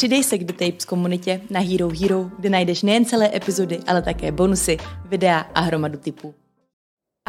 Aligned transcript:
Přidej 0.00 0.24
se 0.24 0.38
k 0.38 0.44
The 0.44 0.52
Tapes 0.52 0.84
komunitě 0.84 1.40
na 1.50 1.60
Hero 1.60 1.88
Hero, 2.00 2.30
kde 2.38 2.50
najdeš 2.50 2.82
nejen 2.82 3.04
celé 3.04 3.36
epizody, 3.36 3.78
ale 3.86 4.02
také 4.02 4.32
bonusy, 4.32 4.76
videa 5.04 5.38
a 5.38 5.60
hromadu 5.60 5.98
typů. 5.98 6.34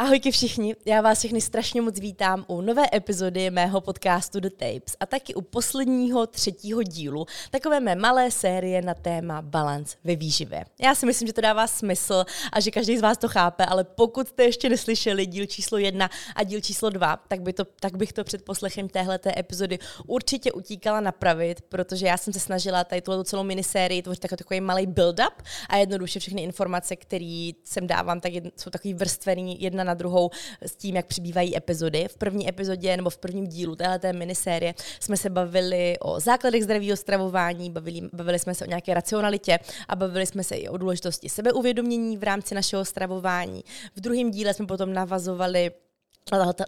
Ahojky 0.02 0.30
všichni, 0.30 0.76
já 0.86 1.00
vás 1.00 1.18
všechny 1.18 1.40
strašně 1.40 1.82
moc 1.82 1.98
vítám 1.98 2.44
u 2.48 2.60
nové 2.60 2.82
epizody 2.94 3.50
mého 3.50 3.80
podcastu 3.80 4.40
The 4.40 4.50
Tapes 4.50 4.96
a 5.00 5.06
taky 5.06 5.34
u 5.34 5.40
posledního 5.40 6.26
třetího 6.26 6.82
dílu 6.82 7.26
takové 7.50 7.80
mé 7.80 7.94
malé 7.94 8.30
série 8.30 8.82
na 8.82 8.94
téma 8.94 9.42
balans 9.42 9.96
ve 10.04 10.16
výživě. 10.16 10.64
Já 10.80 10.94
si 10.94 11.06
myslím, 11.06 11.26
že 11.26 11.32
to 11.32 11.40
dává 11.40 11.66
smysl 11.66 12.24
a 12.52 12.60
že 12.60 12.70
každý 12.70 12.98
z 12.98 13.00
vás 13.00 13.18
to 13.18 13.28
chápe, 13.28 13.66
ale 13.66 13.84
pokud 13.84 14.28
jste 14.28 14.44
ještě 14.44 14.68
neslyšeli 14.68 15.26
díl 15.26 15.46
číslo 15.46 15.78
jedna 15.78 16.10
a 16.36 16.42
díl 16.42 16.60
číslo 16.60 16.90
dva, 16.90 17.16
tak, 17.28 17.40
by 17.42 17.52
to, 17.52 17.64
tak 17.64 17.96
bych 17.96 18.12
to 18.12 18.24
před 18.24 18.44
poslechem 18.44 18.88
téhleté 18.88 19.32
epizody 19.38 19.78
určitě 20.06 20.52
utíkala 20.52 21.00
napravit, 21.00 21.60
protože 21.60 22.06
já 22.06 22.16
jsem 22.16 22.32
se 22.32 22.40
snažila 22.40 22.84
tady 22.84 23.00
tuhle 23.00 23.24
celou 23.24 23.42
minisérii 23.42 24.02
tvořit 24.02 24.20
takový, 24.20 24.36
takový 24.36 24.60
malý 24.60 24.86
build-up 24.86 25.42
a 25.68 25.76
jednoduše 25.76 26.20
všechny 26.20 26.42
informace, 26.42 26.96
které 26.96 27.50
sem 27.64 27.86
dávám, 27.86 28.20
tak 28.20 28.32
jsou 28.56 28.70
takový 28.70 28.94
vrstvený 28.94 29.62
jedna 29.62 29.84
na 29.84 29.91
na 29.92 29.94
druhou 29.94 30.30
s 30.60 30.76
tím, 30.76 30.96
jak 30.96 31.06
přibývají 31.06 31.56
epizody. 31.56 32.08
V 32.08 32.16
první 32.16 32.48
epizodě 32.48 32.96
nebo 32.96 33.10
v 33.10 33.18
prvním 33.18 33.46
dílu 33.46 33.76
téhle 33.76 34.12
minisérie 34.12 34.74
jsme 35.00 35.16
se 35.16 35.30
bavili 35.30 35.96
o 36.00 36.20
základech 36.20 36.64
zdravého 36.64 36.96
stravování, 36.96 37.70
bavili, 37.70 38.08
bavili 38.12 38.38
jsme 38.38 38.54
se 38.54 38.64
o 38.64 38.68
nějaké 38.68 38.94
racionalitě 38.94 39.58
a 39.88 39.96
bavili 39.96 40.26
jsme 40.26 40.44
se 40.44 40.54
i 40.54 40.68
o 40.68 40.76
důležitosti 40.76 41.28
sebeuvědomění 41.28 42.16
v 42.16 42.22
rámci 42.22 42.54
našeho 42.54 42.84
stravování. 42.84 43.64
V 43.96 44.00
druhém 44.00 44.30
díle 44.30 44.54
jsme 44.54 44.66
potom 44.66 44.92
navazovali 44.92 45.70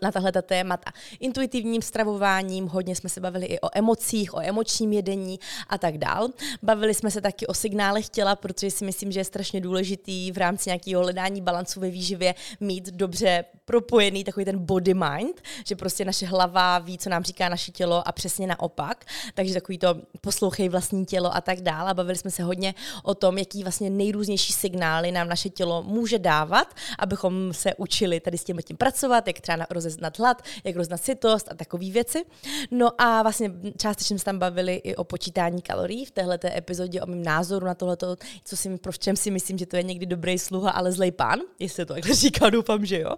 na 0.03 0.13
tahle 0.13 0.33
témata. 0.33 0.93
Intuitivním 1.21 1.83
stravováním, 1.83 2.69
hodně 2.69 2.97
jsme 2.97 3.09
se 3.09 3.21
bavili 3.21 3.47
i 3.47 3.61
o 3.61 3.69
emocích, 3.75 4.35
o 4.35 4.41
emočním 4.41 4.93
jedení 4.93 5.41
a 5.69 5.79
tak 5.79 5.99
dál. 5.99 6.29
Bavili 6.63 6.95
jsme 6.95 7.11
se 7.11 7.21
taky 7.21 7.47
o 7.47 7.55
signálech 7.55 8.09
těla, 8.09 8.37
protože 8.37 8.71
si 8.71 8.85
myslím, 8.85 9.13
že 9.13 9.21
je 9.21 9.25
strašně 9.25 9.61
důležitý 9.61 10.33
v 10.33 10.39
rámci 10.39 10.69
nějakého 10.69 11.03
hledání 11.03 11.41
balancu 11.41 11.81
ve 11.81 11.91
výživě 11.91 12.35
mít 12.61 12.85
dobře 12.85 13.45
propojený 13.65 14.25
takový 14.25 14.45
ten 14.45 14.59
body 14.59 14.95
mind, 14.95 15.43
že 15.67 15.77
prostě 15.77 16.05
naše 16.05 16.27
hlava 16.27 16.79
ví, 16.79 16.99
co 16.99 17.11
nám 17.11 17.25
říká 17.25 17.49
naše 17.49 17.73
tělo 17.73 18.09
a 18.09 18.13
přesně 18.13 18.47
naopak. 18.47 19.05
Takže 19.35 19.55
takový 19.55 19.79
to 19.79 19.97
poslouchej 20.21 20.69
vlastní 20.69 21.07
tělo 21.07 21.35
a 21.37 21.41
tak 21.41 21.61
dále. 21.61 21.91
A 21.91 21.95
bavili 21.95 22.19
jsme 22.19 22.31
se 22.31 22.43
hodně 22.43 22.75
o 23.03 23.15
tom, 23.15 23.39
jaký 23.39 23.63
vlastně 23.63 23.91
nejrůznější 23.91 24.53
signály 24.53 25.13
nám 25.13 25.29
naše 25.29 25.49
tělo 25.49 25.83
může 25.83 26.19
dávat, 26.19 26.75
abychom 26.99 27.53
se 27.53 27.75
učili 27.75 28.21
tady 28.21 28.39
s 28.39 28.45
tím, 28.45 28.59
tím 28.65 28.77
pracovat, 28.77 29.27
jak 29.27 29.41
třeba 29.45 29.67
rozeznat 29.71 30.19
hlad, 30.19 30.43
jak 30.65 30.77
rozeznat 30.77 31.03
sytost 31.03 31.49
a 31.51 31.55
takové 31.55 31.91
věci. 31.91 32.25
No 32.71 33.01
a 33.01 33.23
vlastně 33.23 33.53
částečně 33.79 34.19
jsme 34.19 34.25
tam 34.25 34.39
bavili 34.39 34.75
i 34.75 34.97
o 34.97 35.05
počítání 35.05 35.63
kalorií 35.63 36.05
v 36.05 36.11
téhle 36.11 36.39
epizodě, 36.57 37.03
o 37.03 37.07
mém 37.07 37.23
názoru 37.23 37.67
na 37.67 37.75
tohleto, 37.75 38.17
co 38.45 38.57
si, 38.57 38.79
pro 38.79 38.93
čem 38.93 39.17
si 39.17 39.31
myslím, 39.31 39.59
že 39.59 39.67
to 39.67 39.77
je 39.77 39.83
někdy 39.83 40.07
dobrý 40.07 40.39
sluha, 40.39 40.71
ale 40.71 40.93
zlej 40.93 41.13
pán, 41.13 41.41
jestli 41.59 41.87
to 41.87 41.95
takhle 41.95 42.15
říká, 42.25 42.51
doufám, 42.51 42.87
že 42.87 43.01
jo. 43.01 43.11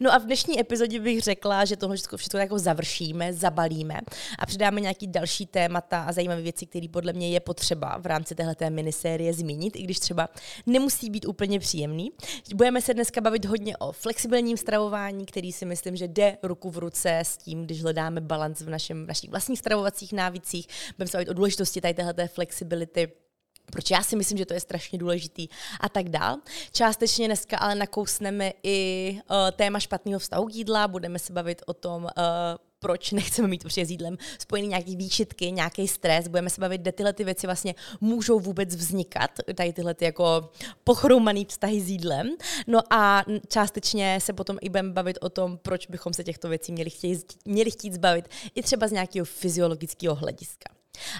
No 0.00 0.12
a 0.12 0.18
v 0.18 0.24
dnešní 0.24 0.60
epizodě 0.60 1.00
bych 1.00 1.20
řekla, 1.20 1.64
že 1.64 1.76
tohle 1.76 1.96
všechno, 1.96 2.18
všechno 2.18 2.40
jako 2.40 2.58
završíme, 2.58 3.32
zabalíme 3.32 4.00
a 4.38 4.46
přidáme 4.46 4.80
nějaký 4.80 5.06
další 5.06 5.46
témata 5.46 6.02
a 6.02 6.12
zajímavé 6.12 6.42
věci, 6.42 6.66
které 6.66 6.86
podle 6.88 7.12
mě 7.12 7.30
je 7.30 7.40
potřeba 7.40 7.98
v 7.98 8.06
rámci 8.06 8.34
téhle 8.34 8.54
minisérie 8.70 9.34
zmínit, 9.34 9.76
i 9.76 9.82
když 9.82 9.98
třeba 9.98 10.28
nemusí 10.66 11.10
být 11.10 11.26
úplně 11.26 11.60
příjemný. 11.60 12.12
Budeme 12.54 12.82
se 12.82 12.94
dneska 12.94 13.20
bavit 13.20 13.44
hodně 13.44 13.76
o 13.76 13.92
flexibilním 13.92 14.56
stravování, 14.56 15.26
který 15.26 15.52
si 15.52 15.64
myslím, 15.68 15.96
že 15.96 16.08
jde 16.08 16.38
ruku 16.42 16.70
v 16.70 16.78
ruce 16.78 17.18
s 17.18 17.36
tím, 17.36 17.64
když 17.64 17.82
hledáme 17.82 18.20
balans 18.20 18.60
v, 18.60 18.70
našem, 18.70 19.04
v 19.04 19.08
našich 19.08 19.30
vlastních 19.30 19.58
stravovacích 19.58 20.12
návicích. 20.12 20.66
Budeme 20.96 21.08
se 21.10 21.30
o 21.30 21.32
důležitosti 21.32 21.80
tady 21.80 21.94
téhle 21.94 22.28
flexibility 22.28 23.12
proč 23.72 23.90
já 23.90 24.02
si 24.02 24.16
myslím, 24.16 24.38
že 24.38 24.46
to 24.46 24.54
je 24.54 24.60
strašně 24.60 24.98
důležitý 24.98 25.48
a 25.80 25.88
tak 25.88 26.08
dál. 26.08 26.36
Částečně 26.72 27.26
dneska 27.26 27.58
ale 27.58 27.74
nakousneme 27.74 28.52
i 28.62 29.12
uh, 29.30 29.36
téma 29.56 29.80
špatného 29.80 30.18
vztahu 30.18 30.46
k 30.46 30.54
jídla, 30.54 30.88
budeme 30.88 31.18
se 31.18 31.32
bavit 31.32 31.62
o 31.66 31.74
tom, 31.74 32.04
uh, 32.04 32.10
proč 32.80 33.10
nechceme 33.12 33.48
mít 33.48 33.64
určitě 33.64 33.86
s 33.86 33.90
jídlem 33.90 34.16
spojený 34.38 34.68
nějaký 34.68 34.96
výčitky, 34.96 35.52
nějaký 35.52 35.88
stres, 35.88 36.28
budeme 36.28 36.50
se 36.50 36.60
bavit, 36.60 36.80
kde 36.80 36.92
tyhle 36.92 37.12
ty 37.12 37.24
věci 37.24 37.46
vlastně 37.46 37.74
můžou 38.00 38.40
vůbec 38.40 38.74
vznikat, 38.74 39.30
tady 39.54 39.72
tyhle 39.72 39.94
ty 39.94 40.04
jako 40.04 40.50
pochroumaný 40.84 41.44
vztahy 41.44 41.80
s 41.80 41.88
jídlem. 41.88 42.30
No 42.66 42.80
a 42.90 43.24
částečně 43.48 44.18
se 44.20 44.32
potom 44.32 44.58
i 44.60 44.68
budeme 44.68 44.92
bavit 44.92 45.18
o 45.20 45.28
tom, 45.28 45.58
proč 45.58 45.86
bychom 45.86 46.14
se 46.14 46.24
těchto 46.24 46.48
věcí 46.48 46.72
měli 46.72 46.90
chtít, 46.90 47.38
měli 47.44 47.70
chtít 47.70 47.94
zbavit 47.94 48.28
i 48.54 48.62
třeba 48.62 48.88
z 48.88 48.92
nějakého 48.92 49.24
fyziologického 49.26 50.14
hlediska. 50.14 50.70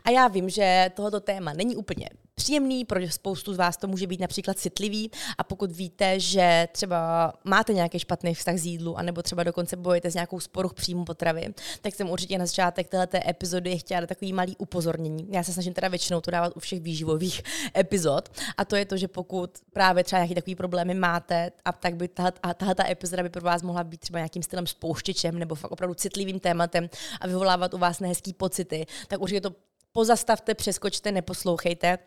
A 0.05 0.11
já 0.11 0.29
vím, 0.29 0.49
že 0.49 0.91
tohoto 0.95 1.21
téma 1.21 1.53
není 1.53 1.77
úplně 1.77 2.09
příjemný, 2.39 2.85
pro 2.85 3.09
spoustu 3.09 3.55
z 3.55 3.57
vás 3.57 3.77
to 3.77 3.87
může 3.87 4.07
být 4.07 4.21
například 4.21 4.59
citlivý. 4.59 5.11
A 5.39 5.45
pokud 5.45 5.73
víte, 5.73 6.21
že 6.21 6.69
třeba 6.73 7.33
máte 7.45 7.75
nějaký 7.75 7.99
špatný 7.99 8.35
vztah 8.35 8.57
z 8.57 8.67
jídlu, 8.67 8.99
anebo 8.99 9.23
třeba 9.23 9.43
dokonce 9.43 9.77
bojujete 9.77 10.11
s 10.11 10.15
nějakou 10.15 10.41
sporuch 10.41 10.75
příjmu 10.75 11.05
potravy, 11.05 11.55
tak 11.81 11.95
jsem 11.95 12.11
určitě 12.11 12.39
na 12.39 12.47
začátek 12.47 12.89
této 12.89 13.19
epizody 13.29 13.79
chtěla 13.79 14.01
dát 14.01 14.07
takový 14.07 14.33
malý 14.33 14.57
upozornění. 14.57 15.27
Já 15.31 15.43
se 15.43 15.53
snažím 15.53 15.75
teda 15.75 15.89
většinou 15.89 16.21
to 16.21 16.31
dávat 16.31 16.53
u 16.57 16.61
všech 16.61 16.81
výživových 16.81 17.43
epizod. 17.79 18.29
A 18.57 18.65
to 18.65 18.77
je 18.77 18.85
to, 18.85 18.97
že 18.97 19.09
pokud 19.09 19.51
právě 19.73 20.05
třeba 20.05 20.19
nějaký 20.19 20.35
takový 20.35 20.55
problémy 20.55 20.95
máte, 20.95 21.51
a 21.65 21.73
tak 21.73 21.97
by 21.97 22.09
tahle, 22.09 22.33
a 22.43 22.55
tahle 22.55 22.75
ta 22.75 22.91
epizoda 22.91 23.23
by 23.23 23.29
pro 23.29 23.43
vás 23.43 23.63
mohla 23.63 23.85
být 23.85 24.01
třeba 24.01 24.19
nějakým 24.19 24.43
stylem 24.43 24.67
spouštěčem 24.67 25.39
nebo 25.39 25.55
fakt 25.55 25.73
opravdu 25.73 25.95
citlivým 25.95 26.41
tématem 26.41 26.91
a 27.21 27.27
vyvolávat 27.27 27.75
u 27.75 27.79
vás 27.79 28.01
nehezký 28.01 28.33
pocity, 28.33 28.87
tak 29.09 29.21
určitě 29.21 29.41
to 29.41 29.51
pozastavte, 29.93 30.55
přeskočte, 30.55 31.13
neposlouchejte, 31.13 31.99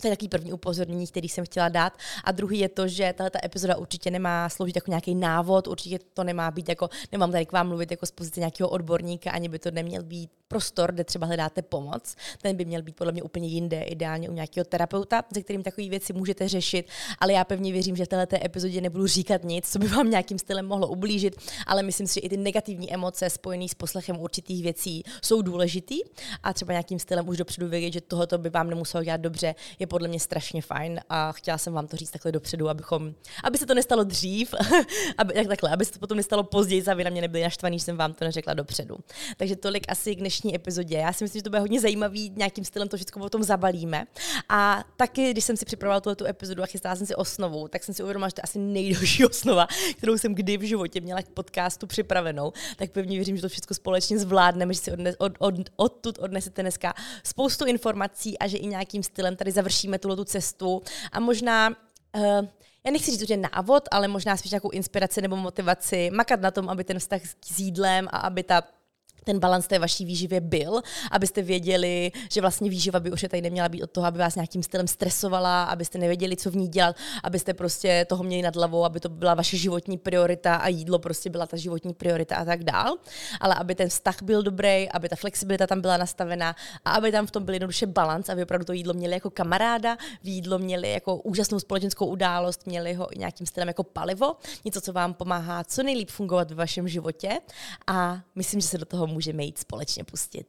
to 0.00 0.06
je 0.06 0.12
takový 0.12 0.28
první 0.28 0.52
upozornění, 0.52 1.06
který 1.06 1.28
jsem 1.28 1.44
chtěla 1.44 1.68
dát. 1.68 1.92
A 2.24 2.32
druhý 2.32 2.58
je 2.58 2.68
to, 2.68 2.88
že 2.88 3.14
tato 3.16 3.38
epizoda 3.44 3.76
určitě 3.76 4.10
nemá 4.10 4.48
sloužit 4.48 4.76
jako 4.76 4.90
nějaký 4.90 5.14
návod, 5.14 5.68
určitě 5.68 5.98
to 6.14 6.24
nemá 6.24 6.50
být 6.50 6.68
jako, 6.68 6.88
nemám 7.12 7.32
tady 7.32 7.46
k 7.46 7.52
vám 7.52 7.68
mluvit 7.68 7.90
jako 7.90 8.06
z 8.06 8.10
pozice 8.10 8.40
nějakého 8.40 8.68
odborníka, 8.68 9.30
ani 9.30 9.48
by 9.48 9.58
to 9.58 9.70
neměl 9.70 10.02
být 10.02 10.30
prostor, 10.52 10.92
kde 10.92 11.04
třeba 11.04 11.26
hledáte 11.26 11.62
pomoc. 11.62 12.16
Ten 12.42 12.56
by 12.56 12.64
měl 12.64 12.82
být 12.82 12.96
podle 12.96 13.12
mě 13.12 13.22
úplně 13.22 13.48
jinde, 13.48 13.82
ideálně 13.82 14.28
u 14.28 14.32
nějakého 14.32 14.64
terapeuta, 14.64 15.24
se 15.34 15.42
kterým 15.42 15.62
takové 15.62 15.88
věci 15.88 16.12
můžete 16.12 16.48
řešit. 16.48 16.88
Ale 17.18 17.32
já 17.32 17.44
pevně 17.44 17.72
věřím, 17.72 17.96
že 17.96 18.04
v 18.04 18.08
této 18.08 18.36
epizodě 18.44 18.80
nebudu 18.80 19.06
říkat 19.06 19.44
nic, 19.44 19.70
co 19.70 19.78
by 19.78 19.88
vám 19.88 20.10
nějakým 20.10 20.38
stylem 20.38 20.66
mohlo 20.66 20.88
ublížit, 20.88 21.36
ale 21.66 21.82
myslím 21.82 22.06
si, 22.06 22.14
že 22.14 22.20
i 22.20 22.28
ty 22.28 22.36
negativní 22.36 22.92
emoce 22.94 23.30
spojené 23.30 23.68
s 23.68 23.74
poslechem 23.74 24.20
určitých 24.20 24.62
věcí 24.62 25.02
jsou 25.22 25.42
důležitý 25.42 25.98
a 26.42 26.52
třeba 26.52 26.72
nějakým 26.72 26.98
stylem 26.98 27.28
už 27.28 27.36
dopředu 27.36 27.68
vědět, 27.68 27.92
že 27.92 28.00
tohoto 28.00 28.38
by 28.38 28.50
vám 28.50 28.70
nemuselo 28.70 29.04
dělat 29.04 29.20
dobře, 29.20 29.54
je 29.82 29.86
podle 29.86 30.08
mě 30.08 30.20
strašně 30.20 30.62
fajn 30.62 31.00
a 31.08 31.32
chtěla 31.32 31.58
jsem 31.58 31.72
vám 31.72 31.86
to 31.86 31.96
říct 31.96 32.10
takhle 32.10 32.32
dopředu, 32.32 32.68
abychom, 32.68 33.14
aby 33.44 33.58
se 33.58 33.66
to 33.66 33.74
nestalo 33.74 34.04
dřív, 34.04 34.54
aby, 35.18 35.34
tak, 35.34 35.46
takhle, 35.46 35.70
aby 35.70 35.84
se 35.84 35.92
to 35.92 35.98
potom 35.98 36.16
nestalo 36.16 36.42
později, 36.42 36.82
a 36.86 36.94
vy 36.94 37.04
na 37.04 37.10
mě 37.10 37.20
nebyli 37.20 37.42
naštvaní, 37.42 37.78
že 37.78 37.84
jsem 37.84 37.96
vám 37.96 38.14
to 38.14 38.24
neřekla 38.24 38.54
dopředu. 38.54 38.98
Takže 39.36 39.56
tolik 39.56 39.84
asi 39.88 40.16
k 40.16 40.18
dnešní 40.18 40.54
epizodě. 40.54 40.96
Já 40.96 41.12
si 41.12 41.24
myslím, 41.24 41.38
že 41.38 41.42
to 41.42 41.50
bude 41.50 41.60
hodně 41.60 41.80
zajímavý, 41.80 42.32
nějakým 42.36 42.64
stylem 42.64 42.88
to 42.88 42.96
všechno 42.96 43.22
potom 43.22 43.42
zabalíme. 43.42 44.06
A 44.48 44.84
taky, 44.96 45.30
když 45.30 45.44
jsem 45.44 45.56
si 45.56 45.64
připravovala 45.64 46.00
tuto 46.00 46.26
epizodu 46.26 46.62
a 46.62 46.66
chystala 46.66 46.96
jsem 46.96 47.06
si 47.06 47.14
osnovu, 47.14 47.68
tak 47.68 47.84
jsem 47.84 47.94
si 47.94 48.02
uvědomila, 48.02 48.28
že 48.28 48.34
to 48.34 48.38
je 48.38 48.42
asi 48.42 48.58
nejdelší 48.58 49.24
osnova, 49.30 49.66
kterou 49.96 50.18
jsem 50.18 50.34
kdy 50.34 50.56
v 50.56 50.62
životě 50.62 51.00
měla 51.00 51.22
k 51.22 51.28
podcastu 51.28 51.86
připravenou. 51.86 52.52
Tak 52.76 52.90
pevně 52.90 53.16
věřím, 53.16 53.36
že 53.36 53.42
to 53.42 53.48
všechno 53.48 53.74
společně 53.74 54.18
zvládneme, 54.18 54.74
že 54.74 54.80
si 54.80 54.92
odnes, 54.92 55.14
od, 55.18 55.32
od, 55.38 55.54
odtud 55.76 56.18
odnesete 56.18 56.62
dneska 56.62 56.94
spoustu 57.24 57.64
informací 57.64 58.38
a 58.38 58.46
že 58.46 58.56
i 58.56 58.66
nějakým 58.66 59.02
stylem 59.02 59.36
tady 59.36 59.50
završíme 59.50 59.71
završíme 59.72 59.98
tuhle 59.98 60.16
tu 60.16 60.24
cestu. 60.24 60.82
A 61.12 61.20
možná 61.20 61.68
uh, 61.68 62.46
já 62.84 62.92
nechci 62.92 63.10
říct 63.10 63.28
že 63.28 63.36
návod, 63.36 63.88
ale 63.90 64.08
možná 64.08 64.36
spíš 64.36 64.50
nějakou 64.52 64.70
inspiraci 64.70 65.22
nebo 65.22 65.36
motivaci 65.36 66.10
makat 66.10 66.40
na 66.40 66.50
tom, 66.50 66.68
aby 66.68 66.84
ten 66.84 66.98
vztah 66.98 67.20
s 67.44 67.58
jídlem 67.58 68.08
a 68.10 68.16
aby 68.16 68.42
ta 68.42 68.62
ten 69.24 69.38
balans 69.38 69.66
té 69.66 69.78
vaší 69.78 70.04
výživě 70.04 70.40
byl, 70.40 70.80
abyste 71.10 71.42
věděli, 71.42 72.12
že 72.32 72.40
vlastně 72.40 72.70
výživa 72.70 73.00
by 73.00 73.12
už 73.12 73.24
tady 73.30 73.42
neměla 73.42 73.68
být 73.68 73.82
od 73.82 73.90
toho, 73.90 74.06
aby 74.06 74.18
vás 74.18 74.34
nějakým 74.34 74.62
stylem 74.62 74.88
stresovala, 74.88 75.64
abyste 75.64 75.98
nevěděli, 75.98 76.36
co 76.36 76.50
v 76.50 76.56
ní 76.56 76.68
dělat, 76.68 76.96
abyste 77.22 77.54
prostě 77.54 78.06
toho 78.08 78.24
měli 78.24 78.42
nad 78.42 78.56
hlavou, 78.56 78.84
aby 78.84 79.00
to 79.00 79.08
byla 79.08 79.34
vaše 79.34 79.56
životní 79.56 79.98
priorita 79.98 80.54
a 80.54 80.68
jídlo 80.68 80.98
prostě 80.98 81.30
byla 81.30 81.46
ta 81.46 81.56
životní 81.56 81.94
priorita 81.94 82.36
a 82.36 82.44
tak 82.44 82.64
dál. 82.64 82.96
Ale 83.40 83.54
aby 83.54 83.74
ten 83.74 83.88
vztah 83.88 84.22
byl 84.22 84.42
dobrý, 84.42 84.88
aby 84.88 85.08
ta 85.08 85.16
flexibilita 85.16 85.66
tam 85.66 85.80
byla 85.80 85.96
nastavená 85.96 86.56
a 86.84 86.90
aby 86.92 87.12
tam 87.12 87.26
v 87.26 87.30
tom 87.30 87.44
byl 87.44 87.54
jednoduše 87.54 87.86
balans, 87.86 88.28
aby 88.28 88.42
opravdu 88.42 88.64
to 88.64 88.72
jídlo 88.72 88.94
měli 88.94 89.14
jako 89.14 89.30
kamaráda, 89.30 89.96
jídlo 90.22 90.58
měli 90.58 90.92
jako 90.92 91.16
úžasnou 91.16 91.60
společenskou 91.60 92.06
událost, 92.06 92.66
měli 92.66 92.94
ho 92.94 93.08
nějakým 93.16 93.46
stylem 93.46 93.68
jako 93.68 93.84
palivo, 93.84 94.36
něco, 94.64 94.80
co 94.80 94.92
vám 94.92 95.14
pomáhá 95.14 95.64
co 95.64 95.82
nejlíp 95.82 96.10
fungovat 96.10 96.50
ve 96.50 96.56
vašem 96.56 96.88
životě 96.88 97.30
a 97.86 98.20
myslím, 98.34 98.60
že 98.60 98.68
se 98.68 98.78
do 98.78 98.84
toho 98.84 99.06
můžeme 99.12 99.44
jít 99.44 99.58
společně 99.58 100.04
pustit. 100.04 100.46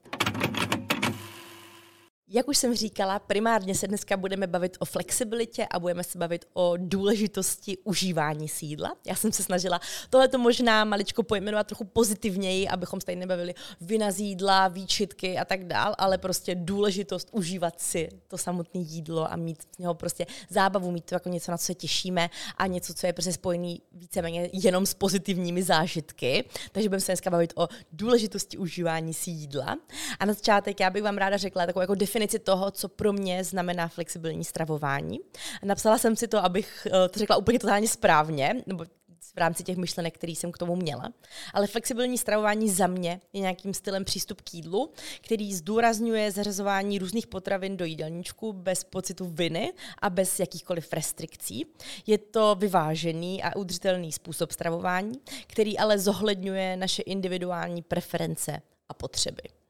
Jak 2.35 2.47
už 2.47 2.57
jsem 2.57 2.75
říkala, 2.75 3.19
primárně 3.19 3.75
se 3.75 3.87
dneska 3.87 4.17
budeme 4.17 4.47
bavit 4.47 4.77
o 4.79 4.85
flexibilitě 4.85 5.67
a 5.71 5.79
budeme 5.79 6.03
se 6.03 6.17
bavit 6.17 6.45
o 6.53 6.73
důležitosti 6.77 7.77
užívání 7.83 8.49
sídla. 8.49 8.95
Já 9.05 9.15
jsem 9.15 9.31
se 9.31 9.43
snažila 9.43 9.79
tohle 10.09 10.27
to 10.27 10.37
možná 10.37 10.83
maličko 10.83 11.23
pojmenovat 11.23 11.67
trochu 11.67 11.83
pozitivněji, 11.83 12.67
abychom 12.67 13.01
se 13.01 13.05
tady 13.05 13.15
nebavili 13.15 13.53
vina 13.81 14.11
z 14.11 14.19
jídla, 14.19 14.67
výčitky 14.67 15.37
a 15.37 15.45
tak 15.45 15.63
dál, 15.63 15.95
ale 15.97 16.17
prostě 16.17 16.55
důležitost 16.55 17.29
užívat 17.31 17.81
si 17.81 18.09
to 18.27 18.37
samotné 18.37 18.81
jídlo 18.81 19.31
a 19.31 19.35
mít 19.35 19.61
z 19.75 19.77
něho 19.77 19.93
prostě 19.93 20.25
zábavu, 20.49 20.91
mít 20.91 21.05
to 21.05 21.15
jako 21.15 21.29
něco, 21.29 21.51
na 21.51 21.57
co 21.57 21.65
se 21.65 21.73
těšíme 21.73 22.29
a 22.57 22.67
něco, 22.67 22.93
co 22.93 23.07
je 23.07 23.13
prostě 23.13 23.33
spojený 23.33 23.81
víceméně 23.91 24.49
jenom 24.53 24.85
s 24.85 24.93
pozitivními 24.93 25.63
zážitky. 25.63 26.43
Takže 26.71 26.89
budeme 26.89 27.01
se 27.01 27.11
dneska 27.11 27.29
bavit 27.29 27.53
o 27.55 27.67
důležitosti 27.91 28.57
užívání 28.57 29.13
si 29.13 29.29
jídla. 29.29 29.77
A 30.19 30.25
na 30.25 30.33
začátek 30.33 30.79
já 30.79 30.89
bych 30.89 31.03
vám 31.03 31.17
ráda 31.17 31.37
řekla 31.37 31.65
takovou 31.65 31.81
jako 31.81 31.95
definici 31.95 32.22
toho, 32.39 32.71
co 32.71 32.89
pro 32.89 33.13
mě 33.13 33.43
znamená 33.43 33.87
flexibilní 33.87 34.43
stravování. 34.43 35.19
Napsala 35.63 35.97
jsem 35.97 36.15
si 36.15 36.27
to, 36.27 36.37
abych 36.45 36.87
eh, 36.87 37.09
to 37.09 37.19
řekla 37.19 37.37
úplně 37.37 37.59
totálně 37.59 37.87
správně, 37.87 38.63
nebo 38.65 38.85
v 39.33 39.37
rámci 39.37 39.63
těch 39.63 39.77
myšlenek, 39.77 40.13
který 40.13 40.35
jsem 40.35 40.51
k 40.51 40.57
tomu 40.57 40.75
měla. 40.75 41.13
Ale 41.53 41.67
flexibilní 41.67 42.17
stravování 42.17 42.69
za 42.69 42.87
mě 42.87 43.21
je 43.33 43.41
nějakým 43.41 43.73
stylem 43.73 44.05
přístup 44.05 44.41
k 44.41 44.53
jídlu, 44.53 44.91
který 45.21 45.53
zdůrazňuje 45.53 46.31
zařazování 46.31 46.99
různých 46.99 47.27
potravin 47.27 47.77
do 47.77 47.85
jídelníčku 47.85 48.53
bez 48.53 48.83
pocitu 48.83 49.25
viny 49.25 49.73
a 50.01 50.09
bez 50.09 50.39
jakýchkoliv 50.39 50.93
restrikcí. 50.93 51.65
Je 52.07 52.17
to 52.17 52.55
vyvážený 52.55 53.43
a 53.43 53.55
udržitelný 53.55 54.11
způsob 54.11 54.51
stravování, 54.51 55.19
který 55.47 55.77
ale 55.77 55.99
zohledňuje 55.99 56.77
naše 56.77 57.01
individuální 57.01 57.81
preference 57.81 58.61
a 58.89 58.93
potřeby. 58.93 59.62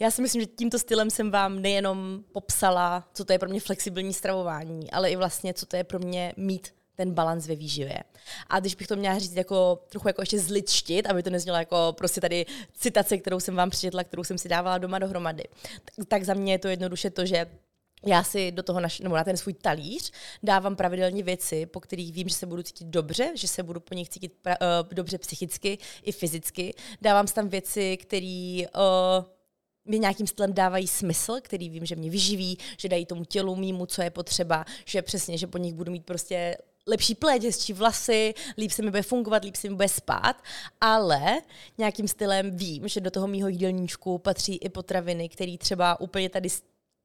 Já 0.00 0.10
si 0.10 0.22
myslím, 0.22 0.42
že 0.42 0.46
tímto 0.46 0.78
stylem 0.78 1.10
jsem 1.10 1.30
vám 1.30 1.62
nejenom 1.62 2.24
popsala, 2.32 3.08
co 3.14 3.24
to 3.24 3.32
je 3.32 3.38
pro 3.38 3.48
mě 3.48 3.60
flexibilní 3.60 4.14
stravování, 4.14 4.90
ale 4.90 5.10
i 5.10 5.16
vlastně, 5.16 5.54
co 5.54 5.66
to 5.66 5.76
je 5.76 5.84
pro 5.84 5.98
mě 5.98 6.32
mít 6.36 6.74
ten 6.96 7.14
balans 7.14 7.46
ve 7.46 7.54
výživě. 7.54 7.98
A 8.48 8.60
když 8.60 8.74
bych 8.74 8.86
to 8.86 8.96
měla 8.96 9.18
říct 9.18 9.36
jako 9.36 9.84
trochu 9.88 10.08
jako 10.08 10.22
ještě 10.22 10.38
zličtit, 10.38 11.06
aby 11.06 11.22
to 11.22 11.30
neznělo 11.30 11.58
jako 11.58 11.94
prostě 11.98 12.20
tady 12.20 12.46
citace, 12.74 13.18
kterou 13.18 13.40
jsem 13.40 13.56
vám 13.56 13.70
přečetla, 13.70 14.04
kterou 14.04 14.24
jsem 14.24 14.38
si 14.38 14.48
dávala 14.48 14.78
doma 14.78 14.98
dohromady, 14.98 15.44
tak, 16.08 16.24
za 16.24 16.34
mě 16.34 16.52
je 16.52 16.58
to 16.58 16.68
jednoduše 16.68 17.10
to, 17.10 17.26
že 17.26 17.46
já 18.06 18.24
si 18.24 18.52
do 18.52 18.62
toho 18.62 18.80
naš, 18.80 19.00
nebo 19.00 19.16
na 19.16 19.24
ten 19.24 19.36
svůj 19.36 19.54
talíř 19.54 20.12
dávám 20.42 20.76
pravidelně 20.76 21.22
věci, 21.22 21.66
po 21.66 21.80
kterých 21.80 22.12
vím, 22.12 22.28
že 22.28 22.34
se 22.34 22.46
budu 22.46 22.62
cítit 22.62 22.86
dobře, 22.86 23.32
že 23.34 23.48
se 23.48 23.62
budu 23.62 23.80
po 23.80 23.94
nich 23.94 24.08
cítit 24.08 24.32
pra, 24.42 24.56
uh, 24.60 24.88
dobře 24.92 25.18
psychicky 25.18 25.78
i 26.02 26.12
fyzicky. 26.12 26.74
Dávám 27.02 27.26
tam 27.26 27.48
věci, 27.48 27.96
které 27.96 28.62
uh, 28.74 29.24
mi 29.84 29.98
nějakým 29.98 30.26
stylem 30.26 30.54
dávají 30.54 30.86
smysl, 30.86 31.36
který 31.42 31.70
vím, 31.70 31.86
že 31.86 31.96
mě 31.96 32.10
vyživí, 32.10 32.58
že 32.78 32.88
dají 32.88 33.06
tomu 33.06 33.24
tělu 33.24 33.56
mýmu, 33.56 33.86
co 33.86 34.02
je 34.02 34.10
potřeba, 34.10 34.64
že 34.84 35.02
přesně, 35.02 35.38
že 35.38 35.46
po 35.46 35.58
nich 35.58 35.74
budu 35.74 35.92
mít 35.92 36.04
prostě 36.04 36.56
lepší 36.86 37.14
pleť, 37.14 37.44
hezčí 37.44 37.72
vlasy, 37.72 38.34
líp 38.58 38.70
se 38.70 38.82
mi 38.82 38.90
bude 38.90 39.02
fungovat, 39.02 39.44
líp 39.44 39.56
se 39.56 39.68
mi 39.68 39.74
bude 39.74 39.88
spát, 39.88 40.42
ale 40.80 41.40
nějakým 41.78 42.08
stylem 42.08 42.56
vím, 42.56 42.88
že 42.88 43.00
do 43.00 43.10
toho 43.10 43.26
mýho 43.26 43.48
jídelníčku 43.48 44.18
patří 44.18 44.56
i 44.56 44.68
potraviny, 44.68 45.28
které 45.28 45.56
třeba 45.58 46.00
úplně 46.00 46.30
tady 46.30 46.48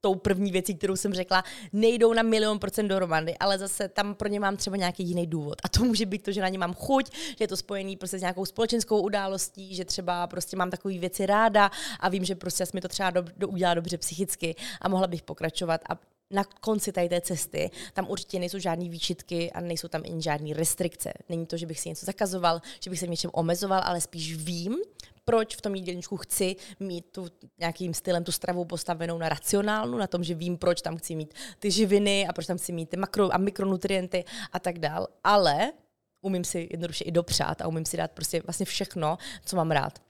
tou 0.00 0.14
první 0.14 0.52
věcí, 0.52 0.74
kterou 0.74 0.96
jsem 0.96 1.14
řekla, 1.14 1.44
nejdou 1.72 2.12
na 2.12 2.22
milion 2.22 2.58
procent 2.58 2.88
dohromady, 2.88 3.38
ale 3.38 3.58
zase 3.58 3.88
tam 3.88 4.14
pro 4.14 4.28
ně 4.28 4.40
mám 4.40 4.56
třeba 4.56 4.76
nějaký 4.76 5.04
jiný 5.04 5.26
důvod. 5.26 5.58
A 5.64 5.68
to 5.68 5.84
může 5.84 6.06
být 6.06 6.22
to, 6.22 6.32
že 6.32 6.40
na 6.40 6.48
ně 6.48 6.58
mám 6.58 6.74
chuť, 6.74 7.10
že 7.14 7.36
je 7.40 7.48
to 7.48 7.56
spojený 7.56 7.96
prostě 7.96 8.18
s 8.18 8.20
nějakou 8.20 8.44
společenskou 8.44 9.00
událostí, 9.00 9.74
že 9.74 9.84
třeba 9.84 10.26
prostě 10.26 10.56
mám 10.56 10.70
takové 10.70 10.98
věci 10.98 11.26
ráda 11.26 11.70
a 12.00 12.08
vím, 12.08 12.24
že 12.24 12.34
prostě 12.34 12.64
mi 12.74 12.80
to 12.80 12.88
třeba 12.88 13.10
do, 13.10 13.24
do, 13.36 13.48
udělá 13.48 13.74
dobře 13.74 13.98
psychicky 13.98 14.54
a 14.80 14.88
mohla 14.88 15.06
bych 15.06 15.22
pokračovat. 15.22 15.80
A 15.90 16.15
na 16.30 16.44
konci 16.44 16.92
tady 16.92 17.08
té 17.08 17.20
cesty 17.20 17.70
tam 17.92 18.10
určitě 18.10 18.38
nejsou 18.38 18.58
žádné 18.58 18.88
výčitky 18.88 19.52
a 19.52 19.60
nejsou 19.60 19.88
tam 19.88 20.02
ani 20.04 20.22
žádné 20.22 20.54
restrikce. 20.54 21.12
Není 21.28 21.46
to, 21.46 21.56
že 21.56 21.66
bych 21.66 21.80
si 21.80 21.88
něco 21.88 22.06
zakazoval, 22.06 22.60
že 22.80 22.90
bych 22.90 22.98
se 22.98 23.06
něčem 23.06 23.30
omezoval, 23.34 23.80
ale 23.84 24.00
spíš 24.00 24.36
vím, 24.36 24.76
proč 25.24 25.56
v 25.56 25.60
tom 25.60 25.74
jídelníčku 25.74 26.16
chci 26.16 26.56
mít 26.80 27.06
tu 27.12 27.26
nějakým 27.58 27.94
stylem 27.94 28.24
tu 28.24 28.32
stravu 28.32 28.64
postavenou 28.64 29.18
na 29.18 29.28
racionálnu, 29.28 29.98
na 29.98 30.06
tom, 30.06 30.24
že 30.24 30.34
vím, 30.34 30.58
proč 30.58 30.82
tam 30.82 30.96
chci 30.96 31.14
mít 31.14 31.34
ty 31.58 31.70
živiny 31.70 32.26
a 32.26 32.32
proč 32.32 32.46
tam 32.46 32.58
chci 32.58 32.72
mít 32.72 32.88
ty 32.88 32.96
makro 32.96 33.34
a 33.34 33.38
mikronutrienty 33.38 34.24
a 34.52 34.58
tak 34.58 34.78
dál. 34.78 35.08
Ale 35.24 35.72
umím 36.20 36.44
si 36.44 36.68
jednoduše 36.70 37.04
i 37.04 37.12
dopřát 37.12 37.60
a 37.60 37.68
umím 37.68 37.84
si 37.84 37.96
dát 37.96 38.10
prostě 38.10 38.42
vlastně 38.46 38.66
všechno, 38.66 39.18
co 39.44 39.56
mám 39.56 39.70
rád. 39.70 40.05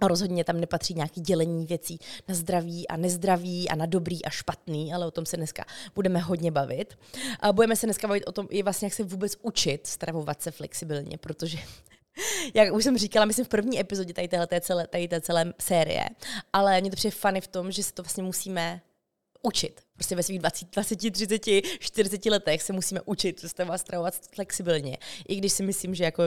A 0.00 0.08
rozhodně 0.08 0.44
tam 0.44 0.60
nepatří 0.60 0.94
nějaké 0.94 1.20
dělení 1.20 1.66
věcí 1.66 1.98
na 2.28 2.34
zdraví 2.34 2.88
a 2.88 2.96
nezdraví 2.96 3.68
a 3.68 3.76
na 3.76 3.86
dobrý 3.86 4.24
a 4.24 4.30
špatný, 4.30 4.94
ale 4.94 5.06
o 5.06 5.10
tom 5.10 5.26
se 5.26 5.36
dneska 5.36 5.64
budeme 5.94 6.18
hodně 6.18 6.50
bavit. 6.50 6.98
A 7.40 7.52
budeme 7.52 7.76
se 7.76 7.86
dneska 7.86 8.08
bavit 8.08 8.24
o 8.24 8.32
tom, 8.32 8.46
i 8.50 8.62
vlastně, 8.62 8.86
jak 8.86 8.94
se 8.94 9.04
vůbec 9.04 9.36
učit 9.42 9.86
stravovat 9.86 10.42
se 10.42 10.50
flexibilně, 10.50 11.18
protože 11.18 11.58
jak 12.54 12.74
už 12.74 12.84
jsem 12.84 12.98
říkala, 12.98 13.26
myslím 13.26 13.44
v 13.44 13.48
první 13.48 13.80
epizodě 13.80 14.14
tady 14.14 14.28
téhle, 14.28 14.48
celé, 14.60 14.86
tady 14.86 15.08
té 15.08 15.20
celé 15.20 15.52
série, 15.60 16.04
ale 16.52 16.80
mě 16.80 16.90
to 16.90 16.96
přijde 16.96 17.16
fany 17.16 17.40
v 17.40 17.48
tom, 17.48 17.72
že 17.72 17.82
si 17.82 17.92
to 17.92 18.02
vlastně 18.02 18.22
musíme 18.22 18.80
učit. 19.42 19.80
Prostě 19.94 20.16
ve 20.16 20.22
svých 20.22 20.38
20, 20.38 20.70
20, 20.70 20.96
30, 21.12 21.62
40 21.78 22.26
letech 22.26 22.62
se 22.62 22.72
musíme 22.72 23.00
učit 23.04 23.44
stravovat 23.76 24.14
flexibilně. 24.34 24.98
I 25.28 25.36
když 25.36 25.52
si 25.52 25.62
myslím, 25.62 25.94
že 25.94 26.04
jako 26.04 26.22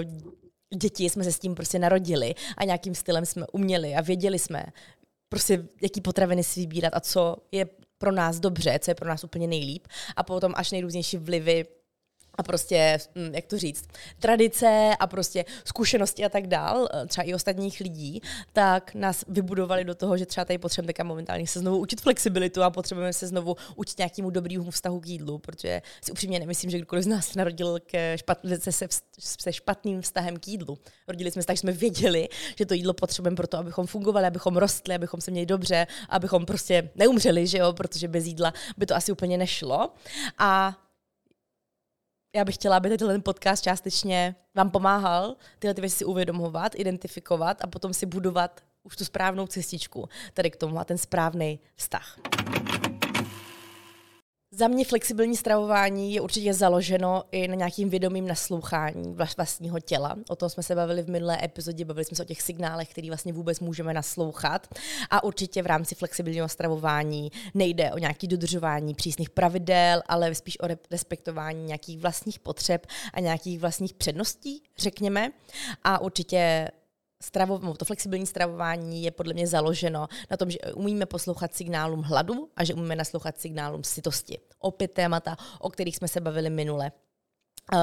děti 0.75 1.09
jsme 1.09 1.23
se 1.23 1.31
s 1.31 1.39
tím 1.39 1.55
prostě 1.55 1.79
narodili 1.79 2.35
a 2.57 2.63
nějakým 2.63 2.95
stylem 2.95 3.25
jsme 3.25 3.45
uměli 3.51 3.95
a 3.95 4.01
věděli 4.01 4.39
jsme 4.39 4.65
prostě, 5.29 5.67
jaký 5.81 6.01
potraviny 6.01 6.43
si 6.43 6.59
vybírat 6.59 6.93
a 6.93 6.99
co 6.99 7.35
je 7.51 7.67
pro 7.97 8.11
nás 8.11 8.39
dobře, 8.39 8.79
co 8.79 8.91
je 8.91 8.95
pro 8.95 9.09
nás 9.09 9.23
úplně 9.23 9.47
nejlíp. 9.47 9.87
A 10.15 10.23
potom 10.23 10.53
až 10.55 10.71
nejrůznější 10.71 11.17
vlivy 11.17 11.65
a 12.35 12.43
prostě, 12.43 12.97
hm, 13.15 13.35
jak 13.35 13.45
to 13.45 13.57
říct, 13.57 13.85
tradice 14.19 14.91
a 14.99 15.07
prostě 15.07 15.45
zkušenosti 15.65 16.25
a 16.25 16.29
tak 16.29 16.47
dál, 16.47 16.87
eh, 16.93 17.05
třeba 17.07 17.25
i 17.25 17.33
ostatních 17.33 17.79
lidí, 17.79 18.21
tak 18.53 18.95
nás 18.95 19.25
vybudovali 19.27 19.83
do 19.83 19.95
toho, 19.95 20.17
že 20.17 20.25
třeba 20.25 20.45
tady 20.45 20.57
potřebujeme 20.57 20.87
teďka 20.87 21.03
momentálně 21.03 21.47
se 21.47 21.59
znovu 21.59 21.77
učit 21.77 22.01
flexibilitu 22.01 22.63
a 22.63 22.69
potřebujeme 22.69 23.13
se 23.13 23.27
znovu 23.27 23.55
učit 23.75 23.97
nějakému 23.97 24.29
dobrému 24.29 24.71
vztahu 24.71 24.99
k 24.99 25.07
jídlu, 25.07 25.37
protože 25.37 25.81
si 26.01 26.11
upřímně 26.11 26.39
nemyslím, 26.39 26.71
že 26.71 26.77
kdokoliv 26.77 27.03
z 27.03 27.07
nás 27.07 27.35
narodil 27.35 27.79
ke 27.85 28.17
špat, 28.17 28.39
se, 28.59 28.71
se, 28.71 28.87
se 29.19 29.53
špatným 29.53 30.01
vztahem 30.01 30.37
k 30.37 30.47
jídlu. 30.47 30.77
Rodili 31.07 31.31
jsme 31.31 31.41
se 31.41 31.45
tak, 31.45 31.55
že 31.55 31.59
jsme 31.59 31.71
věděli, 31.71 32.29
že 32.57 32.65
to 32.65 32.73
jídlo 32.73 32.93
potřebujeme 32.93 33.35
proto, 33.35 33.57
abychom 33.57 33.87
fungovali, 33.87 34.27
abychom 34.27 34.57
rostli, 34.57 34.95
abychom 34.95 35.21
se 35.21 35.31
měli 35.31 35.45
dobře, 35.45 35.87
abychom 36.09 36.45
prostě 36.45 36.89
neumřeli, 36.95 37.47
že 37.47 37.57
jo, 37.57 37.73
protože 37.73 38.07
bez 38.07 38.25
jídla 38.25 38.53
by 38.77 38.85
to 38.85 38.95
asi 38.95 39.11
úplně 39.11 39.37
nešlo. 39.37 39.93
A 40.37 40.82
já 42.35 42.45
bych 42.45 42.55
chtěla, 42.55 42.77
aby 42.77 42.97
tenhle 42.97 43.19
podcast 43.19 43.63
částečně 43.63 44.35
vám 44.55 44.71
pomáhal 44.71 45.35
tyhle 45.59 45.73
ty 45.73 45.81
věci 45.81 45.95
si 45.95 46.05
uvědomovat, 46.05 46.71
identifikovat 46.75 47.61
a 47.61 47.67
potom 47.67 47.93
si 47.93 48.05
budovat 48.05 48.61
už 48.83 48.95
tu 48.95 49.05
správnou 49.05 49.47
cestičku 49.47 50.09
tady 50.33 50.51
k 50.51 50.55
tomu 50.55 50.79
a 50.79 50.83
ten 50.83 50.97
správný 50.97 51.59
vztah. 51.75 52.19
Za 54.55 54.67
mě 54.67 54.85
flexibilní 54.85 55.37
stravování 55.37 56.13
je 56.13 56.21
určitě 56.21 56.53
založeno 56.53 57.23
i 57.31 57.47
na 57.47 57.55
nějakým 57.55 57.89
vědomým 57.89 58.27
naslouchání 58.27 59.13
vlastního 59.13 59.79
těla. 59.79 60.15
O 60.29 60.35
tom 60.35 60.49
jsme 60.49 60.63
se 60.63 60.75
bavili 60.75 61.01
v 61.01 61.09
minulé 61.09 61.37
epizodě, 61.43 61.85
bavili 61.85 62.05
jsme 62.05 62.17
se 62.17 62.23
o 62.23 62.25
těch 62.25 62.41
signálech, 62.41 62.89
který 62.89 63.09
vlastně 63.09 63.33
vůbec 63.33 63.59
můžeme 63.59 63.93
naslouchat. 63.93 64.67
A 65.09 65.23
určitě 65.23 65.63
v 65.63 65.65
rámci 65.65 65.95
flexibilního 65.95 66.49
stravování 66.49 67.31
nejde 67.53 67.91
o 67.91 67.97
nějaké 67.97 68.27
dodržování 68.27 68.95
přísných 68.95 69.29
pravidel, 69.29 70.01
ale 70.07 70.35
spíš 70.35 70.59
o 70.59 70.67
respektování 70.91 71.63
nějakých 71.65 71.99
vlastních 71.99 72.39
potřeb 72.39 72.87
a 73.13 73.19
nějakých 73.19 73.59
vlastních 73.59 73.93
předností, 73.93 74.63
řekněme. 74.77 75.31
A 75.83 76.01
určitě 76.01 76.71
stravo, 77.23 77.73
to 77.73 77.85
flexibilní 77.85 78.25
stravování 78.25 79.03
je 79.03 79.11
podle 79.11 79.33
mě 79.33 79.47
založeno 79.47 80.07
na 80.31 80.37
tom, 80.37 80.51
že 80.51 80.59
umíme 80.75 81.05
poslouchat 81.05 81.55
signálům 81.55 82.01
hladu 82.01 82.49
a 82.55 82.63
že 82.63 82.73
umíme 82.73 82.95
naslouchat 82.95 83.39
signálům 83.39 83.83
sytosti. 83.83 84.39
Opět 84.59 84.91
témata, 84.91 85.37
o 85.59 85.69
kterých 85.69 85.95
jsme 85.95 86.07
se 86.07 86.21
bavili 86.21 86.49
minule. 86.49 86.91
Uh, 87.71 87.79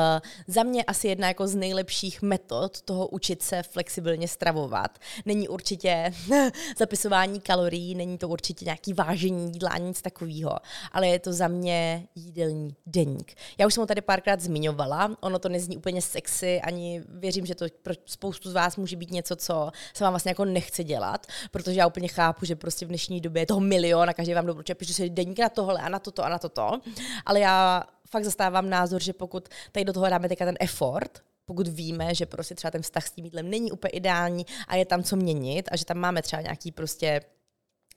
za 0.47 0.63
mě 0.63 0.85
asi 0.85 1.09
jedna 1.09 1.29
jako 1.29 1.49
z 1.49 1.55
nejlepších 1.55 2.23
metod 2.23 2.83
toho 2.83 3.09
učit 3.09 3.43
se 3.43 3.63
flexibilně 3.63 4.29
stravovat. 4.29 4.99
Není 5.27 5.49
určitě 5.49 6.13
zapisování 6.79 7.41
kalorií, 7.41 7.95
není 7.95 8.19
to 8.19 8.29
určitě 8.29 8.65
nějaký 8.65 8.93
vážení 8.93 9.53
jídla, 9.53 9.79
nic 9.79 10.03
takového, 10.03 10.57
ale 10.93 11.09
je 11.09 11.19
to 11.19 11.33
za 11.33 11.49
mě 11.49 12.09
jídelní 12.15 12.77
deník. 12.87 13.35
Já 13.59 13.67
už 13.67 13.75
jsem 13.75 13.81
ho 13.81 13.87
tady 13.87 14.01
párkrát 14.01 14.41
zmiňovala, 14.41 15.17
ono 15.21 15.39
to 15.39 15.49
nezní 15.49 15.77
úplně 15.77 16.03
sexy, 16.03 16.61
ani 16.61 17.03
věřím, 17.09 17.47
že 17.47 17.55
to 17.55 17.67
pro 17.83 17.95
spoustu 18.07 18.51
z 18.51 18.55
vás 18.55 18.77
může 18.77 18.97
být 18.97 19.11
něco, 19.11 19.37
co 19.37 19.71
se 19.95 20.05
vám 20.05 20.13
vlastně 20.13 20.31
jako 20.31 20.45
nechce 20.45 20.85
dělat, 20.85 21.27
protože 21.51 21.81
já 21.81 21.87
úplně 21.87 22.09
chápu, 22.09 22.45
že 22.45 22.57
prostě 22.57 22.87
v 22.87 22.89
dnešní 22.89 23.21
době 23.21 23.43
je 23.43 23.47
toho 23.47 23.61
milion 23.61 24.11
a 24.11 24.15
každý 24.15 24.35
vám 24.35 24.47
doporučuje, 24.47 24.75
píšu 24.75 24.93
si 24.93 25.11
deník 25.11 25.39
na 25.39 25.49
tohle 25.49 25.81
a 25.81 25.89
na 25.89 25.99
toto 25.99 26.25
a 26.25 26.29
na 26.29 26.39
toto, 26.39 26.81
ale 27.27 27.41
já 27.41 27.85
fakt 28.11 28.25
zastávám 28.25 28.71
názor, 28.71 29.03
že 29.03 29.13
pokud 29.13 29.49
tady 29.73 29.85
do 29.85 29.93
toho 29.93 30.11
dáme 30.11 30.29
teďka 30.29 30.45
ten 30.45 30.57
effort, 30.61 31.23
pokud 31.45 31.69
víme, 31.69 32.15
že 32.15 32.27
prostě 32.27 32.55
třeba 32.55 32.71
ten 32.71 32.83
vztah 32.83 33.07
s 33.07 33.11
tím 33.11 33.25
jídlem 33.25 33.51
není 33.51 33.73
úplně 33.73 33.91
ideální 33.91 34.47
a 34.69 34.77
je 34.77 34.87
tam 34.87 35.03
co 35.03 35.17
měnit 35.17 35.69
a 35.73 35.77
že 35.77 35.85
tam 35.85 35.99
máme 35.99 36.23
třeba 36.23 36.43
nějaký 36.43 36.73
prostě 36.73 37.21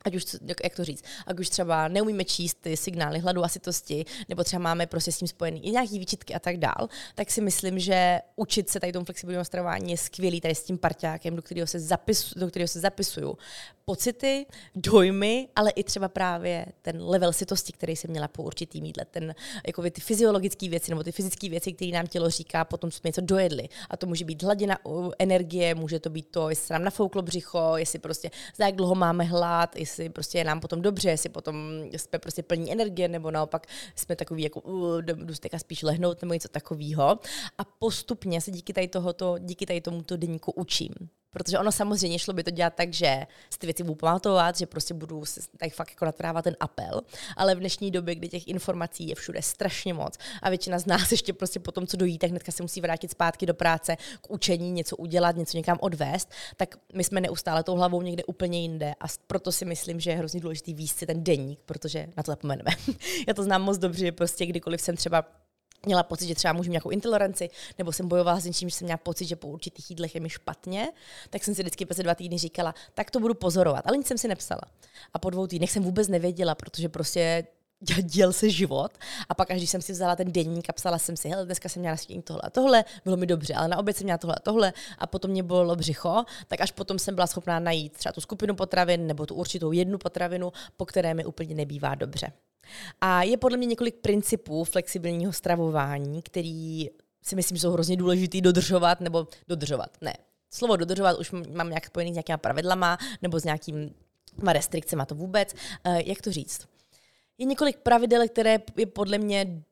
ať 0.03 0.15
už, 0.15 0.25
jak 0.63 0.75
to 0.75 0.83
říct, 0.83 1.03
ať 1.27 1.39
už 1.39 1.49
třeba 1.49 1.87
neumíme 1.87 2.23
číst 2.23 2.57
ty 2.61 2.77
signály 2.77 3.19
hladu 3.19 3.43
a 3.43 3.47
sytosti, 3.47 4.05
nebo 4.29 4.43
třeba 4.43 4.59
máme 4.59 4.87
prostě 4.87 5.11
s 5.11 5.17
tím 5.17 5.27
spojený 5.27 5.65
i 5.65 5.71
nějaký 5.71 5.99
výčitky 5.99 6.33
a 6.33 6.39
tak 6.39 6.57
dál, 6.57 6.89
tak 7.15 7.31
si 7.31 7.41
myslím, 7.41 7.79
že 7.79 8.19
učit 8.35 8.69
se 8.69 8.79
tady 8.79 8.93
tomu 8.93 9.05
flexibilnímu 9.05 9.45
stravování 9.45 9.91
je 9.91 9.97
skvělý 9.97 10.41
tady 10.41 10.55
s 10.55 10.63
tím 10.63 10.77
parťákem, 10.77 11.35
do 11.35 11.41
kterého 11.41 11.67
se, 11.67 11.79
zapisu, 11.79 12.39
do 12.39 12.47
kterého 12.47 12.67
se 12.67 12.79
zapisuju 12.79 13.37
pocity, 13.85 14.45
dojmy, 14.75 15.47
ale 15.55 15.71
i 15.71 15.83
třeba 15.83 16.07
právě 16.07 16.65
ten 16.81 17.03
level 17.03 17.33
sytosti, 17.33 17.73
který 17.73 17.95
jsem 17.95 18.11
měla 18.11 18.27
po 18.27 18.43
určitý 18.43 18.81
mídle, 18.81 19.05
ten, 19.05 19.35
jako 19.67 19.81
ty 19.81 20.01
fyziologické 20.01 20.69
věci 20.69 20.91
nebo 20.91 21.03
ty 21.03 21.11
fyzické 21.11 21.49
věci, 21.49 21.73
které 21.73 21.91
nám 21.91 22.07
tělo 22.07 22.29
říká, 22.29 22.65
potom 22.65 22.91
jsme 22.91 23.07
něco 23.07 23.21
dojedli. 23.21 23.69
A 23.89 23.97
to 23.97 24.07
může 24.07 24.25
být 24.25 24.43
hladina 24.43 24.77
energie, 25.19 25.75
může 25.75 25.99
to 25.99 26.09
být 26.09 26.27
to, 26.31 26.49
jestli 26.49 26.73
nám 26.73 26.83
nafouklo 26.83 27.21
břicho, 27.21 27.73
jestli 27.75 27.99
prostě 27.99 28.31
za 28.57 28.65
jak 28.65 28.75
dlouho 28.75 28.95
máme 28.95 29.23
hlad, 29.23 29.75
jestli 29.75 29.92
prostě 30.13 30.37
je 30.37 30.43
nám 30.43 30.59
potom 30.59 30.81
dobře, 30.81 31.09
jestli 31.09 31.29
potom 31.29 31.83
jsme 31.91 32.19
prostě 32.19 32.43
plní 32.43 32.71
energie, 32.71 33.07
nebo 33.07 33.31
naopak 33.31 33.67
jsme 33.95 34.15
takový 34.15 34.43
jako 34.43 34.61
uh, 34.61 35.01
jdu 35.01 35.33
spíš 35.57 35.83
lehnout 35.83 36.21
nebo 36.21 36.33
něco 36.33 36.47
takového. 36.47 37.19
A 37.57 37.63
postupně 37.79 38.41
se 38.41 38.51
díky 38.51 38.73
tady 38.73 38.87
tohoto, 38.87 39.35
díky 39.39 39.65
tady 39.65 39.81
tomuto 39.81 40.17
denníku 40.17 40.51
učím. 40.51 40.93
Protože 41.33 41.59
ono 41.59 41.71
samozřejmě 41.71 42.19
šlo 42.19 42.33
by 42.33 42.43
to 42.43 42.51
dělat 42.51 42.73
tak, 42.75 42.93
že 42.93 43.27
si 43.49 43.59
ty 43.59 43.67
věci 43.67 43.83
budu 43.83 43.95
pamatovat, 43.95 44.57
že 44.57 44.65
prostě 44.65 44.93
budu 44.93 45.23
tak 45.57 45.73
fakt 45.73 45.89
jako 45.89 46.05
natrávat 46.05 46.43
ten 46.43 46.55
apel, 46.59 47.01
ale 47.37 47.55
v 47.55 47.59
dnešní 47.59 47.91
době, 47.91 48.15
kdy 48.15 48.29
těch 48.29 48.47
informací 48.47 49.07
je 49.07 49.15
všude 49.15 49.41
strašně 49.41 49.93
moc 49.93 50.17
a 50.41 50.49
většina 50.49 50.79
z 50.79 50.85
nás 50.85 51.11
ještě 51.11 51.33
prostě 51.33 51.59
po 51.59 51.71
tom, 51.71 51.87
co 51.87 51.97
dojí, 51.97 52.17
tak 52.17 52.29
hnedka 52.29 52.51
se 52.51 52.63
musí 52.63 52.81
vrátit 52.81 53.11
zpátky 53.11 53.45
do 53.45 53.53
práce, 53.53 53.95
k 54.21 54.31
učení, 54.31 54.71
něco 54.71 54.95
udělat, 54.95 55.35
něco 55.35 55.57
někam 55.57 55.77
odvést, 55.81 56.31
tak 56.57 56.75
my 56.93 57.03
jsme 57.03 57.21
neustále 57.21 57.63
tou 57.63 57.75
hlavou 57.75 58.01
někde 58.01 58.23
úplně 58.23 58.61
jinde 58.61 58.93
a 58.99 59.05
proto 59.27 59.51
si 59.51 59.65
myslím, 59.65 59.99
že 59.99 60.11
je 60.11 60.17
hrozně 60.17 60.39
důležitý 60.39 60.73
výst 60.73 61.05
ten 61.05 61.23
denník, 61.23 61.59
protože 61.65 62.07
na 62.17 62.23
to 62.23 62.31
zapomeneme. 62.31 62.71
Já 63.27 63.33
to 63.33 63.43
znám 63.43 63.61
moc 63.61 63.77
dobře, 63.77 64.05
že 64.05 64.11
prostě 64.11 64.45
kdykoliv 64.45 64.81
jsem 64.81 64.95
třeba 64.95 65.25
měla 65.85 66.03
pocit, 66.03 66.27
že 66.27 66.35
třeba 66.35 66.53
můžu 66.53 66.71
nějakou 66.71 66.89
intoleranci, 66.89 67.49
nebo 67.77 67.91
jsem 67.91 68.07
bojovala 68.07 68.39
s 68.39 68.45
něčím, 68.45 68.69
že 68.69 68.75
jsem 68.75 68.85
měla 68.85 68.97
pocit, 68.97 69.25
že 69.25 69.35
po 69.35 69.47
určitých 69.47 69.89
jídlech 69.89 70.15
je 70.15 70.21
mi 70.21 70.29
špatně, 70.29 70.91
tak 71.29 71.43
jsem 71.43 71.55
si 71.55 71.61
vždycky 71.61 71.85
po 71.85 71.93
dva 71.93 72.15
týdny 72.15 72.37
říkala, 72.37 72.75
tak 72.93 73.11
to 73.11 73.19
budu 73.19 73.33
pozorovat. 73.33 73.87
Ale 73.87 73.97
nic 73.97 74.07
jsem 74.07 74.17
si 74.17 74.27
nepsala. 74.27 74.61
A 75.13 75.19
po 75.19 75.29
dvou 75.29 75.47
týdnech 75.47 75.71
jsem 75.71 75.83
vůbec 75.83 76.07
nevěděla, 76.07 76.55
protože 76.55 76.89
prostě 76.89 77.47
děl 78.01 78.33
se 78.33 78.49
život. 78.49 78.91
A 79.29 79.33
pak, 79.33 79.51
až 79.51 79.57
když 79.57 79.69
jsem 79.69 79.81
si 79.81 79.91
vzala 79.91 80.15
ten 80.15 80.31
denník 80.31 80.69
a 80.69 80.73
psala 80.73 80.99
jsem 80.99 81.17
si, 81.17 81.29
hele, 81.29 81.45
dneska 81.45 81.69
jsem 81.69 81.79
měla 81.79 81.97
snídaní 81.97 82.23
tohle 82.23 82.41
a 82.43 82.49
tohle, 82.49 82.85
bylo 83.03 83.17
mi 83.17 83.25
dobře, 83.25 83.53
ale 83.53 83.67
na 83.67 83.77
oběd 83.77 83.97
jsem 83.97 84.05
měla 84.05 84.17
tohle 84.17 84.35
a 84.35 84.39
tohle 84.39 84.73
a 84.97 85.07
potom 85.07 85.31
mě 85.31 85.43
bylo 85.43 85.75
břicho, 85.75 86.23
tak 86.47 86.61
až 86.61 86.71
potom 86.71 86.99
jsem 86.99 87.15
byla 87.15 87.27
schopná 87.27 87.59
najít 87.59 87.93
třeba 87.93 88.13
tu 88.13 88.21
skupinu 88.21 88.55
potravin 88.55 89.07
nebo 89.07 89.25
tu 89.25 89.35
určitou 89.35 89.71
jednu 89.71 89.97
potravinu, 89.97 90.53
po 90.77 90.85
které 90.85 91.13
mi 91.13 91.25
úplně 91.25 91.55
nebývá 91.55 91.95
dobře. 91.95 92.31
A 93.01 93.23
je 93.23 93.37
podle 93.37 93.57
mě 93.57 93.67
několik 93.67 93.95
principů 93.95 94.63
flexibilního 94.63 95.33
stravování, 95.33 96.21
který 96.21 96.89
si 97.21 97.35
myslím, 97.35 97.57
že 97.57 97.61
jsou 97.61 97.71
hrozně 97.71 97.97
důležitý 97.97 98.41
dodržovat 98.41 99.01
nebo 99.01 99.27
dodržovat. 99.47 99.97
Ne, 100.01 100.13
slovo 100.49 100.75
dodržovat 100.75 101.19
už 101.19 101.31
mám 101.31 101.69
nějak 101.69 101.85
spojený 101.85 102.11
s 102.11 102.15
nějakýma 102.15 102.37
pravidlama 102.37 102.97
nebo 103.21 103.39
s 103.39 103.43
nějakými 103.43 103.91
restrikcemi, 104.47 105.03
to 105.07 105.15
vůbec. 105.15 105.53
Uh, 105.87 105.95
jak 105.95 106.21
to 106.21 106.31
říct? 106.31 106.67
Je 107.37 107.45
několik 107.45 107.77
pravidel, 107.77 108.27
které 108.27 108.59
je 108.77 108.85
podle 108.85 109.17
mě 109.17 109.63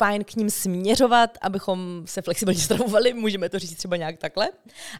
fajn 0.00 0.24
k 0.24 0.34
ním 0.34 0.50
směřovat, 0.50 1.38
abychom 1.40 2.02
se 2.04 2.22
flexibilně 2.22 2.60
stravovali, 2.60 3.14
můžeme 3.14 3.48
to 3.48 3.58
říct 3.58 3.74
třeba 3.74 3.96
nějak 3.96 4.18
takhle. 4.18 4.48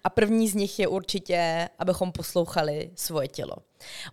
A 0.04 0.10
první 0.10 0.49
z 0.49 0.54
nich 0.54 0.78
je 0.78 0.88
určitě, 0.88 1.68
abychom 1.78 2.12
poslouchali 2.12 2.90
svoje 2.94 3.28
tělo. 3.28 3.56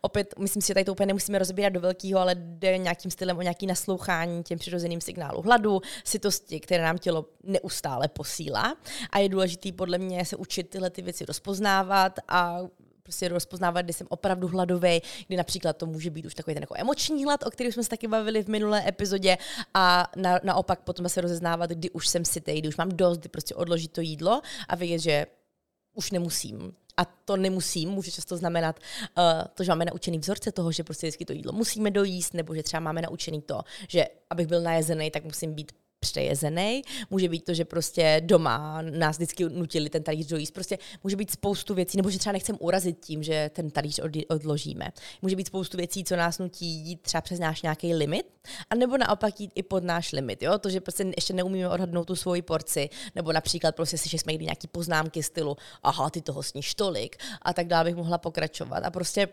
Opět, 0.01 0.33
myslím 0.39 0.61
si, 0.61 0.67
že 0.67 0.73
tady 0.73 0.83
to 0.85 0.91
úplně 0.91 1.05
nemusíme 1.05 1.39
rozbírat 1.39 1.73
do 1.73 1.79
velkého, 1.79 2.19
ale 2.19 2.35
jde 2.35 2.77
nějakým 2.77 3.11
stylem 3.11 3.37
o 3.37 3.41
nějaký 3.41 3.67
naslouchání 3.67 4.43
těm 4.43 4.59
přirozeným 4.59 5.01
signálu 5.01 5.41
hladu, 5.41 5.81
sytosti, 6.03 6.59
které 6.59 6.83
nám 6.83 6.97
tělo 6.97 7.25
neustále 7.43 8.07
posílá. 8.07 8.75
A 9.11 9.19
je 9.19 9.29
důležité 9.29 9.71
podle 9.71 9.97
mě 9.97 10.25
se 10.25 10.35
učit 10.35 10.69
tyhle 10.69 10.89
ty 10.89 11.01
věci 11.01 11.25
rozpoznávat 11.25 12.19
a 12.27 12.59
prostě 13.07 13.27
rozpoznávat, 13.27 13.85
kdy 13.85 13.93
jsem 13.93 14.07
opravdu 14.09 14.47
hladový, 14.47 15.01
kdy 15.27 15.37
například 15.37 15.77
to 15.77 15.85
může 15.85 16.09
být 16.09 16.25
už 16.25 16.35
takový 16.35 16.53
ten 16.53 16.63
jako 16.63 16.73
emoční 16.77 17.25
hlad, 17.25 17.43
o 17.43 17.51
kterém 17.51 17.71
jsme 17.71 17.83
se 17.83 17.89
taky 17.89 18.07
bavili 18.07 18.43
v 18.43 18.47
minulé 18.47 18.87
epizodě, 18.87 19.37
a 19.73 20.11
na, 20.15 20.39
naopak 20.43 20.79
potom 20.81 21.09
se 21.09 21.21
rozeznávat, 21.21 21.69
kdy 21.69 21.89
už 21.89 22.07
jsem 22.07 22.25
si 22.25 22.39
kdy 22.39 22.67
už 22.67 22.77
mám 22.77 22.89
dost, 22.89 23.17
kdy 23.17 23.29
prostě 23.29 23.55
odložit 23.55 23.91
to 23.91 24.01
jídlo 24.01 24.41
a 24.67 24.75
vědět, 24.75 24.99
že 24.99 25.25
už 25.93 26.11
nemusím. 26.11 26.73
A 26.97 27.05
to 27.05 27.37
nemusím, 27.37 27.89
může 27.89 28.11
často 28.11 28.37
znamenat 28.37 28.79
uh, 29.17 29.23
to, 29.53 29.63
že 29.63 29.71
máme 29.71 29.85
naučený 29.85 30.19
vzorce 30.19 30.51
toho, 30.51 30.71
že 30.71 30.83
prostě 30.83 31.07
vždycky 31.07 31.25
to 31.25 31.33
jídlo 31.33 31.51
musíme 31.51 31.91
dojíst, 31.91 32.33
nebo 32.33 32.55
že 32.55 32.63
třeba 32.63 32.79
máme 32.79 33.01
naučený 33.01 33.41
to, 33.41 33.61
že 33.87 34.05
abych 34.29 34.47
byl 34.47 34.61
najezený, 34.61 35.11
tak 35.11 35.23
musím 35.23 35.53
být 35.53 35.71
přejezený, 36.11 36.81
může 37.09 37.29
být 37.29 37.45
to, 37.45 37.53
že 37.53 37.65
prostě 37.65 38.21
doma 38.25 38.81
nás 38.81 39.15
vždycky 39.15 39.43
nutili 39.43 39.89
ten 39.89 40.03
talíř 40.03 40.27
dojíst, 40.27 40.53
prostě 40.53 40.77
může 41.03 41.15
být 41.15 41.31
spoustu 41.31 41.73
věcí, 41.73 41.97
nebo 41.97 42.09
že 42.09 42.19
třeba 42.19 42.33
nechcem 42.33 42.57
urazit 42.59 42.99
tím, 42.99 43.23
že 43.23 43.51
ten 43.53 43.69
talíř 43.71 43.99
odložíme. 44.29 44.87
Může 45.21 45.35
být 45.35 45.47
spoustu 45.47 45.77
věcí, 45.77 46.03
co 46.03 46.15
nás 46.15 46.39
nutí 46.39 46.65
jít 46.65 47.01
třeba 47.01 47.21
přes 47.21 47.39
náš 47.39 47.61
nějaký 47.61 47.93
limit, 47.93 48.25
a 48.69 48.75
nebo 48.75 48.97
naopak 48.97 49.39
jít 49.39 49.51
i 49.55 49.63
pod 49.63 49.83
náš 49.83 50.11
limit, 50.11 50.43
jo? 50.43 50.57
to, 50.57 50.69
že 50.69 50.81
prostě 50.81 51.11
ještě 51.15 51.33
neumíme 51.33 51.69
odhadnout 51.69 52.07
tu 52.07 52.15
svoji 52.15 52.41
porci, 52.41 52.89
nebo 53.15 53.33
například 53.33 53.75
prostě 53.75 53.97
si, 53.97 54.09
že 54.09 54.17
jsme 54.17 54.31
někdy 54.31 54.45
nějaký 54.45 54.67
poznámky 54.67 55.23
stylu, 55.23 55.57
aha, 55.83 56.09
ty 56.09 56.21
toho 56.21 56.43
sníš 56.43 56.75
tolik, 56.75 57.17
a 57.41 57.53
tak 57.53 57.67
dále 57.67 57.83
bych 57.83 57.95
mohla 57.95 58.17
pokračovat. 58.17 58.83
A 58.83 58.91
prostě 58.91 59.27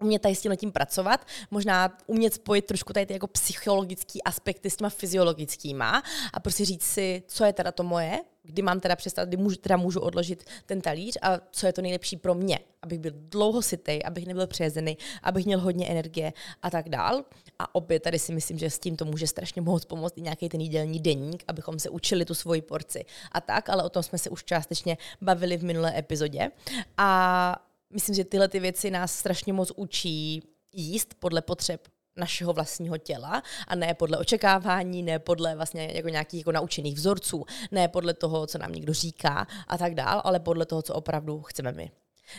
umět 0.00 0.22
tady 0.22 0.34
s 0.34 0.40
tím 0.40 0.56
tím 0.56 0.72
pracovat, 0.72 1.26
možná 1.50 1.98
umět 2.06 2.34
spojit 2.34 2.66
trošku 2.66 2.92
tady 2.92 3.06
ty 3.06 3.12
jako 3.12 3.26
psychologické 3.26 4.18
aspekty 4.24 4.70
s 4.70 4.76
těma 4.76 4.90
fyziologickýma 4.90 6.02
a 6.32 6.40
prostě 6.40 6.64
říct 6.64 6.84
si, 6.84 7.22
co 7.26 7.44
je 7.44 7.52
teda 7.52 7.72
to 7.72 7.82
moje, 7.82 8.18
kdy 8.42 8.62
mám 8.62 8.80
teda 8.80 8.96
přestat, 8.96 9.28
kdy 9.28 9.36
můžu, 9.36 9.56
teda 9.56 9.76
můžu 9.76 10.00
odložit 10.00 10.44
ten 10.66 10.80
talíř 10.80 11.18
a 11.22 11.40
co 11.50 11.66
je 11.66 11.72
to 11.72 11.82
nejlepší 11.82 12.16
pro 12.16 12.34
mě, 12.34 12.58
abych 12.82 12.98
byl 12.98 13.12
dlouho 13.14 13.62
sitej, 13.62 14.00
abych 14.04 14.26
nebyl 14.26 14.46
přejezený, 14.46 14.98
abych 15.22 15.46
měl 15.46 15.60
hodně 15.60 15.88
energie 15.88 16.32
a 16.62 16.70
tak 16.70 16.88
dál. 16.88 17.24
A 17.58 17.74
opět 17.74 18.00
tady 18.00 18.18
si 18.18 18.32
myslím, 18.32 18.58
že 18.58 18.70
s 18.70 18.78
tím 18.78 18.96
to 18.96 19.04
může 19.04 19.26
strašně 19.26 19.62
moc 19.62 19.84
pomoct 19.84 20.18
i 20.18 20.20
nějaký 20.20 20.48
ten 20.48 20.60
jídelní 20.60 21.00
denník, 21.00 21.44
abychom 21.48 21.78
se 21.78 21.90
učili 21.90 22.24
tu 22.24 22.34
svoji 22.34 22.62
porci 22.62 23.04
a 23.32 23.40
tak, 23.40 23.68
ale 23.68 23.82
o 23.82 23.88
tom 23.88 24.02
jsme 24.02 24.18
se 24.18 24.30
už 24.30 24.44
částečně 24.44 24.98
bavili 25.20 25.56
v 25.56 25.64
minulé 25.64 25.98
epizodě. 25.98 26.50
A 26.96 27.69
myslím, 27.92 28.14
že 28.14 28.24
tyhle 28.24 28.48
ty 28.48 28.60
věci 28.60 28.90
nás 28.90 29.14
strašně 29.14 29.52
moc 29.52 29.72
učí 29.76 30.42
jíst 30.72 31.14
podle 31.18 31.42
potřeb 31.42 31.88
našeho 32.16 32.52
vlastního 32.52 32.98
těla 32.98 33.42
a 33.68 33.74
ne 33.74 33.94
podle 33.94 34.18
očekávání, 34.18 35.02
ne 35.02 35.18
podle 35.18 35.56
vlastně 35.56 35.90
jako 35.94 36.08
nějakých 36.08 36.40
jako 36.40 36.52
naučených 36.52 36.96
vzorců, 36.96 37.44
ne 37.70 37.88
podle 37.88 38.14
toho, 38.14 38.46
co 38.46 38.58
nám 38.58 38.72
někdo 38.72 38.92
říká 38.94 39.46
a 39.68 39.78
tak 39.78 39.94
dál, 39.94 40.20
ale 40.24 40.40
podle 40.40 40.66
toho, 40.66 40.82
co 40.82 40.94
opravdu 40.94 41.42
chceme 41.42 41.72
my. 41.72 41.90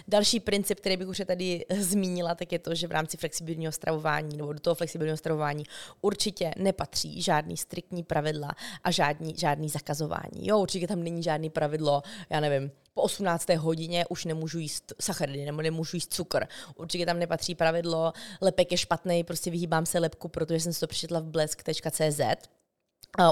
Další 0.08 0.40
princip, 0.40 0.80
který 0.80 0.98
bych 0.98 1.08
už 1.08 1.22
tady 1.26 1.66
zmínila, 1.80 2.36
tak 2.36 2.52
je 2.52 2.60
to, 2.60 2.76
že 2.76 2.88
v 2.88 2.92
rámci 2.92 3.18
flexibilního 3.18 3.72
stravování 3.72 4.38
nebo 4.38 4.54
do 4.54 4.60
toho 4.60 4.76
flexibilního 4.76 5.18
stravování 5.18 5.64
určitě 6.02 6.52
nepatří 6.58 7.22
žádný 7.22 7.58
striktní 7.58 8.04
pravidla 8.04 8.52
a 8.84 8.92
žádný, 8.92 9.34
žádný 9.38 9.70
zakazování. 9.70 10.48
Jo, 10.48 10.60
určitě 10.60 10.88
tam 10.88 11.04
není 11.04 11.24
žádný 11.24 11.50
pravidlo, 11.50 12.02
já 12.30 12.40
nevím, 12.40 12.72
po 12.94 13.02
18. 13.02 13.50
hodině 13.50 14.06
už 14.10 14.26
nemůžu 14.26 14.60
jíst 14.60 14.94
sacharidy 15.02 15.46
nebo 15.46 15.62
nemůžu 15.62 15.98
jíst 15.98 16.14
cukr. 16.14 16.48
Určitě 16.76 17.06
tam 17.06 17.20
nepatří 17.20 17.56
pravidlo, 17.56 18.14
lepek 18.42 18.72
je 18.72 18.78
špatný, 18.78 19.24
prostě 19.24 19.52
vyhýbám 19.52 19.86
se 19.86 20.00
lepku, 20.00 20.28
protože 20.28 20.60
jsem 20.60 20.74
si 20.74 20.80
to 20.80 20.88
přečetla 20.88 21.20
v 21.20 21.24
blesk.cz. 21.24 22.22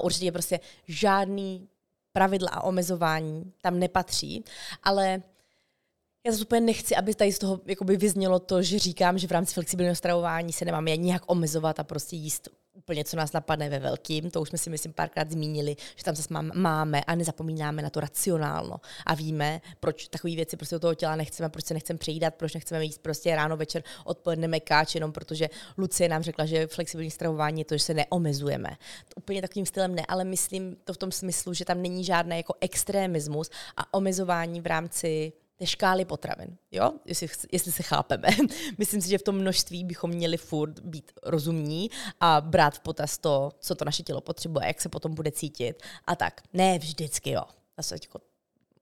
Určitě 0.04 0.32
prostě 0.32 0.60
žádný 0.88 1.68
pravidla 2.14 2.50
a 2.50 2.64
omezování 2.64 3.54
tam 3.62 3.80
nepatří, 3.80 4.44
ale 4.84 5.24
já 6.26 6.32
zase 6.32 6.44
úplně 6.44 6.62
nechci, 6.62 6.96
aby 6.96 7.16
tady 7.16 7.32
z 7.32 7.40
toho 7.40 7.62
vyznělo 7.82 8.40
to, 8.40 8.62
že 8.62 8.80
říkám, 8.80 9.18
že 9.18 9.28
v 9.28 9.32
rámci 9.32 9.54
flexibilního 9.54 9.96
stravování 9.96 10.54
se 10.54 10.66
nemáme 10.66 10.98
nějak 10.98 11.24
omezovat 11.26 11.80
a 11.80 11.84
prostě 11.84 12.16
jíst 12.16 12.50
úplně, 12.74 13.06
co 13.06 13.18
nás 13.18 13.32
napadne 13.32 13.70
ve 13.70 13.80
velkým. 13.80 14.32
To 14.32 14.42
už 14.42 14.50
jsme 14.50 14.58
si, 14.58 14.70
myslím, 14.70 14.94
párkrát 14.94 15.32
zmínili, 15.32 15.76
že 15.96 16.04
tam 16.04 16.16
zase 16.16 16.34
máme 16.54 17.04
a 17.04 17.16
nezapomínáme 17.16 17.82
na 17.82 17.90
to 17.90 18.00
racionálno. 18.00 18.78
A 19.06 19.16
víme, 19.16 19.62
proč 19.80 20.08
takové 20.08 20.36
věci 20.36 20.58
prostě 20.58 20.76
do 20.76 20.80
toho 20.80 20.96
těla 20.96 21.16
nechceme, 21.16 21.50
proč 21.50 21.66
se 21.66 21.74
nechceme 21.74 22.00
přejídat, 22.00 22.36
proč 22.36 22.54
nechceme 22.54 22.86
jíst 22.86 23.02
prostě 23.02 23.36
ráno, 23.36 23.58
večer, 23.58 23.84
odpoledne 24.06 24.48
mekáč, 24.48 24.96
jenom 24.96 25.12
protože 25.12 25.50
Lucie 25.78 26.10
nám 26.10 26.24
řekla, 26.24 26.46
že 26.46 26.68
flexibilní 26.68 27.12
stravování 27.12 27.62
je 27.62 27.66
to, 27.66 27.78
že 27.78 27.84
se 27.84 27.94
neomezujeme. 27.94 28.70
To 29.10 29.16
úplně 29.18 29.42
takovým 29.42 29.66
stylem 29.66 29.96
ne, 29.96 30.06
ale 30.08 30.24
myslím 30.24 30.76
to 30.84 30.94
v 30.94 30.98
tom 30.98 31.12
smyslu, 31.12 31.54
že 31.54 31.66
tam 31.66 31.82
není 31.82 32.04
žádný 32.04 32.38
jako 32.38 32.54
extremismus 32.62 33.50
a 33.78 33.94
omezování 33.94 34.62
v 34.62 34.66
rámci 34.66 35.34
té 35.60 35.66
škály 35.66 36.06
potravin, 36.06 36.58
jo? 36.72 36.92
Jestli, 37.06 37.28
jestli 37.52 37.72
se 37.72 37.84
chápeme. 37.84 38.28
Myslím 38.78 39.02
si, 39.02 39.10
že 39.10 39.18
v 39.18 39.24
tom 39.24 39.36
množství 39.36 39.84
bychom 39.84 40.12
měli 40.12 40.38
furt 40.38 40.80
být 40.80 41.12
rozumní 41.24 41.90
a 42.20 42.42
brát 42.42 42.76
v 42.76 42.80
potaz 42.80 43.18
to, 43.18 43.52
co 43.60 43.76
to 43.76 43.86
naše 43.86 44.04
tělo 44.04 44.22
potřebuje, 44.22 44.68
jak 44.68 44.82
se 44.82 44.90
potom 44.90 45.14
bude 45.14 45.32
cítit 45.32 45.84
a 46.08 46.16
tak. 46.16 46.42
Ne 46.54 46.80
vždycky, 46.80 47.32
jo. 47.32 47.44
Zase 47.78 47.96
jako 47.96 48.22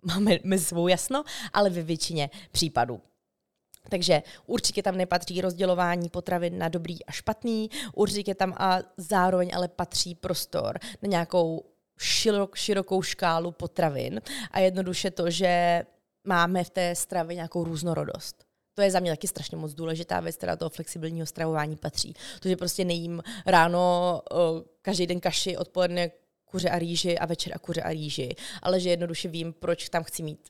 máme 0.01 0.37
mezi 0.43 0.65
svou 0.65 0.87
jasno, 0.87 1.23
ale 1.53 1.69
ve 1.69 1.81
většině 1.81 2.29
případů. 2.51 3.01
Takže 3.89 4.23
určitě 4.45 4.83
tam 4.83 4.97
nepatří 4.97 5.41
rozdělování 5.41 6.09
potravin 6.09 6.57
na 6.57 6.69
dobrý 6.69 7.05
a 7.05 7.11
špatný, 7.11 7.69
určitě 7.93 8.35
tam 8.35 8.53
a 8.57 8.79
zároveň 8.97 9.51
ale 9.53 9.67
patří 9.67 10.15
prostor 10.15 10.79
na 11.01 11.09
nějakou 11.09 11.65
širok, 11.97 12.55
širokou 12.55 13.01
škálu 13.01 13.51
potravin 13.51 14.21
a 14.51 14.59
jednoduše 14.59 15.11
to, 15.11 15.29
že 15.29 15.83
máme 16.27 16.63
v 16.63 16.69
té 16.69 16.95
stravě 16.95 17.35
nějakou 17.35 17.63
různorodost. 17.63 18.43
To 18.73 18.81
je 18.81 18.91
za 18.91 18.99
mě 18.99 19.11
taky 19.11 19.27
strašně 19.27 19.57
moc 19.57 19.73
důležitá 19.73 20.19
věc, 20.19 20.35
která 20.35 20.55
toho 20.55 20.69
flexibilního 20.69 21.25
stravování 21.25 21.75
patří. 21.75 22.13
To, 22.39 22.49
že 22.49 22.55
prostě 22.55 22.85
nejím 22.85 23.23
ráno 23.45 24.21
každý 24.81 25.07
den 25.07 25.19
kaši, 25.19 25.57
odpoledne 25.57 26.11
kuře 26.45 26.69
a 26.69 26.79
rýži 26.79 27.17
a 27.17 27.25
večer 27.25 27.53
a 27.55 27.59
kuře 27.59 27.81
a 27.81 27.89
rýži, 27.89 28.35
ale 28.61 28.79
že 28.79 28.89
jednoduše 28.89 29.27
vím, 29.27 29.53
proč 29.53 29.89
tam 29.89 30.03
chci 30.03 30.23
mít 30.23 30.49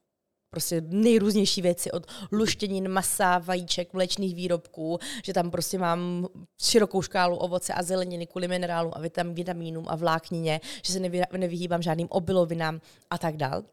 prostě 0.50 0.82
nejrůznější 0.82 1.62
věci 1.62 1.92
od 1.92 2.08
luštěnin, 2.32 2.90
masa, 2.90 3.38
vajíček, 3.38 3.94
mléčných 3.94 4.36
výrobků, 4.36 5.00
že 5.24 5.34
tam 5.34 5.52
prostě 5.52 5.78
mám 5.78 6.28
širokou 6.62 7.02
škálu 7.02 7.38
ovoce 7.38 7.74
a 7.74 7.84
zeleniny 7.84 8.28
kvůli 8.28 8.48
minerálům 8.48 8.92
a 8.96 9.00
vitam, 9.00 9.34
vitamínům 9.34 9.86
a 9.88 9.96
vláknině, 9.96 10.62
že 10.86 10.94
se 10.94 11.00
nevy, 11.00 11.22
nevyhýbám 11.38 11.82
žádným 11.82 12.08
obilovinám 12.10 12.82
a 13.10 13.18
tak 13.18 13.38
dál. 13.38 13.64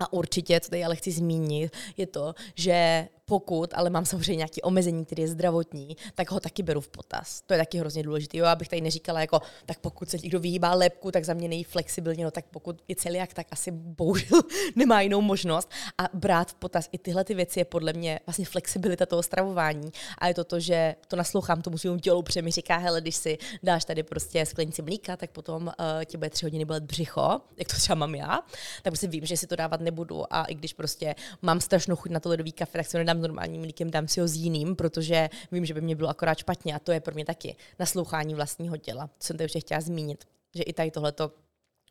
A 0.00 0.12
určitě, 0.12 0.60
co 0.60 0.70
tady 0.70 0.84
ale 0.84 0.96
chci 0.96 1.12
zmínit, 1.12 1.76
je 1.96 2.06
to, 2.06 2.34
že 2.54 3.08
pokud 3.30 3.74
ale 3.74 3.90
mám 3.90 4.04
samozřejmě 4.04 4.36
nějaké 4.36 4.60
omezení, 4.62 5.04
které 5.04 5.22
je 5.22 5.28
zdravotní, 5.28 5.96
tak 6.14 6.30
ho 6.30 6.40
taky 6.40 6.62
beru 6.62 6.80
v 6.80 6.88
potaz. 6.88 7.42
To 7.46 7.54
je 7.54 7.58
taky 7.58 7.78
hrozně 7.78 8.02
důležité. 8.02 8.36
Jo, 8.36 8.46
abych 8.46 8.68
tady 8.68 8.80
neříkala, 8.82 9.20
jako, 9.20 9.40
tak 9.66 9.78
pokud 9.78 10.10
se 10.10 10.18
někdo 10.18 10.40
vyhýbá 10.40 10.74
lepku, 10.74 11.10
tak 11.10 11.24
za 11.24 11.34
mě 11.34 11.48
nejí 11.48 11.64
flexibilně, 11.64 12.24
no 12.24 12.30
tak 12.30 12.44
pokud 12.50 12.82
je 12.88 12.96
celiak, 12.96 13.34
tak 13.34 13.46
asi 13.50 13.70
bohužel 13.70 14.40
nemá 14.76 15.00
jinou 15.00 15.20
možnost. 15.20 15.70
A 15.98 16.08
brát 16.14 16.50
v 16.50 16.54
potaz 16.54 16.88
i 16.92 16.98
tyhle 16.98 17.24
ty 17.24 17.34
věci 17.34 17.60
je 17.60 17.64
podle 17.64 17.92
mě 17.92 18.20
vlastně 18.26 18.44
flexibilita 18.44 19.06
toho 19.06 19.22
stravování. 19.22 19.92
A 20.18 20.28
je 20.28 20.34
to 20.34 20.44
to, 20.44 20.60
že 20.60 20.96
to 21.08 21.16
naslouchám 21.16 21.62
tomu 21.62 21.78
svému 21.78 21.98
tělu, 21.98 22.22
protože 22.22 22.42
mi 22.42 22.50
říká, 22.50 22.76
hele, 22.76 23.00
když 23.00 23.16
si 23.16 23.38
dáš 23.62 23.84
tady 23.84 24.02
prostě 24.02 24.46
sklenici 24.46 24.82
mlíka, 24.82 25.16
tak 25.16 25.30
potom 25.30 25.62
uh, 25.66 25.72
ti 26.04 26.16
bude 26.16 26.30
tři 26.30 26.46
hodiny 26.46 26.64
bolet 26.64 26.84
břicho, 26.84 27.40
jak 27.56 27.68
to 27.68 27.76
třeba 27.76 27.96
mám 27.96 28.14
já, 28.14 28.38
tak 28.82 28.92
prostě 28.92 29.06
vím, 29.06 29.26
že 29.26 29.36
si 29.36 29.46
to 29.46 29.56
dávat 29.56 29.80
nebudu. 29.80 30.34
A 30.34 30.44
i 30.44 30.54
když 30.54 30.72
prostě 30.72 31.14
mám 31.42 31.60
strašnou 31.60 31.96
chuť 31.96 32.10
na 32.10 32.20
to 32.20 32.28
ledový 32.28 32.52
kafe, 32.52 32.78
tak 32.78 32.86
si 32.86 32.96
ho 32.96 32.98
nedám 32.98 33.19
normálním 33.20 33.60
mlíkem, 33.60 33.90
dám 33.90 34.08
si 34.08 34.20
ho 34.20 34.28
s 34.28 34.36
jiným, 34.36 34.76
protože 34.76 35.28
vím, 35.52 35.64
že 35.64 35.74
by 35.74 35.80
mě 35.80 35.96
bylo 35.96 36.08
akorát 36.08 36.38
špatně 36.38 36.74
a 36.74 36.78
to 36.78 36.92
je 36.92 37.00
pro 37.00 37.14
mě 37.14 37.24
taky 37.24 37.56
naslouchání 37.78 38.34
vlastního 38.34 38.76
těla. 38.76 39.10
Co 39.18 39.26
jsem 39.26 39.36
tady 39.36 39.44
ještě 39.44 39.60
chtěla 39.60 39.80
zmínit, 39.80 40.24
že 40.54 40.62
i 40.62 40.72
tady 40.72 40.90
tohleto, 40.90 41.32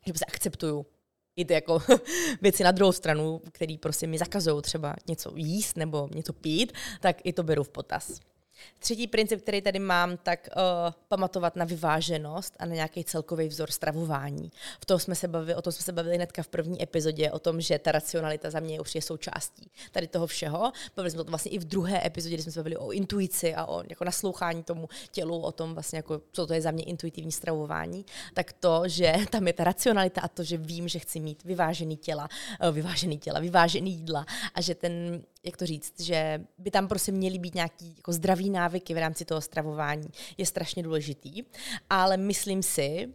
že 0.06 0.12
se 0.16 0.24
akceptuju 0.24 0.86
i 1.36 1.44
ty 1.44 1.54
jako 1.54 1.82
věci 2.42 2.64
na 2.64 2.70
druhou 2.70 2.92
stranu, 2.92 3.40
které 3.52 3.76
prostě 3.80 4.06
mi 4.06 4.18
zakazují 4.18 4.62
třeba 4.62 4.96
něco 5.08 5.32
jíst 5.36 5.76
nebo 5.76 6.08
něco 6.14 6.32
pít, 6.32 6.72
tak 7.00 7.16
i 7.24 7.32
to 7.32 7.42
beru 7.42 7.64
v 7.64 7.70
potaz. 7.70 8.20
Třetí 8.78 9.06
princip, 9.06 9.42
který 9.42 9.62
tady 9.62 9.78
mám, 9.78 10.16
tak 10.16 10.48
uh, 10.56 10.62
pamatovat 11.08 11.56
na 11.56 11.64
vyváženost 11.64 12.56
a 12.58 12.66
na 12.66 12.74
nějaký 12.74 13.04
celkový 13.04 13.48
vzor 13.48 13.70
stravování. 13.70 14.52
V 14.80 14.84
tom 14.84 14.98
jsme 14.98 15.14
se 15.14 15.28
bavili, 15.28 15.54
o 15.54 15.62
tom 15.62 15.72
jsme 15.72 15.82
se 15.82 15.92
bavili 15.92 16.16
hnedka 16.16 16.42
v 16.42 16.48
první 16.48 16.82
epizodě, 16.82 17.30
o 17.30 17.38
tom, 17.38 17.60
že 17.60 17.78
ta 17.78 17.92
racionalita 17.92 18.50
za 18.50 18.60
mě 18.60 18.78
je 18.94 19.02
součástí 19.02 19.70
tady 19.92 20.06
toho 20.06 20.26
všeho. 20.26 20.72
Bavili 20.96 21.10
jsme 21.10 21.20
o 21.20 21.24
tom 21.24 21.30
vlastně 21.30 21.50
i 21.50 21.58
v 21.58 21.64
druhé 21.64 22.06
epizodě, 22.06 22.34
kdy 22.34 22.42
jsme 22.42 22.52
se 22.52 22.60
bavili 22.60 22.76
o 22.76 22.90
intuici 22.90 23.54
a 23.54 23.66
o 23.66 23.82
jako 23.88 24.04
naslouchání 24.04 24.62
tomu 24.62 24.88
tělu, 25.10 25.40
o 25.40 25.52
tom 25.52 25.74
vlastně, 25.74 25.96
jako, 25.96 26.20
co 26.32 26.46
to 26.46 26.54
je 26.54 26.62
za 26.62 26.70
mě 26.70 26.84
intuitivní 26.84 27.32
stravování. 27.32 28.04
Tak 28.34 28.52
to, 28.52 28.82
že 28.86 29.14
tam 29.30 29.46
je 29.46 29.52
ta 29.52 29.64
racionalita 29.64 30.20
a 30.20 30.28
to, 30.28 30.42
že 30.42 30.56
vím, 30.56 30.88
že 30.88 30.98
chci 30.98 31.20
mít 31.20 31.44
vyvážený 31.44 31.96
těla, 31.96 32.28
uh, 32.62 32.74
vyvážený 32.74 33.18
těla, 33.18 33.40
vyvážený 33.40 33.92
jídla 33.92 34.26
a 34.54 34.60
že 34.60 34.74
ten 34.74 35.22
jak 35.44 35.56
to 35.56 35.66
říct, 35.66 36.00
že 36.00 36.44
by 36.58 36.70
tam 36.70 36.88
prostě 36.88 37.12
měly 37.12 37.38
být 37.38 37.54
nějaký 37.54 37.94
jako 37.96 38.12
zdravý 38.12 38.50
návyky 38.50 38.94
v 38.94 38.98
rámci 38.98 39.24
toho 39.24 39.40
stravování, 39.40 40.08
je 40.38 40.46
strašně 40.46 40.82
důležitý. 40.82 41.42
Ale 41.90 42.16
myslím 42.16 42.62
si, 42.62 43.14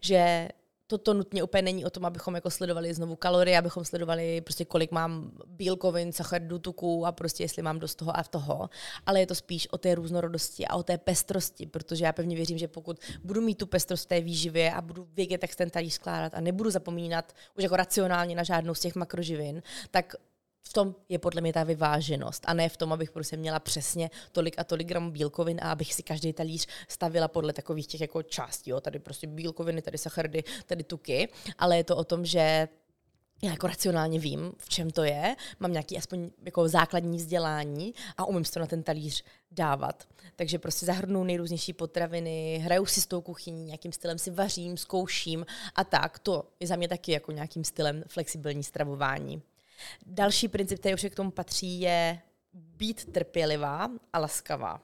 že 0.00 0.48
toto 0.86 1.14
nutně 1.14 1.42
úplně 1.42 1.62
není 1.62 1.84
o 1.84 1.90
tom, 1.90 2.04
abychom 2.04 2.34
jako 2.34 2.50
sledovali 2.50 2.94
znovu 2.94 3.16
kalorie, 3.16 3.58
abychom 3.58 3.84
sledovali 3.84 4.40
prostě 4.40 4.64
kolik 4.64 4.90
mám 4.90 5.32
bílkovin, 5.46 6.12
sacharidů, 6.12 6.58
tuků 6.58 7.06
a 7.06 7.12
prostě 7.12 7.44
jestli 7.44 7.62
mám 7.62 7.78
dost 7.78 7.94
toho 7.94 8.18
a 8.18 8.22
toho, 8.22 8.70
ale 9.06 9.20
je 9.20 9.26
to 9.26 9.34
spíš 9.34 9.68
o 9.70 9.78
té 9.78 9.94
různorodosti 9.94 10.66
a 10.66 10.76
o 10.76 10.82
té 10.82 10.98
pestrosti, 10.98 11.66
protože 11.66 12.04
já 12.04 12.12
pevně 12.12 12.36
věřím, 12.36 12.58
že 12.58 12.68
pokud 12.68 13.00
budu 13.24 13.40
mít 13.40 13.58
tu 13.58 13.66
pestrost 13.66 14.04
v 14.04 14.08
té 14.08 14.20
výživě 14.20 14.72
a 14.72 14.80
budu 14.80 15.08
vědět, 15.12 15.42
jak 15.42 15.54
ten 15.54 15.70
talíř 15.70 15.92
skládat 15.92 16.34
a 16.34 16.40
nebudu 16.40 16.70
zapomínat 16.70 17.32
už 17.58 17.62
jako 17.62 17.76
racionálně 17.76 18.36
na 18.36 18.42
žádnou 18.42 18.74
z 18.74 18.80
těch 18.80 18.94
makroživin, 18.94 19.62
tak 19.90 20.14
v 20.66 20.72
tom 20.72 20.94
je 21.08 21.18
podle 21.18 21.40
mě 21.40 21.52
ta 21.52 21.64
vyváženost 21.64 22.42
a 22.46 22.54
ne 22.54 22.68
v 22.68 22.76
tom, 22.76 22.92
abych 22.92 23.10
prostě 23.10 23.36
měla 23.36 23.60
přesně 23.60 24.10
tolik 24.32 24.58
a 24.58 24.64
tolik 24.64 24.88
gramů 24.88 25.10
bílkovin 25.10 25.60
a 25.62 25.72
abych 25.72 25.94
si 25.94 26.02
každý 26.02 26.32
talíř 26.32 26.66
stavila 26.88 27.28
podle 27.28 27.52
takových 27.52 27.86
těch 27.86 28.00
jako 28.00 28.22
částí. 28.22 28.70
Jo. 28.70 28.80
Tady 28.80 28.98
prostě 28.98 29.26
bílkoviny, 29.26 29.82
tady 29.82 29.98
sacharidy, 29.98 30.44
tady 30.66 30.84
tuky, 30.84 31.28
ale 31.58 31.76
je 31.76 31.84
to 31.84 31.96
o 31.96 32.04
tom, 32.04 32.24
že 32.24 32.68
já 33.42 33.50
jako 33.50 33.66
racionálně 33.66 34.18
vím, 34.18 34.52
v 34.58 34.68
čem 34.68 34.90
to 34.90 35.04
je, 35.04 35.36
mám 35.60 35.72
nějaký 35.72 35.98
aspoň 35.98 36.30
jako 36.44 36.68
základní 36.68 37.16
vzdělání 37.16 37.94
a 38.16 38.24
umím 38.24 38.44
si 38.44 38.52
to 38.52 38.60
na 38.60 38.66
ten 38.66 38.82
talíř 38.82 39.24
dávat. 39.50 40.08
Takže 40.36 40.58
prostě 40.58 40.86
zahrnu 40.86 41.24
nejrůznější 41.24 41.72
potraviny, 41.72 42.60
hraju 42.64 42.86
si 42.86 43.00
s 43.00 43.06
tou 43.06 43.20
kuchyní, 43.20 43.64
nějakým 43.64 43.92
stylem 43.92 44.18
si 44.18 44.30
vařím, 44.30 44.76
zkouším 44.76 45.46
a 45.74 45.84
tak. 45.84 46.18
To 46.18 46.44
je 46.60 46.66
za 46.66 46.76
mě 46.76 46.88
taky 46.88 47.12
jako 47.12 47.32
nějakým 47.32 47.64
stylem 47.64 48.04
flexibilní 48.08 48.62
stravování. 48.62 49.42
Další 50.06 50.48
princip, 50.48 50.78
který 50.78 50.94
už 50.94 51.06
k 51.10 51.14
tomu 51.14 51.30
patří, 51.30 51.80
je 51.80 52.18
být 52.52 53.12
trpělivá 53.12 53.88
a 54.12 54.18
laskavá. 54.18 54.80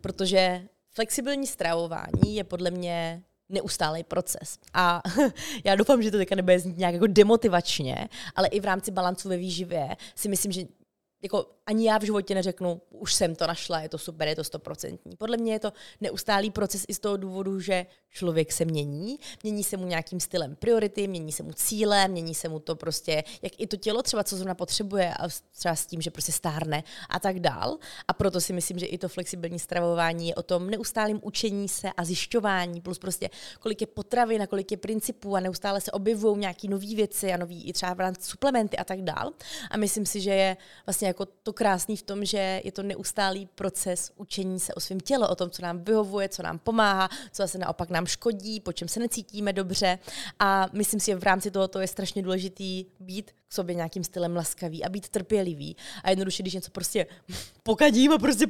Protože 0.00 0.68
flexibilní 0.90 1.46
stravování 1.46 2.36
je 2.36 2.44
podle 2.44 2.70
mě 2.70 3.22
neustálý 3.48 4.04
proces. 4.04 4.58
A 4.74 5.02
já 5.64 5.74
doufám, 5.74 6.02
že 6.02 6.10
to 6.10 6.16
teďka 6.16 6.34
nebude 6.34 6.58
znít 6.58 6.78
nějak 6.78 6.94
jako 6.94 7.06
demotivačně, 7.06 8.08
ale 8.36 8.48
i 8.48 8.60
v 8.60 8.64
rámci 8.64 8.90
balancu 8.90 9.28
ve 9.28 9.36
výživě 9.36 9.96
si 10.14 10.28
myslím, 10.28 10.52
že 10.52 10.62
jako 11.22 11.46
ani 11.68 11.86
já 11.88 11.98
v 11.98 12.02
životě 12.02 12.34
neřeknu, 12.34 12.80
už 12.90 13.14
jsem 13.14 13.34
to 13.34 13.46
našla, 13.46 13.80
je 13.80 13.88
to 13.88 13.98
super, 13.98 14.28
je 14.28 14.36
to 14.36 14.44
stoprocentní. 14.44 15.16
Podle 15.16 15.36
mě 15.36 15.52
je 15.52 15.58
to 15.58 15.72
neustálý 16.00 16.50
proces 16.50 16.84
i 16.88 16.94
z 16.94 16.98
toho 16.98 17.16
důvodu, 17.16 17.60
že 17.60 17.86
člověk 18.10 18.52
se 18.52 18.64
mění, 18.64 19.18
mění 19.42 19.64
se 19.64 19.76
mu 19.76 19.86
nějakým 19.86 20.20
stylem 20.20 20.56
priority, 20.56 21.08
mění 21.08 21.32
se 21.32 21.42
mu 21.42 21.52
cíle, 21.52 22.08
mění 22.08 22.34
se 22.34 22.48
mu 22.48 22.58
to 22.58 22.76
prostě, 22.76 23.24
jak 23.42 23.52
i 23.58 23.66
to 23.66 23.76
tělo 23.76 24.02
třeba, 24.02 24.24
co 24.24 24.36
zrovna 24.36 24.54
potřebuje 24.54 25.14
a 25.14 25.28
třeba 25.52 25.74
s 25.74 25.86
tím, 25.86 26.00
že 26.00 26.10
prostě 26.10 26.32
stárne 26.32 26.84
a 27.08 27.20
tak 27.20 27.40
dál. 27.40 27.78
A 28.08 28.12
proto 28.12 28.40
si 28.40 28.52
myslím, 28.52 28.78
že 28.78 28.86
i 28.86 28.98
to 28.98 29.08
flexibilní 29.08 29.58
stravování 29.58 30.28
je 30.28 30.34
o 30.34 30.42
tom 30.42 30.70
neustálém 30.70 31.20
učení 31.22 31.68
se 31.68 31.88
a 31.96 32.04
zjišťování, 32.04 32.80
plus 32.80 32.98
prostě 32.98 33.30
kolik 33.60 33.80
je 33.80 33.86
potravy, 33.86 34.38
na 34.38 34.46
kolik 34.46 34.70
je 34.70 34.76
principů 34.76 35.36
a 35.36 35.40
neustále 35.40 35.80
se 35.80 35.92
objevují 35.92 36.38
nějaké 36.38 36.68
nové 36.68 36.94
věci 36.94 37.32
a 37.32 37.36
nový 37.36 37.68
i 37.68 37.72
třeba 37.72 38.12
suplementy 38.20 38.76
a 38.76 38.84
tak 38.84 39.02
dál. 39.02 39.32
A 39.70 39.76
myslím 39.76 40.06
si, 40.06 40.20
že 40.20 40.30
je 40.30 40.56
vlastně 40.86 41.08
jako 41.08 41.26
to 41.26 41.57
krásný 41.58 41.96
v 41.96 42.02
tom, 42.02 42.24
že 42.24 42.60
je 42.64 42.72
to 42.72 42.82
neustálý 42.82 43.48
proces 43.54 44.12
učení 44.16 44.60
se 44.60 44.74
o 44.74 44.80
svém 44.80 45.00
těle, 45.00 45.28
o 45.28 45.34
tom, 45.34 45.50
co 45.50 45.62
nám 45.62 45.84
vyhovuje, 45.84 46.28
co 46.28 46.42
nám 46.42 46.58
pomáhá, 46.58 47.08
co 47.08 47.42
zase 47.42 47.58
naopak 47.58 47.90
nám 47.90 48.06
škodí, 48.06 48.60
po 48.60 48.72
čem 48.72 48.88
se 48.88 49.00
necítíme 49.00 49.52
dobře. 49.52 49.98
A 50.38 50.70
myslím 50.72 51.00
si, 51.00 51.06
že 51.06 51.16
v 51.16 51.22
rámci 51.22 51.50
tohoto 51.50 51.80
je 51.80 51.88
strašně 51.88 52.22
důležitý 52.22 52.86
být 53.00 53.30
k 53.48 53.52
sobě 53.52 53.74
nějakým 53.74 54.04
stylem 54.04 54.36
laskavý 54.36 54.84
a 54.84 54.88
být 54.88 55.08
trpělivý. 55.08 55.76
A 56.04 56.10
jednoduše, 56.10 56.42
když 56.42 56.54
něco 56.54 56.70
prostě 56.70 57.06
pokadím 57.62 58.12
a 58.12 58.18
prostě 58.18 58.46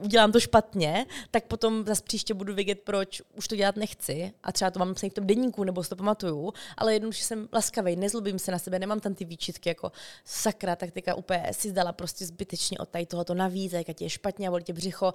udělám 0.00 0.32
to 0.32 0.40
špatně, 0.40 1.06
tak 1.30 1.44
potom 1.44 1.84
zase 1.86 2.02
příště 2.02 2.34
budu 2.34 2.54
vědět, 2.54 2.80
proč 2.80 3.22
už 3.36 3.48
to 3.48 3.56
dělat 3.56 3.76
nechci. 3.76 4.32
A 4.42 4.52
třeba 4.52 4.70
to 4.70 4.78
mám 4.78 4.94
v 4.94 5.10
tom 5.10 5.26
denníku, 5.26 5.64
nebo 5.64 5.84
si 5.84 5.90
to 5.90 5.96
pamatuju, 5.96 6.52
ale 6.76 6.92
jednoduše 6.92 7.24
jsem 7.24 7.48
laskavý, 7.52 7.96
nezlobím 7.96 8.38
se 8.38 8.52
na 8.52 8.58
sebe, 8.58 8.78
nemám 8.78 9.00
tam 9.00 9.14
ty 9.14 9.24
výčitky 9.24 9.68
jako 9.68 9.92
sakra, 10.24 10.76
tak 10.76 10.90
teďka 10.90 11.14
úplně 11.14 11.48
si 11.52 11.70
zdala 11.70 11.92
prostě 11.92 12.26
zbytečně 12.26 12.78
od 12.78 12.88
tady 12.88 13.06
tohoto 13.06 13.34
navíc, 13.34 13.72
jak 13.72 14.00
je 14.00 14.10
špatně 14.10 14.48
a 14.48 14.50
bolí 14.50 14.64
tě 14.64 14.72
břicho, 14.72 15.12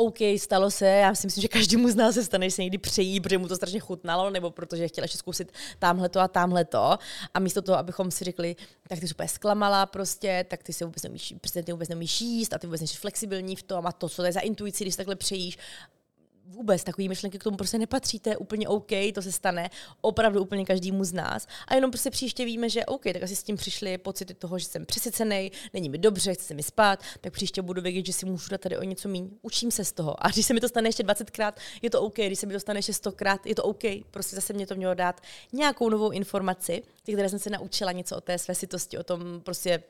OK, 0.00 0.18
stalo 0.36 0.70
se, 0.70 0.86
já 0.86 1.14
si 1.14 1.26
myslím, 1.26 1.42
že 1.42 1.48
každému 1.48 1.88
z 1.88 1.94
nás 1.94 2.14
se 2.14 2.24
stane, 2.24 2.50
že 2.50 2.56
se 2.56 2.62
někdy 2.62 2.78
přejí, 2.78 3.20
protože 3.20 3.38
mu 3.38 3.48
to 3.48 3.56
strašně 3.56 3.80
chutnalo, 3.80 4.30
nebo 4.30 4.50
protože 4.50 4.88
chtěla 4.88 5.04
ještě 5.04 5.18
zkusit 5.18 5.52
tamhle 5.78 6.08
to 6.08 6.20
a 6.20 6.28
tamhle 6.28 6.64
to. 6.64 6.98
A 7.34 7.38
místo 7.38 7.62
toho, 7.62 7.78
abychom 7.78 8.10
si 8.10 8.24
řekli, 8.24 8.56
tak 8.88 9.00
ty 9.00 9.08
jsi 9.08 9.14
úplně 9.14 9.28
zklamala 9.28 9.86
prostě, 9.86 10.44
tak 10.48 10.62
ty 10.62 10.72
si 10.72 10.84
vůbec 10.84 11.02
nemíš, 11.02 11.34
prostě 11.40 11.62
ty 11.62 11.72
vůbec 11.72 11.88
nemíš 11.88 12.20
jíst 12.20 12.52
a 12.52 12.58
ty 12.58 12.66
vůbec 12.66 12.80
nejsi 12.80 12.96
flexibilní 12.96 13.56
v 13.56 13.62
tom 13.62 13.86
a 13.86 13.92
to, 13.92 14.08
co 14.08 14.16
to 14.16 14.26
je 14.26 14.32
za 14.32 14.40
intuici, 14.40 14.84
když 14.84 14.96
takhle 14.96 15.16
přejíš 15.16 15.58
vůbec 16.48 16.84
takové 16.84 17.08
myšlenky 17.08 17.38
k 17.38 17.44
tomu 17.44 17.56
prostě 17.56 17.78
nepatří, 17.78 18.20
to 18.20 18.30
je 18.30 18.36
úplně 18.36 18.68
OK, 18.68 18.90
to 19.14 19.22
se 19.22 19.32
stane 19.32 19.70
opravdu 20.00 20.42
úplně 20.42 20.64
každému 20.64 21.04
z 21.04 21.12
nás. 21.12 21.46
A 21.66 21.74
jenom 21.74 21.90
prostě 21.90 22.10
příště 22.10 22.44
víme, 22.44 22.68
že 22.68 22.86
OK, 22.86 23.02
tak 23.04 23.22
asi 23.22 23.36
s 23.36 23.42
tím 23.42 23.56
přišly 23.56 23.98
pocity 23.98 24.34
toho, 24.34 24.58
že 24.58 24.66
jsem 24.66 24.86
přesycený, 24.86 25.52
není 25.74 25.88
mi 25.88 25.98
dobře, 25.98 26.34
chci 26.34 26.54
mi 26.54 26.62
spát, 26.62 27.02
tak 27.20 27.32
příště 27.32 27.62
budu 27.62 27.82
vědět, 27.82 28.06
že 28.06 28.12
si 28.12 28.26
můžu 28.26 28.50
dát 28.50 28.60
tady 28.60 28.78
o 28.78 28.82
něco 28.82 29.08
méně. 29.08 29.28
Učím 29.42 29.70
se 29.70 29.84
z 29.84 29.92
toho. 29.92 30.26
A 30.26 30.28
když 30.28 30.46
se 30.46 30.54
mi 30.54 30.60
to 30.60 30.68
stane 30.68 30.88
ještě 30.88 31.02
20krát, 31.02 31.52
je 31.82 31.90
to 31.90 32.02
OK, 32.02 32.14
když 32.14 32.38
se 32.38 32.46
mi 32.46 32.52
to 32.52 32.60
stane 32.60 32.78
ještě 32.78 32.92
100krát, 32.92 33.38
je 33.44 33.54
to 33.54 33.62
OK. 33.62 33.82
Prostě 34.10 34.36
zase 34.36 34.52
mě 34.52 34.66
to 34.66 34.74
mělo 34.74 34.94
dát 34.94 35.20
nějakou 35.52 35.88
novou 35.88 36.10
informaci, 36.10 36.82
které 37.02 37.28
jsem 37.28 37.38
se 37.38 37.50
naučila 37.50 37.92
něco 37.92 38.16
o 38.16 38.20
té 38.20 38.38
své 38.38 38.54
sitosti, 38.54 38.98
o 38.98 39.02
tom 39.02 39.40
prostě 39.40 39.82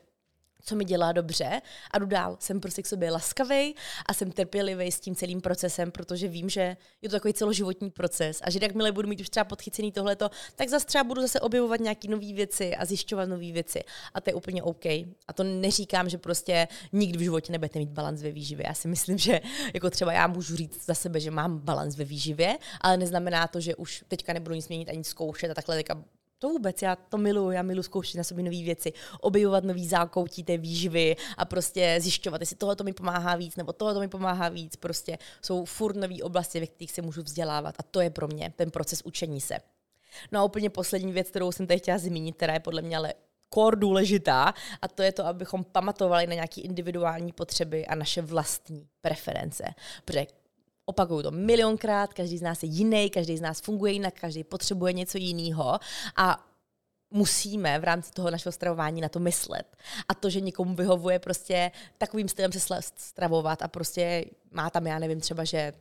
co 0.61 0.75
mi 0.75 0.85
dělá 0.85 1.11
dobře 1.11 1.61
a 1.91 1.99
jdu 1.99 2.05
dál. 2.05 2.37
Jsem 2.39 2.59
prostě 2.59 2.81
k 2.81 2.87
sobě 2.87 3.11
laskavý 3.11 3.75
a 4.05 4.13
jsem 4.13 4.31
trpělivý 4.31 4.91
s 4.91 4.99
tím 4.99 5.15
celým 5.15 5.41
procesem, 5.41 5.91
protože 5.91 6.27
vím, 6.27 6.49
že 6.49 6.77
je 7.01 7.09
to 7.09 7.15
takový 7.15 7.33
celoživotní 7.33 7.91
proces 7.91 8.41
a 8.43 8.49
že 8.49 8.59
jakmile 8.61 8.91
budu 8.91 9.09
mít 9.09 9.19
už 9.19 9.29
třeba 9.29 9.43
podchycený 9.43 9.91
tohleto, 9.91 10.29
tak 10.55 10.69
zase 10.69 10.85
třeba 10.85 11.03
budu 11.03 11.21
zase 11.21 11.39
objevovat 11.39 11.79
nějaké 11.79 12.07
nové 12.07 12.33
věci 12.33 12.75
a 12.75 12.85
zjišťovat 12.85 13.29
nové 13.29 13.51
věci. 13.51 13.83
A 14.13 14.21
to 14.21 14.29
je 14.29 14.33
úplně 14.33 14.63
OK. 14.63 14.85
A 14.85 15.33
to 15.35 15.43
neříkám, 15.43 16.09
že 16.09 16.17
prostě 16.17 16.67
nikdy 16.91 17.17
v 17.17 17.21
životě 17.21 17.51
nebudete 17.51 17.79
mít 17.79 17.89
balans 17.89 18.21
ve 18.21 18.31
výživě. 18.31 18.65
Já 18.67 18.73
si 18.73 18.87
myslím, 18.87 19.17
že 19.17 19.41
jako 19.73 19.89
třeba 19.89 20.13
já 20.13 20.27
můžu 20.27 20.55
říct 20.55 20.85
za 20.85 20.93
sebe, 20.93 21.19
že 21.19 21.31
mám 21.31 21.59
balans 21.59 21.95
ve 21.95 22.03
výživě, 22.03 22.57
ale 22.81 22.97
neznamená 22.97 23.47
to, 23.47 23.59
že 23.59 23.75
už 23.75 24.03
teďka 24.07 24.33
nebudu 24.33 24.55
nic 24.55 24.67
měnit 24.67 24.89
ani 24.89 25.03
zkoušet 25.03 25.51
a 25.51 25.53
takhle 25.53 25.75
teďka 25.75 26.03
to 26.39 26.49
vůbec, 26.49 26.81
já 26.81 26.95
to 26.95 27.17
miluju, 27.17 27.51
já 27.51 27.61
miluji 27.61 27.83
zkoušet 27.83 28.17
na 28.17 28.23
sobě 28.23 28.43
nové 28.43 28.63
věci, 28.63 28.93
objevovat 29.21 29.63
nový 29.63 29.87
zákoutí 29.87 30.43
té 30.43 30.57
výživy 30.57 31.15
a 31.37 31.45
prostě 31.45 31.97
zjišťovat, 32.01 32.41
jestli 32.41 32.55
tohle 32.55 32.75
to 32.75 32.83
mi 32.83 32.93
pomáhá 32.93 33.35
víc, 33.35 33.55
nebo 33.55 33.73
tohle 33.73 33.93
to 33.93 33.99
mi 33.99 34.07
pomáhá 34.07 34.49
víc. 34.49 34.75
Prostě 34.75 35.17
jsou 35.41 35.65
furt 35.65 35.95
nové 35.95 36.23
oblasti, 36.23 36.59
ve 36.59 36.67
kterých 36.67 36.91
se 36.91 37.01
můžu 37.01 37.21
vzdělávat 37.21 37.75
a 37.79 37.83
to 37.83 38.01
je 38.01 38.09
pro 38.09 38.27
mě 38.27 38.53
ten 38.55 38.71
proces 38.71 39.01
učení 39.05 39.41
se. 39.41 39.57
No 40.31 40.39
a 40.39 40.43
úplně 40.43 40.69
poslední 40.69 41.13
věc, 41.13 41.29
kterou 41.29 41.51
jsem 41.51 41.67
tady 41.67 41.79
chtěla 41.79 41.97
zmínit, 41.97 42.35
která 42.35 42.53
je 42.53 42.59
podle 42.59 42.81
mě 42.81 42.97
ale 42.97 43.13
kor 43.49 43.75
důležitá 43.75 44.53
a 44.81 44.87
to 44.87 45.03
je 45.03 45.11
to, 45.11 45.25
abychom 45.25 45.63
pamatovali 45.63 46.27
na 46.27 46.33
nějaké 46.33 46.61
individuální 46.61 47.31
potřeby 47.31 47.87
a 47.87 47.95
naše 47.95 48.21
vlastní 48.21 48.87
preference. 49.01 49.63
Protože 50.05 50.25
Opakuju 50.89 51.23
to 51.23 51.31
milionkrát, 51.31 52.13
každý 52.13 52.37
z 52.37 52.41
nás 52.41 52.63
je 52.63 52.69
jiný, 52.69 53.09
každý 53.09 53.37
z 53.37 53.41
nás 53.41 53.61
funguje 53.61 53.93
jinak, 53.93 54.13
každý 54.13 54.43
potřebuje 54.43 54.93
něco 54.93 55.17
jiného 55.17 55.79
a 56.15 56.45
musíme 57.11 57.79
v 57.79 57.83
rámci 57.83 58.11
toho 58.11 58.31
našeho 58.31 58.53
stravování 58.53 59.01
na 59.01 59.09
to 59.09 59.19
myslet. 59.19 59.77
A 60.07 60.13
to, 60.13 60.29
že 60.29 60.41
někomu 60.41 60.75
vyhovuje 60.75 61.19
prostě 61.19 61.71
takovým 61.97 62.27
stylem 62.27 62.51
se 62.51 62.59
stravovat 62.95 63.61
a 63.61 63.67
prostě 63.67 64.25
má 64.51 64.69
tam, 64.69 64.87
já 64.87 64.99
nevím, 64.99 65.21
třeba, 65.21 65.43
že 65.43 65.73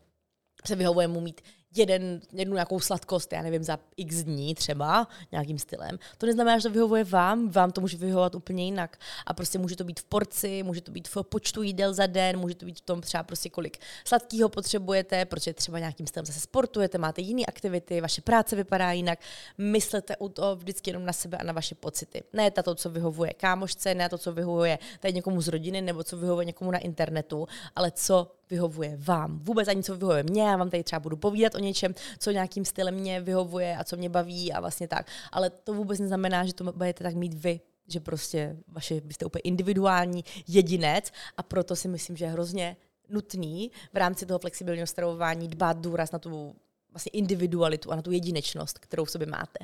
se 0.64 0.76
vyhovuje 0.76 1.08
mu 1.08 1.20
mít 1.20 1.40
jeden, 1.76 2.20
jednu 2.32 2.54
nějakou 2.54 2.80
sladkost, 2.80 3.32
já 3.32 3.42
nevím, 3.42 3.64
za 3.64 3.78
x 3.96 4.22
dní 4.22 4.54
třeba, 4.54 5.08
nějakým 5.32 5.58
stylem. 5.58 5.98
To 6.18 6.26
neznamená, 6.26 6.58
že 6.58 6.62
to 6.62 6.70
vyhovuje 6.70 7.04
vám, 7.04 7.48
vám 7.48 7.70
to 7.72 7.80
může 7.80 7.96
vyhovovat 7.96 8.34
úplně 8.34 8.64
jinak. 8.64 8.98
A 9.26 9.34
prostě 9.34 9.58
může 9.58 9.76
to 9.76 9.84
být 9.84 10.00
v 10.00 10.04
porci, 10.04 10.62
může 10.62 10.80
to 10.80 10.92
být 10.92 11.08
v 11.08 11.22
počtu 11.22 11.62
jídel 11.62 11.94
za 11.94 12.06
den, 12.06 12.38
může 12.38 12.54
to 12.54 12.66
být 12.66 12.78
v 12.78 12.80
tom 12.80 13.00
třeba 13.00 13.22
prostě 13.22 13.50
kolik 13.50 13.78
sladkého 14.04 14.48
potřebujete, 14.48 15.24
protože 15.24 15.52
třeba 15.54 15.78
nějakým 15.78 16.06
stylem 16.06 16.26
zase 16.26 16.40
sportujete, 16.40 16.98
máte 16.98 17.20
jiné 17.20 17.42
aktivity, 17.46 18.00
vaše 18.00 18.20
práce 18.20 18.56
vypadá 18.56 18.92
jinak. 18.92 19.18
Myslete 19.58 20.16
u 20.16 20.28
toho 20.28 20.56
vždycky 20.56 20.90
jenom 20.90 21.04
na 21.04 21.12
sebe 21.12 21.38
a 21.38 21.44
na 21.44 21.52
vaše 21.52 21.74
pocity. 21.74 22.22
Ne 22.32 22.50
to, 22.50 22.74
co 22.74 22.90
vyhovuje 22.90 23.32
kámošce, 23.32 23.94
ne 23.94 24.08
to, 24.08 24.18
co 24.18 24.32
vyhovuje 24.32 24.78
tady 25.00 25.14
někomu 25.14 25.40
z 25.40 25.48
rodiny, 25.48 25.82
nebo 25.82 26.04
co 26.04 26.16
vyhovuje 26.16 26.44
někomu 26.44 26.70
na 26.70 26.78
internetu, 26.78 27.48
ale 27.76 27.90
co 27.90 28.32
vyhovuje 28.50 28.96
vám. 29.00 29.38
Vůbec 29.38 29.68
ani 29.68 29.82
co 29.82 29.96
vyhovuje 29.96 30.22
mě, 30.22 30.42
já 30.42 30.56
vám 30.56 30.70
tady 30.70 30.84
třeba 30.84 31.00
budu 31.00 31.16
povídat 31.16 31.54
o 31.58 31.60
něčem, 31.60 31.94
co 32.18 32.30
nějakým 32.30 32.64
stylem 32.64 32.94
mě 32.94 33.20
vyhovuje 33.20 33.76
a 33.76 33.84
co 33.84 33.96
mě 33.96 34.08
baví 34.08 34.52
a 34.52 34.60
vlastně 34.60 34.88
tak. 34.88 35.06
Ale 35.32 35.50
to 35.50 35.74
vůbec 35.74 36.00
neznamená, 36.00 36.46
že 36.46 36.54
to 36.54 36.72
budete 36.72 37.04
tak 37.04 37.14
mít 37.14 37.34
vy, 37.34 37.60
že 37.88 38.00
prostě 38.00 38.56
vaše, 38.68 39.00
byste 39.00 39.24
úplně 39.24 39.42
individuální 39.42 40.24
jedinec 40.48 41.12
a 41.36 41.42
proto 41.42 41.76
si 41.76 41.88
myslím, 41.88 42.16
že 42.16 42.24
je 42.24 42.30
hrozně 42.30 42.76
nutný 43.08 43.70
v 43.92 43.96
rámci 43.96 44.26
toho 44.26 44.38
flexibilního 44.38 44.86
stravování 44.86 45.48
dbát 45.48 45.78
důraz 45.80 46.12
na 46.12 46.18
tu 46.18 46.54
vlastně 46.92 47.10
individualitu 47.10 47.92
a 47.92 47.96
na 47.96 48.02
tu 48.02 48.10
jedinečnost, 48.10 48.78
kterou 48.78 49.04
v 49.04 49.10
sobě 49.10 49.26
máte 49.26 49.58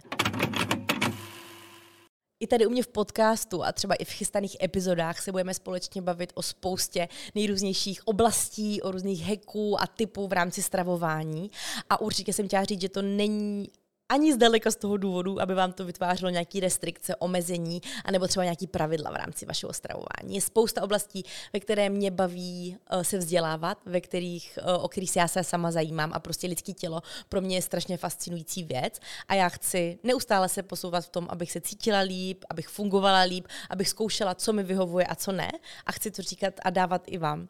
i 2.41 2.47
tady 2.47 2.67
u 2.67 2.71
mě 2.71 2.83
v 2.83 2.89
podcastu 2.89 3.65
a 3.65 3.73
třeba 3.73 3.95
i 3.95 4.05
v 4.05 4.11
chystaných 4.11 4.57
epizodách 4.63 5.21
se 5.21 5.33
budeme 5.33 5.55
společně 5.55 6.03
bavit 6.03 6.33
o 6.35 6.43
spoustě 6.43 7.09
nejrůznějších 7.35 8.09
oblastí, 8.09 8.83
o 8.83 8.91
různých 8.91 9.23
hacků 9.23 9.81
a 9.83 9.87
typů 9.87 10.29
v 10.29 10.33
rámci 10.33 10.63
stravování. 10.63 11.51
A 11.91 12.01
určitě 12.01 12.33
jsem 12.33 12.47
chtěla 12.47 12.65
říct, 12.65 12.81
že 12.81 12.89
to 12.89 13.03
není 13.03 13.69
ani 14.15 14.33
zdaleka 14.33 14.71
z 14.71 14.77
toho 14.77 14.97
důvodu, 14.97 15.43
aby 15.43 15.55
vám 15.55 15.73
to 15.73 15.85
vytvářelo 15.85 16.31
nějaké 16.31 16.61
restrikce, 16.61 17.17
omezení, 17.17 17.83
anebo 18.05 18.29
třeba 18.29 18.45
nějaké 18.45 18.67
pravidla 18.67 19.11
v 19.11 19.17
rámci 19.17 19.47
vašeho 19.47 19.73
stravování. 19.73 20.35
Je 20.35 20.41
spousta 20.41 20.83
oblastí, 20.83 21.25
ve 21.53 21.61
které 21.61 21.91
mě 21.91 22.11
baví 22.11 22.77
uh, 22.93 23.03
se 23.03 23.19
vzdělávat, 23.19 23.79
ve 23.87 24.01
kterých, 24.01 24.59
uh, 24.63 24.85
o 24.85 24.89
kterých 24.89 25.11
se 25.11 25.19
já 25.19 25.29
se 25.29 25.45
sama 25.45 25.71
zajímám 25.71 26.11
a 26.15 26.21
prostě 26.21 26.47
lidské 26.47 26.73
tělo 26.73 27.03
pro 27.29 27.41
mě 27.41 27.57
je 27.57 27.63
strašně 27.63 27.97
fascinující 27.97 28.65
věc 28.65 29.01
a 29.29 29.35
já 29.35 29.49
chci 29.49 29.99
neustále 30.03 30.49
se 30.49 30.63
posouvat 30.63 31.05
v 31.05 31.09
tom, 31.09 31.27
abych 31.31 31.53
se 31.53 31.61
cítila 31.61 31.99
líp, 31.99 32.45
abych 32.51 32.69
fungovala 32.69 33.21
líp, 33.21 33.47
abych 33.71 33.89
zkoušela, 33.89 34.35
co 34.35 34.53
mi 34.53 34.63
vyhovuje 34.63 35.07
a 35.07 35.15
co 35.15 35.33
ne 35.33 35.51
a 35.87 35.93
chci 35.93 36.11
to 36.11 36.23
říkat 36.23 36.55
a 36.63 36.71
dávat 36.71 37.03
i 37.07 37.19
vám. 37.19 37.49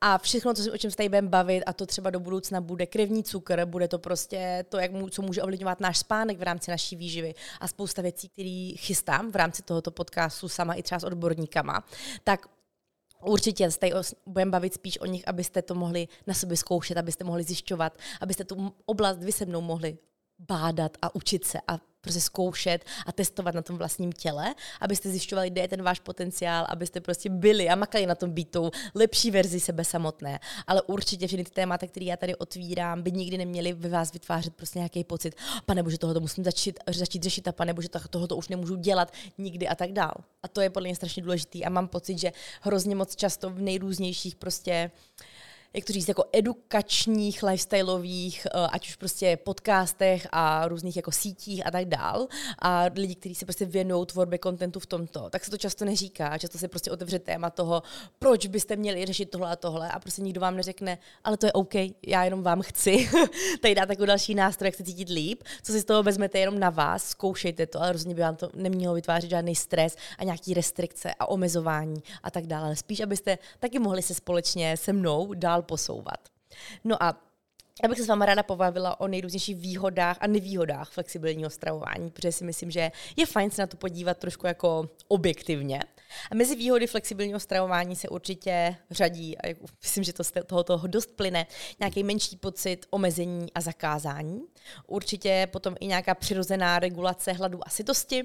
A 0.00 0.18
všechno, 0.18 0.54
co, 0.54 0.72
o 0.72 0.78
čem 0.78 0.90
se 0.90 0.96
tady 0.96 1.08
budeme 1.08 1.28
bavit, 1.28 1.64
a 1.64 1.72
to 1.72 1.86
třeba 1.86 2.10
do 2.10 2.20
budoucna 2.20 2.60
bude 2.60 2.86
krevní 2.86 3.24
cukr, 3.24 3.64
bude 3.64 3.88
to 3.88 3.98
prostě 3.98 4.64
to, 4.68 4.78
jak 4.78 4.92
mu, 4.92 5.08
co 5.08 5.22
může 5.22 5.42
ovlivňovat 5.42 5.80
náš 5.80 5.98
spánek 5.98 6.38
v 6.38 6.42
rámci 6.42 6.70
naší 6.70 6.96
výživy. 6.96 7.34
A 7.60 7.68
spousta 7.68 8.02
věcí, 8.02 8.28
které 8.28 8.72
chystám 8.76 9.32
v 9.32 9.36
rámci 9.36 9.62
tohoto 9.62 9.90
podcastu 9.90 10.48
sama 10.48 10.74
i 10.74 10.82
třeba 10.82 10.98
s 10.98 11.04
odborníkama, 11.04 11.84
tak 12.24 12.46
Určitě 13.24 13.70
se 13.70 13.78
tady 13.78 13.92
budeme 14.26 14.50
bavit 14.50 14.74
spíš 14.74 15.00
o 15.00 15.06
nich, 15.06 15.28
abyste 15.28 15.62
to 15.62 15.74
mohli 15.74 16.08
na 16.26 16.34
sobě 16.34 16.56
zkoušet, 16.56 16.98
abyste 16.98 17.24
mohli 17.24 17.42
zjišťovat, 17.44 17.98
abyste 18.20 18.44
tu 18.44 18.74
oblast 18.86 19.18
vy 19.18 19.32
se 19.32 19.46
mnou 19.46 19.60
mohli 19.60 19.98
bádat 20.38 20.96
a 21.02 21.14
učit 21.14 21.44
se 21.44 21.58
a 21.68 21.78
prostě 22.06 22.20
zkoušet 22.20 22.84
a 23.06 23.12
testovat 23.12 23.54
na 23.54 23.62
tom 23.62 23.78
vlastním 23.78 24.12
těle, 24.12 24.54
abyste 24.80 25.10
zjišťovali, 25.10 25.50
kde 25.50 25.60
je 25.60 25.68
ten 25.68 25.82
váš 25.82 26.00
potenciál, 26.00 26.66
abyste 26.68 27.00
prostě 27.00 27.30
byli 27.30 27.68
a 27.68 27.74
makali 27.74 28.06
na 28.06 28.14
tom 28.14 28.30
být 28.30 28.50
tou 28.50 28.70
lepší 28.94 29.30
verzi 29.30 29.60
sebe 29.60 29.84
samotné. 29.84 30.38
Ale 30.66 30.82
určitě 30.82 31.26
všechny 31.26 31.44
ty 31.44 31.50
témata, 31.50 31.86
které 31.86 32.06
já 32.06 32.16
tady 32.16 32.36
otvírám, 32.36 33.02
by 33.02 33.12
nikdy 33.12 33.38
neměly 33.38 33.72
ve 33.72 33.88
vás 33.88 34.12
vytvářet 34.12 34.54
prostě 34.54 34.78
nějaký 34.78 35.04
pocit, 35.04 35.34
pane 35.66 35.82
bože, 35.82 35.98
tohoto 35.98 36.20
musím 36.20 36.44
začít, 36.44 36.78
začít 36.94 37.22
řešit 37.22 37.48
a 37.48 37.52
pane 37.52 37.74
bože, 37.74 37.88
tohoto 38.10 38.36
už 38.36 38.48
nemůžu 38.48 38.76
dělat 38.76 39.12
nikdy 39.38 39.68
a 39.68 39.74
tak 39.74 39.92
dál. 39.92 40.14
A 40.42 40.48
to 40.48 40.60
je 40.60 40.70
podle 40.70 40.88
mě 40.88 40.96
strašně 40.96 41.22
důležitý 41.22 41.64
a 41.64 41.70
mám 41.70 41.88
pocit, 41.88 42.18
že 42.18 42.32
hrozně 42.60 42.94
moc 42.94 43.16
často 43.16 43.50
v 43.50 43.60
nejrůznějších 43.60 44.36
prostě 44.36 44.90
jak 45.74 45.84
to 45.84 45.92
říct, 45.92 46.08
jako 46.08 46.24
edukačních, 46.32 47.42
lifestyleových, 47.42 48.46
eh, 48.46 48.66
ať 48.72 48.88
už 48.88 48.96
prostě 48.96 49.36
podcastech 49.36 50.26
a 50.32 50.68
různých 50.68 50.96
jako 50.96 51.12
sítích 51.12 51.66
a 51.66 51.70
tak 51.70 51.84
dál. 51.84 52.26
A 52.58 52.84
lidi, 52.94 53.14
kteří 53.14 53.34
se 53.34 53.44
prostě 53.44 53.64
věnují 53.64 54.06
tvorbě 54.06 54.38
kontentu 54.38 54.80
v 54.80 54.86
tomto, 54.86 55.30
tak 55.30 55.44
se 55.44 55.50
to 55.50 55.56
často 55.56 55.84
neříká. 55.84 56.38
Často 56.38 56.58
se 56.58 56.68
prostě 56.68 56.90
otevře 56.90 57.18
téma 57.18 57.50
toho, 57.50 57.82
proč 58.18 58.46
byste 58.46 58.76
měli 58.76 59.06
řešit 59.06 59.30
tohle 59.30 59.50
a 59.50 59.56
tohle 59.56 59.90
a 59.90 59.98
prostě 59.98 60.22
nikdo 60.22 60.40
vám 60.40 60.56
neřekne, 60.56 60.98
ale 61.24 61.36
to 61.36 61.46
je 61.46 61.52
OK, 61.52 61.74
já 62.06 62.24
jenom 62.24 62.42
vám 62.42 62.62
chci 62.62 63.10
tady 63.60 63.74
dát 63.74 63.90
jako 63.90 64.06
další 64.06 64.34
nástroj, 64.34 64.68
jak 64.68 64.74
se 64.74 64.84
cítit 64.84 65.08
líp. 65.08 65.42
Co 65.62 65.72
si 65.72 65.80
z 65.80 65.84
toho 65.84 66.02
vezmete 66.02 66.38
jenom 66.38 66.58
na 66.58 66.70
vás, 66.70 67.08
zkoušejte 67.08 67.66
to, 67.66 67.80
ale 67.80 67.92
rozhodně 67.92 68.14
by 68.14 68.20
vám 68.20 68.36
to 68.36 68.50
nemělo 68.54 68.94
vytvářet 68.94 69.30
žádný 69.30 69.54
stres 69.54 69.96
a 70.18 70.24
nějaký 70.24 70.54
restrikce 70.54 71.14
a 71.18 71.28
omezování 71.28 72.02
a 72.22 72.30
tak 72.30 72.46
dále. 72.46 72.66
Ale 72.66 72.76
spíš, 72.76 73.00
abyste 73.00 73.38
taky 73.58 73.78
mohli 73.78 74.02
se 74.02 74.14
společně 74.14 74.76
se 74.76 74.92
mnou 74.92 75.34
dál 75.34 75.62
posouvat. 75.66 76.28
No 76.84 77.02
a 77.02 77.20
já 77.82 77.88
bych 77.88 77.98
se 77.98 78.04
s 78.04 78.08
váma 78.08 78.26
ráda 78.26 78.42
pobavila 78.42 79.00
o 79.00 79.08
nejrůznějších 79.08 79.56
výhodách 79.56 80.16
a 80.20 80.26
nevýhodách 80.26 80.90
flexibilního 80.90 81.50
stravování, 81.50 82.10
protože 82.10 82.32
si 82.32 82.44
myslím, 82.44 82.70
že 82.70 82.92
je 83.16 83.26
fajn 83.26 83.50
se 83.50 83.62
na 83.62 83.66
to 83.66 83.76
podívat 83.76 84.18
trošku 84.18 84.46
jako 84.46 84.88
objektivně. 85.08 85.80
A 86.30 86.34
mezi 86.34 86.56
výhody 86.56 86.86
flexibilního 86.86 87.40
stravování 87.40 87.96
se 87.96 88.08
určitě 88.08 88.76
řadí, 88.90 89.38
a 89.38 89.54
myslím, 89.82 90.04
že 90.04 90.12
to 90.12 90.24
z 90.24 90.32
tohoto 90.46 90.82
dost 90.86 91.16
plyne, 91.16 91.46
nějaký 91.80 92.02
menší 92.02 92.36
pocit 92.36 92.86
omezení 92.90 93.52
a 93.52 93.60
zakázání. 93.60 94.40
Určitě 94.86 95.48
potom 95.52 95.76
i 95.80 95.86
nějaká 95.86 96.14
přirozená 96.14 96.78
regulace 96.78 97.32
hladu 97.32 97.60
a 97.66 97.70
sytosti, 97.70 98.24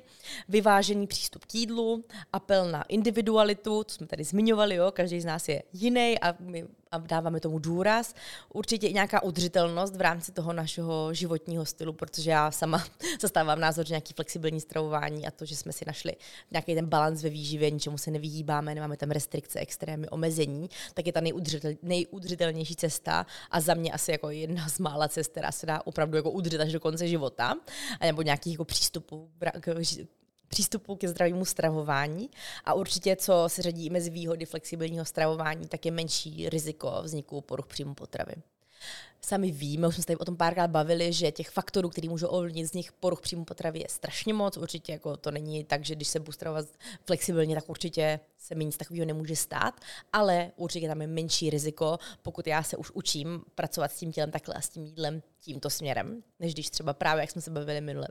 vyvážený 0.50 1.08
přístup 1.08 1.46
k 1.46 1.56
jídlu, 1.56 2.06
apel 2.34 2.72
na 2.72 2.84
individualitu, 2.84 3.84
to 3.84 3.94
jsme 3.94 4.08
tady 4.08 4.24
zmiňovali, 4.24 4.76
jo, 4.76 4.92
každý 4.92 5.22
z 5.22 5.26
nás 5.26 5.50
je 5.50 5.64
jiný 5.74 6.20
a 6.20 6.36
my 6.40 6.68
a 6.92 6.98
dáváme 6.98 7.40
tomu 7.40 7.60
důraz. 7.60 8.14
Určitě 8.54 8.88
i 8.88 8.94
nějaká 8.94 9.24
udržitelnost 9.24 9.96
v 9.96 10.02
rámci 10.02 10.32
toho 10.32 10.54
našeho 10.54 11.14
životního 11.14 11.66
stylu, 11.66 11.94
protože 11.94 12.32
já 12.32 12.52
sama 12.52 12.84
zastávám 13.22 13.60
názor, 13.60 13.86
že 13.86 13.92
nějaký 13.92 14.14
flexibilní 14.14 14.62
stravování 14.62 15.28
a 15.28 15.32
to, 15.32 15.46
že 15.46 15.56
jsme 15.56 15.74
si 15.74 15.86
našli 15.88 16.16
nějaký 16.52 16.76
ten 16.76 16.86
balans 16.86 17.24
ve 17.24 17.30
výživě, 17.30 17.71
ničemu 17.72 17.98
se 17.98 18.12
nevyhýbáme, 18.12 18.76
nemáme 18.76 18.98
tam 18.98 19.12
restrikce, 19.12 19.60
extrémy, 19.60 20.10
omezení, 20.10 20.70
tak 20.94 21.08
je 21.08 21.14
ta 21.14 21.22
nejudržitel, 21.22 21.72
nejudržitelnější 21.82 22.76
cesta 22.76 23.26
a 23.52 23.62
za 23.62 23.74
mě 23.74 23.92
asi 23.92 24.12
jako 24.12 24.30
jedna 24.30 24.70
z 24.70 24.80
mála 24.80 25.08
cest, 25.08 25.32
která 25.32 25.52
se 25.52 25.66
dá 25.66 25.82
opravdu 25.86 26.18
jako 26.18 26.32
udržet 26.32 26.62
až 26.62 26.72
do 26.72 26.80
konce 26.80 27.08
života, 27.08 27.56
nebo 28.02 28.22
nějakých 28.22 28.54
jako 28.54 28.66
přístupů 28.66 29.30
k 29.60 29.76
přístupu 30.52 30.96
ke 30.96 31.08
zdravému 31.08 31.46
stravování 31.46 32.30
a 32.66 32.74
určitě, 32.74 33.16
co 33.16 33.44
se 33.48 33.62
řadí 33.62 33.90
mezi 33.90 34.10
výhody 34.10 34.46
flexibilního 34.46 35.06
stravování, 35.06 35.68
tak 35.68 35.86
je 35.86 35.92
menší 35.92 36.50
riziko 36.50 37.00
vzniku 37.04 37.42
poruch 37.42 37.68
příjmu 37.68 37.94
potravy. 37.94 38.34
Sami 39.26 39.52
víme, 39.52 39.88
už 39.88 39.96
jsme 39.96 40.02
se 40.02 40.08
tady 40.08 40.18
o 40.18 40.26
tom 40.26 40.38
párkrát 40.38 40.68
bavili, 40.68 41.14
že 41.14 41.32
těch 41.32 41.50
faktorů, 41.50 41.90
který 41.90 42.10
můžou 42.10 42.28
ovlivnit 42.28 42.68
z 42.68 42.74
nich 42.74 42.92
poruch 42.92 43.22
příjmu 43.22 43.46
potravy 43.46 43.80
je 43.80 43.86
strašně 43.90 44.34
moc. 44.34 44.58
Určitě 44.58 44.92
jako 44.92 45.18
to 45.18 45.32
není 45.32 45.64
tak, 45.64 45.86
že 45.86 45.96
když 45.96 46.08
se 46.08 46.20
budu 46.20 46.32
stravovat 46.32 46.66
flexibilně, 47.06 47.56
tak 47.56 47.70
určitě 47.70 48.20
se 48.38 48.56
mi 48.56 48.66
nic 48.66 48.78
takového 48.78 49.06
nemůže 49.06 49.36
stát, 49.36 49.80
ale 50.14 50.52
určitě 50.56 50.88
tam 50.88 51.02
je 51.02 51.08
menší 51.08 51.50
riziko, 51.50 51.98
pokud 52.22 52.48
já 52.48 52.64
se 52.64 52.78
už 52.78 52.92
učím 52.92 53.44
pracovat 53.56 53.92
s 53.92 53.98
tím 53.98 54.12
tělem 54.12 54.32
takhle 54.32 54.56
a 54.56 54.62
s 54.62 54.70
tím 54.70 54.86
jídlem 54.86 55.24
tímto 55.40 55.70
směrem, 55.70 56.24
než 56.40 56.54
když 56.54 56.70
třeba 56.70 56.94
právě, 56.94 57.22
jak 57.22 57.32
jsme 57.32 57.42
se 57.42 57.52
bavili 57.52 57.82
minule, 57.82 58.08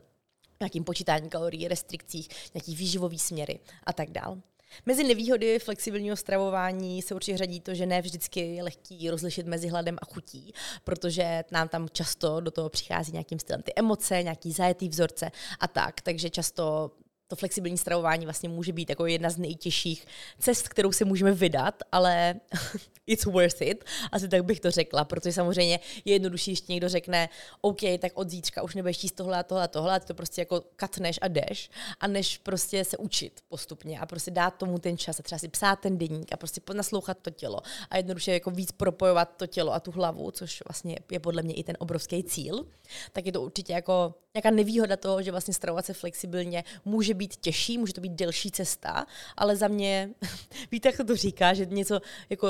nějakým 0.59 0.83
počítání 0.83 1.29
kalorií, 1.29 1.67
restrikcích, 1.67 2.29
nějaký 2.53 2.75
výživový 2.75 3.19
směry 3.19 3.59
a 3.83 3.93
tak 3.93 4.11
dál. 4.11 4.41
Mezi 4.85 5.03
nevýhody 5.03 5.59
flexibilního 5.59 6.15
stravování 6.15 7.01
se 7.01 7.15
určitě 7.15 7.37
řadí 7.37 7.59
to, 7.59 7.73
že 7.73 7.85
ne 7.85 8.01
vždycky 8.01 8.39
je 8.39 8.63
lehký 8.63 9.09
rozlišit 9.09 9.47
mezi 9.47 9.67
hladem 9.67 9.97
a 10.01 10.05
chutí, 10.05 10.53
protože 10.83 11.43
nám 11.51 11.67
tam 11.67 11.89
často 11.89 12.39
do 12.39 12.51
toho 12.51 12.69
přichází 12.69 13.11
nějakým 13.11 13.39
stylem 13.39 13.61
ty 13.61 13.73
emoce, 13.75 14.23
nějaký 14.23 14.51
zajetý 14.51 14.89
vzorce 14.89 15.31
a 15.59 15.67
tak, 15.67 16.01
takže 16.01 16.29
často 16.29 16.91
to 17.31 17.35
flexibilní 17.35 17.77
stravování 17.77 18.25
vlastně 18.25 18.49
může 18.49 18.73
být 18.73 18.89
jako 18.89 19.05
jedna 19.05 19.29
z 19.29 19.37
nejtěžších 19.37 20.05
cest, 20.39 20.69
kterou 20.69 20.91
si 20.91 21.05
můžeme 21.05 21.31
vydat, 21.31 21.83
ale 21.91 22.35
it's 23.07 23.25
worth 23.25 23.61
it, 23.61 23.83
asi 24.11 24.27
tak 24.27 24.45
bych 24.45 24.59
to 24.59 24.71
řekla, 24.71 25.05
protože 25.05 25.33
samozřejmě 25.33 25.79
je 26.05 26.13
jednodušší, 26.13 26.51
když 26.51 26.67
někdo 26.67 26.89
řekne, 26.89 27.29
OK, 27.61 27.79
tak 27.99 28.11
od 28.15 28.29
zítřka 28.29 28.61
už 28.61 28.75
nebudeš 28.75 29.03
jíst 29.03 29.15
tohle 29.15 29.37
a 29.37 29.43
tohle 29.43 29.63
a 29.63 29.67
tohle, 29.67 29.99
ty 29.99 30.05
to 30.05 30.13
prostě 30.13 30.41
jako 30.41 30.63
katneš 30.75 31.19
a 31.21 31.27
jdeš, 31.27 31.69
a 31.99 32.07
než 32.07 32.37
prostě 32.37 32.85
se 32.85 32.97
učit 32.97 33.39
postupně 33.49 33.99
a 33.99 34.05
prostě 34.05 34.31
dát 34.31 34.51
tomu 34.51 34.79
ten 34.79 34.97
čas 34.97 35.19
a 35.19 35.23
třeba 35.23 35.39
si 35.39 35.47
psát 35.47 35.75
ten 35.75 35.97
denník 35.97 36.33
a 36.33 36.37
prostě 36.37 36.61
naslouchat 36.73 37.17
to 37.21 37.29
tělo 37.29 37.59
a 37.89 37.97
jednoduše 37.97 38.33
jako 38.33 38.51
víc 38.51 38.71
propojovat 38.71 39.37
to 39.37 39.47
tělo 39.47 39.73
a 39.73 39.79
tu 39.79 39.91
hlavu, 39.91 40.31
což 40.31 40.63
vlastně 40.67 40.99
je 41.11 41.19
podle 41.19 41.41
mě 41.41 41.53
i 41.53 41.63
ten 41.63 41.75
obrovský 41.79 42.23
cíl, 42.23 42.65
tak 43.11 43.25
je 43.25 43.31
to 43.31 43.41
určitě 43.41 43.73
jako 43.73 44.13
nějaká 44.35 44.51
nevýhoda 44.51 44.97
toho, 44.97 45.21
že 45.21 45.31
vlastně 45.31 45.53
stravovat 45.53 45.85
se 45.85 45.93
flexibilně 45.93 46.63
může 46.85 47.13
být 47.13 47.35
těžší, 47.35 47.77
může 47.77 47.93
to 47.93 48.01
být 48.01 48.11
delší 48.11 48.51
cesta, 48.51 49.05
ale 49.37 49.55
za 49.55 49.67
mě, 49.67 50.09
víte, 50.71 50.89
jak 50.89 50.97
to, 50.97 51.03
to 51.03 51.15
říká, 51.15 51.53
že 51.53 51.65
něco 51.65 52.01
jako 52.29 52.47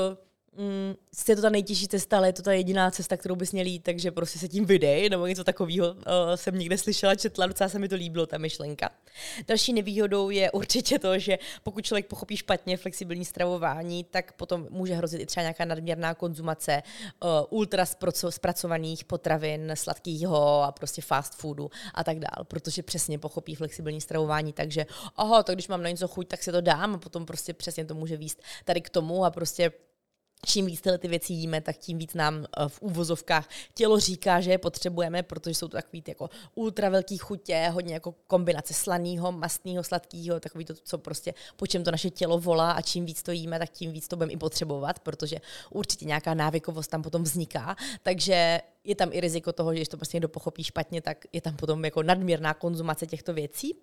mm, 0.56 0.94
je 1.28 1.36
to 1.36 1.42
ta 1.42 1.50
nejtěžší 1.50 1.88
cesta, 1.88 2.16
ale 2.16 2.28
je 2.28 2.32
to 2.32 2.42
ta 2.42 2.52
jediná 2.52 2.90
cesta, 2.90 3.16
kterou 3.16 3.36
bys 3.36 3.52
měl 3.52 3.66
jít, 3.66 3.80
takže 3.80 4.10
prostě 4.10 4.38
se 4.38 4.48
tím 4.48 4.64
vydej, 4.64 5.10
nebo 5.10 5.26
něco 5.26 5.44
takového 5.44 5.92
uh, 5.92 6.02
jsem 6.34 6.58
někde 6.58 6.78
slyšela, 6.78 7.14
četla, 7.14 7.46
docela 7.46 7.68
se 7.68 7.78
mi 7.78 7.88
to 7.88 7.96
líbilo, 7.96 8.26
ta 8.26 8.38
myšlenka. 8.38 8.90
Další 9.48 9.72
nevýhodou 9.72 10.30
je 10.30 10.50
určitě 10.50 10.98
to, 10.98 11.18
že 11.18 11.38
pokud 11.62 11.84
člověk 11.84 12.06
pochopí 12.06 12.36
špatně 12.36 12.76
flexibilní 12.76 13.24
stravování, 13.24 14.04
tak 14.04 14.32
potom 14.32 14.66
může 14.70 14.94
hrozit 14.94 15.20
i 15.20 15.26
třeba 15.26 15.42
nějaká 15.42 15.64
nadměrná 15.64 16.14
konzumace 16.14 16.82
uh, 17.22 17.30
ultra 17.50 17.84
zpracovaných 18.30 19.04
potravin, 19.04 19.72
sladkého 19.74 20.62
a 20.62 20.72
prostě 20.72 21.02
fast 21.02 21.34
foodu 21.34 21.70
a 21.94 22.04
tak 22.04 22.18
dál, 22.18 22.44
protože 22.44 22.82
přesně 22.82 23.18
pochopí 23.18 23.54
flexibilní 23.54 24.00
stravování, 24.00 24.52
takže 24.52 24.86
aha, 25.16 25.42
tak 25.42 25.56
když 25.56 25.68
mám 25.68 25.82
na 25.82 25.90
něco 25.90 26.08
chuť, 26.08 26.28
tak 26.28 26.42
se 26.42 26.52
to 26.52 26.60
dám 26.60 26.94
a 26.94 26.98
potom 26.98 27.26
prostě 27.26 27.54
přesně 27.54 27.84
to 27.84 27.94
může 27.94 28.16
výst 28.16 28.42
tady 28.64 28.80
k 28.80 28.90
tomu 28.90 29.24
a 29.24 29.30
prostě 29.30 29.72
čím 30.46 30.66
víc 30.66 30.80
tyhle 30.80 30.98
ty 30.98 31.08
věci 31.08 31.32
jíme, 31.32 31.60
tak 31.60 31.76
tím 31.76 31.98
víc 31.98 32.14
nám 32.14 32.44
eh, 32.44 32.68
v 32.68 32.82
úvozovkách 32.82 33.48
tělo 33.74 34.00
říká, 34.00 34.40
že 34.40 34.50
je 34.50 34.58
potřebujeme, 34.58 35.22
protože 35.22 35.54
jsou 35.54 35.68
to 35.68 35.76
takový 35.76 36.02
ty 36.02 36.10
jako 36.10 36.30
ultra 36.54 36.88
velký 36.88 37.18
chutě, 37.18 37.68
hodně 37.72 37.94
jako 37.94 38.14
kombinace 38.26 38.74
slaného, 38.74 39.32
mastného, 39.32 39.84
sladkého, 39.84 40.40
takový 40.40 40.64
to, 40.64 40.74
co 40.74 40.98
prostě, 40.98 41.34
po 41.56 41.66
čem 41.66 41.84
to 41.84 41.90
naše 41.90 42.10
tělo 42.10 42.38
volá 42.38 42.72
a 42.72 42.80
čím 42.80 43.06
víc 43.06 43.22
to 43.22 43.32
jíme, 43.32 43.58
tak 43.58 43.70
tím 43.70 43.92
víc 43.92 44.08
to 44.08 44.16
budeme 44.16 44.32
i 44.32 44.36
potřebovat, 44.36 44.98
protože 44.98 45.36
určitě 45.70 46.04
nějaká 46.04 46.34
návykovost 46.34 46.90
tam 46.90 47.02
potom 47.02 47.22
vzniká. 47.22 47.76
Takže 48.02 48.60
je 48.84 48.94
tam 48.94 49.08
i 49.12 49.20
riziko 49.20 49.52
toho, 49.52 49.72
že 49.72 49.78
když 49.78 49.88
to 49.88 49.96
prostě 49.96 50.16
někdo 50.16 50.28
pochopí 50.28 50.64
špatně, 50.64 51.02
tak 51.02 51.24
je 51.32 51.40
tam 51.40 51.56
potom 51.56 51.84
jako 51.84 52.02
nadměrná 52.02 52.54
konzumace 52.54 53.06
těchto 53.06 53.34
věcí. 53.34 53.76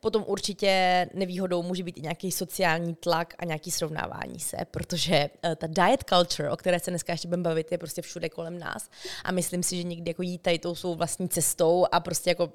Potom 0.00 0.24
určitě 0.26 1.06
nevýhodou 1.14 1.62
může 1.62 1.82
být 1.82 1.98
i 1.98 2.00
nějaký 2.00 2.32
sociální 2.32 2.94
tlak 2.94 3.34
a 3.38 3.44
nějaký 3.44 3.70
srovnávání 3.70 4.40
se, 4.40 4.56
protože 4.70 5.30
uh, 5.44 5.54
ta 5.54 5.66
diet 5.66 6.04
culture, 6.08 6.50
o 6.50 6.56
které 6.56 6.80
se 6.80 6.90
dneska 6.90 7.12
ještě 7.12 7.28
budeme 7.28 7.42
bavit, 7.42 7.72
je 7.72 7.78
prostě 7.78 8.02
všude 8.02 8.28
kolem 8.28 8.58
nás. 8.58 8.90
A 9.24 9.32
myslím 9.32 9.62
si, 9.62 9.76
že 9.76 9.82
někdy 9.82 10.10
jako 10.10 10.22
jít 10.22 10.42
tady 10.42 10.58
tou 10.58 10.74
svou 10.74 10.94
vlastní 10.94 11.28
cestou 11.28 11.86
a 11.92 12.00
prostě 12.00 12.30
jako 12.30 12.52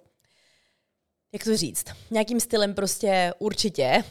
jak 1.33 1.43
to 1.43 1.57
říct, 1.57 1.85
nějakým 2.11 2.39
stylem 2.39 2.73
prostě 2.73 3.33
určitě 3.39 4.03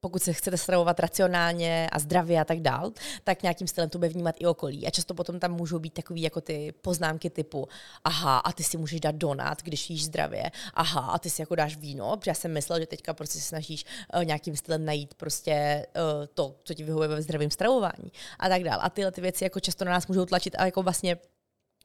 pokud 0.00 0.22
se 0.22 0.32
chcete 0.32 0.56
stravovat 0.56 1.00
racionálně 1.00 1.88
a 1.92 1.98
zdravě 1.98 2.40
a 2.40 2.44
tak 2.44 2.60
dál, 2.60 2.92
tak 3.24 3.42
nějakým 3.42 3.66
stylem 3.66 3.90
to 3.90 3.98
bude 3.98 4.08
vnímat 4.08 4.34
i 4.38 4.46
okolí. 4.46 4.86
A 4.86 4.90
často 4.90 5.14
potom 5.14 5.40
tam 5.40 5.52
můžou 5.52 5.78
být 5.78 5.92
takové 5.94 6.20
jako 6.20 6.40
ty 6.40 6.72
poznámky 6.82 7.30
typu, 7.30 7.68
aha, 8.04 8.38
a 8.38 8.52
ty 8.52 8.64
si 8.64 8.76
můžeš 8.76 9.00
dát 9.00 9.14
donát, 9.14 9.62
když 9.62 9.90
jíš 9.90 10.04
zdravě, 10.04 10.50
aha, 10.74 11.00
a 11.00 11.18
ty 11.18 11.30
si 11.30 11.42
jako 11.42 11.54
dáš 11.54 11.76
víno, 11.76 12.16
protože 12.16 12.30
já 12.30 12.34
jsem 12.34 12.52
myslel, 12.52 12.80
že 12.80 12.86
teďka 12.86 13.14
prostě 13.14 13.38
se 13.38 13.44
snažíš 13.44 13.84
uh, 14.14 14.24
nějakým 14.24 14.56
stylem 14.56 14.84
najít 14.84 15.14
prostě 15.14 15.86
uh, 15.96 16.26
to, 16.34 16.56
co 16.64 16.74
ti 16.74 16.84
vyhovuje 16.84 17.08
ve 17.08 17.22
zdravém 17.22 17.50
stravování 17.50 18.12
a 18.38 18.48
tak 18.48 18.64
dál. 18.64 18.78
A 18.82 18.90
tyhle 18.90 19.12
ty 19.12 19.20
věci 19.20 19.44
jako 19.44 19.60
často 19.60 19.84
na 19.84 19.92
nás 19.92 20.06
můžou 20.06 20.26
tlačit 20.26 20.56
a 20.58 20.64
jako 20.64 20.82
vlastně 20.82 21.16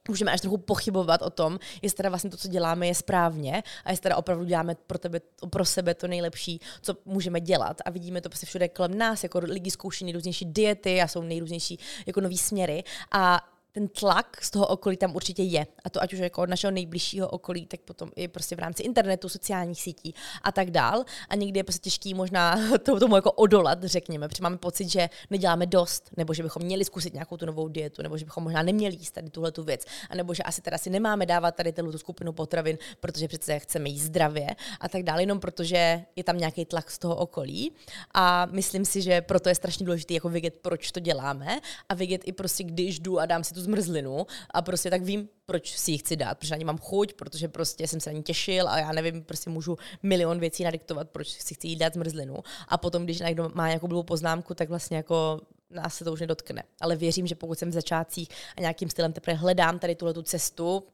můžeme 0.08 0.32
až 0.32 0.40
trochu 0.40 0.58
pochybovat 0.58 1.22
o 1.22 1.30
tom, 1.30 1.58
jestli 1.82 1.96
teda 1.96 2.08
vlastně 2.08 2.30
to, 2.30 2.36
co 2.36 2.48
děláme, 2.48 2.86
je 2.86 2.94
správně 2.94 3.62
a 3.84 3.90
jestli 3.90 4.02
teda 4.02 4.16
opravdu 4.16 4.44
děláme 4.44 4.74
pro, 4.86 4.98
tebe, 4.98 5.20
pro 5.50 5.64
sebe 5.64 5.94
to 5.94 6.08
nejlepší, 6.08 6.60
co 6.82 6.94
můžeme 7.04 7.40
dělat. 7.40 7.80
A 7.84 7.90
vidíme 7.90 8.20
to 8.20 8.28
prostě 8.28 8.46
všude 8.46 8.68
kolem 8.68 8.98
nás, 8.98 9.22
jako 9.22 9.38
lidi 9.38 9.70
zkouší 9.70 10.04
nejrůznější 10.04 10.44
diety 10.44 11.02
a 11.02 11.08
jsou 11.08 11.22
nejrůznější 11.22 11.78
jako 12.06 12.20
nový 12.20 12.38
směry. 12.38 12.84
A 13.12 13.55
ten 13.76 13.88
tlak 13.88 14.38
z 14.42 14.50
toho 14.50 14.66
okolí 14.66 14.96
tam 14.96 15.16
určitě 15.16 15.42
je. 15.42 15.66
A 15.84 15.90
to 15.90 16.02
ať 16.02 16.12
už 16.12 16.18
jako 16.18 16.42
od 16.42 16.48
našeho 16.48 16.70
nejbližšího 16.70 17.28
okolí, 17.28 17.66
tak 17.66 17.80
potom 17.80 18.10
i 18.16 18.28
prostě 18.28 18.56
v 18.56 18.58
rámci 18.58 18.82
internetu, 18.82 19.28
sociálních 19.28 19.82
sítí 19.82 20.14
a 20.42 20.52
tak 20.52 20.70
dál. 20.70 21.04
A 21.28 21.34
někdy 21.34 21.60
je 21.60 21.64
prostě 21.64 21.80
těžký 21.80 22.14
možná 22.14 22.58
to, 22.82 23.00
tomu 23.00 23.16
jako 23.16 23.32
odolat, 23.32 23.84
řekněme, 23.84 24.28
protože 24.28 24.42
máme 24.42 24.56
pocit, 24.56 24.88
že 24.88 25.10
neděláme 25.30 25.66
dost, 25.66 26.10
nebo 26.16 26.34
že 26.34 26.42
bychom 26.42 26.62
měli 26.62 26.84
zkusit 26.84 27.14
nějakou 27.14 27.36
tu 27.36 27.46
novou 27.46 27.68
dietu, 27.68 28.02
nebo 28.02 28.18
že 28.18 28.24
bychom 28.24 28.44
možná 28.44 28.62
neměli 28.62 28.96
jíst 28.96 29.10
tady 29.10 29.30
tuhle 29.30 29.52
tu 29.52 29.62
věc, 29.62 29.84
a 30.10 30.14
nebo 30.14 30.34
že 30.34 30.42
asi 30.42 30.62
teda 30.62 30.78
si 30.78 30.90
nemáme 30.90 31.26
dávat 31.26 31.54
tady 31.54 31.72
tu 31.72 31.98
skupinu 31.98 32.32
potravin, 32.32 32.78
protože 33.00 33.28
přece 33.28 33.58
chceme 33.58 33.88
jíst 33.88 34.02
zdravě 34.02 34.46
a 34.80 34.88
tak 34.88 35.02
dále, 35.02 35.22
jenom 35.22 35.40
protože 35.40 36.04
je 36.16 36.24
tam 36.24 36.38
nějaký 36.38 36.64
tlak 36.64 36.90
z 36.90 36.98
toho 36.98 37.16
okolí. 37.16 37.72
A 38.14 38.46
myslím 38.46 38.84
si, 38.84 39.02
že 39.02 39.20
proto 39.20 39.48
je 39.48 39.54
strašně 39.54 39.86
důležité 39.86 40.14
jako 40.14 40.28
vidět, 40.28 40.54
proč 40.62 40.92
to 40.92 41.00
děláme 41.00 41.60
a 41.88 41.94
vidět 41.94 42.22
i 42.24 42.32
prostě, 42.32 42.64
když 42.64 43.00
jdu 43.00 43.20
a 43.20 43.26
dám 43.26 43.44
si 43.44 43.54
tu 43.54 43.65
zmrzlinu 43.66 44.26
a 44.50 44.62
prostě 44.62 44.90
tak 44.90 45.02
vím, 45.02 45.28
proč 45.46 45.76
si 45.76 45.90
ji 45.90 45.98
chci 45.98 46.16
dát, 46.16 46.38
protože 46.38 46.50
na 46.50 46.56
ní 46.56 46.64
mám 46.64 46.78
chuť, 46.78 47.12
protože 47.12 47.48
prostě 47.48 47.88
jsem 47.88 48.00
se 48.00 48.10
na 48.10 48.16
ní 48.16 48.22
těšil 48.22 48.68
a 48.68 48.78
já 48.78 48.92
nevím, 48.92 49.24
prostě 49.24 49.50
můžu 49.50 49.78
milion 50.02 50.40
věcí 50.40 50.64
nadiktovat, 50.64 51.10
proč 51.10 51.28
si 51.28 51.54
chci 51.54 51.68
jí 51.68 51.76
dát 51.76 51.94
zmrzlinu. 51.94 52.36
A 52.68 52.78
potom, 52.78 53.04
když 53.04 53.20
někdo 53.20 53.50
má 53.54 53.66
nějakou 53.66 53.88
blbou 53.88 54.02
poznámku, 54.02 54.54
tak 54.54 54.68
vlastně 54.68 54.96
jako 54.96 55.40
nás 55.70 55.94
se 55.94 56.04
to 56.04 56.12
už 56.12 56.20
nedotkne. 56.20 56.62
Ale 56.80 56.96
věřím, 56.96 57.26
že 57.26 57.34
pokud 57.34 57.58
jsem 57.58 57.70
v 57.70 57.72
začátcích 57.72 58.28
a 58.56 58.60
nějakým 58.60 58.90
stylem 58.90 59.12
teprve 59.12 59.36
hledám 59.36 59.78
tady 59.78 59.94
tuhle 59.94 60.14
tu 60.14 60.22
cestu, 60.22 60.84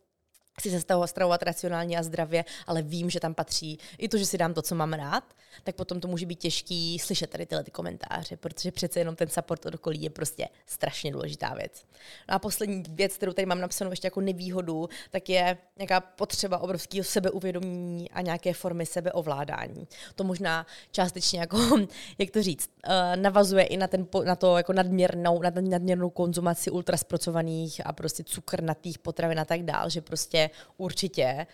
chci 0.58 0.70
se 0.70 0.80
z 0.80 0.84
toho 0.84 1.06
stravovat 1.06 1.42
racionálně 1.42 1.98
a 1.98 2.02
zdravě, 2.02 2.44
ale 2.66 2.82
vím, 2.82 3.10
že 3.10 3.20
tam 3.20 3.34
patří 3.34 3.78
i 3.98 4.08
to, 4.08 4.18
že 4.18 4.26
si 4.26 4.38
dám 4.38 4.54
to, 4.54 4.62
co 4.62 4.74
mám 4.74 4.92
rád, 4.92 5.24
tak 5.64 5.74
potom 5.74 6.00
to 6.00 6.08
může 6.08 6.26
být 6.26 6.38
těžký 6.38 6.98
slyšet 6.98 7.30
tady 7.30 7.46
tyhle 7.46 7.64
ty 7.64 7.70
komentáře, 7.70 8.36
protože 8.36 8.72
přece 8.72 9.00
jenom 9.00 9.16
ten 9.16 9.28
support 9.28 9.66
od 9.66 9.74
okolí 9.74 10.02
je 10.02 10.10
prostě 10.10 10.48
strašně 10.66 11.12
důležitá 11.12 11.54
věc. 11.54 11.84
No 12.28 12.34
a 12.34 12.38
poslední 12.38 12.82
věc, 12.88 13.16
kterou 13.16 13.32
tady 13.32 13.46
mám 13.46 13.60
napsanou 13.60 13.90
ještě 13.90 14.06
jako 14.06 14.20
nevýhodu, 14.20 14.88
tak 15.10 15.28
je 15.28 15.58
nějaká 15.78 16.00
potřeba 16.00 16.58
obrovského 16.58 17.04
sebeuvědomění 17.04 18.10
a 18.10 18.20
nějaké 18.20 18.54
formy 18.54 18.86
sebeovládání. 18.86 19.88
To 20.14 20.24
možná 20.24 20.66
částečně 20.90 21.40
jako, 21.40 21.58
jak 22.18 22.30
to 22.30 22.42
říct, 22.42 22.70
uh, 22.86 22.92
navazuje 23.16 23.64
i 23.64 23.76
na, 23.76 23.86
ten, 23.86 24.06
na 24.24 24.36
to 24.36 24.56
jako 24.56 24.72
nadměrnou, 24.72 25.42
na 25.42 25.50
nadměrnou 25.60 26.10
konzumaci 26.10 26.70
ultraspracovaných 26.70 27.86
a 27.86 27.92
prostě 27.92 28.24
cukrnatých 28.24 28.98
potravin 28.98 29.40
a 29.40 29.44
tak 29.44 29.62
dál, 29.62 29.90
že 29.90 30.00
prostě 30.00 30.41
určitě 30.76 31.46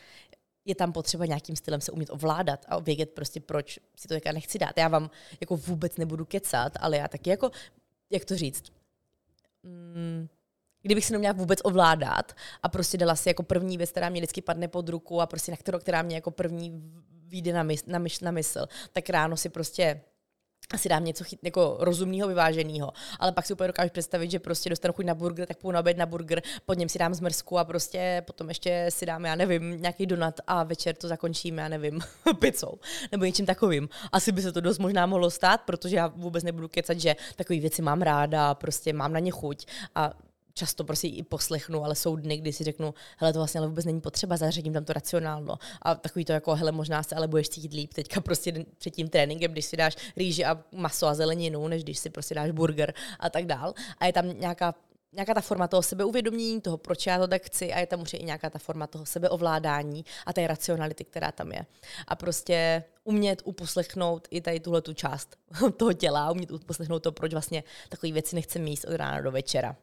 je 0.64 0.74
tam 0.74 0.92
potřeba 0.92 1.26
nějakým 1.26 1.56
stylem 1.56 1.80
se 1.80 1.92
umět 1.92 2.10
ovládat 2.10 2.64
a 2.68 2.78
vědět 2.78 3.10
prostě, 3.10 3.40
proč 3.40 3.78
si 3.96 4.08
to 4.08 4.14
jaká 4.14 4.32
nechci 4.32 4.58
dát. 4.58 4.78
Já 4.78 4.88
vám 4.88 5.10
jako 5.40 5.56
vůbec 5.56 5.96
nebudu 5.96 6.24
kecat, 6.24 6.72
ale 6.80 6.96
já 6.96 7.08
taky 7.08 7.30
jako, 7.30 7.50
jak 8.10 8.24
to 8.24 8.36
říct, 8.36 8.64
mm, 9.62 10.28
kdybych 10.82 11.04
si 11.04 11.12
neměla 11.12 11.32
vůbec 11.32 11.58
ovládat 11.64 12.32
a 12.62 12.68
prostě 12.68 12.98
dala 12.98 13.16
si 13.16 13.28
jako 13.28 13.42
první 13.42 13.78
věc, 13.78 13.90
která 13.90 14.08
mě 14.08 14.20
vždycky 14.20 14.42
padne 14.42 14.68
pod 14.68 14.88
ruku 14.88 15.20
a 15.20 15.26
prostě 15.26 15.50
na 15.50 15.56
kterou, 15.56 15.78
která 15.78 16.02
mě 16.02 16.16
jako 16.16 16.30
první 16.30 16.92
vyjde 17.10 17.52
na, 17.52 17.62
mysl, 17.62 17.84
na, 17.86 17.98
myš, 17.98 18.20
na 18.20 18.30
mysl, 18.30 18.66
tak 18.92 19.10
ráno 19.10 19.36
si 19.36 19.48
prostě 19.48 20.00
asi 20.72 20.88
dám 20.88 21.04
něco 21.04 21.24
chyt, 21.24 21.38
jako 21.42 21.76
rozumného, 21.80 22.28
vyváženého. 22.28 22.92
Ale 23.18 23.32
pak 23.32 23.46
si 23.46 23.52
úplně 23.52 23.66
dokážu 23.66 23.90
představit, 23.90 24.30
že 24.30 24.38
prostě 24.38 24.70
dostanu 24.70 24.94
chuť 24.94 25.04
na 25.04 25.14
burger, 25.14 25.46
tak 25.46 25.58
půjdu 25.58 25.74
na 25.74 25.80
oběd 25.80 25.96
na 25.96 26.06
burger, 26.06 26.42
pod 26.66 26.78
něm 26.78 26.88
si 26.88 26.98
dám 26.98 27.14
zmrzku 27.14 27.58
a 27.58 27.64
prostě 27.64 28.22
potom 28.26 28.48
ještě 28.48 28.86
si 28.88 29.06
dám, 29.06 29.24
já 29.24 29.34
nevím, 29.34 29.82
nějaký 29.82 30.06
donat 30.06 30.40
a 30.46 30.64
večer 30.64 30.94
to 30.94 31.08
zakončím, 31.08 31.58
já 31.58 31.68
nevím, 31.68 32.00
pizzou 32.38 32.78
nebo 33.12 33.24
něčím 33.24 33.46
takovým. 33.46 33.88
Asi 34.12 34.32
by 34.32 34.42
se 34.42 34.52
to 34.52 34.60
dost 34.60 34.78
možná 34.78 35.06
mohlo 35.06 35.30
stát, 35.30 35.60
protože 35.60 35.96
já 35.96 36.06
vůbec 36.06 36.44
nebudu 36.44 36.68
kecat, 36.68 37.00
že 37.00 37.16
takové 37.36 37.60
věci 37.60 37.82
mám 37.82 38.02
ráda, 38.02 38.54
prostě 38.54 38.92
mám 38.92 39.12
na 39.12 39.18
ně 39.18 39.30
chuť 39.30 39.66
a 39.94 40.12
často 40.58 40.84
prostě 40.84 41.08
i 41.08 41.22
poslechnu, 41.22 41.84
ale 41.84 41.94
jsou 41.94 42.16
dny, 42.16 42.36
kdy 42.36 42.52
si 42.52 42.64
řeknu, 42.64 42.94
hele, 43.16 43.32
to 43.32 43.38
vlastně 43.38 43.58
ale 43.58 43.68
vůbec 43.68 43.84
není 43.84 44.00
potřeba, 44.00 44.36
zařadím 44.36 44.72
tam 44.72 44.84
to 44.84 44.92
racionálno. 44.92 45.58
A 45.82 45.94
takový 45.94 46.24
to 46.24 46.32
jako, 46.32 46.54
hele, 46.54 46.72
možná 46.72 47.02
se 47.02 47.14
ale 47.14 47.28
budeš 47.28 47.48
cítit 47.48 47.72
líp 47.72 47.94
teďka 47.94 48.20
prostě 48.20 48.64
před 48.78 48.90
tím 48.90 49.08
tréninkem, 49.08 49.52
když 49.52 49.64
si 49.64 49.76
dáš 49.76 49.96
rýži 50.16 50.44
a 50.44 50.58
maso 50.72 51.06
a 51.06 51.14
zeleninu, 51.14 51.68
než 51.68 51.84
když 51.84 51.98
si 51.98 52.10
prostě 52.10 52.34
dáš 52.34 52.50
burger 52.50 52.94
a 53.20 53.30
tak 53.30 53.46
dál. 53.46 53.74
A 53.98 54.06
je 54.06 54.12
tam 54.12 54.40
nějaká 54.40 54.74
nějaká 55.12 55.34
ta 55.34 55.40
forma 55.40 55.68
toho 55.68 55.82
sebeuvědomění, 55.82 56.60
toho, 56.60 56.78
proč 56.78 57.06
já 57.06 57.18
to 57.18 57.28
tak 57.28 57.42
chci 57.42 57.72
a 57.72 57.78
je 57.78 57.86
tam 57.86 58.02
už 58.02 58.14
i 58.14 58.24
nějaká 58.24 58.50
ta 58.50 58.58
forma 58.58 58.86
toho 58.86 59.06
sebeovládání 59.06 60.04
a 60.26 60.32
té 60.32 60.46
racionality, 60.46 61.04
která 61.04 61.32
tam 61.32 61.52
je. 61.52 61.66
A 62.08 62.16
prostě 62.16 62.84
umět 63.04 63.42
uposlechnout 63.44 64.28
i 64.30 64.40
tady 64.40 64.60
tuhle 64.60 64.82
tu 64.82 64.92
část 64.92 65.36
toho 65.76 65.92
těla, 65.92 66.30
umět 66.30 66.50
uposlechnout 66.50 67.02
to, 67.02 67.12
proč 67.12 67.32
vlastně 67.32 67.64
takové 67.88 68.12
věci 68.12 68.36
nechce 68.36 68.58
míst 68.58 68.84
od 68.84 68.96
rána 68.96 69.20
do 69.20 69.30
večera. 69.30 69.76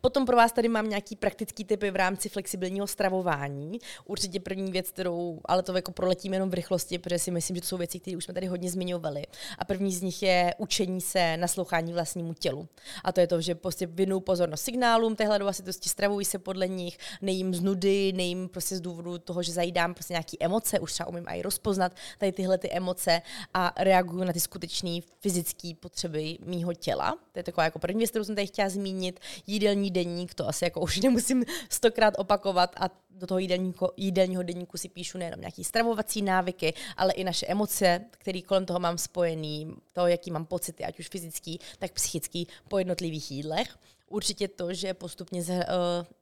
Potom 0.00 0.26
pro 0.26 0.36
vás 0.36 0.52
tady 0.52 0.68
mám 0.68 0.88
nějaký 0.88 1.16
praktický 1.16 1.64
typy 1.64 1.90
v 1.90 1.96
rámci 1.96 2.28
flexibilního 2.28 2.86
stravování. 2.86 3.78
Určitě 4.04 4.40
první 4.40 4.72
věc, 4.72 4.90
kterou, 4.90 5.40
ale 5.44 5.62
to 5.62 5.76
jako 5.76 5.92
proletím 5.92 6.32
jenom 6.32 6.50
v 6.50 6.54
rychlosti, 6.54 6.98
protože 6.98 7.18
si 7.18 7.30
myslím, 7.30 7.56
že 7.56 7.60
to 7.60 7.68
jsou 7.68 7.76
věci, 7.76 8.00
které 8.00 8.16
už 8.16 8.24
jsme 8.24 8.34
tady 8.34 8.46
hodně 8.46 8.70
zmiňovali. 8.70 9.26
A 9.58 9.64
první 9.64 9.92
z 9.92 10.02
nich 10.02 10.22
je 10.22 10.54
učení 10.58 11.00
se 11.00 11.36
naslouchání 11.36 11.92
vlastnímu 11.92 12.34
tělu. 12.34 12.68
A 13.04 13.12
to 13.12 13.20
je 13.20 13.26
to, 13.26 13.40
že 13.40 13.54
prostě 13.54 13.86
věnuju 13.86 14.20
pozornost 14.20 14.60
signálům 14.60 15.16
téhle 15.16 15.32
hladovasitosti, 15.32 15.88
stravuji 15.88 16.24
se 16.24 16.38
podle 16.38 16.68
nich, 16.68 16.98
nejím 17.22 17.54
z 17.54 17.60
nudy, 17.60 18.12
nejím 18.12 18.48
prostě 18.48 18.76
z 18.76 18.80
důvodu 18.80 19.18
toho, 19.18 19.42
že 19.42 19.52
zajídám 19.52 19.94
prostě 19.94 20.12
nějaké 20.12 20.36
emoce, 20.40 20.80
už 20.80 20.92
třeba 20.92 21.08
umím 21.08 21.24
i 21.28 21.42
rozpoznat 21.42 21.96
tady 22.18 22.32
tyhle 22.32 22.58
ty 22.58 22.70
emoce 22.70 23.22
a 23.54 23.72
reaguju 23.78 24.24
na 24.24 24.32
ty 24.32 24.40
skutečné 24.40 24.98
fyzické 25.20 25.72
potřeby 25.80 26.38
mýho 26.44 26.74
těla. 26.74 27.18
To 27.32 27.38
je 27.38 27.42
taková 27.42 27.64
jako 27.64 27.78
první 27.78 27.98
věc, 27.98 28.10
kterou 28.10 28.24
jsem 28.24 28.34
tady 28.34 28.46
chtěla 28.46 28.68
zmínit 28.68 29.20
jídelní 29.52 29.90
denník, 29.90 30.34
to 30.34 30.48
asi 30.48 30.64
jako 30.64 30.80
už 30.80 31.00
nemusím 31.02 31.44
stokrát 31.68 32.14
opakovat 32.18 32.74
a 32.80 32.90
do 33.10 33.26
toho 33.26 33.38
jídelníko, 33.38 33.92
jídelního 33.96 34.42
denníku 34.42 34.78
si 34.78 34.88
píšu 34.88 35.18
nejenom 35.18 35.40
nějaký 35.40 35.64
stravovací 35.64 36.22
návyky, 36.22 36.74
ale 36.96 37.12
i 37.12 37.24
naše 37.24 37.46
emoce, 37.46 38.04
které 38.10 38.40
kolem 38.42 38.66
toho 38.66 38.80
mám 38.80 38.98
spojený, 38.98 39.74
to, 39.92 40.06
jaký 40.06 40.30
mám 40.30 40.46
pocity, 40.46 40.84
ať 40.84 40.98
už 40.98 41.08
fyzický, 41.08 41.58
tak 41.78 41.92
psychický, 41.92 42.48
po 42.68 42.78
jednotlivých 42.78 43.30
jídlech. 43.30 43.78
Určitě 44.08 44.48
to, 44.48 44.74
že 44.74 44.94
postupně, 44.94 45.40
uh, 45.40 45.54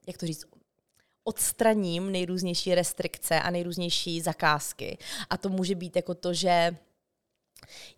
jak 0.07 0.17
to 0.17 0.25
říct, 0.25 0.45
odstraním 1.23 2.11
nejrůznější 2.11 2.75
restrikce 2.75 3.39
a 3.39 3.49
nejrůznější 3.49 4.21
zakázky. 4.21 4.97
A 5.29 5.37
to 5.37 5.49
může 5.49 5.75
být 5.75 5.95
jako 5.95 6.15
to, 6.15 6.33
že 6.33 6.75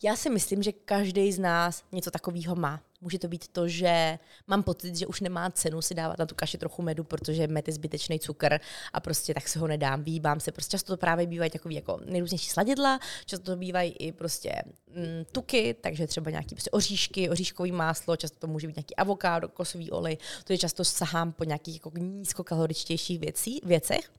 já 0.04 0.16
si 0.16 0.30
myslím, 0.30 0.64
že 0.64 0.72
každý 0.72 1.32
z 1.32 1.40
nás 1.40 1.84
něco 1.92 2.12
takového 2.12 2.56
má. 2.56 2.82
Může 3.04 3.20
to 3.20 3.28
být 3.28 3.48
to, 3.48 3.68
že 3.68 4.20
mám 4.48 4.64
pocit, 4.64 4.96
že 4.96 5.08
už 5.08 5.22
nemá 5.22 5.52
cenu 5.52 5.82
si 5.82 5.94
dávat 5.94 6.20
na 6.20 6.26
tu 6.26 6.36
kaši 6.36 6.58
trochu 6.58 6.82
medu, 6.82 7.04
protože 7.04 7.48
med 7.48 7.68
je 7.68 7.74
zbytečný 7.74 8.20
cukr 8.20 8.60
a 8.94 9.00
prostě 9.00 9.34
tak 9.34 9.48
se 9.48 9.60
ho 9.60 9.68
nedám, 9.68 10.04
výbám 10.04 10.40
se. 10.40 10.52
Prostě 10.52 10.72
často 10.72 10.94
to 10.94 10.98
právě 10.98 11.28
bývají 11.28 11.52
takový 11.52 11.76
jako 11.76 12.00
nejrůznější 12.06 12.50
sladidla, 12.50 13.00
často 13.26 13.46
to 13.46 13.58
bývají 13.58 13.92
i 13.92 14.12
prostě 14.12 14.54
mm, 14.88 15.26
tuky, 15.32 15.76
takže 15.82 16.08
třeba 16.08 16.32
nějaký 16.32 16.56
prostě 16.56 16.72
oříšky, 16.72 17.30
oříškový 17.30 17.72
máslo, 17.72 18.16
často 18.16 18.40
to 18.40 18.48
může 18.48 18.68
být 18.68 18.76
nějaký 18.76 18.96
avokádo, 18.96 19.50
kosový 19.50 19.92
olej, 19.92 20.18
to 20.44 20.54
je 20.54 20.58
často 20.58 20.86
sahám 20.86 21.32
po 21.32 21.44
nějakých 21.44 21.76
jako 21.76 21.92
nízkokaloričtějších 21.98 23.20
věcí, 23.20 23.62
věcech. 23.64 24.10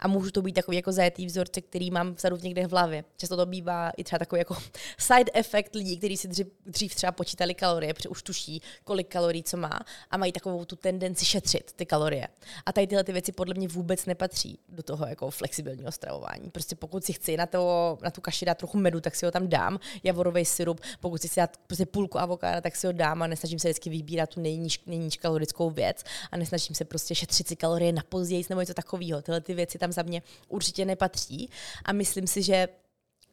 A 0.00 0.08
můžu 0.08 0.30
to 0.30 0.42
být 0.42 0.52
takový 0.52 0.76
jako 0.76 0.92
zajetý 0.92 1.26
vzorce, 1.26 1.60
který 1.60 1.90
mám 1.90 2.14
vzadu 2.14 2.36
někde 2.42 2.66
v 2.66 2.70
hlavě. 2.70 3.04
Často 3.16 3.36
to 3.36 3.46
bývá 3.46 3.90
i 3.90 4.04
třeba 4.04 4.18
takový 4.18 4.38
jako 4.38 4.56
side 4.98 5.30
effect 5.34 5.74
lidí, 5.74 5.96
kteří 5.96 6.16
si 6.16 6.28
dřív, 6.28 6.46
dřív 6.66 6.94
třeba 6.94 7.12
počítali 7.12 7.54
kalorie, 7.54 7.94
protože 7.94 8.08
už 8.08 8.22
tuší, 8.32 8.62
kolik 8.84 9.08
kalorií 9.08 9.42
co 9.42 9.56
má 9.56 9.80
a 10.10 10.16
mají 10.16 10.32
takovou 10.32 10.64
tu 10.64 10.76
tendenci 10.76 11.24
šetřit 11.24 11.72
ty 11.76 11.86
kalorie. 11.86 12.28
A 12.66 12.72
tady 12.72 12.86
tyhle 12.86 13.04
ty 13.04 13.12
věci 13.12 13.32
podle 13.32 13.54
mě 13.54 13.68
vůbec 13.68 14.06
nepatří 14.06 14.58
do 14.68 14.82
toho 14.82 15.06
jako 15.06 15.30
flexibilního 15.30 15.92
stravování. 15.92 16.50
Prostě 16.50 16.76
pokud 16.76 17.04
si 17.04 17.12
chci 17.12 17.36
na, 17.36 17.46
to, 17.46 17.98
na 18.02 18.10
tu 18.10 18.20
kaši 18.20 18.44
dát 18.44 18.58
trochu 18.58 18.78
medu, 18.78 19.00
tak 19.00 19.14
si 19.14 19.26
ho 19.26 19.32
tam 19.32 19.48
dám, 19.48 19.78
javorový 20.02 20.44
syrup, 20.44 20.80
pokud 21.00 21.22
si 21.22 21.28
chci 21.28 21.40
dát 21.40 21.56
prostě 21.66 21.86
půlku 21.86 22.18
avokáda, 22.18 22.60
tak 22.60 22.76
si 22.76 22.86
ho 22.86 22.92
dám 22.92 23.22
a 23.22 23.26
nesnažím 23.26 23.58
se 23.58 23.68
vždycky 23.68 23.90
vybírat 23.90 24.30
tu 24.30 24.40
nejníž, 24.40 24.80
nejníž 24.86 25.16
kalorickou 25.16 25.70
věc 25.70 26.04
a 26.30 26.36
nesnažím 26.36 26.76
se 26.76 26.84
prostě 26.84 27.14
šetřit 27.14 27.48
si 27.48 27.56
kalorie 27.56 27.92
na 27.92 28.02
později 28.08 28.44
nebo 28.48 28.60
něco 28.60 28.74
takového. 28.74 29.22
Tyhle 29.22 29.40
ty 29.40 29.54
věci 29.54 29.78
tam 29.78 29.92
za 29.92 30.02
mě 30.02 30.22
určitě 30.48 30.84
nepatří 30.84 31.50
a 31.84 31.92
myslím 31.92 32.26
si, 32.26 32.42
že 32.42 32.68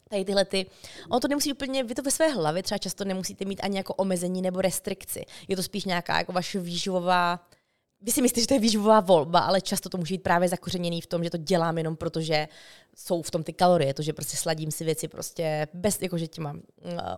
tady 0.10 0.26
tyhle 0.26 0.46
ty, 0.46 0.66
ono 1.10 1.20
to 1.20 1.28
nemusí 1.28 1.54
úplně, 1.54 1.84
vy 1.84 1.96
to 1.96 2.02
ve 2.02 2.12
své 2.12 2.30
hlavě 2.30 2.64
třeba 2.64 2.78
často 2.78 3.06
nemusíte 3.06 3.46
mít 3.46 3.62
ani 3.64 3.78
jako 3.78 3.94
omezení 3.94 4.42
nebo 4.42 4.62
restrikci. 4.62 5.26
Je 5.48 5.56
to 5.56 5.64
spíš 5.64 5.86
nějaká 5.86 6.18
jako 6.18 6.32
vaše 6.32 6.60
výživová 6.60 7.40
vy 8.02 8.12
si 8.12 8.22
myslíte, 8.22 8.42
že 8.42 8.48
to 8.48 8.54
je 8.54 8.60
výživová 8.60 9.00
volba, 9.00 9.40
ale 9.40 9.62
často 9.62 9.90
to 9.90 9.98
může 9.98 10.14
být 10.14 10.24
právě 10.24 10.50
zakořeněný 10.50 11.02
v 11.02 11.08
tom, 11.08 11.24
že 11.24 11.30
to 11.30 11.38
dělám 11.38 11.78
jenom 11.78 11.96
proto, 11.96 12.22
že 12.22 12.48
jsou 12.96 13.22
v 13.22 13.32
tom 13.32 13.44
ty 13.44 13.54
kalorie, 13.54 13.94
to, 13.94 14.02
že 14.02 14.14
prostě 14.14 14.38
sladím 14.38 14.72
si 14.72 14.84
věci 14.84 15.08
prostě 15.08 15.68
bez, 15.74 16.02
jakože 16.02 16.28
těma 16.28 16.52
uh, 16.52 16.60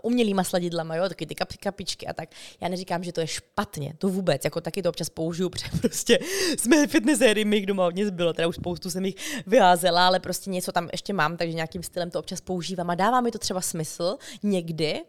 umělýma 0.03 0.43
sladidlama, 0.43 0.95
jo, 0.95 1.09
taky 1.09 1.25
ty 1.25 1.35
kap, 1.35 1.53
kapičky 1.59 2.07
a 2.07 2.13
tak. 2.13 2.29
Já 2.61 2.67
neříkám, 2.67 3.03
že 3.03 3.13
to 3.13 3.21
je 3.21 3.27
špatně, 3.27 3.93
to 3.97 4.09
vůbec, 4.09 4.45
jako 4.45 4.61
taky 4.61 4.81
to 4.81 4.89
občas 4.89 5.09
použiju, 5.09 5.49
protože 5.53 5.69
prostě 5.81 6.19
jsme 6.57 6.87
fitness 6.87 7.19
sérii, 7.19 7.45
mých 7.45 7.65
doma 7.65 7.83
hodně 7.83 8.05
zbylo, 8.05 8.33
teda 8.33 8.47
už 8.47 8.55
spoustu 8.55 8.89
jsem 8.89 9.05
jich 9.05 9.15
vyházela, 9.47 10.07
ale 10.07 10.19
prostě 10.19 10.49
něco 10.49 10.71
tam 10.71 10.89
ještě 10.91 11.13
mám, 11.13 11.37
takže 11.37 11.55
nějakým 11.55 11.83
stylem 11.83 12.11
to 12.11 12.19
občas 12.19 12.41
používám 12.41 12.89
a 12.89 12.95
dává 12.95 13.21
mi 13.21 13.31
to 13.31 13.39
třeba 13.39 13.61
smysl 13.61 14.17
někdy, 14.43 15.01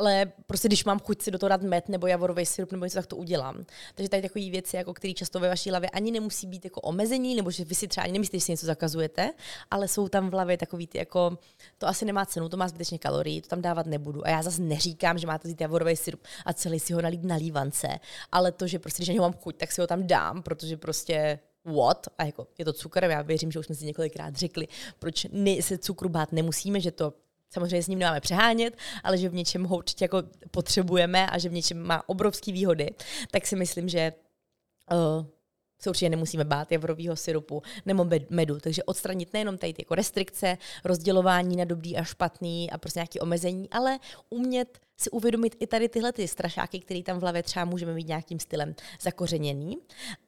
ale 0.00 0.32
prostě 0.46 0.68
když 0.68 0.84
mám 0.84 1.00
chuť 1.00 1.22
si 1.22 1.30
do 1.30 1.38
toho 1.38 1.48
dát 1.48 1.62
med 1.62 1.88
nebo 1.88 2.06
javorový 2.06 2.46
syrup 2.46 2.72
nebo 2.72 2.84
něco, 2.84 2.98
tak 2.98 3.06
to 3.06 3.16
udělám. 3.16 3.64
Takže 3.94 4.08
tady 4.08 4.22
takové 4.22 4.50
věci, 4.50 4.76
jako 4.76 4.94
které 4.94 5.14
často 5.14 5.40
ve 5.40 5.48
vaší 5.48 5.70
hlavě 5.70 5.90
ani 5.90 6.10
nemusí 6.10 6.46
být 6.46 6.64
jako 6.64 6.80
omezení, 6.80 7.34
nebo 7.34 7.50
že 7.50 7.64
vy 7.64 7.74
si 7.74 7.88
třeba 7.88 8.04
ani 8.04 8.12
nemyslíte, 8.12 8.38
že 8.38 8.44
si 8.44 8.52
něco 8.52 8.66
zakazujete, 8.66 9.30
ale 9.70 9.88
jsou 9.88 10.08
tam 10.08 10.30
v 10.30 10.32
hlavě 10.32 10.56
takový 10.56 10.86
ty 10.86 10.98
jako, 10.98 11.38
to 11.78 11.86
asi 11.86 12.04
nemá 12.04 12.26
cenu, 12.26 12.48
to 12.48 12.56
má 12.56 12.68
zbytečně 12.68 12.98
kalorií, 12.98 13.42
to 13.42 13.48
tam 13.48 13.62
dávat 13.62 13.86
nebudu. 13.86 14.26
A 14.26 14.30
já 14.30 14.42
zase 14.42 14.62
neříkám, 14.62 15.18
že 15.18 15.26
máte 15.26 15.48
vzít 15.48 15.60
javorový 15.60 15.96
syrup 15.96 16.20
a 16.46 16.52
celý 16.52 16.80
si 16.80 16.92
ho 16.92 17.02
nalít 17.02 17.24
na 17.24 17.36
lívance, 17.36 17.88
ale 18.32 18.52
to, 18.52 18.66
že 18.66 18.78
prostě, 18.78 19.02
když 19.02 19.16
na 19.16 19.22
mám 19.22 19.32
chuť, 19.32 19.56
tak 19.56 19.72
si 19.72 19.80
ho 19.80 19.86
tam 19.86 20.06
dám, 20.06 20.42
protože 20.42 20.76
prostě 20.76 21.38
what? 21.64 22.06
A 22.18 22.24
jako 22.24 22.46
je 22.58 22.64
to 22.64 22.72
cukr, 22.72 23.04
já 23.04 23.22
věřím, 23.22 23.52
že 23.52 23.58
už 23.58 23.66
jsme 23.66 23.74
si 23.74 23.86
několikrát 23.86 24.36
řekli, 24.36 24.68
proč 24.98 25.26
se 25.60 25.78
cukru 25.78 26.08
bát 26.08 26.32
nemusíme, 26.32 26.80
že 26.80 26.90
to 26.90 27.12
samozřejmě 27.50 27.82
s 27.82 27.88
ním 27.88 27.98
nemáme 27.98 28.20
přehánět, 28.20 28.76
ale 29.04 29.18
že 29.18 29.28
v 29.28 29.34
něčem 29.34 29.64
ho 29.64 29.76
určitě 29.76 30.04
jako 30.04 30.22
potřebujeme 30.50 31.26
a 31.26 31.38
že 31.38 31.48
v 31.48 31.52
něčem 31.52 31.82
má 31.82 32.08
obrovské 32.08 32.52
výhody, 32.52 32.90
tak 33.30 33.46
si 33.46 33.56
myslím, 33.56 33.88
že 33.88 34.12
uh, 34.92 35.26
se 35.80 35.90
určitě 35.90 36.08
nemusíme 36.08 36.44
bát 36.44 36.72
javorového 36.72 37.16
syrupu 37.16 37.62
nebo 37.86 38.06
medu. 38.30 38.60
Takže 38.60 38.84
odstranit 38.84 39.32
nejenom 39.32 39.58
tady 39.58 39.72
ty 39.72 39.82
jako 39.82 39.94
restrikce, 39.94 40.58
rozdělování 40.84 41.56
na 41.56 41.64
dobrý 41.64 41.96
a 41.96 42.04
špatný 42.04 42.70
a 42.70 42.78
prostě 42.78 42.98
nějaké 42.98 43.20
omezení, 43.20 43.70
ale 43.70 43.98
umět 44.30 44.78
si 45.02 45.10
uvědomit 45.10 45.56
i 45.60 45.66
tady 45.66 45.88
tyhle 45.88 46.12
ty 46.12 46.28
strašáky, 46.28 46.80
které 46.80 47.02
tam 47.02 47.18
v 47.18 47.20
hlavě 47.20 47.42
třeba 47.42 47.64
můžeme 47.64 47.94
mít 47.94 48.08
nějakým 48.08 48.40
stylem 48.40 48.74
zakořeněný. 49.00 49.78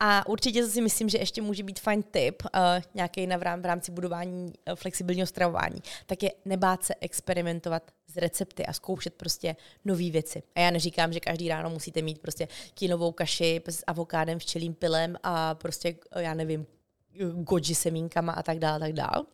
A 0.01 0.29
určitě 0.29 0.67
si 0.67 0.81
myslím, 0.81 1.09
že 1.09 1.19
ještě 1.19 1.43
může 1.43 1.63
být 1.63 1.81
fajn 1.81 2.03
tip, 2.03 2.43
uh, 2.43 2.61
nějaký 2.95 3.27
na 3.27 3.37
v 3.37 3.65
rámci 3.65 3.93
budování 3.93 4.45
uh, 4.45 4.75
flexibilního 4.75 5.27
stravování, 5.27 5.83
tak 6.07 6.23
je 6.23 6.33
nebát 6.45 6.85
se 6.85 6.95
experimentovat 7.01 7.91
s 8.07 8.17
recepty 8.17 8.67
a 8.67 8.73
zkoušet 8.73 9.15
prostě 9.15 9.57
nové 9.85 10.11
věci. 10.11 10.43
A 10.55 10.61
já 10.61 10.71
neříkám, 10.71 11.13
že 11.13 11.21
každý 11.21 11.49
ráno 11.49 11.71
musíte 11.71 12.03
mít 12.03 12.19
prostě 12.19 12.49
kinovou 12.75 13.13
kaši 13.13 13.61
s 13.69 13.85
avokádem, 13.87 14.39
včelým 14.39 14.75
pilem 14.75 15.17
a 15.23 15.55
prostě, 15.55 15.95
já 16.17 16.35
nevím, 16.35 16.67
goji 17.35 17.75
semínkama 17.75 18.33
a 18.33 18.43
tak 18.43 18.59
dále, 18.59 18.79
tak 18.79 18.93
dále. 18.93 19.25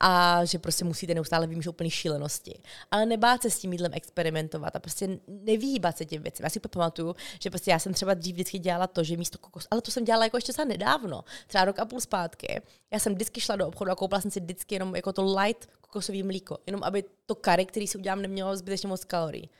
A 0.00 0.44
že 0.44 0.58
prostě 0.58 0.84
musíte 0.84 1.14
neustále 1.14 1.46
vymýšlet 1.46 1.70
úplně 1.70 1.90
šílenosti. 1.90 2.60
Ale 2.90 3.06
nebát 3.06 3.42
se 3.42 3.50
s 3.50 3.58
tím 3.58 3.72
jídlem 3.72 3.92
experimentovat 3.94 4.76
a 4.76 4.78
prostě 4.78 5.18
nevýhýbat 5.28 5.98
se 5.98 6.04
těm 6.04 6.22
věcem. 6.22 6.44
Já 6.44 6.50
si 6.50 6.60
pamatuju, 6.60 7.16
že 7.42 7.50
prostě 7.50 7.70
já 7.70 7.78
jsem 7.78 7.94
třeba 7.94 8.14
dřív 8.14 8.34
vždycky 8.34 8.58
dělala 8.58 8.86
to, 8.86 9.04
že 9.04 9.16
místo 9.16 9.38
kokos, 9.38 9.66
ale 9.70 9.80
to 9.80 9.90
jsem 9.90 10.04
dělala 10.04 10.24
jako 10.24 10.36
ještě 10.36 10.52
za 10.52 10.64
nedávno, 10.64 11.24
třeba 11.46 11.64
rok 11.64 11.78
a 11.78 11.84
půl 11.84 12.00
zpátky. 12.00 12.62
Já 12.90 12.98
jsem 12.98 13.14
vždycky 13.14 13.40
šla 13.40 13.56
do 13.56 13.68
obchodu 13.68 13.90
a 13.90 13.94
koupila 13.94 14.20
jsem 14.20 14.30
si 14.30 14.40
vždycky 14.40 14.74
jenom 14.74 14.96
jako 14.96 15.12
to 15.12 15.34
light 15.34 15.68
kokosový 15.80 16.22
mlíko, 16.22 16.58
jenom 16.66 16.84
aby 16.84 17.04
to 17.26 17.34
kary, 17.34 17.66
který 17.66 17.86
si 17.86 17.98
udělám, 17.98 18.22
nemělo 18.22 18.56
zbytečně 18.56 18.88
moc 18.88 19.04
kalorií. 19.04 19.50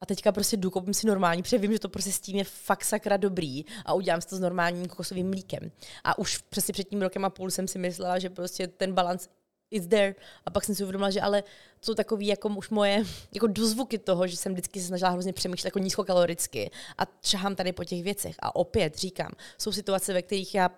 A 0.00 0.06
teďka 0.06 0.32
prostě 0.32 0.56
jdu, 0.56 0.70
koupím 0.70 0.94
si 0.94 1.06
normální, 1.06 1.42
protože 1.42 1.58
vím, 1.58 1.72
že 1.72 1.78
to 1.78 1.88
prostě 1.88 2.12
s 2.12 2.20
tím 2.20 2.36
je 2.36 2.44
fakt 2.44 2.84
sakra 2.84 3.16
dobrý 3.16 3.64
a 3.84 3.94
udělám 3.94 4.20
si 4.20 4.28
to 4.28 4.36
s 4.36 4.40
normálním 4.40 4.86
kokosovým 4.86 5.28
mlíkem. 5.28 5.70
A 6.04 6.18
už 6.18 6.38
přesně 6.38 6.72
před 6.72 6.88
tím 6.88 7.02
rokem 7.02 7.24
a 7.24 7.30
půl 7.30 7.50
jsem 7.50 7.68
si 7.68 7.78
myslela, 7.78 8.18
že 8.18 8.30
prostě 8.30 8.66
ten 8.66 8.92
balans 8.92 9.28
is 9.70 9.86
there. 9.86 10.14
A 10.46 10.50
pak 10.50 10.64
jsem 10.64 10.74
si 10.74 10.82
uvědomila, 10.82 11.10
že 11.10 11.20
ale 11.20 11.42
jsou 11.80 11.94
takový 11.94 12.26
jako 12.26 12.48
už 12.48 12.70
moje 12.70 13.04
jako 13.34 13.46
dozvuky 13.46 13.98
toho, 13.98 14.26
že 14.26 14.36
jsem 14.36 14.52
vždycky 14.52 14.80
se 14.80 14.86
snažila 14.86 15.10
hrozně 15.10 15.32
přemýšlet 15.32 15.66
jako 15.66 15.78
nízkokaloricky 15.78 16.70
a 16.98 17.02
čahám 17.20 17.56
tady 17.56 17.72
po 17.72 17.84
těch 17.84 18.02
věcech. 18.02 18.36
A 18.38 18.56
opět 18.56 18.98
říkám, 18.98 19.30
jsou 19.58 19.72
situace, 19.72 20.12
ve 20.12 20.22
kterých 20.22 20.54
já 20.54 20.70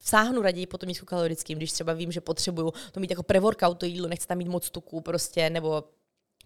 sáhnu 0.00 0.42
raději 0.42 0.66
po 0.66 0.78
tom 0.78 0.88
nízkokalorickým, 0.88 1.58
když 1.58 1.72
třeba 1.72 1.92
vím, 1.92 2.12
že 2.12 2.20
potřebuju 2.20 2.72
to 2.92 3.00
mít 3.00 3.10
jako 3.10 3.22
pre-workout, 3.22 3.74
to 3.74 3.86
jídlo, 3.86 4.08
nechci 4.08 4.26
tam 4.26 4.38
mít 4.38 4.48
moc 4.48 4.70
tuku 4.70 5.00
prostě, 5.00 5.50
nebo 5.50 5.84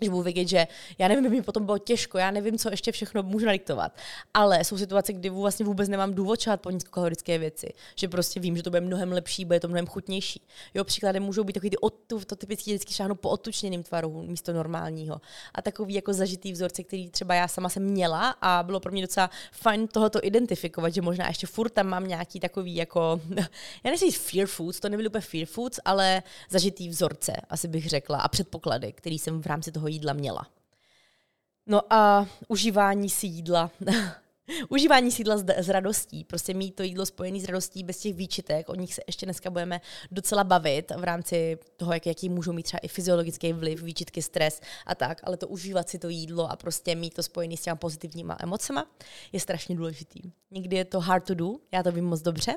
že 0.04 0.10
budu 0.10 0.22
vědět, 0.22 0.48
že 0.48 0.66
já 0.98 1.08
nevím, 1.08 1.24
by 1.24 1.30
mi 1.30 1.42
potom 1.42 1.64
bylo 1.64 1.78
těžko, 1.78 2.18
já 2.18 2.30
nevím, 2.30 2.58
co 2.58 2.70
ještě 2.70 2.92
všechno 2.92 3.22
můžu 3.22 3.46
nadiktovat. 3.46 3.96
Ale 4.34 4.64
jsou 4.64 4.78
situace, 4.78 5.12
kdy 5.12 5.30
vlastně 5.30 5.66
vůbec 5.66 5.88
nemám 5.88 6.14
důvod 6.14 6.36
čát 6.36 6.60
po 6.60 6.70
nízkokalorické 6.70 7.38
věci. 7.38 7.72
Že 7.96 8.08
prostě 8.08 8.40
vím, 8.40 8.56
že 8.56 8.62
to 8.62 8.70
bude 8.70 8.80
mnohem 8.80 9.12
lepší, 9.12 9.44
bude 9.44 9.60
to 9.60 9.68
mnohem 9.68 9.86
chutnější. 9.86 10.42
Jo, 10.74 10.84
příkladem 10.84 11.22
můžou 11.22 11.44
být 11.44 11.52
takový 11.52 11.70
ty 11.70 11.78
otu, 11.78 12.20
to 12.26 12.36
typicky 12.36 12.70
vždycky 12.70 12.94
šáhnu 12.94 13.14
po 13.14 13.28
otučněným 13.28 13.82
tvaru 13.82 14.22
místo 14.22 14.52
normálního. 14.52 15.20
A 15.54 15.62
takový 15.62 15.94
jako 15.94 16.12
zažitý 16.12 16.52
vzorce, 16.52 16.84
který 16.84 17.10
třeba 17.10 17.34
já 17.34 17.48
sama 17.48 17.68
jsem 17.68 17.82
měla 17.82 18.34
a 18.40 18.62
bylo 18.62 18.80
pro 18.80 18.92
mě 18.92 19.02
docela 19.02 19.30
fajn 19.52 19.88
tohoto 19.88 20.18
identifikovat, 20.22 20.94
že 20.94 21.02
možná 21.02 21.28
ještě 21.28 21.46
furt 21.46 21.70
tam 21.70 21.86
mám 21.86 22.08
nějaký 22.08 22.40
takový 22.40 22.74
jako, 22.74 23.20
já 23.84 23.90
nechci 23.90 24.10
fear 24.10 24.46
foods, 24.46 24.80
to 24.80 24.88
nebyly 24.88 25.08
úplně 25.08 25.22
fear 25.22 25.46
foods, 25.46 25.80
ale 25.84 26.22
zažitý 26.50 26.88
vzorce, 26.88 27.32
asi 27.48 27.68
bych 27.68 27.88
řekla, 27.88 28.18
a 28.18 28.28
předpoklady, 28.28 28.92
který 28.92 29.18
jsem 29.18 29.42
v 29.42 29.46
rámci 29.46 29.72
toho 29.72 29.88
jídla 29.90 30.12
měla. 30.12 30.46
No 31.66 31.92
a 31.92 32.26
užívání 32.48 33.10
si 33.10 33.26
jídla. 33.26 33.70
Užívání 34.68 35.10
sídla 35.10 35.36
s, 35.36 35.44
s 35.56 35.68
radostí, 35.68 36.24
prostě 36.24 36.54
mít 36.54 36.74
to 36.74 36.82
jídlo 36.82 37.06
spojené 37.06 37.40
s 37.40 37.44
radostí 37.44 37.84
bez 37.84 37.98
těch 37.98 38.14
výčitek, 38.14 38.68
o 38.68 38.74
nich 38.74 38.94
se 38.94 39.02
ještě 39.06 39.26
dneska 39.26 39.50
budeme 39.50 39.80
docela 40.10 40.44
bavit 40.44 40.92
v 40.96 41.04
rámci 41.04 41.58
toho, 41.76 41.92
jak, 41.92 42.06
jaký 42.06 42.28
můžou 42.28 42.52
mít 42.52 42.62
třeba 42.62 42.80
i 42.82 42.88
fyziologický 42.88 43.52
vliv, 43.52 43.82
výčitky, 43.82 44.22
stres 44.22 44.60
a 44.86 44.94
tak, 44.94 45.20
ale 45.24 45.36
to 45.36 45.48
užívat 45.48 45.88
si 45.88 45.98
to 45.98 46.08
jídlo 46.08 46.50
a 46.50 46.56
prostě 46.56 46.94
mít 46.94 47.14
to 47.14 47.22
spojené 47.22 47.56
s 47.56 47.60
těma 47.60 47.76
pozitivníma 47.76 48.36
emocema 48.40 48.86
je 49.32 49.40
strašně 49.40 49.76
důležitý. 49.76 50.20
Někdy 50.50 50.76
je 50.76 50.84
to 50.84 51.00
hard 51.00 51.24
to 51.24 51.34
do, 51.34 51.50
já 51.72 51.82
to 51.82 51.92
vím 51.92 52.04
moc 52.04 52.22
dobře, 52.22 52.54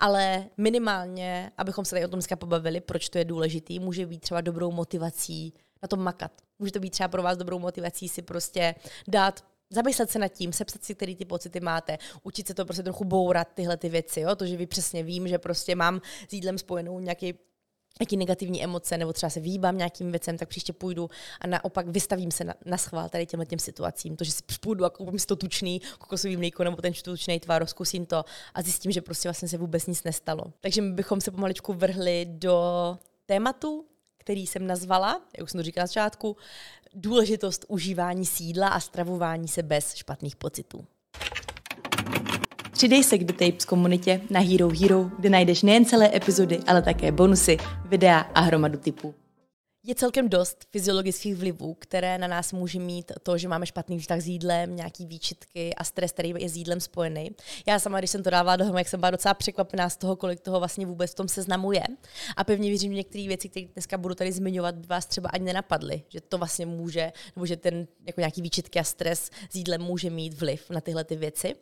ale 0.00 0.44
minimálně, 0.56 1.52
abychom 1.58 1.84
se 1.84 1.90
tady 1.90 2.04
o 2.04 2.08
tom 2.08 2.18
dneska 2.18 2.36
pobavili, 2.36 2.80
proč 2.80 3.08
to 3.08 3.18
je 3.18 3.24
důležitý, 3.24 3.78
může 3.78 4.06
být 4.06 4.18
třeba 4.18 4.40
dobrou 4.40 4.72
motivací 4.72 5.54
na 5.82 5.88
tom 5.88 6.00
makat. 6.00 6.32
Může 6.58 6.72
to 6.72 6.80
být 6.80 6.90
třeba 6.90 7.08
pro 7.08 7.22
vás 7.22 7.38
dobrou 7.38 7.58
motivací 7.58 8.08
si 8.08 8.22
prostě 8.22 8.74
dát 9.08 9.44
zamyslet 9.70 10.10
se 10.10 10.18
nad 10.18 10.28
tím, 10.28 10.52
sepsat 10.52 10.84
si, 10.84 10.94
který 10.94 11.16
ty 11.16 11.24
pocity 11.24 11.60
máte, 11.60 11.98
učit 12.22 12.46
se 12.46 12.54
to 12.54 12.64
prostě 12.64 12.82
trochu 12.82 13.04
bourat 13.04 13.48
tyhle 13.54 13.76
ty 13.76 13.88
věci, 13.88 14.20
jo? 14.20 14.36
to, 14.36 14.46
že 14.46 14.56
vy 14.56 14.66
přesně 14.66 15.02
vím, 15.02 15.28
že 15.28 15.38
prostě 15.38 15.74
mám 15.74 16.00
s 16.28 16.32
jídlem 16.32 16.58
spojenou 16.58 17.00
nějaký 17.00 17.34
nějaký 18.00 18.16
negativní 18.16 18.64
emoce, 18.64 18.98
nebo 18.98 19.12
třeba 19.12 19.30
se 19.30 19.40
výbám 19.40 19.76
nějakým 19.76 20.10
věcem, 20.10 20.38
tak 20.38 20.48
příště 20.48 20.72
půjdu 20.72 21.10
a 21.40 21.46
naopak 21.46 21.88
vystavím 21.88 22.30
se 22.30 22.44
na, 22.44 22.54
na 22.64 22.76
schvál 22.76 23.08
tady 23.08 23.26
těmhle 23.26 23.46
těm 23.46 23.58
situacím. 23.58 24.16
To, 24.16 24.24
že 24.24 24.32
si 24.32 24.42
půjdu 24.60 24.84
a 24.84 24.90
koupím 24.90 25.18
si 25.18 25.26
to 25.26 25.36
tučný 25.36 25.80
kokosový 25.98 26.36
mlíko 26.36 26.64
nebo 26.64 26.76
ten 26.76 26.92
tučný 27.04 27.40
tvar, 27.40 27.66
zkusím 27.66 28.06
to 28.06 28.24
a 28.54 28.62
zjistím, 28.62 28.92
že 28.92 29.02
prostě 29.02 29.28
vlastně 29.28 29.48
se 29.48 29.58
vůbec 29.58 29.86
nic 29.86 30.04
nestalo. 30.04 30.44
Takže 30.60 30.82
my 30.82 30.92
bychom 30.92 31.20
se 31.20 31.30
pomaličku 31.30 31.72
vrhli 31.72 32.26
do 32.28 32.98
tématu, 33.26 33.84
který 34.26 34.46
jsem 34.46 34.66
nazvala, 34.66 35.20
jak 35.38 35.44
už 35.44 35.50
jsem 35.50 35.58
to 35.58 35.62
říkala 35.62 35.82
na 35.82 35.86
začátku, 35.86 36.36
důležitost 36.94 37.64
užívání 37.68 38.26
sídla 38.26 38.68
a 38.68 38.80
stravování 38.80 39.48
se 39.48 39.62
bez 39.62 39.94
špatných 39.94 40.36
pocitů. 40.36 40.84
Přidej 42.72 43.04
se 43.04 43.18
k 43.18 43.24
The 43.24 43.32
Tapes 43.32 43.64
komunitě 43.64 44.20
na 44.30 44.40
Hero 44.40 44.68
Hero, 44.80 45.10
kde 45.18 45.30
najdeš 45.30 45.62
nejen 45.62 45.84
celé 45.84 46.16
epizody, 46.16 46.60
ale 46.66 46.82
také 46.82 47.12
bonusy, 47.12 47.56
videa 47.84 48.18
a 48.18 48.40
hromadu 48.40 48.78
typů 48.78 49.14
je 49.86 49.94
celkem 49.94 50.28
dost 50.28 50.66
fyziologických 50.70 51.36
vlivů, 51.36 51.74
které 51.74 52.18
na 52.18 52.26
nás 52.26 52.52
může 52.52 52.78
mít 52.78 53.12
to, 53.22 53.38
že 53.38 53.48
máme 53.48 53.66
špatný 53.66 53.98
vztah 53.98 54.20
s 54.20 54.26
jídlem, 54.26 54.76
nějaký 54.76 55.06
výčitky 55.06 55.74
a 55.74 55.84
stres, 55.84 56.12
který 56.12 56.34
je 56.38 56.48
s 56.48 56.56
jídlem 56.56 56.80
spojený. 56.80 57.30
Já 57.66 57.78
sama, 57.78 57.98
když 57.98 58.10
jsem 58.10 58.22
to 58.22 58.30
dávala 58.30 58.56
dohromady, 58.56 58.84
jsem 58.84 59.00
byla 59.00 59.10
docela 59.10 59.34
překvapená 59.34 59.90
z 59.90 59.96
toho, 59.96 60.16
kolik 60.16 60.40
toho 60.40 60.58
vlastně 60.58 60.86
vůbec 60.86 61.12
v 61.12 61.14
tom 61.14 61.28
seznamu 61.28 61.72
je. 61.72 61.84
A 62.36 62.44
pevně 62.44 62.68
věřím, 62.68 62.92
že 62.92 62.96
některé 62.96 63.28
věci, 63.28 63.48
které 63.48 63.66
dneska 63.66 63.98
budu 63.98 64.14
tady 64.14 64.32
zmiňovat, 64.32 64.74
by 64.74 64.86
vás 64.86 65.06
třeba 65.06 65.28
ani 65.28 65.44
nenapadly, 65.44 66.02
že 66.08 66.20
to 66.20 66.38
vlastně 66.38 66.66
může, 66.66 67.12
nebo 67.36 67.46
že 67.46 67.56
ten 67.56 67.86
jako 68.06 68.20
nějaký 68.20 68.42
výčitky 68.42 68.78
a 68.78 68.84
stres 68.84 69.30
s 69.50 69.54
jídlem 69.54 69.82
může 69.82 70.10
mít 70.10 70.40
vliv 70.40 70.70
na 70.70 70.80
tyhle 70.80 71.04
ty 71.04 71.16
věci. 71.16 71.54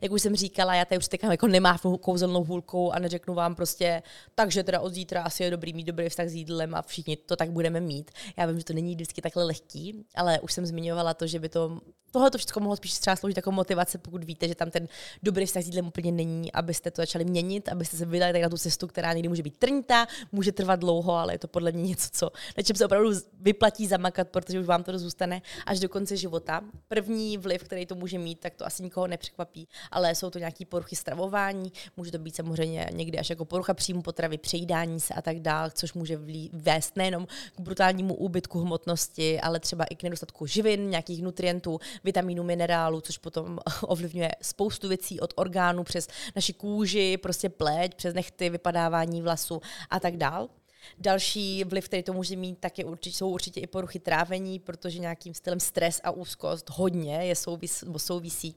Jak 0.00 0.12
už 0.12 0.22
jsem 0.22 0.36
říkala, 0.36 0.74
já 0.74 0.84
tady 0.84 0.98
už 0.98 1.08
teď 1.08 1.22
jako 1.22 1.46
nemám 1.46 1.78
kouzelnou 2.00 2.44
hůlkou 2.44 2.90
a 2.90 2.98
neřeknu 2.98 3.34
vám 3.34 3.54
prostě, 3.54 4.02
takže 4.34 4.64
teda 4.64 4.80
od 4.80 4.94
zítra 4.94 5.22
asi 5.22 5.42
je 5.42 5.50
dobrý 5.50 5.72
mít 5.72 5.84
dobrý 5.84 6.08
vztah 6.08 6.28
s 6.28 6.34
jídlem 6.34 6.74
a 6.74 6.82
všichni 6.82 7.16
to 7.16 7.36
tak 7.36 7.50
budeme 7.50 7.80
mít. 7.80 8.10
Já 8.36 8.46
vím, 8.46 8.58
že 8.58 8.64
to 8.64 8.72
není 8.72 8.94
vždycky 8.94 9.22
takhle 9.22 9.44
lehký, 9.44 10.04
ale 10.14 10.40
už 10.40 10.52
jsem 10.52 10.66
zmiňovala 10.66 11.14
to, 11.14 11.26
že 11.26 11.38
by 11.38 11.48
to 11.48 11.80
tohle 12.10 12.30
to 12.30 12.38
všechno 12.38 12.60
mohlo 12.60 12.76
spíš 12.76 12.98
třeba 12.98 13.16
sloužit 13.16 13.36
jako 13.36 13.52
motivace, 13.52 13.98
pokud 13.98 14.24
víte, 14.24 14.48
že 14.48 14.54
tam 14.54 14.70
ten 14.70 14.88
dobrý 15.22 15.46
vztah 15.46 15.62
s 15.62 15.66
jídlem 15.66 15.86
úplně 15.86 16.12
není, 16.12 16.52
abyste 16.52 16.90
to 16.90 17.02
začali 17.02 17.24
měnit, 17.24 17.68
abyste 17.68 17.96
se 17.96 18.06
vydali 18.06 18.42
na 18.42 18.48
tu 18.48 18.56
cestu, 18.56 18.86
která 18.86 19.12
někdy 19.12 19.28
může 19.28 19.42
být 19.42 19.56
trnitá, 19.56 20.06
může 20.32 20.52
trvat 20.52 20.80
dlouho, 20.80 21.14
ale 21.14 21.34
je 21.34 21.38
to 21.38 21.48
podle 21.48 21.72
mě 21.72 21.82
něco, 21.82 22.08
co, 22.12 22.30
na 22.56 22.62
čem 22.62 22.76
se 22.76 22.84
opravdu 22.84 23.10
vyplatí 23.40 23.86
zamakat, 23.86 24.28
protože 24.28 24.60
už 24.60 24.66
vám 24.66 24.82
to 24.82 24.98
zůstane 24.98 25.42
až 25.66 25.80
do 25.80 25.88
konce 25.88 26.16
života. 26.16 26.60
První 26.88 27.38
vliv, 27.38 27.64
který 27.64 27.86
to 27.86 27.94
může 27.94 28.18
mít, 28.18 28.40
tak 28.40 28.54
to 28.54 28.66
asi 28.66 28.82
nikoho 28.82 29.06
nepřekvapí, 29.06 29.68
ale 29.90 30.14
jsou 30.14 30.30
to 30.30 30.38
nějaké 30.38 30.64
poruchy 30.64 30.96
stravování, 30.96 31.72
může 31.96 32.10
to 32.10 32.18
být 32.18 32.36
samozřejmě 32.36 32.88
někdy 32.92 33.18
až 33.18 33.30
jako 33.30 33.44
porucha 33.44 33.74
příjmu 33.74 34.02
potravy, 34.02 34.38
přejídání 34.38 35.00
se 35.00 35.14
a 35.14 35.22
tak 35.22 35.40
dále, 35.40 35.70
což 35.70 35.92
může 35.92 36.20
vést 36.52 36.96
nejenom 36.96 37.26
k 37.56 37.60
brutálnímu 37.60 38.14
úbytku 38.14 38.60
hmotnosti, 38.60 39.40
ale 39.40 39.60
třeba 39.60 39.84
i 39.84 39.96
k 39.96 40.02
nedostatku 40.02 40.46
živin, 40.46 40.90
nějakých 40.90 41.22
nutrientů, 41.22 41.80
vitamínů, 42.04 42.42
minerálů, 42.42 43.00
což 43.00 43.18
potom 43.18 43.58
ovlivňuje 43.82 44.30
spoustu 44.42 44.88
věcí 44.88 45.20
od 45.20 45.32
orgánů 45.36 45.84
přes 45.84 46.08
naši 46.36 46.52
kůži, 46.52 47.16
prostě 47.16 47.48
pleť, 47.48 47.94
přes 47.94 48.14
nechty, 48.14 48.50
vypadávání 48.50 49.22
vlasu 49.22 49.60
a 49.90 50.00
tak 50.00 50.16
dál. 50.16 50.48
Další 50.98 51.64
vliv, 51.64 51.84
který 51.84 52.02
to 52.02 52.12
může 52.12 52.36
mít, 52.36 52.58
tak 52.58 52.78
je 52.78 52.84
určitě, 52.84 53.16
jsou 53.16 53.30
určitě 53.30 53.60
i 53.60 53.66
poruchy 53.66 53.98
trávení, 53.98 54.58
protože 54.58 54.98
nějakým 54.98 55.34
stylem 55.34 55.60
stres 55.60 56.00
a 56.04 56.10
úzkost 56.10 56.70
hodně 56.70 57.16
je 57.16 57.36
souvis, 57.36 57.84
souvisí 57.96 58.56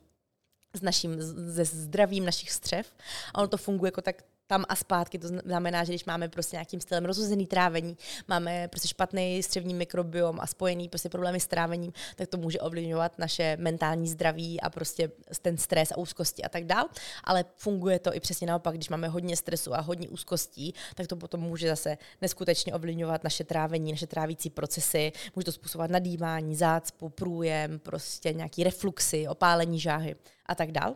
s 0.74 0.82
naším 0.82 1.22
se 1.54 1.66
zdravím 1.66 2.26
našich 2.26 2.52
střev. 2.52 2.88
A 3.34 3.38
ono 3.38 3.48
to 3.48 3.58
funguje 3.58 3.88
jako 3.88 4.02
tak 4.02 4.24
tam 4.54 4.66
a 4.70 4.76
zpátky. 4.76 5.20
To 5.20 5.28
znamená, 5.28 5.84
že 5.84 5.92
když 5.92 6.06
máme 6.06 6.30
prostě 6.30 6.56
nějakým 6.56 6.82
stylem 6.82 7.06
rozhozený 7.06 7.48
trávení, 7.48 7.98
máme 8.28 8.68
prostě 8.68 8.88
špatný 8.88 9.44
střevní 9.44 9.74
mikrobiom 9.74 10.40
a 10.40 10.48
spojený 10.48 10.90
prostě 10.90 11.10
problémy 11.10 11.40
s 11.40 11.48
trávením, 11.48 11.94
tak 12.16 12.28
to 12.28 12.38
může 12.38 12.60
ovlivňovat 12.60 13.20
naše 13.20 13.58
mentální 13.60 14.08
zdraví 14.08 14.62
a 14.62 14.70
prostě 14.70 15.12
ten 15.42 15.58
stres 15.58 15.92
a 15.92 15.98
úzkosti 15.98 16.44
a 16.44 16.50
tak 16.50 16.66
dál. 16.66 16.86
Ale 17.24 17.46
funguje 17.56 18.00
to 18.00 18.16
i 18.16 18.20
přesně 18.20 18.48
naopak, 18.48 18.76
když 18.76 18.90
máme 18.90 19.08
hodně 19.08 19.38
stresu 19.38 19.74
a 19.74 19.82
hodně 19.82 20.10
úzkostí, 20.10 20.74
tak 20.96 21.08
to 21.08 21.16
potom 21.16 21.40
může 21.40 21.68
zase 21.70 21.98
neskutečně 22.22 22.74
ovlivňovat 22.74 23.24
naše 23.24 23.44
trávení, 23.44 23.92
naše 23.92 24.08
trávící 24.08 24.50
procesy, 24.50 25.12
může 25.36 25.46
to 25.46 25.52
způsobovat 25.52 25.92
nadývání, 25.92 26.56
zácpu, 26.56 27.10
průjem, 27.10 27.80
prostě 27.80 28.34
nějaký 28.34 28.64
refluxy, 28.64 29.28
opálení 29.28 29.80
žáhy 29.80 30.16
a 30.46 30.56
tak 30.56 30.72
dál. 30.72 30.96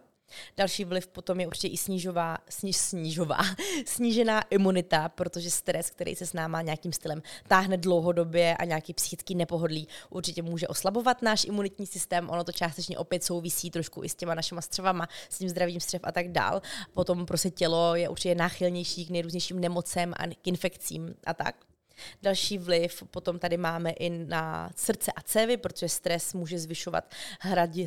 Další 0.57 0.85
vliv 0.85 1.07
potom 1.07 1.39
je 1.39 1.47
určitě 1.47 1.67
i 1.67 1.77
snižová, 1.77 2.37
sniž, 2.49 2.77
snižová, 2.77 3.37
snížená 3.85 4.41
imunita, 4.49 5.09
protože 5.09 5.51
stres, 5.51 5.89
který 5.89 6.15
se 6.15 6.25
s 6.25 6.33
náma 6.33 6.61
nějakým 6.61 6.93
stylem 6.93 7.21
táhne 7.47 7.77
dlouhodobě 7.77 8.57
a 8.57 8.65
nějaký 8.65 8.93
psychický 8.93 9.35
nepohodlí, 9.35 9.87
určitě 10.09 10.41
může 10.41 10.67
oslabovat 10.67 11.21
náš 11.21 11.45
imunitní 11.45 11.87
systém. 11.87 12.29
Ono 12.29 12.43
to 12.43 12.51
částečně 12.51 12.97
opět 12.97 13.23
souvisí 13.23 13.71
trošku 13.71 14.03
i 14.03 14.09
s 14.09 14.15
těma 14.15 14.35
našima 14.35 14.61
střevama, 14.61 15.07
s 15.29 15.37
tím 15.37 15.49
zdravím 15.49 15.79
střev 15.79 16.01
a 16.03 16.11
tak 16.11 16.31
dál. 16.31 16.61
Potom 16.93 17.25
prostě 17.25 17.49
tělo 17.49 17.95
je 17.95 18.09
určitě 18.09 18.35
náchylnější 18.35 19.05
k 19.05 19.09
nejrůznějším 19.09 19.59
nemocem 19.59 20.13
a 20.17 20.27
k 20.27 20.47
infekcím 20.47 21.15
a 21.25 21.33
tak. 21.33 21.66
Další 22.21 22.57
vliv 22.57 23.03
potom 23.11 23.39
tady 23.39 23.57
máme 23.57 23.91
i 23.91 24.09
na 24.09 24.69
srdce 24.75 25.11
a 25.11 25.21
cévy, 25.21 25.57
protože 25.57 25.89
stres 25.89 26.33
může 26.33 26.59
zvyšovat 26.59 27.13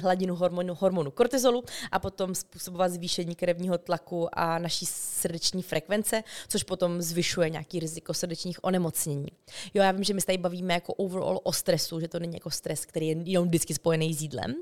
hladinu 0.00 0.36
hormonu, 0.36 0.74
hormonu 0.74 1.10
kortizolu 1.10 1.64
a 1.92 1.98
potom 1.98 2.34
způsobovat 2.34 2.92
zvýšení 2.92 3.34
krevního 3.34 3.78
tlaku 3.78 4.28
a 4.38 4.58
naší 4.58 4.86
srdeční 4.86 5.62
frekvence, 5.62 6.22
což 6.48 6.62
potom 6.62 7.02
zvyšuje 7.02 7.50
nějaký 7.50 7.80
riziko 7.80 8.14
srdečních 8.14 8.64
onemocnění. 8.64 9.28
Jo, 9.74 9.82
já 9.82 9.92
vím, 9.92 10.04
že 10.04 10.14
my 10.14 10.20
se 10.20 10.26
tady 10.26 10.38
bavíme 10.38 10.74
jako 10.74 10.94
overall 10.94 11.40
o 11.42 11.52
stresu, 11.52 12.00
že 12.00 12.08
to 12.08 12.18
není 12.18 12.34
jako 12.34 12.50
stres, 12.50 12.84
který 12.84 13.08
je 13.08 13.16
jenom 13.24 13.48
vždycky 13.48 13.74
spojený 13.74 14.14
s 14.14 14.22
jídlem, 14.22 14.54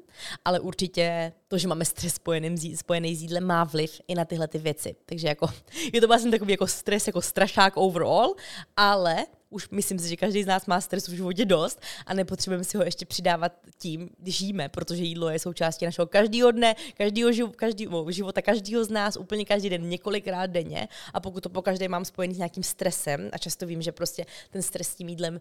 ale 0.45 0.61
určitě 0.61 1.33
to, 1.49 1.59
že 1.59 1.69
máme 1.69 1.85
stres 1.85 2.15
spojený, 2.15 2.77
spojený 2.77 3.17
s 3.17 3.23
jídlem, 3.23 3.45
má 3.45 3.65
vliv 3.65 4.01
i 4.09 4.15
na 4.15 4.25
tyhle 4.25 4.49
ty 4.49 4.59
věci. 4.59 4.97
Takže 5.07 5.29
jako, 5.29 5.47
je 5.93 6.01
to 6.01 6.07
vlastně 6.07 6.31
takový 6.31 6.51
jako 6.53 6.67
stres, 6.67 7.07
jako 7.07 7.23
strašák 7.23 7.77
overall, 7.77 8.35
ale 8.77 9.27
už 9.51 9.69
myslím 9.71 9.99
si, 9.99 10.09
že 10.09 10.17
každý 10.17 10.43
z 10.43 10.47
nás 10.47 10.67
má 10.67 10.81
stres 10.81 11.09
v 11.09 11.13
životě 11.13 11.45
dost 11.45 11.81
a 12.07 12.15
nepotřebujeme 12.15 12.65
si 12.65 12.77
ho 12.77 12.85
ještě 12.85 13.07
přidávat 13.07 13.53
tím, 13.79 14.11
když 14.19 14.41
jíme, 14.41 14.69
protože 14.69 15.03
jídlo 15.03 15.29
je 15.29 15.39
součástí 15.39 15.85
našeho 15.85 16.07
každého 16.07 16.51
dne, 16.51 16.75
každého 16.97 17.33
živ, 17.33 17.47
každýho, 17.57 18.13
života 18.13 18.43
každého 18.43 18.85
z 18.85 18.91
nás, 18.91 19.17
úplně 19.17 19.45
každý 19.45 19.71
den, 19.71 19.89
několikrát 19.89 20.47
denně. 20.47 20.89
A 21.15 21.21
pokud 21.21 21.41
to 21.41 21.49
po 21.49 21.63
každé 21.63 21.89
mám 21.89 22.05
spojený 22.05 22.35
s 22.35 22.39
nějakým 22.39 22.63
stresem, 22.63 23.31
a 23.33 23.39
často 23.39 23.67
vím, 23.67 23.83
že 23.83 23.93
prostě 23.93 24.27
ten 24.51 24.63
stres 24.63 24.89
s 24.89 24.95
tím 24.95 25.09
jídlem 25.09 25.41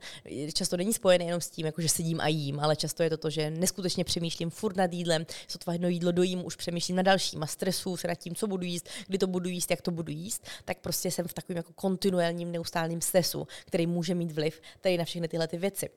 často 0.53 0.77
není 0.77 0.93
spojený 0.93 1.25
jenom 1.25 1.41
s 1.41 1.49
tím, 1.49 1.65
jako 1.65 1.81
že 1.81 1.89
sedím 1.89 2.21
a 2.21 2.27
jím, 2.27 2.59
ale 2.59 2.75
často 2.75 3.03
je 3.03 3.09
to 3.09 3.17
to, 3.17 3.29
že 3.29 3.49
neskutečně 3.51 4.03
přemýšlím 4.03 4.49
furt 4.49 4.77
nad 4.77 4.93
jídlem, 4.93 5.25
to 5.65 5.71
jedno 5.71 5.87
jídlo 5.87 6.11
dojím, 6.11 6.45
už 6.45 6.55
přemýšlím 6.55 6.95
na 6.95 7.03
dalším 7.03 7.43
a 7.43 7.47
stresu 7.47 7.97
se 7.97 8.07
nad 8.07 8.15
tím, 8.15 8.35
co 8.35 8.47
budu 8.47 8.63
jíst, 8.63 8.87
kdy 9.07 9.17
to 9.17 9.27
budu 9.27 9.49
jíst, 9.49 9.71
jak 9.71 9.81
to 9.81 9.91
budu 9.91 10.11
jíst, 10.11 10.45
tak 10.65 10.77
prostě 10.79 11.11
jsem 11.11 11.27
v 11.27 11.33
takovém 11.33 11.57
jako 11.57 11.73
kontinuálním 11.73 12.51
neustálém 12.51 13.01
stresu, 13.01 13.47
který 13.65 13.87
může 13.97 14.15
mít 14.15 14.31
vliv 14.31 14.61
tady 14.81 14.97
na 14.97 15.05
všechny 15.05 15.27
tyhle 15.27 15.47
ty 15.47 15.57
věci. 15.57 15.89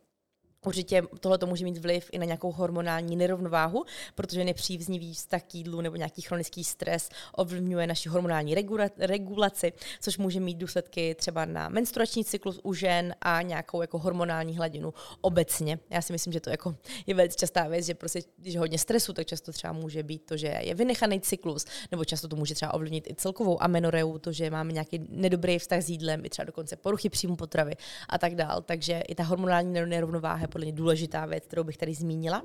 Určitě 0.67 1.03
tohle 1.21 1.39
to 1.39 1.47
může 1.47 1.65
mít 1.65 1.79
vliv 1.79 2.11
i 2.13 2.19
na 2.19 2.25
nějakou 2.25 2.53
hormonální 2.53 3.17
nerovnováhu, 3.17 3.85
protože 4.15 4.45
nepříznivý 4.45 5.15
vztah 5.15 5.43
k 5.43 5.55
jídlu 5.55 5.81
nebo 5.81 5.97
nějaký 5.97 6.23
chronický 6.23 6.65
stres 6.65 7.09
ovlivňuje 7.33 7.87
naši 7.87 8.09
hormonální 8.09 8.55
regulaci, 8.99 9.73
což 10.01 10.19
může 10.19 10.41
mít 10.41 10.55
důsledky 10.55 11.15
třeba 11.15 11.45
na 11.45 11.69
menstruační 11.69 12.25
cyklus 12.25 12.61
u 12.63 12.75
žen 12.75 13.15
a 13.21 13.43
nějakou 13.43 13.81
jako 13.81 13.99
hormonální 13.99 14.57
hladinu 14.57 14.95
obecně. 15.21 15.79
Já 15.91 16.03
si 16.03 16.13
myslím, 16.13 16.33
že 16.33 16.41
to 16.41 16.51
jako 16.51 16.77
je 17.07 17.15
velice 17.15 17.37
častá 17.39 17.69
věc, 17.69 17.87
že 17.87 17.95
prostě, 17.95 18.21
když 18.37 18.57
hodně 18.57 18.79
stresu, 18.79 19.13
tak 19.13 19.27
často 19.27 19.53
třeba 19.53 19.73
může 19.73 20.03
být 20.03 20.27
to, 20.27 20.37
že 20.37 20.59
je 20.61 20.75
vynechaný 20.75 21.21
cyklus, 21.21 21.67
nebo 21.91 22.05
často 22.05 22.29
to 22.29 22.37
může 22.37 22.55
třeba 22.55 22.75
ovlivnit 22.75 23.11
i 23.11 23.15
celkovou 23.15 23.63
amenoreu, 23.63 24.19
to, 24.19 24.33
že 24.33 24.51
máme 24.51 24.73
nějaký 24.73 25.01
nedobrý 25.09 25.59
vztah 25.59 25.83
s 25.83 25.89
jídlem, 25.89 26.25
i 26.25 26.31
třeba 26.31 26.47
dokonce 26.47 26.77
poruchy 26.77 27.09
příjmu 27.09 27.37
potravy 27.37 27.75
a 28.09 28.19
tak 28.19 28.35
dál. 28.35 28.63
Takže 28.63 29.03
i 29.09 29.15
ta 29.15 29.23
hormonální 29.23 29.73
nerovnováha 29.73 30.50
podle 30.51 30.65
mě 30.65 30.73
důležitá 30.73 31.27
věc, 31.27 31.47
kterou 31.47 31.65
bych 31.65 31.77
tady 31.77 31.95
zmínila. 31.95 32.43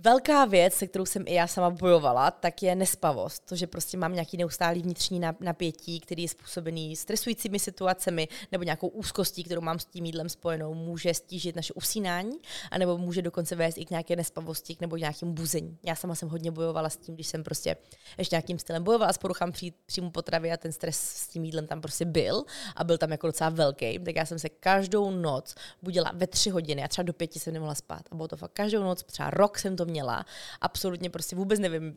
Velká 0.00 0.44
věc, 0.44 0.74
se 0.74 0.86
kterou 0.86 1.06
jsem 1.06 1.24
i 1.26 1.34
já 1.34 1.46
sama 1.46 1.70
bojovala, 1.70 2.30
tak 2.30 2.62
je 2.62 2.74
nespavost. 2.74 3.44
To, 3.48 3.56
že 3.56 3.66
prostě 3.66 3.96
mám 3.96 4.12
nějaký 4.12 4.36
neustálý 4.36 4.82
vnitřní 4.82 5.20
napětí, 5.40 6.00
který 6.00 6.22
je 6.22 6.28
způsobený 6.28 6.96
stresujícími 6.96 7.58
situacemi 7.58 8.28
nebo 8.52 8.64
nějakou 8.64 8.88
úzkostí, 8.88 9.44
kterou 9.44 9.60
mám 9.60 9.78
s 9.78 9.84
tím 9.84 10.04
jídlem 10.04 10.28
spojenou, 10.28 10.74
může 10.74 11.14
stížit 11.14 11.56
naše 11.56 11.72
usínání, 11.72 12.38
anebo 12.70 12.98
může 12.98 13.22
dokonce 13.22 13.56
vést 13.56 13.78
i 13.78 13.84
k 13.84 13.90
nějaké 13.90 14.16
nespavosti 14.16 14.76
nebo 14.80 14.96
k 14.96 15.00
nějakému 15.00 15.32
buzení. 15.32 15.78
Já 15.82 15.94
sama 15.94 16.14
jsem 16.14 16.28
hodně 16.28 16.50
bojovala 16.50 16.90
s 16.90 16.96
tím, 16.96 17.14
když 17.14 17.26
jsem 17.26 17.44
prostě 17.44 17.76
ještě 18.18 18.36
nějakým 18.36 18.58
stylem 18.58 18.84
bojovala 18.84 19.12
s 19.12 19.18
poruchám 19.18 19.52
při, 19.52 19.72
příjmu 19.86 20.10
potravy 20.10 20.52
a 20.52 20.56
ten 20.56 20.72
stres 20.72 20.96
s 20.96 21.28
tím 21.28 21.44
jídlem 21.44 21.66
tam 21.66 21.80
prostě 21.80 22.04
byl 22.04 22.44
a 22.76 22.84
byl 22.84 22.98
tam 22.98 23.10
jako 23.10 23.26
docela 23.26 23.50
velký. 23.50 23.98
Tak 23.98 24.16
já 24.16 24.26
jsem 24.26 24.38
se 24.38 24.48
každou 24.48 25.10
noc 25.10 25.54
budila 25.82 26.12
ve 26.14 26.26
tři 26.26 26.50
hodiny 26.50 26.84
a 26.84 26.88
třeba 26.88 27.02
do 27.02 27.12
pěti 27.12 27.38
jsem 27.38 27.52
nemohla 27.52 27.74
spát. 27.74 28.02
A 28.10 28.14
bylo 28.14 28.28
to 28.28 28.36
fakt 28.36 28.52
každou 28.52 28.82
noc, 28.82 29.02
třeba 29.02 29.30
rok 29.30 29.58
jsem 29.58 29.76
to 29.76 29.87
měla. 29.88 30.26
Absolutně 30.60 31.10
prostě 31.10 31.36
vůbec 31.36 31.60
nevím, 31.60 31.96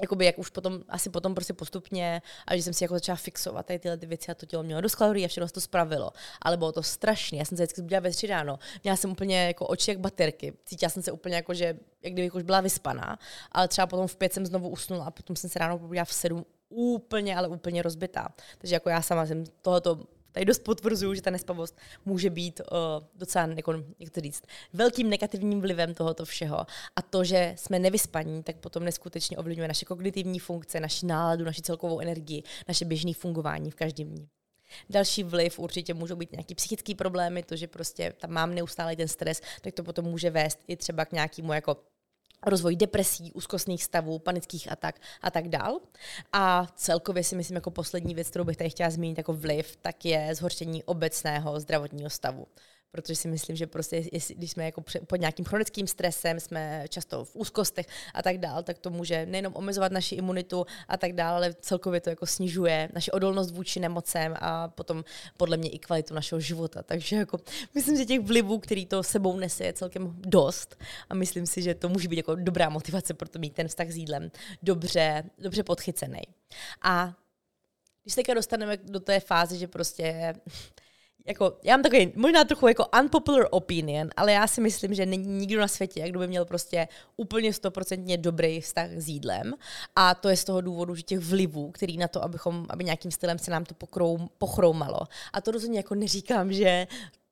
jakoby 0.00 0.24
jak 0.24 0.38
už 0.38 0.50
potom, 0.50 0.82
asi 0.88 1.10
potom 1.10 1.34
prostě 1.34 1.52
postupně, 1.52 2.22
a 2.46 2.56
že 2.56 2.62
jsem 2.62 2.72
si 2.72 2.84
jako 2.84 2.94
začala 2.94 3.16
fixovat 3.16 3.66
tady 3.66 3.78
tyhle 3.78 3.96
ty 3.96 4.06
věci 4.06 4.30
a 4.30 4.34
to 4.34 4.46
tělo 4.46 4.62
mělo 4.62 4.80
dost 4.80 4.94
kalorií 4.94 5.24
a 5.24 5.28
všechno 5.28 5.48
se 5.48 5.54
to 5.54 5.60
spravilo. 5.60 6.12
Ale 6.42 6.56
bylo 6.56 6.72
to 6.72 6.82
strašné. 6.82 7.38
Já 7.38 7.44
jsem 7.44 7.56
se 7.56 7.62
vždycky 7.62 7.80
zbudila 7.80 8.00
ve 8.00 8.10
tři 8.10 8.26
ráno. 8.26 8.58
Měla 8.84 8.96
jsem 8.96 9.10
úplně 9.10 9.46
jako 9.46 9.66
oči 9.66 9.90
jak 9.90 10.00
baterky. 10.00 10.52
Cítila 10.64 10.90
jsem 10.90 11.02
se 11.02 11.12
úplně 11.12 11.34
jako, 11.34 11.54
že 11.54 11.64
jak 12.02 12.12
kdybych 12.12 12.34
už 12.34 12.42
byla 12.42 12.60
vyspaná. 12.60 13.18
Ale 13.52 13.68
třeba 13.68 13.86
potom 13.86 14.06
v 14.06 14.16
pět 14.16 14.32
jsem 14.32 14.46
znovu 14.46 14.68
usnula 14.68 15.04
a 15.04 15.10
potom 15.10 15.36
jsem 15.36 15.50
se 15.50 15.58
ráno 15.58 15.78
probudila 15.78 16.04
v 16.04 16.12
sedm 16.12 16.44
úplně, 16.68 17.36
ale 17.36 17.48
úplně 17.48 17.82
rozbitá. 17.82 18.28
Takže 18.58 18.74
jako 18.74 18.88
já 18.88 19.02
sama 19.02 19.26
jsem 19.26 19.44
tohoto 19.62 20.00
tady 20.36 20.46
dost 20.46 20.64
potvrzuju, 20.64 21.14
že 21.14 21.22
ta 21.22 21.30
nespavost 21.30 21.78
může 22.04 22.30
být 22.30 22.60
uh, 22.60 23.06
docela, 23.14 23.48
jako, 23.56 23.84
jak 23.98 24.10
to 24.10 24.20
říct, 24.20 24.42
velkým 24.72 25.10
negativním 25.10 25.60
vlivem 25.60 25.94
tohoto 25.94 26.24
všeho. 26.24 26.66
A 26.96 27.02
to, 27.02 27.24
že 27.24 27.54
jsme 27.58 27.78
nevyspaní, 27.78 28.42
tak 28.42 28.56
potom 28.56 28.84
neskutečně 28.84 29.38
ovlivňuje 29.38 29.68
naše 29.68 29.84
kognitivní 29.84 30.38
funkce, 30.38 30.80
naši 30.80 31.06
náladu, 31.06 31.44
naši 31.44 31.62
celkovou 31.62 32.00
energii, 32.00 32.42
naše 32.68 32.84
běžné 32.84 33.14
fungování 33.14 33.70
v 33.70 33.74
každém 33.74 34.08
dní. 34.08 34.28
Další 34.90 35.22
vliv 35.22 35.58
určitě 35.58 35.94
můžou 35.94 36.16
být 36.16 36.32
nějaký 36.32 36.54
psychické 36.54 36.94
problémy, 36.94 37.42
to, 37.42 37.56
že 37.56 37.66
prostě 37.66 38.12
tam 38.18 38.30
mám 38.30 38.54
neustále 38.54 38.96
ten 38.96 39.08
stres, 39.08 39.40
tak 39.60 39.74
to 39.74 39.82
potom 39.82 40.04
může 40.04 40.30
vést 40.30 40.58
i 40.68 40.76
třeba 40.76 41.04
k 41.04 41.12
nějakému 41.12 41.52
jako 41.52 41.76
rozvoj 42.46 42.76
depresí, 42.76 43.32
úzkostných 43.32 43.84
stavů, 43.84 44.18
panických 44.18 44.72
atak 44.72 45.00
a 45.22 45.30
tak 45.30 45.48
dál. 45.48 45.80
A 46.32 46.66
celkově 46.76 47.24
si 47.24 47.36
myslím, 47.36 47.54
jako 47.54 47.70
poslední 47.70 48.14
věc, 48.14 48.30
kterou 48.30 48.44
bych 48.44 48.56
tady 48.56 48.70
chtěla 48.70 48.90
zmínit 48.90 49.18
jako 49.18 49.32
vliv, 49.32 49.76
tak 49.82 50.04
je 50.04 50.34
zhoršení 50.34 50.84
obecného 50.84 51.60
zdravotního 51.60 52.10
stavu 52.10 52.46
protože 52.96 53.16
si 53.16 53.28
myslím, 53.28 53.56
že 53.56 53.66
prostě, 53.66 54.02
jestli, 54.12 54.34
když 54.34 54.50
jsme 54.50 54.64
jako 54.64 54.84
pod 55.06 55.16
nějakým 55.16 55.44
chronickým 55.44 55.86
stresem, 55.86 56.40
jsme 56.40 56.84
často 56.88 57.24
v 57.24 57.36
úzkostech 57.36 57.86
a 58.14 58.22
tak 58.22 58.38
dál, 58.38 58.62
tak 58.62 58.78
to 58.78 58.90
může 58.90 59.26
nejenom 59.26 59.52
omezovat 59.56 59.92
naši 59.92 60.14
imunitu 60.14 60.66
a 60.88 60.96
tak 60.96 61.12
dál, 61.12 61.36
ale 61.36 61.54
celkově 61.54 62.00
to 62.00 62.10
jako 62.10 62.26
snižuje 62.26 62.88
naši 62.94 63.10
odolnost 63.10 63.50
vůči 63.50 63.80
nemocem 63.80 64.34
a 64.40 64.68
potom 64.68 65.04
podle 65.36 65.56
mě 65.56 65.70
i 65.70 65.78
kvalitu 65.78 66.14
našeho 66.14 66.40
života. 66.40 66.82
Takže 66.82 67.16
jako 67.16 67.38
myslím, 67.74 67.96
že 67.96 68.04
těch 68.04 68.20
vlivů, 68.20 68.58
který 68.58 68.86
to 68.86 69.02
sebou 69.02 69.36
nese, 69.36 69.64
je 69.64 69.72
celkem 69.72 70.14
dost 70.16 70.76
a 71.08 71.14
myslím 71.14 71.46
si, 71.46 71.62
že 71.62 71.74
to 71.74 71.88
může 71.88 72.08
být 72.08 72.16
jako 72.16 72.34
dobrá 72.34 72.68
motivace 72.68 73.14
pro 73.14 73.28
to 73.28 73.38
mít 73.38 73.54
ten 73.54 73.68
vztah 73.68 73.88
s 73.88 73.96
jídlem 73.96 74.30
dobře, 74.62 75.24
dobře 75.38 75.62
podchycený. 75.62 76.22
A 76.82 77.14
když 78.02 78.14
se 78.14 78.34
dostaneme 78.34 78.76
do 78.76 79.00
té 79.00 79.20
fáze, 79.20 79.56
že 79.56 79.66
prostě 79.68 80.34
jako, 81.26 81.56
já 81.62 81.76
mám 81.76 81.82
takový 81.82 82.12
možná 82.16 82.44
trochu 82.44 82.68
jako 82.68 82.86
unpopular 83.00 83.46
opinion, 83.50 84.10
ale 84.16 84.32
já 84.32 84.46
si 84.46 84.60
myslím, 84.60 84.94
že 84.94 85.06
není 85.06 85.28
nikdo 85.28 85.60
na 85.60 85.68
světě, 85.68 86.08
kdo 86.08 86.18
by 86.18 86.26
měl 86.26 86.44
prostě 86.44 86.88
úplně 87.16 87.52
stoprocentně 87.52 88.16
dobrý 88.16 88.60
vztah 88.60 88.90
s 88.90 89.08
jídlem. 89.08 89.54
A 89.96 90.14
to 90.14 90.28
je 90.28 90.36
z 90.36 90.44
toho 90.44 90.60
důvodu, 90.60 90.94
že 90.94 91.02
těch 91.02 91.18
vlivů, 91.18 91.70
který 91.70 91.98
na 91.98 92.08
to, 92.08 92.24
abychom, 92.24 92.66
aby 92.70 92.84
nějakým 92.84 93.10
stylem 93.10 93.38
se 93.38 93.50
nám 93.50 93.64
to 93.64 93.74
pokroum, 93.74 94.30
pochroumalo. 94.38 95.00
A 95.32 95.40
to 95.40 95.50
rozhodně 95.50 95.78
jako 95.78 95.94
neříkám, 95.94 96.52
že 96.52 96.86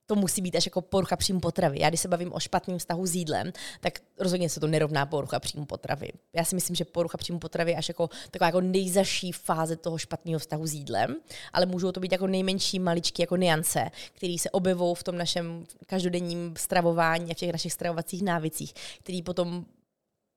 to 0.07 0.15
musí 0.15 0.43
být 0.43 0.57
až 0.57 0.67
jako 0.67 0.83
porucha 0.83 1.17
příjmu 1.17 1.41
potravy. 1.41 1.81
Já 1.81 1.89
když 1.89 2.01
se 2.01 2.09
bavím 2.09 2.33
o 2.33 2.41
špatném 2.41 2.79
vztahu 2.79 3.07
s 3.07 3.15
jídlem, 3.15 3.53
tak 3.81 3.99
rozhodně 4.19 4.49
se 4.49 4.61
to 4.61 4.67
nerovná 4.67 5.07
porucha 5.07 5.41
příjmu 5.41 5.67
potravy. 5.67 6.09
Já 6.33 6.45
si 6.45 6.55
myslím, 6.55 6.77
že 6.77 6.85
porucha 6.85 7.19
příjmu 7.19 7.39
potravy 7.39 7.71
je 7.71 7.77
až 7.77 7.89
jako 7.89 8.11
taková 8.31 8.47
jako 8.47 8.61
nejzaší 8.61 9.33
fáze 9.33 9.77
toho 9.77 9.99
špatného 9.99 10.39
vztahu 10.39 10.67
s 10.67 10.73
jídlem, 10.73 11.17
ale 11.53 11.67
můžou 11.67 11.93
to 11.93 12.01
být 12.01 12.13
jako 12.13 12.27
nejmenší 12.27 12.79
maličky 12.79 13.23
jako 13.23 13.37
niance, 13.37 13.91
které 14.13 14.37
se 14.39 14.51
objevují 14.51 14.95
v 14.95 15.03
tom 15.03 15.19
našem 15.19 15.65
každodenním 15.87 16.55
stravování 16.59 17.31
a 17.31 17.35
v 17.35 17.37
těch 17.37 17.53
našich 17.53 17.73
stravovacích 17.73 18.23
návicích, 18.23 18.73
který 18.99 19.23
potom 19.23 19.65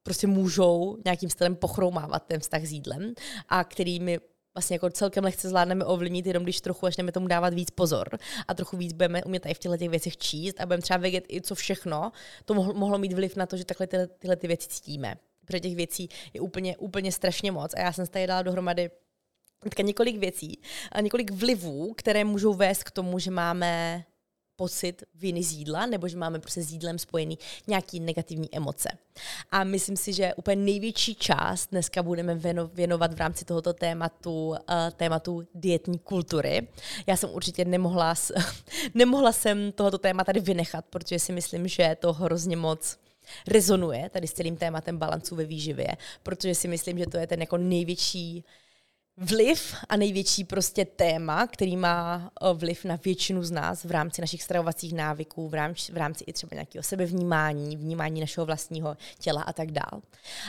prostě 0.04 0.28
můžou 0.28 0.98
nějakým 1.06 1.30
stylem 1.30 1.56
pochroumávat 1.56 2.24
ten 2.24 2.40
vztah 2.40 2.66
s 2.66 2.72
jídlem 2.72 3.14
a 3.50 3.64
kterými 3.64 4.20
vlastně 4.58 4.76
jako 4.76 4.90
celkem 4.90 5.24
lehce 5.24 5.50
zvládneme 5.50 5.86
ovlivnit, 5.86 6.26
jenom 6.26 6.44
když 6.44 6.62
trochu 6.62 6.86
začneme 6.86 7.12
tomu 7.12 7.28
dávat 7.28 7.54
víc 7.54 7.72
pozor 7.72 8.20
a 8.48 8.54
trochu 8.54 8.78
víc 8.78 8.94
budeme 8.94 9.24
umět 9.24 9.46
i 9.46 9.54
v 9.54 9.60
těchto 9.60 9.78
těch 9.78 9.90
věcech 9.90 10.18
číst 10.18 10.62
a 10.62 10.66
budeme 10.66 10.82
třeba 10.82 10.98
vědět 10.98 11.26
i 11.30 11.42
co 11.42 11.56
všechno, 11.56 12.12
to 12.46 12.54
mohlo, 12.54 12.98
mít 12.98 13.14
vliv 13.14 13.36
na 13.36 13.46
to, 13.46 13.58
že 13.58 13.66
takhle 13.66 13.88
tyhle, 13.88 14.08
tyhle 14.08 14.36
ty 14.36 14.48
věci 14.48 14.68
cítíme. 14.68 15.16
Protože 15.46 15.60
těch 15.60 15.76
věcí 15.76 16.10
je 16.34 16.42
úplně, 16.42 16.78
úplně 16.78 17.12
strašně 17.12 17.52
moc 17.52 17.74
a 17.74 17.80
já 17.80 17.94
jsem 17.94 18.06
se 18.06 18.12
tady 18.12 18.28
dala 18.28 18.42
dohromady 18.42 18.92
několik 19.84 20.18
věcí 20.18 20.62
a 20.92 21.02
několik 21.02 21.32
vlivů, 21.32 21.94
které 21.94 22.24
můžou 22.24 22.54
vést 22.54 22.84
k 22.84 22.92
tomu, 22.92 23.20
že 23.20 23.32
máme 23.32 24.04
pocit 24.58 25.04
viny 25.16 25.44
z 25.44 25.52
jídla, 25.52 25.86
nebo 25.86 26.08
že 26.08 26.18
máme 26.18 26.40
prostě 26.40 26.62
s 26.62 26.72
jídlem 26.72 27.00
spojený 27.00 27.38
nějaký 27.68 28.00
negativní 28.00 28.56
emoce. 28.56 28.90
A 29.52 29.64
myslím 29.64 29.98
si, 29.98 30.14
že 30.14 30.34
úplně 30.34 30.56
největší 30.56 31.16
část 31.16 31.68
dneska 31.72 32.04
budeme 32.04 32.36
věnovat 32.74 33.14
v 33.14 33.18
rámci 33.18 33.46
tohoto 33.46 33.74
tématu, 33.74 34.50
uh, 34.50 34.56
tématu 34.96 35.48
dietní 35.56 36.00
kultury. 36.00 36.68
Já 37.08 37.18
jsem 37.18 37.30
určitě 37.30 37.66
nemohla, 37.66 38.16
nemohla 38.94 39.32
jsem 39.32 39.72
tohoto 39.72 39.98
téma 39.98 40.24
tady 40.24 40.40
vynechat, 40.40 40.86
protože 40.90 41.20
si 41.20 41.32
myslím, 41.32 41.68
že 41.68 41.98
to 42.00 42.14
hrozně 42.14 42.58
moc 42.58 42.98
rezonuje 43.48 44.10
tady 44.10 44.28
s 44.28 44.34
celým 44.34 44.56
tématem 44.56 44.98
balanců 44.98 45.36
ve 45.36 45.46
výživě, 45.46 45.88
protože 46.24 46.56
si 46.56 46.68
myslím, 46.68 46.98
že 46.98 47.06
to 47.06 47.18
je 47.18 47.28
ten 47.28 47.42
jako 47.42 47.58
největší 47.58 48.44
vliv 49.18 49.76
a 49.90 49.98
největší 49.98 50.44
prostě 50.44 50.86
téma, 50.86 51.48
který 51.48 51.78
má 51.78 52.32
eh, 52.42 52.54
vliv 52.54 52.86
na 52.86 53.00
většinu 53.06 53.44
z 53.44 53.52
nás 53.52 53.84
v 53.84 53.92
rámci 53.92 54.22
našich 54.22 54.44
stravovacích 54.44 54.94
návyků, 54.94 55.50
v 55.50 55.54
rámci, 55.54 55.92
v 55.92 55.98
rámci 55.98 56.24
i 56.24 56.34
třeba 56.34 56.50
nějakého 56.54 56.84
sebevnímání, 56.84 57.78
vnímání 57.78 58.22
našeho 58.22 58.46
vlastního 58.46 58.98
těla 59.20 59.42
a 59.42 59.54
tak 59.54 59.72
dál. 59.72 60.02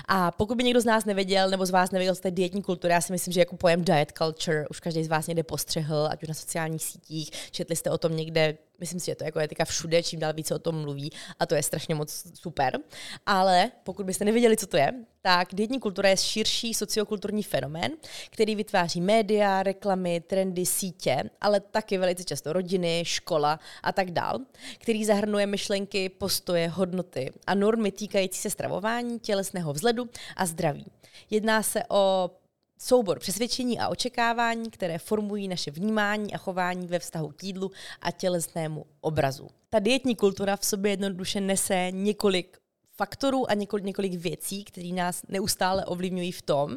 A 0.08 0.30
pokud 0.30 0.56
by 0.56 0.64
někdo 0.64 0.80
z 0.80 0.84
nás 0.84 1.04
nevěděl, 1.04 1.50
nebo 1.50 1.66
z 1.66 1.70
vás 1.70 1.90
nevěděl 1.90 2.14
z 2.14 2.20
té 2.20 2.30
dietní 2.30 2.62
kultury, 2.62 2.92
já 2.92 3.00
si 3.00 3.12
myslím, 3.12 3.32
že 3.32 3.40
jako 3.40 3.56
pojem 3.56 3.84
diet 3.84 4.12
culture 4.18 4.64
už 4.70 4.80
každý 4.80 5.04
z 5.04 5.08
vás 5.08 5.26
někde 5.26 5.42
postřehl, 5.42 6.08
ať 6.10 6.22
už 6.22 6.28
na 6.28 6.34
sociálních 6.34 6.84
sítích, 6.84 7.30
četli 7.50 7.76
jste 7.76 7.90
o 7.90 7.98
tom 7.98 8.16
někde 8.16 8.58
myslím 8.80 9.00
si, 9.00 9.06
že 9.06 9.14
to 9.14 9.24
jako 9.24 9.40
je 9.40 9.48
teďka 9.48 9.64
všude, 9.64 10.02
čím 10.02 10.20
dál 10.20 10.32
více 10.32 10.54
o 10.54 10.58
tom 10.58 10.80
mluví 10.80 11.10
a 11.38 11.46
to 11.46 11.54
je 11.54 11.62
strašně 11.62 11.94
moc 11.94 12.26
super. 12.34 12.78
Ale 13.26 13.70
pokud 13.84 14.06
byste 14.06 14.24
nevěděli, 14.24 14.56
co 14.56 14.66
to 14.66 14.76
je, 14.76 14.92
tak 15.22 15.48
dietní 15.52 15.80
kultura 15.80 16.08
je 16.08 16.16
širší 16.16 16.74
sociokulturní 16.74 17.42
fenomén, 17.42 17.92
který 18.30 18.56
vytváří 18.56 19.00
média, 19.00 19.62
reklamy, 19.62 20.20
trendy, 20.20 20.66
sítě, 20.66 21.30
ale 21.40 21.60
taky 21.60 21.98
velice 21.98 22.24
často 22.24 22.52
rodiny, 22.52 23.02
škola 23.06 23.60
a 23.82 23.92
tak 23.92 24.10
dál, 24.10 24.38
který 24.78 25.04
zahrnuje 25.04 25.46
myšlenky, 25.46 26.08
postoje, 26.08 26.68
hodnoty 26.68 27.32
a 27.46 27.54
normy 27.54 27.92
týkající 27.92 28.40
se 28.40 28.50
stravování, 28.50 29.20
tělesného 29.20 29.72
vzhledu 29.72 30.08
a 30.36 30.46
zdraví. 30.46 30.86
Jedná 31.30 31.62
se 31.62 31.82
o 31.88 32.30
soubor 32.78 33.18
přesvědčení 33.18 33.78
a 33.78 33.88
očekávání, 33.88 34.70
které 34.70 34.98
formují 34.98 35.48
naše 35.48 35.70
vnímání 35.70 36.34
a 36.34 36.38
chování 36.38 36.86
ve 36.86 36.98
vztahu 36.98 37.28
k 37.28 37.44
jídlu 37.44 37.70
a 38.00 38.10
tělesnému 38.10 38.86
obrazu. 39.00 39.48
Ta 39.70 39.78
dietní 39.78 40.16
kultura 40.16 40.56
v 40.56 40.66
sobě 40.66 40.92
jednoduše 40.92 41.40
nese 41.40 41.88
několik 41.90 42.58
faktorů 42.96 43.50
a 43.50 43.54
několik, 43.54 43.84
několik 43.84 44.14
věcí, 44.14 44.64
které 44.64 44.88
nás 44.88 45.22
neustále 45.28 45.84
ovlivňují 45.84 46.32
v 46.32 46.42
tom, 46.42 46.76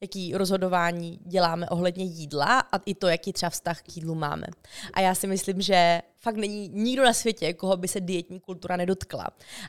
jaký 0.00 0.34
rozhodování 0.34 1.18
děláme 1.26 1.68
ohledně 1.68 2.04
jídla 2.04 2.60
a 2.60 2.76
i 2.86 2.94
to, 2.94 3.08
jaký 3.08 3.32
třeba 3.32 3.50
vztah 3.50 3.82
k 3.82 3.96
jídlu 3.96 4.14
máme. 4.14 4.46
A 4.92 5.00
já 5.00 5.14
si 5.14 5.26
myslím, 5.26 5.60
že 5.60 6.02
fakt 6.20 6.36
není 6.36 6.68
nikdo 6.68 7.04
na 7.04 7.12
světě, 7.12 7.52
koho 7.52 7.76
by 7.76 7.88
se 7.88 8.00
dietní 8.00 8.40
kultura 8.40 8.76
nedotkla. 8.76 9.26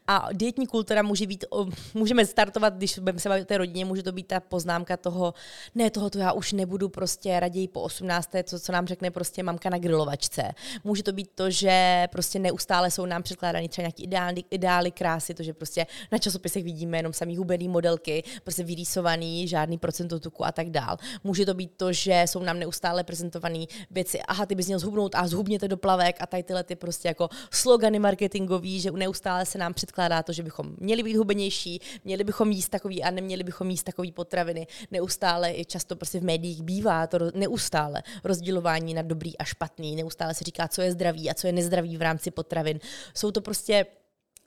A 0.07 0.29
dietní 0.33 0.67
kultura 0.67 1.01
může 1.01 1.27
být, 1.27 1.45
můžeme 1.93 2.25
startovat, 2.25 2.73
když 2.73 2.99
budeme 2.99 3.19
se 3.19 3.29
bavit 3.29 3.41
o 3.41 3.45
té 3.45 3.57
rodině, 3.57 3.85
může 3.85 4.03
to 4.03 4.11
být 4.11 4.27
ta 4.27 4.39
poznámka 4.39 4.97
toho, 4.97 5.33
ne, 5.75 5.89
tohoto 5.89 6.19
já 6.19 6.31
už 6.31 6.53
nebudu 6.53 6.89
prostě 6.89 7.39
raději 7.39 7.67
po 7.67 7.81
18. 7.81 8.29
co, 8.43 8.59
co 8.59 8.71
nám 8.71 8.87
řekne 8.87 9.11
prostě 9.11 9.43
mamka 9.43 9.69
na 9.69 9.77
grilovačce. 9.77 10.51
Může 10.83 11.03
to 11.03 11.11
být 11.11 11.29
to, 11.35 11.51
že 11.51 12.07
prostě 12.11 12.39
neustále 12.39 12.91
jsou 12.91 13.05
nám 13.05 13.23
předkládány 13.23 13.69
třeba 13.69 13.83
nějaký 13.83 14.03
ideály, 14.03 14.43
ideály 14.51 14.91
krásy, 14.91 15.33
to, 15.33 15.43
že 15.43 15.53
prostě 15.53 15.87
na 16.11 16.17
časopisech 16.17 16.63
vidíme 16.63 16.97
jenom 16.97 17.13
samý 17.13 17.37
hubený 17.37 17.67
modelky, 17.67 18.23
prostě 18.43 18.63
vyrýsovaný, 18.63 19.47
žádný 19.47 19.77
procento 19.77 20.19
tuku 20.19 20.45
a 20.45 20.51
tak 20.51 20.69
dál. 20.69 20.97
Může 21.23 21.45
to 21.45 21.53
být 21.53 21.71
to, 21.77 21.93
že 21.93 22.23
jsou 22.25 22.39
nám 22.39 22.59
neustále 22.59 23.03
prezentované 23.03 23.65
věci, 23.91 24.19
aha, 24.21 24.45
ty 24.45 24.55
bys 24.55 24.67
měl 24.67 24.79
zhubnout 24.79 25.15
a 25.15 25.27
zhubněte 25.27 25.67
do 25.67 25.77
plavek 25.77 26.15
a 26.19 26.27
tady 26.43 26.47
tyhle 26.47 26.63
ty 26.63 26.75
prostě 26.75 27.07
jako 27.07 27.29
slogany 27.51 27.99
marketingový, 27.99 28.79
že 28.79 28.91
neustále 28.91 29.45
se 29.45 29.57
nám 29.57 29.73
předkládá 29.73 30.23
to, 30.23 30.33
že 30.33 30.43
bychom 30.43 30.75
měli 30.79 31.03
být 31.03 31.17
hubenější, 31.17 31.81
měli 32.05 32.23
bychom 32.23 32.51
jíst 32.51 32.69
takový 32.69 33.03
a 33.03 33.11
neměli 33.11 33.43
bychom 33.43 33.69
jíst 33.69 33.83
takový 33.83 34.11
potraviny. 34.11 34.67
Neustále 34.91 35.51
i 35.53 35.65
často 35.65 35.95
prostě 35.95 36.19
v 36.19 36.23
médiích 36.23 36.61
bývá 36.61 37.07
to 37.07 37.17
neustále 37.33 38.03
rozdělování 38.23 38.93
na 38.93 39.01
dobrý 39.01 39.37
a 39.37 39.43
špatný, 39.43 39.95
neustále 39.95 40.33
se 40.33 40.43
říká, 40.43 40.67
co 40.67 40.81
je 40.81 40.91
zdravý 40.91 41.29
a 41.29 41.33
co 41.33 41.47
je 41.47 41.53
nezdravý 41.53 41.97
v 41.97 42.01
rámci 42.01 42.31
potravin. 42.31 42.79
Jsou 43.13 43.31
to 43.31 43.41
prostě 43.41 43.85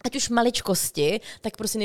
ať 0.05 0.17
už 0.17 0.29
maličkosti, 0.29 1.21
tak 1.41 1.57
prostě 1.57 1.79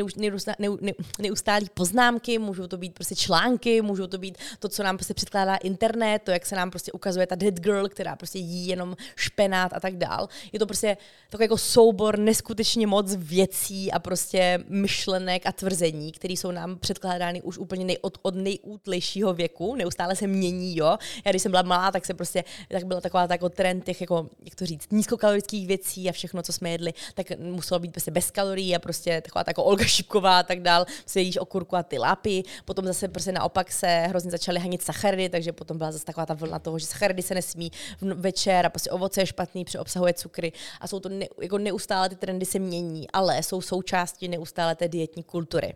neustálí 1.19 1.67
poznámky, 1.73 2.39
můžou 2.39 2.67
to 2.67 2.77
být 2.77 2.93
prostě 2.93 3.15
články, 3.15 3.81
můžou 3.81 4.07
to 4.07 4.17
být 4.17 4.37
to, 4.59 4.69
co 4.69 4.83
nám 4.83 4.97
prostě 4.97 5.13
předkládá 5.13 5.55
internet, 5.55 6.21
to, 6.23 6.31
jak 6.31 6.45
se 6.45 6.55
nám 6.55 6.69
prostě 6.69 6.91
ukazuje 6.91 7.27
ta 7.27 7.35
dead 7.35 7.59
girl, 7.59 7.89
která 7.89 8.15
prostě 8.15 8.39
jí 8.39 8.67
jenom 8.67 8.95
špenát 9.15 9.73
a 9.73 9.79
tak 9.79 9.97
dál. 9.97 10.29
Je 10.51 10.59
to 10.59 10.65
prostě 10.65 10.97
takový 11.29 11.43
jako 11.43 11.57
soubor 11.57 12.19
neskutečně 12.19 12.87
moc 12.87 13.15
věcí 13.15 13.91
a 13.91 13.99
prostě 13.99 14.63
myšlenek 14.67 15.45
a 15.45 15.51
tvrzení, 15.51 16.11
které 16.11 16.33
jsou 16.33 16.51
nám 16.51 16.77
předkládány 16.77 17.41
už 17.41 17.57
úplně 17.57 17.85
nej, 17.85 17.97
od, 18.01 18.17
od 18.21 18.35
nejútlejšího 18.35 19.33
věku, 19.33 19.75
neustále 19.75 20.15
se 20.15 20.27
mění, 20.27 20.77
jo. 20.77 20.97
Já 21.25 21.31
když 21.31 21.41
jsem 21.41 21.51
byla 21.51 21.61
malá, 21.61 21.91
tak 21.91 22.05
se 22.05 22.13
prostě, 22.13 22.43
tak 22.69 22.83
byla 22.83 23.01
taková 23.01 23.27
jako 23.31 23.49
trend 23.49 23.85
těch, 23.85 24.01
jako, 24.01 24.29
jak 24.45 24.55
to 24.55 24.65
říct, 24.65 24.91
nízkokalorických 24.91 25.67
věcí 25.67 26.09
a 26.09 26.11
všechno, 26.11 26.43
co 26.43 26.53
jsme 26.53 26.69
jedli, 26.69 26.93
tak 27.13 27.39
muselo 27.39 27.79
být 27.79 27.91
prostě 27.91 28.08
prostě 28.11 28.29
bez 28.29 28.31
kalorií 28.31 28.75
a 28.75 28.79
prostě 28.79 29.21
taková 29.21 29.43
jako 29.47 29.63
Olga 29.63 29.85
Šipková 29.85 30.39
a 30.39 30.43
tak 30.43 30.61
dál, 30.61 30.85
prostě 30.85 31.19
jíš 31.19 31.37
okurku 31.37 31.75
a 31.75 31.83
ty 31.83 31.99
lápy. 31.99 32.43
Potom 32.65 32.85
zase 32.85 33.07
prostě 33.07 33.31
naopak 33.31 33.71
se 33.71 33.87
hrozně 33.87 34.31
začaly 34.31 34.59
hanit 34.59 34.81
sacharidy, 34.81 35.29
takže 35.29 35.51
potom 35.51 35.77
byla 35.77 35.91
zase 35.91 36.05
taková 36.05 36.25
ta 36.25 36.33
vlna 36.33 36.59
toho, 36.59 36.79
že 36.79 36.85
sacharidy 36.85 37.21
se 37.21 37.33
nesmí 37.33 37.71
večer 38.01 38.65
a 38.65 38.69
prostě 38.69 38.91
ovoce 38.91 39.21
je 39.21 39.25
špatný, 39.25 39.65
protože 39.65 39.79
obsahuje 39.79 40.13
cukry 40.13 40.51
a 40.81 40.87
jsou 40.87 40.99
to 40.99 41.09
ne, 41.09 41.25
jako 41.41 41.57
neustále 41.57 42.09
ty 42.09 42.15
trendy 42.15 42.45
se 42.45 42.59
mění, 42.59 43.11
ale 43.11 43.43
jsou 43.43 43.61
součástí 43.61 44.27
neustále 44.27 44.75
té 44.75 44.87
dietní 44.87 45.23
kultury. 45.23 45.75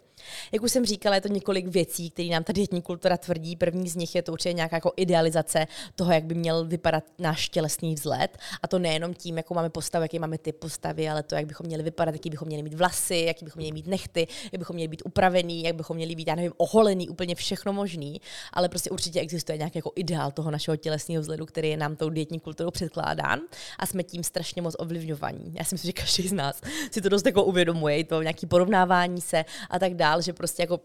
Jak 0.51 0.63
už 0.63 0.71
jsem 0.71 0.85
říkala, 0.85 1.15
je 1.15 1.21
to 1.21 1.27
několik 1.27 1.67
věcí, 1.67 2.09
které 2.09 2.29
nám 2.29 2.43
ta 2.43 2.53
dietní 2.53 2.81
kultura 2.81 3.17
tvrdí. 3.17 3.55
První 3.55 3.89
z 3.89 3.95
nich 3.95 4.15
je 4.15 4.21
to 4.21 4.31
určitě 4.31 4.53
nějaká 4.53 4.75
jako 4.75 4.93
idealizace 4.95 5.67
toho, 5.95 6.13
jak 6.13 6.23
by 6.23 6.35
měl 6.35 6.65
vypadat 6.65 7.03
náš 7.19 7.49
tělesný 7.49 7.95
vzhled. 7.95 8.37
A 8.63 8.67
to 8.67 8.79
nejenom 8.79 9.13
tím, 9.13 9.37
jakou 9.37 9.53
máme 9.53 9.69
postavu, 9.69 10.03
jaký 10.03 10.19
máme 10.19 10.37
typ 10.37 10.55
postavy, 10.55 11.09
ale 11.09 11.23
to, 11.23 11.35
jak 11.35 11.45
bychom 11.45 11.67
měli 11.67 11.83
vypadat, 11.83 12.15
jaký 12.23 12.29
bychom 12.29 12.47
měli 12.47 12.63
mít 12.63 12.73
vlasy, 12.73 13.23
jaký 13.27 13.45
bychom 13.45 13.59
měli 13.59 13.73
mít 13.73 13.87
nechty, 13.87 14.27
jak 14.51 14.59
bychom 14.59 14.75
měli 14.75 14.87
být 14.87 15.01
upravený, 15.05 15.63
jak 15.63 15.75
bychom 15.75 15.97
měli 15.97 16.15
být, 16.15 16.27
já 16.27 16.35
nevím, 16.35 16.53
oholený, 16.57 17.09
úplně 17.09 17.35
všechno 17.35 17.73
možný. 17.73 18.21
Ale 18.53 18.69
prostě 18.69 18.89
určitě 18.89 19.19
existuje 19.19 19.57
nějaký 19.57 19.77
jako 19.77 19.91
ideál 19.95 20.31
toho 20.31 20.51
našeho 20.51 20.77
tělesného 20.77 21.21
vzhledu, 21.21 21.45
který 21.45 21.69
je 21.69 21.77
nám 21.77 21.95
tou 21.95 22.09
dietní 22.09 22.39
kulturou 22.39 22.71
předkládán 22.71 23.39
a 23.79 23.85
jsme 23.85 24.03
tím 24.03 24.23
strašně 24.23 24.61
moc 24.61 24.75
ovlivňovaní. 24.79 25.53
Já 25.57 25.63
si 25.63 25.75
myslím, 25.75 25.89
že 25.89 25.93
každý 25.93 26.27
z 26.27 26.33
nás 26.33 26.61
si 26.91 27.01
to 27.01 27.09
dost 27.09 27.25
jako 27.25 27.43
uvědomuje, 27.43 28.03
to 28.03 28.21
nějaký 28.21 28.45
porovnávání 28.45 29.21
se 29.21 29.45
a 29.69 29.79
tak 29.79 29.93
dál, 29.93 30.21
že 30.21 30.33
prostě 30.33 30.63
jako 30.63 30.79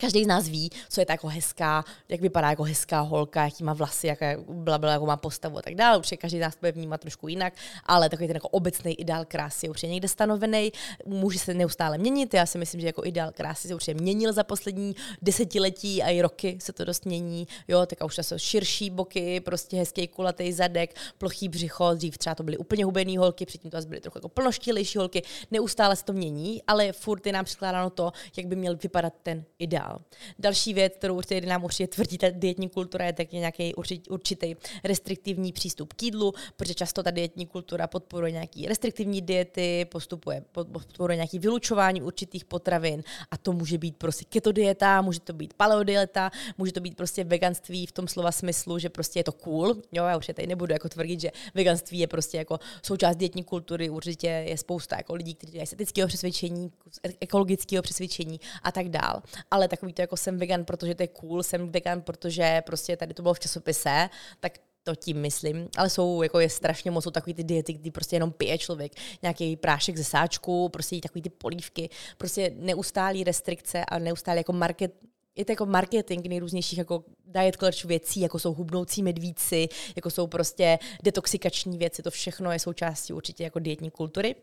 každý 0.00 0.24
z 0.24 0.26
nás 0.26 0.48
ví, 0.48 0.70
co 0.88 1.00
je 1.00 1.06
ta 1.06 1.12
jako 1.12 1.28
hezká, 1.28 1.84
jak 2.08 2.20
vypadá 2.20 2.50
jako 2.50 2.62
hezká 2.62 3.00
holka, 3.00 3.44
jaký 3.44 3.64
má 3.64 3.72
vlasy, 3.72 4.06
jaká 4.06 4.26
byla, 4.48 4.78
byla, 4.78 4.92
jako 4.92 5.06
má 5.06 5.16
postavu 5.16 5.58
a 5.58 5.62
tak 5.62 5.74
dále. 5.74 5.98
Určitě 5.98 6.16
každý 6.16 6.38
z 6.38 6.40
nás 6.40 6.56
bude 6.60 6.72
vnímat 6.72 7.00
trošku 7.00 7.28
jinak, 7.28 7.52
ale 7.86 8.08
takový 8.08 8.26
ten 8.26 8.36
jako 8.36 8.48
obecný 8.48 8.94
ideál 8.94 9.24
krásy 9.24 9.66
je 9.66 9.70
určitě 9.70 9.86
někde 9.86 10.08
stanovený, 10.08 10.72
může 11.06 11.38
se 11.38 11.54
neustále 11.54 11.98
měnit. 11.98 12.34
Já 12.34 12.46
si 12.46 12.58
myslím, 12.58 12.80
že 12.80 12.86
jako 12.86 13.04
ideál 13.04 13.30
krásy 13.32 13.68
se 13.68 13.74
určitě 13.74 13.94
měnil 13.94 14.32
za 14.32 14.44
poslední 14.44 14.96
desetiletí 15.22 16.02
a 16.02 16.08
i 16.08 16.22
roky 16.22 16.58
se 16.60 16.72
to 16.72 16.84
dost 16.84 17.06
mění. 17.06 17.48
Jo, 17.68 17.86
tak 17.86 18.04
už 18.04 18.16
to 18.16 18.22
jsou 18.22 18.38
širší 18.38 18.90
boky, 18.90 19.40
prostě 19.40 19.76
hezký 19.76 20.08
kulatý 20.08 20.52
zadek, 20.52 20.96
plochý 21.18 21.48
břicho, 21.48 21.94
dřív 21.94 22.18
třeba 22.18 22.34
to 22.34 22.42
byly 22.42 22.56
úplně 22.56 22.84
hubený 22.84 23.16
holky, 23.16 23.46
předtím 23.46 23.70
to 23.70 23.78
byly 23.88 24.00
trochu 24.00 24.18
jako 24.18 24.28
plnoštílejší 24.28 24.98
holky. 24.98 25.22
Neustále 25.50 25.96
se 25.96 26.04
to 26.04 26.12
mění, 26.12 26.62
ale 26.66 26.92
furt 26.92 27.26
je 27.26 27.32
nám 27.32 27.44
překládáno 27.44 27.90
to, 27.90 28.12
jak 28.36 28.46
by 28.46 28.56
měl 28.56 28.76
vypadat 28.76 29.12
ten 29.22 29.44
ideál 29.58 29.89
dál. 29.90 30.00
Další 30.38 30.74
věc, 30.74 30.92
kterou 30.96 31.16
určitě 31.16 31.40
nám 31.40 31.64
určitě 31.64 31.86
tvrdí 31.86 32.18
ta 32.18 32.26
dietní 32.30 32.68
kultura, 32.68 33.04
je 33.04 33.12
taky 33.12 33.36
nějaký 33.36 33.74
určitý 34.10 34.56
restriktivní 34.84 35.52
přístup 35.52 35.92
k 35.92 36.02
jídlu, 36.02 36.32
protože 36.56 36.74
často 36.74 37.02
ta 37.02 37.10
dietní 37.10 37.46
kultura 37.46 37.86
podporuje 37.86 38.32
nějaký 38.32 38.66
restriktivní 38.66 39.22
diety, 39.22 39.84
postupuje, 39.84 40.44
podporuje 40.52 41.16
nějaký 41.16 41.38
vylučování 41.38 42.02
určitých 42.02 42.44
potravin 42.44 43.02
a 43.30 43.36
to 43.36 43.52
může 43.52 43.78
být 43.78 43.96
prostě 43.96 44.24
keto 44.24 44.52
dieta, 44.52 45.02
může 45.02 45.20
to 45.20 45.32
být 45.32 45.54
paleo 45.54 45.82
dieta, 45.82 46.30
může 46.58 46.72
to 46.72 46.80
být 46.80 46.96
prostě 46.96 47.24
veganství 47.24 47.86
v 47.86 47.92
tom 47.92 48.08
slova 48.08 48.32
smyslu, 48.32 48.78
že 48.78 48.88
prostě 48.88 49.18
je 49.18 49.24
to 49.24 49.32
cool. 49.32 49.74
Jo, 49.92 50.04
já 50.04 50.16
už 50.16 50.28
je 50.28 50.34
tady 50.34 50.46
nebudu 50.46 50.72
jako 50.72 50.88
tvrdit, 50.88 51.20
že 51.20 51.30
veganství 51.54 51.98
je 51.98 52.06
prostě 52.06 52.38
jako 52.38 52.58
součást 52.82 53.16
dietní 53.16 53.44
kultury, 53.44 53.90
určitě 53.90 54.26
je 54.26 54.58
spousta 54.58 54.96
jako 54.96 55.14
lidí, 55.14 55.34
kteří 55.34 55.52
dělají 55.52 55.62
estetického 55.62 56.08
přesvědčení, 56.08 56.72
ekologického 57.20 57.82
přesvědčení 57.82 58.40
a 58.62 58.72
tak 58.72 58.88
dál. 58.88 59.22
Ale 59.50 59.68
tak 59.68 59.79
takový 59.80 59.92
to 59.92 60.02
jako 60.02 60.16
jsem 60.16 60.38
vegan, 60.38 60.64
protože 60.64 60.94
to 60.94 61.02
je 61.02 61.08
cool, 61.08 61.42
jsem 61.42 61.68
vegan, 61.68 62.02
protože 62.02 62.62
prostě 62.66 62.96
tady 62.96 63.14
to 63.14 63.22
bylo 63.22 63.34
v 63.34 63.40
časopise, 63.40 64.08
tak 64.40 64.58
to 64.82 64.94
tím 64.94 65.20
myslím, 65.20 65.68
ale 65.76 65.90
jsou, 65.90 66.22
jako 66.22 66.40
je 66.40 66.50
strašně 66.50 66.90
moc, 66.90 67.04
jsou 67.04 67.10
takový 67.10 67.34
ty 67.34 67.44
diety, 67.44 67.72
kdy 67.72 67.90
prostě 67.90 68.16
jenom 68.16 68.32
pije 68.32 68.58
člověk 68.58 68.92
nějaký 69.22 69.56
prášek 69.56 69.96
ze 69.96 70.04
sáčku, 70.04 70.68
prostě 70.68 71.00
takový 71.00 71.22
ty 71.22 71.30
polívky, 71.30 71.90
prostě 72.18 72.52
neustálý 72.56 73.24
restrikce 73.24 73.84
a 73.84 73.98
neustálý 73.98 74.38
jako 74.38 74.52
market, 74.52 74.94
je 75.36 75.44
to 75.44 75.52
jako 75.52 75.66
marketing 75.66 76.26
nejrůznějších 76.26 76.78
jako 76.78 77.04
diet 77.26 77.56
clutch 77.56 77.84
věcí, 77.84 78.20
jako 78.20 78.38
jsou 78.38 78.54
hubnoucí 78.54 79.02
medvíci, 79.02 79.68
jako 79.96 80.10
jsou 80.10 80.26
prostě 80.26 80.78
detoxikační 81.02 81.78
věci, 81.78 82.02
to 82.02 82.10
všechno 82.10 82.52
je 82.52 82.58
součástí 82.58 83.12
určitě 83.12 83.44
jako 83.44 83.58
dietní 83.58 83.90
kultury. 83.90 84.34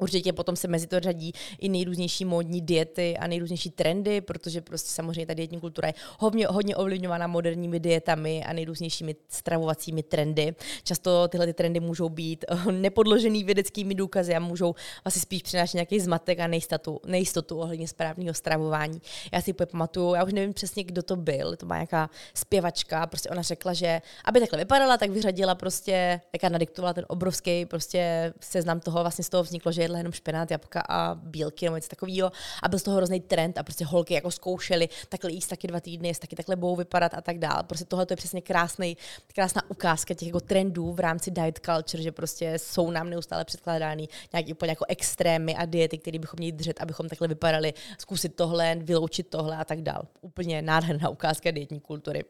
Určitě 0.00 0.32
potom 0.32 0.56
se 0.56 0.68
mezi 0.68 0.86
to 0.86 1.00
řadí 1.00 1.32
i 1.58 1.68
nejrůznější 1.68 2.24
módní 2.24 2.60
diety 2.60 3.16
a 3.16 3.26
nejrůznější 3.26 3.70
trendy, 3.70 4.20
protože 4.20 4.60
prostě 4.60 4.90
samozřejmě 4.90 5.26
ta 5.26 5.34
dietní 5.34 5.60
kultura 5.60 5.88
je 5.88 5.94
hodně, 6.18 6.46
hodně 6.46 6.76
ovlivňována 6.76 7.26
moderními 7.26 7.80
dietami 7.80 8.44
a 8.44 8.52
nejrůznějšími 8.52 9.16
stravovacími 9.28 10.02
trendy. 10.02 10.54
Často 10.84 11.28
tyhle 11.28 11.46
ty 11.46 11.54
trendy 11.54 11.80
můžou 11.80 12.08
být 12.08 12.44
eh, 12.48 12.72
nepodložený 12.72 13.44
vědeckými 13.44 13.94
důkazy 13.94 14.34
a 14.34 14.40
můžou 14.40 14.74
asi 15.04 15.20
spíš 15.20 15.42
přinášet 15.42 15.76
nějaký 15.76 16.00
zmatek 16.00 16.40
a 16.40 16.46
nejistotu, 16.46 17.00
nejistotu 17.06 17.58
ohledně 17.58 17.88
správného 17.88 18.34
stravování. 18.34 19.02
Já 19.32 19.40
si 19.40 19.52
pamatuju, 19.52 20.14
já 20.14 20.24
už 20.24 20.32
nevím 20.32 20.54
přesně, 20.54 20.84
kdo 20.84 21.02
to 21.02 21.16
byl, 21.16 21.56
to 21.56 21.66
má 21.66 21.74
nějaká 21.74 22.10
zpěvačka, 22.34 23.06
prostě 23.06 23.28
ona 23.28 23.42
řekla, 23.42 23.72
že 23.72 24.00
aby 24.24 24.40
takhle 24.40 24.58
vypadala, 24.58 24.98
tak 24.98 25.10
vyřadila 25.10 25.54
prostě, 25.54 26.20
jaká 26.32 26.48
nadiktovala 26.48 26.94
ten 26.94 27.04
obrovský 27.08 27.66
prostě 27.66 28.32
seznam 28.40 28.80
toho, 28.80 29.00
vlastně 29.00 29.24
z 29.24 29.28
toho 29.28 29.42
vzniklo, 29.42 29.72
že 29.72 29.81
že 29.82 29.84
jedla 29.84 29.98
jenom 29.98 30.12
špenát, 30.12 30.50
jabka 30.50 30.80
a 30.88 31.14
bílky 31.14 31.66
nebo 31.66 31.76
něco 31.76 31.88
takového. 31.88 32.32
A 32.62 32.68
byl 32.68 32.78
z 32.78 32.82
toho 32.82 32.96
hrozný 32.96 33.20
trend 33.20 33.58
a 33.58 33.62
prostě 33.62 33.84
holky 33.84 34.14
jako 34.14 34.30
zkoušely 34.30 34.88
takhle 35.08 35.32
jíst 35.32 35.46
taky 35.46 35.66
dva 35.66 35.80
týdny, 35.80 36.08
jestli 36.08 36.20
taky 36.20 36.36
takhle 36.36 36.56
budou 36.56 36.76
vypadat 36.76 37.14
a 37.14 37.20
tak 37.20 37.38
dále. 37.38 37.62
Prostě 37.62 37.84
tohle 37.84 38.06
je 38.10 38.16
přesně 38.16 38.40
krásný, 38.42 38.96
krásná 39.34 39.62
ukázka 39.68 40.14
těch 40.14 40.28
jako 40.28 40.40
trendů 40.40 40.92
v 40.92 41.00
rámci 41.00 41.30
diet 41.30 41.60
culture, 41.66 42.02
že 42.02 42.12
prostě 42.12 42.58
jsou 42.58 42.90
nám 42.90 43.10
neustále 43.10 43.44
předkládány 43.44 44.08
nějaké 44.32 44.52
úplně 44.52 44.72
jako 44.72 44.84
extrémy 44.88 45.56
a 45.56 45.64
diety, 45.64 45.98
které 45.98 46.18
bychom 46.18 46.38
měli 46.38 46.52
držet, 46.52 46.80
abychom 46.80 47.08
takhle 47.08 47.28
vypadali, 47.28 47.74
zkusit 47.98 48.36
tohle, 48.36 48.76
vyloučit 48.80 49.28
tohle 49.28 49.56
a 49.56 49.64
tak 49.64 49.82
dále. 49.82 50.02
Úplně 50.20 50.62
nádherná 50.62 51.08
ukázka 51.08 51.50
dietní 51.50 51.80
kultury. 51.80 52.24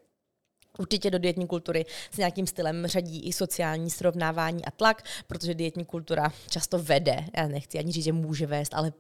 Určitě 0.83 1.11
do 1.11 1.19
dietní 1.19 1.47
kultury 1.47 1.87
s 2.11 2.17
nějakým 2.17 2.47
stylem 2.47 2.87
řadí 2.87 3.29
i 3.29 3.33
sociální 3.33 3.91
srovnávání 3.91 4.65
a 4.65 4.71
tlak, 4.71 5.03
protože 5.27 5.55
dietní 5.55 5.85
kultura 5.85 6.33
často 6.51 6.79
vede, 6.79 7.25
já 7.37 7.49
nechci 7.49 7.79
ani 7.79 7.93
říct, 7.93 8.05
že 8.05 8.13
může 8.13 8.47
vést, 8.47 8.75
ale 8.75 8.93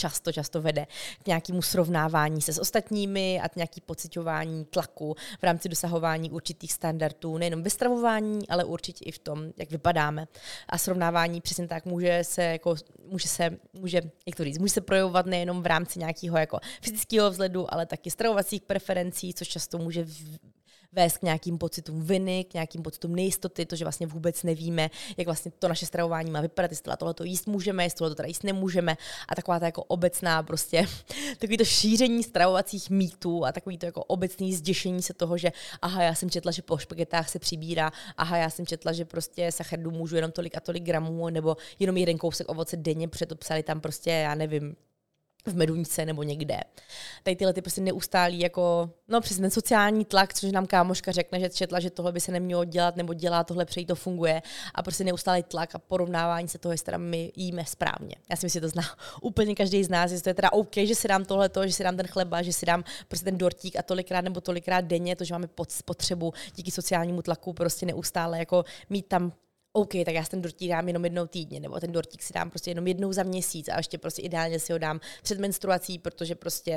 často, 0.00 0.32
často 0.32 0.62
vede 0.62 0.86
k 1.22 1.26
nějakému 1.26 1.62
srovnávání 1.62 2.42
se 2.42 2.52
s 2.52 2.58
ostatními 2.58 3.40
a 3.40 3.48
k 3.48 3.56
nějaký 3.56 3.80
pocitování 3.80 4.64
tlaku 4.64 5.14
v 5.40 5.42
rámci 5.42 5.68
dosahování 5.68 6.30
určitých 6.30 6.72
standardů, 6.72 7.38
nejenom 7.38 7.62
ve 7.62 7.70
stravování, 7.70 8.48
ale 8.48 8.64
určitě 8.64 9.04
i 9.04 9.12
v 9.12 9.18
tom, 9.18 9.52
jak 9.56 9.70
vypadáme. 9.70 10.28
A 10.68 10.78
srovnávání 10.78 11.40
přesně 11.40 11.68
tak 11.68 11.84
může 11.84 12.24
se, 12.24 12.42
jako, 12.42 12.74
může 13.10 13.28
se, 13.28 13.50
může, 13.72 14.02
jak 14.26 14.36
to 14.36 14.44
říct, 14.44 14.58
může 14.58 14.72
se 14.72 14.80
projevovat 14.80 15.26
nejenom 15.26 15.62
v 15.62 15.66
rámci 15.66 15.98
nějakého 15.98 16.38
jako 16.38 16.58
fyzického 16.82 17.30
vzhledu, 17.30 17.74
ale 17.74 17.86
taky 17.86 18.10
stravovacích 18.10 18.62
preferencí, 18.62 19.34
což 19.34 19.48
často 19.48 19.78
může 19.78 20.06
vést 20.92 21.18
k 21.18 21.22
nějakým 21.22 21.58
pocitům 21.58 22.02
viny, 22.02 22.44
k 22.44 22.54
nějakým 22.54 22.82
pocitům 22.82 23.14
nejistoty, 23.14 23.66
to, 23.66 23.76
že 23.76 23.84
vlastně 23.84 24.06
vůbec 24.06 24.42
nevíme, 24.42 24.90
jak 25.16 25.26
vlastně 25.26 25.50
to 25.58 25.68
naše 25.68 25.86
stravování 25.86 26.30
má 26.30 26.40
vypadat, 26.40 26.70
jestli 26.70 26.92
tohle 26.98 27.14
to 27.14 27.24
jíst 27.24 27.46
můžeme, 27.46 27.84
jestli 27.84 27.98
tohle 27.98 28.10
to 28.10 28.14
teda 28.14 28.26
jíst 28.26 28.44
nemůžeme. 28.44 28.96
A 29.28 29.34
taková 29.34 29.60
ta 29.60 29.66
jako 29.66 29.84
obecná 29.84 30.42
prostě, 30.42 30.86
takový 31.38 31.56
to 31.56 31.64
šíření 31.64 32.22
stravovacích 32.22 32.90
mýtů 32.90 33.44
a 33.44 33.52
takový 33.52 33.78
to 33.78 33.86
jako 33.86 34.04
obecný 34.04 34.54
zděšení 34.54 35.02
se 35.02 35.14
toho, 35.14 35.38
že 35.38 35.52
aha, 35.82 36.02
já 36.02 36.14
jsem 36.14 36.30
četla, 36.30 36.52
že 36.52 36.62
po 36.62 36.78
špagetách 36.78 37.28
se 37.28 37.38
přibírá, 37.38 37.92
aha, 38.16 38.36
já 38.36 38.50
jsem 38.50 38.66
četla, 38.66 38.92
že 38.92 39.04
prostě 39.04 39.52
sacharidů 39.52 39.90
můžu 39.90 40.16
jenom 40.16 40.32
tolik 40.32 40.56
a 40.56 40.60
tolik 40.60 40.82
gramů, 40.82 41.30
nebo 41.30 41.56
jenom 41.78 41.96
jeden 41.96 42.18
kousek 42.18 42.48
ovoce 42.48 42.76
denně, 42.76 43.08
protože 43.08 43.26
to 43.26 43.36
psali 43.36 43.62
tam 43.62 43.80
prostě, 43.80 44.10
já 44.10 44.34
nevím, 44.34 44.76
v 45.46 45.56
Meduňce 45.56 46.06
nebo 46.06 46.22
někde. 46.22 46.60
Tady 47.22 47.36
tyhle 47.36 47.52
ty 47.52 47.62
prostě 47.62 47.80
neustálí 47.80 48.40
jako, 48.40 48.90
no 49.08 49.20
přesně 49.20 49.40
ten 49.40 49.50
sociální 49.50 50.04
tlak, 50.04 50.34
což 50.34 50.52
nám 50.52 50.66
kámoška 50.66 51.12
řekne, 51.12 51.40
že 51.40 51.48
četla, 51.48 51.80
že 51.80 51.90
tohle 51.90 52.12
by 52.12 52.20
se 52.20 52.32
nemělo 52.32 52.64
dělat 52.64 52.96
nebo 52.96 53.14
dělá 53.14 53.44
tohle, 53.44 53.64
přeji 53.64 53.86
to 53.86 53.94
funguje 53.94 54.42
a 54.74 54.82
prostě 54.82 55.04
neustálý 55.04 55.42
tlak 55.42 55.74
a 55.74 55.78
porovnávání 55.78 56.48
se 56.48 56.58
toho, 56.58 56.72
jestli 56.72 56.84
teda 56.84 56.98
my 56.98 57.32
jíme 57.36 57.64
správně. 57.64 58.14
Já 58.30 58.36
si 58.36 58.46
myslím, 58.46 58.60
že 58.60 58.60
to 58.60 58.68
zná 58.68 58.82
úplně 59.22 59.54
každý 59.54 59.84
z 59.84 59.88
nás, 59.88 60.10
jestli 60.10 60.22
to 60.22 60.30
je 60.30 60.34
teda 60.34 60.52
OK, 60.52 60.74
že 60.74 60.94
si 60.94 61.08
dám 61.08 61.24
tohle, 61.24 61.50
že 61.66 61.72
si 61.72 61.84
dám 61.84 61.96
ten 61.96 62.06
chleba, 62.06 62.42
že 62.42 62.52
si 62.52 62.66
dám 62.66 62.84
prostě 63.08 63.24
ten 63.24 63.38
dortík 63.38 63.76
a 63.76 63.82
tolikrát 63.82 64.20
nebo 64.20 64.40
tolikrát 64.40 64.80
denně, 64.80 65.16
to, 65.16 65.24
že 65.24 65.34
máme 65.34 65.48
potřebu 65.84 66.32
díky 66.54 66.70
sociálnímu 66.70 67.22
tlaku 67.22 67.52
prostě 67.52 67.86
neustále 67.86 68.38
jako 68.38 68.64
mít 68.90 69.06
tam 69.06 69.32
OK, 69.72 69.92
tak 70.04 70.14
já 70.14 70.24
si 70.24 70.30
ten 70.30 70.42
dortík 70.42 70.70
dám 70.70 70.88
jenom 70.88 71.04
jednou 71.04 71.26
týdně, 71.26 71.60
nebo 71.60 71.80
ten 71.80 71.92
dortík 71.92 72.22
si 72.22 72.32
dám 72.32 72.50
prostě 72.50 72.70
jenom 72.70 72.86
jednou 72.86 73.12
za 73.12 73.22
měsíc 73.22 73.68
a 73.68 73.76
ještě 73.76 73.98
prostě 73.98 74.22
ideálně 74.22 74.58
si 74.58 74.72
ho 74.72 74.78
dám 74.78 75.00
před 75.22 75.38
menstruací, 75.38 75.98
protože 75.98 76.34
prostě 76.34 76.76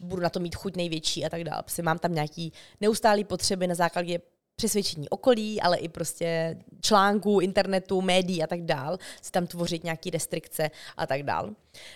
budu 0.00 0.22
na 0.22 0.30
to 0.30 0.40
mít 0.40 0.54
chuť 0.54 0.76
největší 0.76 1.24
a 1.24 1.28
tak 1.28 1.44
dále. 1.44 1.62
Prostě 1.62 1.82
mám 1.82 1.98
tam 1.98 2.14
nějaký 2.14 2.52
neustálý 2.80 3.24
potřeby 3.24 3.66
na 3.66 3.74
základě 3.74 4.20
přesvědčení 4.56 5.08
okolí, 5.08 5.60
ale 5.60 5.76
i 5.76 5.88
prostě 5.88 6.58
článků, 6.80 7.40
internetu, 7.40 8.00
médií 8.00 8.42
a 8.42 8.46
tak 8.46 8.62
dál, 8.62 8.98
si 9.22 9.30
tam 9.30 9.46
tvořit 9.46 9.84
nějaké 9.84 10.10
restrikce 10.10 10.70
a 10.96 11.06
tak 11.06 11.22
dál. 11.22 11.50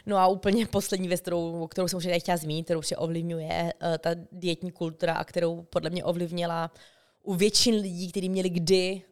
No 0.07 0.17
a 0.17 0.27
úplně 0.27 0.67
poslední 0.71 1.09
věc, 1.09 1.21
kterou, 1.21 1.67
kterou 1.67 1.89
jsem 1.89 1.97
už 1.97 2.05
nechtěla 2.05 2.37
zmínit, 2.37 2.65
kterou 2.65 2.83
se 2.83 2.97
ovlivňuje 2.97 3.73
uh, 3.83 3.99
ta 3.99 4.11
dietní 4.33 4.71
kultura 4.71 5.15
a 5.15 5.25
kterou 5.25 5.63
podle 5.63 5.91
mě 5.91 6.05
ovlivnila 6.05 6.71
u 7.23 7.35
většin 7.35 7.75
lidí, 7.75 8.11
kteří 8.11 8.29
měli 8.29 8.51
kdy 8.51 9.03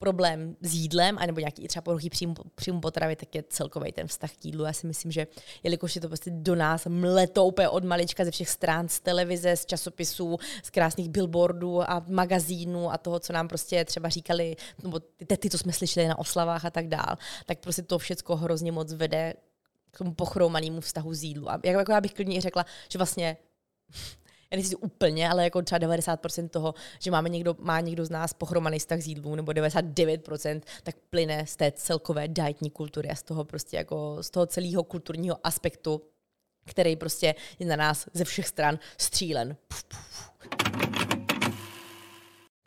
problém 0.00 0.56
s 0.60 0.74
jídlem, 0.74 1.18
anebo 1.18 1.40
nějaký 1.40 1.68
třeba 1.68 1.82
poruchy 1.82 2.10
příjmu, 2.10 2.34
příjmu 2.54 2.80
potravy, 2.80 3.16
tak 3.16 3.34
je 3.34 3.44
celkový 3.48 3.92
ten 3.92 4.06
vztah 4.06 4.30
k 4.32 4.44
jídlu. 4.44 4.64
Já 4.64 4.72
si 4.72 4.86
myslím, 4.86 5.12
že 5.12 5.26
jelikož 5.62 5.94
je 5.94 6.00
to 6.00 6.08
prostě 6.08 6.30
do 6.30 6.54
nás 6.54 6.86
mleto 6.86 7.44
úplně 7.44 7.68
od 7.68 7.84
malička 7.84 8.24
ze 8.24 8.30
všech 8.30 8.48
strán, 8.48 8.88
z 8.88 9.00
televize, 9.00 9.56
z 9.56 9.66
časopisů, 9.66 10.38
z 10.62 10.70
krásných 10.70 11.08
billboardů 11.08 11.90
a 11.90 12.04
magazínů 12.08 12.92
a 12.92 12.98
toho, 12.98 13.20
co 13.20 13.32
nám 13.32 13.48
prostě 13.48 13.84
třeba 13.84 14.08
říkali, 14.08 14.56
nebo 14.82 15.00
ty 15.00 15.26
tety, 15.26 15.50
co 15.50 15.58
jsme 15.58 15.72
slyšeli 15.72 16.08
na 16.08 16.18
oslavách 16.18 16.64
a 16.64 16.70
tak 16.70 16.88
dál, 16.88 17.16
tak 17.46 17.58
prostě 17.58 17.82
to 17.82 17.98
všechno 17.98 18.36
hrozně 18.36 18.72
moc 18.72 18.92
vede 18.92 19.34
k 19.90 19.98
tomu 19.98 20.14
pochromanému 20.14 20.80
vztahu 20.80 21.14
z 21.14 21.22
jídlu. 21.22 21.50
A 21.50 21.60
jako 21.64 21.92
já 21.92 22.00
bych 22.00 22.14
klidně 22.14 22.40
řekla, 22.40 22.66
že 22.88 22.98
vlastně 22.98 23.36
já 24.52 24.56
nechci 24.56 24.76
úplně, 24.76 25.30
ale 25.30 25.44
jako 25.44 25.62
třeba 25.62 25.78
90% 25.78 26.48
toho, 26.48 26.74
že 27.00 27.10
máme 27.10 27.28
někdo, 27.28 27.56
má 27.58 27.80
někdo 27.80 28.04
z 28.04 28.10
nás 28.10 28.32
pochromaný 28.32 28.78
vztah 28.78 29.00
z 29.00 29.06
jídlu, 29.06 29.34
nebo 29.34 29.52
99%, 29.52 30.60
tak 30.82 30.94
plyne 31.10 31.46
z 31.46 31.56
té 31.56 31.72
celkové 31.72 32.28
dietní 32.28 32.70
kultury 32.70 33.08
a 33.08 33.14
z 33.14 33.22
toho 33.22 33.44
prostě 33.44 33.76
jako 33.76 34.16
z 34.20 34.30
toho 34.30 34.46
celého 34.46 34.82
kulturního 34.84 35.36
aspektu, 35.44 36.02
který 36.66 36.96
prostě 36.96 37.34
je 37.58 37.66
na 37.66 37.76
nás 37.76 38.08
ze 38.14 38.24
všech 38.24 38.46
stran 38.46 38.78
střílen. 38.98 39.56
Puf, 39.68 39.84
puf. 39.84 41.19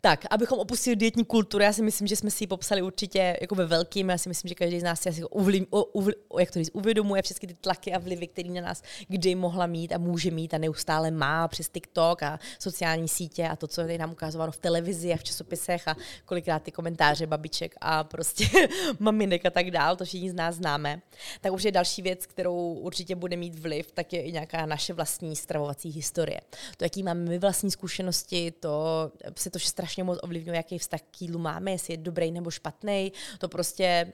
Tak, 0.05 0.25
abychom 0.29 0.59
opustili 0.59 0.95
dietní 0.95 1.25
kulturu, 1.25 1.63
já 1.63 1.73
si 1.73 1.83
myslím, 1.83 2.07
že 2.07 2.15
jsme 2.15 2.31
si 2.31 2.43
ji 2.43 2.47
popsali 2.47 2.81
určitě 2.81 3.37
jako 3.41 3.55
ve 3.55 3.65
velkým. 3.65 4.09
Já 4.09 4.17
si 4.17 4.29
myslím, 4.29 4.49
že 4.49 4.55
každý 4.55 4.79
z 4.79 4.83
nás 4.83 5.01
si 5.01 5.09
asi 5.09 5.23
uvlím, 5.23 5.67
uvl, 5.69 6.11
jak 6.39 6.51
to 6.51 6.59
říct, 6.59 6.69
uvědomuje 6.73 7.21
všechny 7.21 7.47
ty 7.47 7.53
tlaky 7.53 7.93
a 7.93 7.99
vlivy, 7.99 8.27
které 8.27 8.49
na 8.49 8.61
nás 8.61 8.83
kdy 9.07 9.35
mohla 9.35 9.67
mít 9.67 9.93
a 9.93 9.97
může 9.97 10.31
mít 10.31 10.53
a 10.53 10.57
neustále 10.57 11.11
má 11.11 11.47
přes 11.47 11.69
TikTok 11.69 12.23
a 12.23 12.39
sociální 12.59 13.07
sítě 13.07 13.47
a 13.47 13.55
to, 13.55 13.67
co 13.67 13.81
je 13.81 13.97
nám 13.97 14.11
ukázováno 14.11 14.51
v 14.51 14.57
televizi 14.57 15.13
a 15.13 15.17
v 15.17 15.23
časopisech 15.23 15.87
a 15.87 15.95
kolikrát 16.25 16.63
ty 16.63 16.71
komentáře 16.71 17.27
babiček 17.27 17.75
a 17.81 18.03
prostě 18.03 18.45
maminek 18.99 19.45
a 19.45 19.49
tak 19.49 19.71
dál, 19.71 19.95
to 19.95 20.05
všichni 20.05 20.29
z 20.29 20.33
nás 20.33 20.55
známe. 20.55 21.01
Tak 21.41 21.53
už 21.53 21.63
je 21.63 21.71
další 21.71 22.01
věc, 22.01 22.25
kterou 22.25 22.73
určitě 22.73 23.15
bude 23.15 23.37
mít 23.37 23.59
vliv, 23.59 23.91
tak 23.91 24.13
je 24.13 24.21
i 24.21 24.31
nějaká 24.31 24.65
naše 24.65 24.93
vlastní 24.93 25.35
stravovací 25.35 25.89
historie. 25.89 26.41
To, 26.77 26.85
jaký 26.85 27.03
máme 27.03 27.19
my 27.19 27.39
vlastní 27.39 27.71
zkušenosti, 27.71 28.51
to 28.51 29.11
se 29.37 29.49
to 29.49 29.59
strašně 29.59 29.92
strašně 29.93 30.03
moc 30.03 30.19
ovlivňuje, 30.23 30.57
jaký 30.57 30.77
vztah 30.77 31.01
k 31.01 31.21
jídlu 31.21 31.39
máme, 31.39 31.71
jestli 31.71 31.93
je 31.93 31.97
dobrý 31.97 32.31
nebo 32.31 32.51
špatný. 32.51 33.11
To 33.39 33.47
prostě 33.49 34.13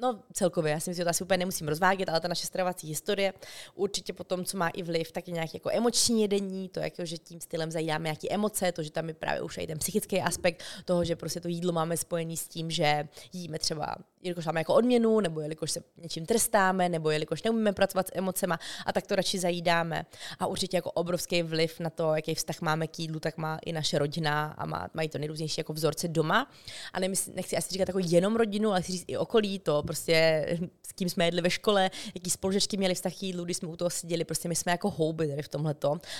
No 0.00 0.22
celkově, 0.32 0.72
já 0.72 0.80
si 0.80 0.90
myslím, 0.90 1.00
že 1.00 1.04
to 1.04 1.10
asi 1.10 1.24
úplně 1.24 1.38
nemusím 1.38 1.68
rozvádět, 1.68 2.08
ale 2.08 2.20
ta 2.20 2.28
naše 2.28 2.46
stravovací 2.46 2.88
historie 2.88 3.32
určitě 3.74 4.12
potom, 4.12 4.44
co 4.44 4.56
má 4.56 4.68
i 4.68 4.82
vliv, 4.82 5.12
tak 5.12 5.28
je 5.28 5.34
nějaký 5.34 5.50
jako 5.54 5.70
emoční 5.72 6.22
jedení, 6.22 6.68
to, 6.68 6.80
jako, 6.80 7.04
že 7.04 7.18
tím 7.18 7.40
stylem 7.40 7.70
zajídáme 7.70 8.02
nějaké 8.02 8.28
emoce, 8.30 8.72
to, 8.72 8.82
že 8.82 8.90
tam 8.90 9.08
je 9.08 9.14
právě 9.14 9.42
už 9.42 9.58
i 9.58 9.66
ten 9.66 9.78
psychický 9.78 10.20
aspekt 10.20 10.62
toho, 10.84 11.04
že 11.04 11.16
prostě 11.16 11.40
to 11.40 11.48
jídlo 11.48 11.72
máme 11.72 11.96
spojený 11.96 12.36
s 12.36 12.48
tím, 12.48 12.70
že 12.70 13.08
jíme 13.32 13.58
třeba 13.58 13.96
jelikož 14.22 14.46
máme 14.46 14.60
jako 14.60 14.74
odměnu, 14.74 15.20
nebo 15.20 15.40
jelikož 15.40 15.70
se 15.70 15.80
něčím 15.96 16.26
trestáme, 16.26 16.88
nebo 16.88 17.10
jelikož 17.10 17.42
neumíme 17.42 17.72
pracovat 17.72 18.08
s 18.08 18.12
emocema 18.14 18.58
a 18.86 18.92
tak 18.92 19.06
to 19.06 19.16
radši 19.16 19.38
zajídáme. 19.38 20.06
A 20.38 20.46
určitě 20.46 20.76
jako 20.76 20.90
obrovský 20.90 21.42
vliv 21.42 21.80
na 21.80 21.90
to, 21.90 22.14
jaký 22.14 22.34
vztah 22.34 22.60
máme 22.60 22.86
k 22.86 22.98
jídlu, 22.98 23.20
tak 23.20 23.36
má 23.36 23.58
i 23.66 23.72
naše 23.72 23.98
rodina 23.98 24.54
a 24.58 24.66
má, 24.66 24.88
mají 24.94 25.08
to 25.08 25.18
nejrůznější 25.18 25.60
jako 25.60 25.72
vzorce 25.72 26.08
doma. 26.08 26.50
A 26.92 27.00
nemysl, 27.00 27.30
nechci 27.34 27.56
asi 27.56 27.72
říkat 27.72 27.88
jako 27.88 28.00
jenom 28.02 28.36
rodinu, 28.36 28.70
ale 28.70 28.82
chci 28.82 28.92
říct 28.92 29.04
i 29.06 29.16
okolí, 29.16 29.58
to 29.58 29.82
prostě 29.82 30.46
s 30.88 30.92
kým 30.92 31.08
jsme 31.08 31.24
jedli 31.24 31.40
ve 31.40 31.50
škole, 31.50 31.90
jaký 32.14 32.30
spolužečky 32.30 32.76
měli 32.76 32.94
vztah 32.94 33.14
k 33.14 33.22
jídlu, 33.22 33.44
když 33.44 33.56
jsme 33.56 33.68
u 33.68 33.76
toho 33.76 33.90
seděli, 33.90 34.24
prostě 34.24 34.48
my 34.48 34.54
jsme 34.54 34.72
jako 34.72 34.90
houby 34.90 35.28
tady 35.28 35.42
v 35.42 35.48
tomhle 35.48 35.74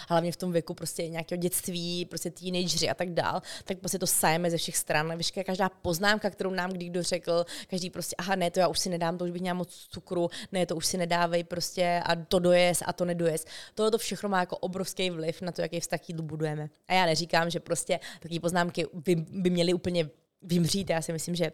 hlavně 0.09 0.33
v 0.33 0.37
tom 0.37 0.53
věku 0.53 0.75
prostě 0.75 1.09
nějakého 1.09 1.39
dětství, 1.39 2.05
prostě 2.05 2.31
teenageři 2.31 2.89
a 2.89 2.95
tak 2.95 3.11
dál, 3.11 3.43
tak 3.65 3.79
prostě 3.79 3.99
to 3.99 4.07
sajeme 4.07 4.51
ze 4.51 4.57
všech 4.57 4.77
stran. 4.77 5.17
Veškerá 5.17 5.45
každá 5.45 5.69
poznámka, 5.69 6.31
kterou 6.31 6.51
nám 6.51 6.71
kdo 6.71 7.03
řekl, 7.03 7.45
každý 7.71 7.88
prostě, 7.91 8.17
aha, 8.19 8.37
ne, 8.37 8.51
to 8.51 8.61
já 8.61 8.69
už 8.69 8.79
si 8.79 8.89
nedám, 8.89 9.19
to 9.19 9.25
už 9.25 9.31
bych 9.31 9.43
měla 9.43 9.55
moc 9.55 9.87
cukru, 9.91 10.31
ne, 10.53 10.67
to 10.67 10.77
už 10.77 10.87
si 10.87 10.97
nedávej 10.99 11.45
prostě 11.45 12.03
a 12.05 12.17
to 12.17 12.39
dojez 12.39 12.83
a 12.87 12.93
to 12.93 13.05
nedojez. 13.05 13.45
Tohle 13.75 13.91
to 13.91 13.99
všechno 13.99 14.29
má 14.29 14.41
jako 14.41 14.57
obrovský 14.57 15.11
vliv 15.11 15.43
na 15.43 15.53
to, 15.53 15.63
jaký 15.63 15.81
vztah 15.81 16.09
jídlu 16.09 16.25
budujeme. 16.25 16.71
A 16.89 16.93
já 16.93 17.07
neříkám, 17.07 17.51
že 17.51 17.61
prostě 17.61 18.01
takové 18.21 18.41
poznámky 18.41 18.87
by, 18.93 19.15
by 19.17 19.51
měly 19.51 19.75
úplně 19.75 20.11
vymřít. 20.43 20.91
Já 20.91 21.03
si 21.03 21.13
myslím, 21.13 21.35
že 21.35 21.53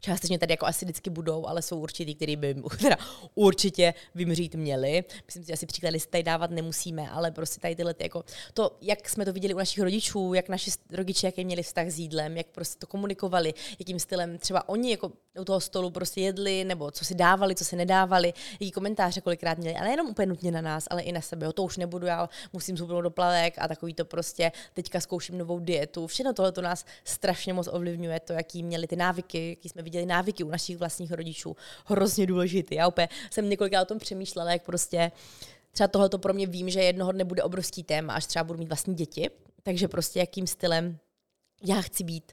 Částečně 0.00 0.38
tady 0.38 0.52
jako 0.52 0.66
asi 0.66 0.84
vždycky 0.84 1.10
budou, 1.10 1.46
ale 1.46 1.62
jsou 1.62 1.80
určitý, 1.80 2.14
který 2.14 2.36
by 2.36 2.54
teda 2.80 2.96
určitě 3.34 3.94
vymřít 4.14 4.54
měli. 4.54 5.04
Myslím 5.26 5.42
si, 5.42 5.46
že 5.46 5.52
asi 5.52 5.66
příklady 5.66 6.00
si 6.00 6.08
tady 6.08 6.22
dávat 6.22 6.50
nemusíme, 6.50 7.10
ale 7.10 7.30
prostě 7.30 7.60
tady 7.60 7.76
tyhle 7.76 7.94
ty 7.94 8.04
jako 8.04 8.24
to, 8.54 8.76
jak 8.80 9.08
jsme 9.08 9.24
to 9.24 9.32
viděli 9.32 9.54
u 9.54 9.58
našich 9.58 9.84
rodičů, 9.84 10.34
jak 10.34 10.48
naši 10.48 10.70
rodiče, 10.92 11.26
jaký 11.26 11.44
měli 11.44 11.62
vztah 11.62 11.86
s 11.86 11.98
jídlem, 11.98 12.36
jak 12.36 12.46
prostě 12.46 12.78
to 12.78 12.86
komunikovali, 12.86 13.54
jakým 13.78 13.98
stylem 13.98 14.38
třeba 14.38 14.68
oni 14.68 14.90
jako 14.90 15.12
u 15.40 15.44
toho 15.44 15.60
stolu 15.60 15.90
prostě 15.90 16.20
jedli, 16.20 16.64
nebo 16.64 16.90
co 16.90 17.04
si 17.04 17.14
dávali, 17.14 17.54
co 17.54 17.64
si 17.64 17.76
nedávali, 17.76 18.32
jaký 18.52 18.70
komentáře 18.70 19.20
kolikrát 19.20 19.58
měli, 19.58 19.76
ale 19.76 19.90
jenom 19.90 20.06
úplně 20.06 20.26
nutně 20.26 20.50
na 20.50 20.60
nás, 20.60 20.84
ale 20.90 21.02
i 21.02 21.12
na 21.12 21.20
sebe. 21.20 21.48
O 21.48 21.52
to 21.52 21.62
už 21.62 21.76
nebudu, 21.76 22.06
já 22.06 22.28
musím 22.52 22.76
zhubnout 22.76 23.02
do 23.02 23.10
plavek 23.10 23.54
a 23.58 23.68
takový 23.68 23.94
to 23.94 24.04
prostě 24.04 24.52
teďka 24.74 25.00
zkouším 25.00 25.38
novou 25.38 25.58
dietu. 25.58 26.06
Všechno 26.06 26.32
tohle 26.32 26.52
to 26.52 26.62
nás 26.62 26.84
strašně 27.04 27.52
moc 27.52 27.68
ovlivňuje, 27.72 28.20
to, 28.20 28.32
jaký 28.32 28.62
měli 28.62 28.86
ty 28.86 28.96
návyky, 28.96 29.50
jaký 29.50 29.68
jsme 29.68 29.82
viděli 29.86 30.06
návyky 30.06 30.44
u 30.44 30.48
našich 30.48 30.76
vlastních 30.76 31.12
rodičů. 31.12 31.56
Hrozně 31.84 32.26
důležitý. 32.26 32.74
Já 32.74 32.88
úplně 32.88 33.08
jsem 33.30 33.50
několikrát 33.50 33.82
o 33.82 33.84
tom 33.84 33.98
přemýšlela, 33.98 34.52
jak 34.52 34.64
prostě 34.64 35.12
třeba 35.72 35.88
tohle 35.88 36.08
pro 36.08 36.34
mě 36.34 36.46
vím, 36.46 36.70
že 36.70 36.82
jednoho 36.82 37.12
dne 37.12 37.24
bude 37.24 37.42
obrovský 37.42 37.82
téma, 37.82 38.14
až 38.14 38.26
třeba 38.26 38.44
budu 38.44 38.58
mít 38.58 38.68
vlastní 38.68 38.94
děti. 38.94 39.30
Takže 39.62 39.88
prostě 39.88 40.18
jakým 40.18 40.46
stylem 40.46 40.98
já 41.64 41.80
chci 41.82 42.04
být 42.04 42.32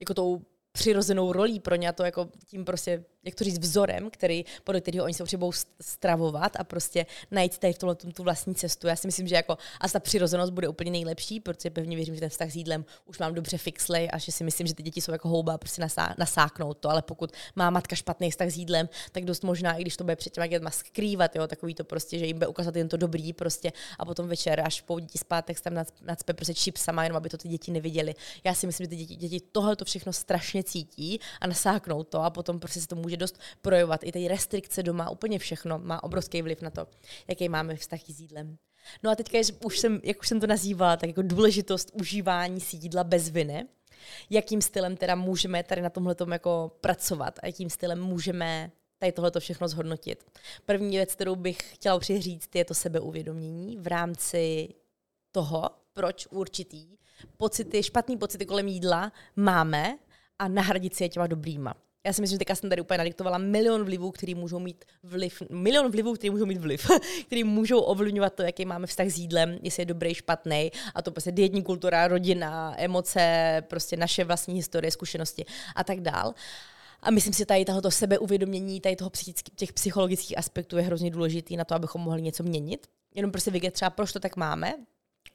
jako 0.00 0.14
tou 0.14 0.42
přirozenou 0.76 1.32
rolí 1.32 1.60
pro 1.60 1.74
ně 1.74 1.88
a 1.88 1.92
to 1.92 2.04
jako 2.04 2.28
tím 2.46 2.64
prostě 2.64 3.04
jak 3.26 3.34
to 3.34 3.44
říct, 3.44 3.58
vzorem, 3.58 4.10
který, 4.10 4.44
podle 4.64 4.80
kterého 4.80 5.04
oni 5.04 5.14
se 5.14 5.22
potřebují 5.22 5.52
stravovat 5.80 6.56
a 6.56 6.64
prostě 6.64 7.06
najít 7.30 7.58
tady 7.58 7.72
v 7.72 7.78
tomhle 7.78 7.94
tu 7.94 8.22
vlastní 8.22 8.54
cestu. 8.54 8.86
Já 8.86 8.96
si 8.96 9.08
myslím, 9.08 9.28
že 9.28 9.34
jako 9.34 9.58
a 9.80 9.88
ta 9.88 10.00
přirozenost 10.00 10.52
bude 10.52 10.68
úplně 10.68 10.90
nejlepší, 10.90 11.40
protože 11.40 11.70
pevně 11.70 11.96
věřím, 11.96 12.14
že 12.14 12.20
ten 12.20 12.30
vztah 12.30 12.50
s 12.50 12.56
jídlem 12.56 12.84
už 13.06 13.18
mám 13.18 13.34
dobře 13.34 13.58
fixlej 13.58 14.08
a 14.12 14.18
že 14.18 14.32
si 14.32 14.44
myslím, 14.44 14.66
že 14.66 14.74
ty 14.74 14.82
děti 14.82 15.00
jsou 15.00 15.12
jako 15.12 15.28
houba 15.28 15.58
prostě 15.58 15.82
nasá, 15.82 16.14
nasáknout 16.18 16.78
to, 16.78 16.90
ale 16.90 17.02
pokud 17.02 17.32
má 17.56 17.70
matka 17.70 17.96
špatný 17.96 18.30
vztah 18.30 18.48
s 18.48 18.56
jídlem, 18.56 18.88
tak 19.12 19.24
dost 19.24 19.44
možná, 19.44 19.72
i 19.76 19.80
když 19.80 19.96
to 19.96 20.04
bude 20.04 20.16
před 20.16 20.32
těma 20.32 20.46
dětma 20.46 20.70
skrývat, 20.70 21.36
jo, 21.36 21.46
takový 21.46 21.74
to 21.74 21.84
prostě, 21.84 22.18
že 22.18 22.26
jim 22.26 22.36
bude 22.36 22.46
ukázat 22.46 22.76
jen 22.76 22.88
to 22.88 22.96
dobrý 22.96 23.32
prostě 23.32 23.72
a 23.98 24.04
potom 24.04 24.28
večer, 24.28 24.60
až 24.60 24.80
po 24.80 25.00
děti 25.00 25.18
spát, 25.18 25.44
tak 25.44 25.60
tam 25.60 25.74
nacpe 26.02 26.34
prostě 26.34 26.54
čip 26.54 26.76
sama, 26.76 27.02
jenom 27.02 27.16
aby 27.16 27.28
to 27.28 27.36
ty 27.38 27.48
děti 27.48 27.72
neviděli. 27.72 28.14
Já 28.44 28.54
si 28.54 28.66
myslím, 28.66 28.84
že 28.84 28.88
ty 28.88 28.96
děti, 28.96 29.16
děti 29.16 29.40
tohle 29.52 29.76
to 29.76 29.84
všechno 29.84 30.12
strašně 30.12 30.62
cítí 30.66 31.20
a 31.40 31.46
nasáknou 31.46 32.04
to 32.04 32.20
a 32.20 32.30
potom 32.30 32.60
prostě 32.60 32.80
se 32.80 32.86
to 32.86 32.96
může 32.96 33.16
dost 33.16 33.38
projevovat. 33.62 34.04
I 34.04 34.12
ty 34.12 34.28
restrikce 34.28 34.82
doma, 34.82 35.10
úplně 35.10 35.38
všechno 35.38 35.78
má 35.78 36.02
obrovský 36.02 36.42
vliv 36.42 36.62
na 36.62 36.70
to, 36.70 36.86
jaký 37.28 37.48
máme 37.48 37.76
vztah 37.76 38.00
s 38.08 38.20
jídlem. 38.20 38.56
No 39.02 39.10
a 39.10 39.14
teďka, 39.14 39.38
už 39.64 39.78
jsem, 39.78 40.00
jak 40.04 40.20
už 40.20 40.28
jsem 40.28 40.40
to 40.40 40.46
nazývala, 40.46 40.96
tak 40.96 41.08
jako 41.08 41.22
důležitost 41.22 41.90
užívání 42.00 42.60
si 42.60 42.76
jídla 42.76 43.04
bez 43.04 43.28
viny. 43.28 43.66
Jakým 44.30 44.62
stylem 44.62 44.96
teda 44.96 45.14
můžeme 45.14 45.62
tady 45.62 45.82
na 45.82 45.90
tomhle 45.90 46.16
jako 46.32 46.72
pracovat 46.80 47.38
a 47.42 47.46
jakým 47.46 47.70
stylem 47.70 48.02
můžeme 48.02 48.70
tady 48.98 49.12
tohle 49.12 49.32
všechno 49.38 49.68
zhodnotit. 49.68 50.24
První 50.64 50.96
věc, 50.96 51.14
kterou 51.14 51.36
bych 51.36 51.74
chtěla 51.74 51.98
přiříct, 51.98 52.56
je 52.56 52.64
to 52.64 52.74
sebeuvědomění 52.74 53.76
v 53.76 53.86
rámci 53.86 54.68
toho, 55.32 55.70
proč 55.92 56.26
určitý 56.30 56.96
pocity, 57.36 57.82
špatný 57.82 58.16
pocity 58.16 58.46
kolem 58.46 58.68
jídla 58.68 59.12
máme 59.36 59.98
a 60.38 60.48
nahradit 60.48 60.94
si 60.94 61.04
je 61.04 61.08
těma 61.08 61.26
dobrýma. 61.26 61.74
Já 62.06 62.12
si 62.12 62.20
myslím, 62.20 62.34
že 62.34 62.38
teďka 62.38 62.54
jsem 62.54 62.70
tady 62.70 62.82
úplně 62.82 62.98
nadiktovala 62.98 63.38
milion 63.38 63.84
vlivů, 63.84 64.10
který 64.10 64.34
můžou 64.34 64.58
mít 64.58 64.84
vliv, 65.02 65.42
milion 65.50 65.90
vlivů, 65.90 66.14
který 66.14 66.30
můžou 66.30 66.46
mít 66.46 66.58
vliv, 66.58 66.90
který 67.26 67.44
můžou 67.44 67.80
ovlivňovat 67.80 68.34
to, 68.34 68.42
jaký 68.42 68.64
máme 68.64 68.86
vztah 68.86 69.06
s 69.06 69.18
jídlem, 69.18 69.58
jestli 69.62 69.80
je 69.80 69.86
dobrý, 69.86 70.14
špatný, 70.14 70.70
a 70.94 71.02
to 71.02 71.10
prostě 71.10 71.32
dietní 71.32 71.62
kultura, 71.62 72.08
rodina, 72.08 72.74
emoce, 72.78 73.62
prostě 73.68 73.96
naše 73.96 74.24
vlastní 74.24 74.54
historie, 74.54 74.90
zkušenosti 74.90 75.44
a 75.76 75.84
tak 75.84 76.00
dál. 76.00 76.34
A 77.00 77.10
myslím 77.10 77.32
si, 77.32 77.38
že 77.38 77.46
tady 77.46 77.64
tohoto 77.64 77.90
sebeuvědomění, 77.90 78.80
tady 78.80 78.96
toho 78.96 79.10
psychický, 79.10 79.52
těch 79.56 79.72
psychologických 79.72 80.38
aspektů 80.38 80.76
je 80.76 80.82
hrozně 80.82 81.10
důležitý 81.10 81.56
na 81.56 81.64
to, 81.64 81.74
abychom 81.74 82.00
mohli 82.00 82.22
něco 82.22 82.42
měnit. 82.42 82.86
Jenom 83.14 83.30
prostě 83.30 83.50
vědět 83.50 83.74
třeba, 83.74 83.90
proč 83.90 84.12
to 84.12 84.20
tak 84.20 84.36
máme, 84.36 84.74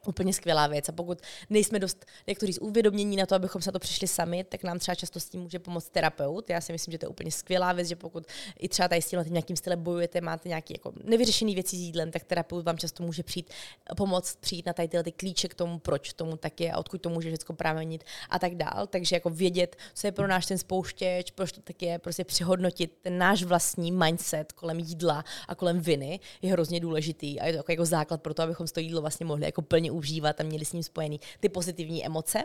úplně 0.06 0.34
skvělá 0.34 0.68
věc. 0.68 0.90
A 0.90 0.92
pokud 0.92 1.22
nejsme 1.50 1.80
dost, 1.80 2.06
jak 2.28 2.40
to 2.40 2.46
říct, 2.46 2.60
uvědomění 2.62 3.16
na 3.16 3.26
to, 3.26 3.36
abychom 3.36 3.62
se 3.62 3.72
to 3.72 3.80
přišli 3.80 4.08
sami, 4.08 4.44
tak 4.44 4.64
nám 4.64 4.80
třeba 4.80 4.96
často 4.96 5.20
s 5.20 5.30
tím 5.30 5.42
může 5.42 5.60
pomoct 5.60 5.90
terapeut. 5.90 6.50
Já 6.50 6.62
si 6.62 6.72
myslím, 6.72 6.92
že 6.92 6.98
to 6.98 7.06
je 7.06 7.10
úplně 7.10 7.32
skvělá 7.32 7.74
věc, 7.74 7.88
že 7.88 7.96
pokud 7.96 8.24
i 8.60 8.70
třeba 8.70 8.88
tady 8.88 9.02
s 9.02 9.10
tím 9.10 9.24
nějakým 9.30 9.56
stylem 9.56 9.84
bojujete, 9.84 10.22
máte 10.22 10.50
nějaké 10.50 10.74
jako 10.74 10.94
nevyřešené 11.04 11.54
věci 11.54 11.76
s 11.76 11.80
jídlem, 11.80 12.12
tak 12.12 12.24
terapeut 12.24 12.66
vám 12.66 12.78
často 12.78 13.04
může 13.04 13.24
přijít, 13.24 13.52
pomoct 13.98 14.36
přijít 14.36 14.66
na 14.66 14.74
tady 14.74 14.88
tyhle 14.88 15.04
ty 15.04 15.12
klíče 15.12 15.48
k 15.48 15.54
tomu, 15.54 15.80
proč 15.80 16.14
tomu 16.14 16.38
tak 16.38 16.62
je 16.62 16.72
a 16.72 16.78
odkud 16.78 17.02
to 17.02 17.10
může 17.10 17.36
všechno 17.36 17.56
právenit 17.56 18.04
a 18.30 18.40
tak 18.40 18.56
dál. 18.56 18.88
Takže 18.88 19.16
jako 19.16 19.30
vědět, 19.30 19.76
co 19.94 20.08
je 20.08 20.12
pro 20.12 20.28
náš 20.28 20.46
ten 20.46 20.58
spouštěč, 20.58 21.32
proč 21.32 21.52
to 21.52 21.62
tak 21.62 21.82
je, 21.82 22.00
prostě 22.00 22.24
přehodnotit 22.24 22.98
ten 23.02 23.18
náš 23.18 23.44
vlastní 23.44 23.92
mindset 23.92 24.52
kolem 24.52 24.80
jídla 24.80 25.26
a 25.48 25.56
kolem 25.56 25.80
viny 25.80 26.20
je 26.42 26.52
hrozně 26.52 26.80
důležitý 26.80 27.40
a 27.40 27.46
je 27.46 27.54
to 27.54 27.58
jako, 27.58 27.72
jako 27.72 27.86
základ 27.86 28.22
pro 28.22 28.34
to, 28.34 28.44
abychom 28.44 28.68
to 28.68 28.80
jídlo 28.80 29.02
vlastně 29.02 29.26
mohli 29.26 29.46
jako 29.46 29.62
plně 29.62 29.81
užívat 29.90 30.40
a 30.40 30.44
měli 30.44 30.66
s 30.66 30.74
ním 30.74 30.84
spojený 30.84 31.20
ty 31.40 31.50
pozitivní 31.50 32.06
emoce. 32.06 32.44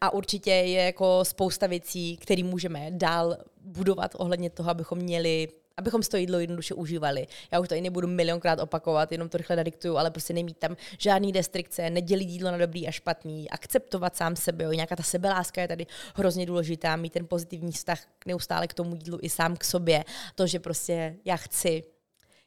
A 0.00 0.10
určitě 0.10 0.50
je 0.50 0.82
jako 0.82 1.24
spousta 1.24 1.66
věcí, 1.66 2.16
které 2.16 2.42
můžeme 2.42 2.90
dál 2.90 3.36
budovat 3.60 4.10
ohledně 4.14 4.50
toho, 4.50 4.70
abychom 4.70 4.98
měli 4.98 5.48
abychom 5.76 6.02
to 6.02 6.16
jídlo 6.16 6.38
jednoduše 6.38 6.74
užívali. 6.74 7.26
Já 7.52 7.60
už 7.60 7.68
to 7.68 7.74
i 7.74 7.80
nebudu 7.80 8.08
milionkrát 8.08 8.60
opakovat, 8.60 9.12
jenom 9.12 9.28
to 9.28 9.38
rychle 9.38 9.56
nadiktuju, 9.56 9.96
ale 9.96 10.10
prostě 10.10 10.34
nemít 10.34 10.58
tam 10.58 10.76
žádný 10.98 11.32
restrikce, 11.32 11.90
nedělit 11.90 12.24
jídlo 12.24 12.50
na 12.50 12.58
dobrý 12.58 12.88
a 12.88 12.90
špatný, 12.90 13.50
akceptovat 13.50 14.16
sám 14.16 14.36
sebe, 14.36 14.64
jo. 14.64 14.72
nějaká 14.72 14.96
ta 14.96 15.02
sebeláska 15.02 15.60
je 15.60 15.68
tady 15.68 15.86
hrozně 16.14 16.46
důležitá, 16.46 16.96
mít 16.96 17.12
ten 17.12 17.26
pozitivní 17.26 17.72
vztah 17.72 18.00
neustále 18.26 18.66
k 18.66 18.74
tomu 18.74 18.94
jídlu 18.94 19.18
i 19.22 19.30
sám 19.30 19.56
k 19.56 19.64
sobě, 19.64 20.04
to, 20.34 20.46
že 20.46 20.60
prostě 20.60 21.16
já 21.24 21.36
chci 21.36 21.82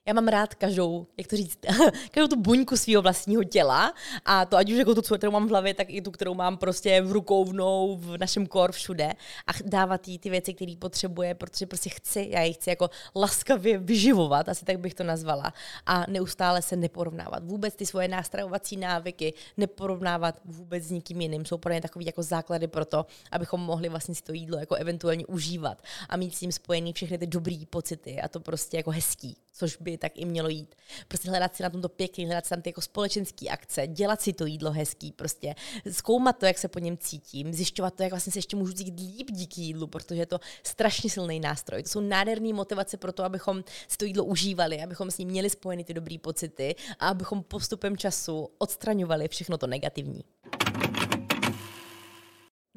já 0.08 0.14
mám 0.14 0.28
rád 0.28 0.55
každou, 0.55 1.08
jak 1.18 1.28
to 1.28 1.36
říct, 1.36 1.60
každou 2.12 2.28
tu 2.28 2.41
buňku 2.41 2.78
svého 2.78 3.01
vlastního 3.01 3.43
těla 3.43 3.93
a 4.26 4.45
to 4.45 4.58
ať 4.58 4.72
už 4.72 4.78
jako 4.78 4.95
tu, 4.95 5.01
kterou 5.01 5.32
mám 5.32 5.47
v 5.47 5.49
hlavě, 5.49 5.74
tak 5.74 5.89
i 5.89 6.01
tu, 6.01 6.12
kterou 6.12 6.34
mám 6.34 6.58
prostě 6.58 7.01
v 7.01 7.12
rukou, 7.12 7.45
v 7.45 7.53
nou, 7.53 7.97
v 7.97 8.18
našem 8.18 8.47
kor, 8.47 8.72
všude 8.72 9.14
a 9.47 9.51
dávat 9.66 10.08
jí 10.08 10.20
ty 10.20 10.30
věci, 10.30 10.53
které 10.53 10.74
potřebuje, 10.80 11.36
protože 11.36 11.66
prostě 11.66 11.89
chci, 11.89 12.28
já 12.30 12.41
ji 12.41 12.53
chci 12.53 12.70
jako 12.70 12.89
laskavě 13.16 13.78
vyživovat, 13.78 14.49
asi 14.49 14.66
tak 14.66 14.80
bych 14.80 14.93
to 14.93 15.03
nazvala 15.03 15.53
a 15.86 16.05
neustále 16.10 16.62
se 16.62 16.76
neporovnávat. 16.76 17.43
Vůbec 17.43 17.76
ty 17.76 17.86
svoje 17.86 18.08
nástravovací 18.08 18.78
návyky 18.78 19.34
neporovnávat 19.58 20.39
vůbec 20.45 20.84
s 20.84 20.91
nikým 20.91 21.22
jiným. 21.22 21.45
Jsou 21.45 21.58
pro 21.58 21.74
ně 21.74 21.82
takový 21.82 22.05
jako 22.05 22.24
základy 22.24 22.68
pro 22.68 22.86
to, 22.86 23.05
abychom 23.32 23.62
mohli 23.62 23.89
vlastně 23.89 24.16
si 24.16 24.24
to 24.24 24.34
jídlo 24.34 24.60
jako 24.60 24.76
eventuálně 24.76 25.26
užívat 25.26 25.82
a 26.10 26.18
mít 26.18 26.36
s 26.36 26.39
tím 26.39 26.51
spojený 26.51 26.93
všechny 26.93 27.18
ty 27.18 27.28
dobrý 27.28 27.66
pocity 27.66 28.22
a 28.22 28.28
to 28.28 28.39
prostě 28.39 28.78
jako 28.78 28.91
hezký 28.91 29.38
což 29.58 29.78
by 29.78 29.96
tak 29.97 30.11
i 30.15 30.25
mělo 30.25 30.49
jít. 30.49 30.75
Prostě 31.07 31.29
hledat 31.29 31.55
si 31.55 31.63
na 31.63 31.69
tomto 31.69 31.89
pěkný, 31.89 32.25
hledat 32.25 32.45
si 32.45 32.49
tam 32.49 32.61
ty 32.61 32.69
jako 32.69 32.81
společenské 32.81 33.49
akce, 33.49 33.87
dělat 33.87 34.21
si 34.21 34.33
to 34.33 34.45
jídlo 34.45 34.71
hezký, 34.71 35.11
prostě 35.11 35.55
zkoumat 35.91 36.37
to, 36.37 36.45
jak 36.45 36.57
se 36.57 36.67
po 36.67 36.79
něm 36.79 36.97
cítím, 36.97 37.53
zjišťovat 37.53 37.93
to, 37.93 38.03
jak 38.03 38.11
vlastně 38.11 38.33
se 38.33 38.39
ještě 38.39 38.55
můžu 38.55 38.73
cítit 38.73 38.99
líp 38.99 39.31
díky 39.31 39.61
jídlu, 39.61 39.87
protože 39.87 40.21
je 40.21 40.25
to 40.25 40.39
strašně 40.63 41.09
silný 41.09 41.39
nástroj. 41.39 41.83
To 41.83 41.89
jsou 41.89 42.01
nádherné 42.01 42.53
motivace 42.53 42.97
pro 42.97 43.11
to, 43.11 43.23
abychom 43.23 43.63
si 43.87 43.97
to 43.97 44.05
jídlo 44.05 44.25
užívali, 44.25 44.83
abychom 44.83 45.11
s 45.11 45.17
ním 45.17 45.27
měli 45.27 45.49
spojeny 45.49 45.83
ty 45.83 45.93
dobré 45.93 46.17
pocity 46.21 46.75
a 46.99 47.07
abychom 47.07 47.43
postupem 47.43 47.97
času 47.97 48.49
odstraňovali 48.57 49.27
všechno 49.27 49.57
to 49.57 49.67
negativní. 49.67 50.23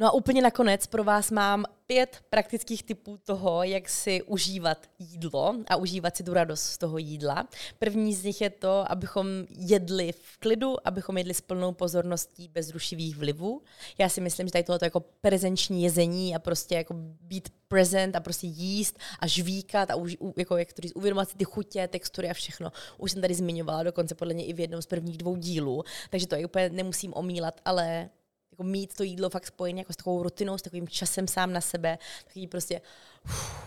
No 0.01 0.07
a 0.07 0.13
úplně 0.13 0.43
nakonec 0.43 0.87
pro 0.87 1.05
vás 1.05 1.31
mám 1.31 1.65
pět 1.87 2.19
praktických 2.31 2.83
typů 2.83 3.19
toho, 3.25 3.63
jak 3.63 3.89
si 3.89 4.23
užívat 4.23 4.79
jídlo 4.99 5.55
a 5.69 5.77
užívat 5.77 6.17
si 6.17 6.25
tu 6.25 6.35
radost 6.35 6.63
z 6.63 6.79
toho 6.79 6.99
jídla. 6.99 7.49
První 7.79 8.15
z 8.15 8.25
nich 8.25 8.41
je 8.41 8.51
to, 8.51 8.93
abychom 8.93 9.27
jedli 9.59 10.13
v 10.13 10.39
klidu, 10.39 10.89
abychom 10.89 11.19
jedli 11.19 11.35
s 11.35 11.41
plnou 11.41 11.73
pozorností 11.73 12.49
bez 12.49 12.71
rušivých 12.71 13.17
vlivů. 13.17 13.63
Já 13.99 14.09
si 14.09 14.21
myslím, 14.21 14.47
že 14.47 14.53
tady 14.53 14.65
tohle 14.65 14.79
jako 14.83 15.01
prezenční 15.01 15.83
jezení 15.83 16.37
a 16.37 16.39
prostě 16.39 16.75
jako 16.75 16.95
být 17.21 17.49
present 17.69 18.17
a 18.17 18.21
prostě 18.21 18.47
jíst 18.47 18.99
a 19.19 19.27
žvíkat 19.27 19.91
a 19.91 19.97
už, 19.97 20.17
jako, 20.37 20.57
jak 20.57 20.73
to 20.73 20.83
říct, 20.83 20.97
uvědomovat 20.97 21.29
si 21.29 21.37
ty 21.37 21.45
chutě, 21.45 21.89
textury 21.89 22.31
a 22.31 22.35
všechno. 22.35 22.73
Už 22.99 23.13
jsem 23.13 23.21
tady 23.21 23.35
zmiňovala, 23.35 23.83
dokonce 23.83 24.15
podle 24.15 24.35
mě 24.35 24.45
i 24.45 24.53
v 24.53 24.61
jednom 24.61 24.83
z 24.83 24.87
prvních 24.87 25.19
dvou 25.19 25.37
dílů, 25.37 25.83
takže 26.11 26.27
to 26.27 26.35
je 26.35 26.47
úplně 26.47 26.71
nemusím 26.71 27.13
omílat, 27.15 27.61
ale 27.65 28.11
jako 28.61 28.71
mít 28.71 28.95
to 28.95 29.03
jídlo 29.03 29.31
fakt 29.31 29.47
spojené 29.47 29.81
jako 29.81 29.93
s 29.93 29.97
takovou 29.97 30.23
rutinou, 30.23 30.59
s 30.59 30.63
takovým 30.63 30.89
časem 30.89 31.29
sám 31.29 31.53
na 31.53 31.61
sebe, 31.61 31.99
takový 32.25 32.47
prostě 32.47 32.81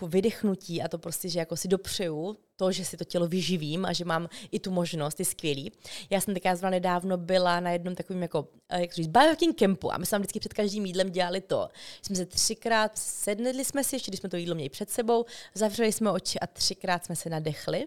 vydechnutí 0.02 0.82
a 0.82 0.88
to 0.88 0.98
prostě, 0.98 1.28
že 1.28 1.38
jako 1.38 1.56
si 1.56 1.68
dopřeju 1.68 2.36
to, 2.56 2.72
že 2.72 2.84
si 2.84 2.96
to 2.96 3.04
tělo 3.04 3.28
vyživím 3.28 3.84
a 3.84 3.92
že 3.92 4.04
mám 4.04 4.28
i 4.50 4.60
tu 4.60 4.70
možnost, 4.70 5.18
je 5.18 5.24
skvělý. 5.24 5.72
Já 6.10 6.20
jsem 6.20 6.34
taká 6.34 6.56
zrovna 6.56 6.70
nedávno 6.70 7.16
byla 7.16 7.60
na 7.60 7.70
jednom 7.70 7.94
takovém 7.94 8.22
jako, 8.22 8.48
eh, 8.68 8.80
jak 8.80 8.92
říct, 8.92 9.06
biohacking 9.06 9.58
campu 9.58 9.92
a 9.92 9.98
my 9.98 10.06
jsme 10.06 10.18
vždycky 10.18 10.40
před 10.40 10.54
každým 10.54 10.86
jídlem 10.86 11.10
dělali 11.10 11.40
to. 11.40 11.68
Jsme 12.02 12.16
se 12.16 12.26
třikrát 12.26 12.98
sednuli 12.98 13.64
jsme 13.64 13.84
si, 13.84 13.96
ještě 13.96 14.10
když 14.10 14.20
jsme 14.20 14.28
to 14.28 14.36
jídlo 14.36 14.54
měli 14.54 14.68
před 14.68 14.90
sebou, 14.90 15.24
zavřeli 15.54 15.92
jsme 15.92 16.10
oči 16.10 16.40
a 16.40 16.46
třikrát 16.46 17.04
jsme 17.04 17.16
se 17.16 17.30
nadechli. 17.30 17.86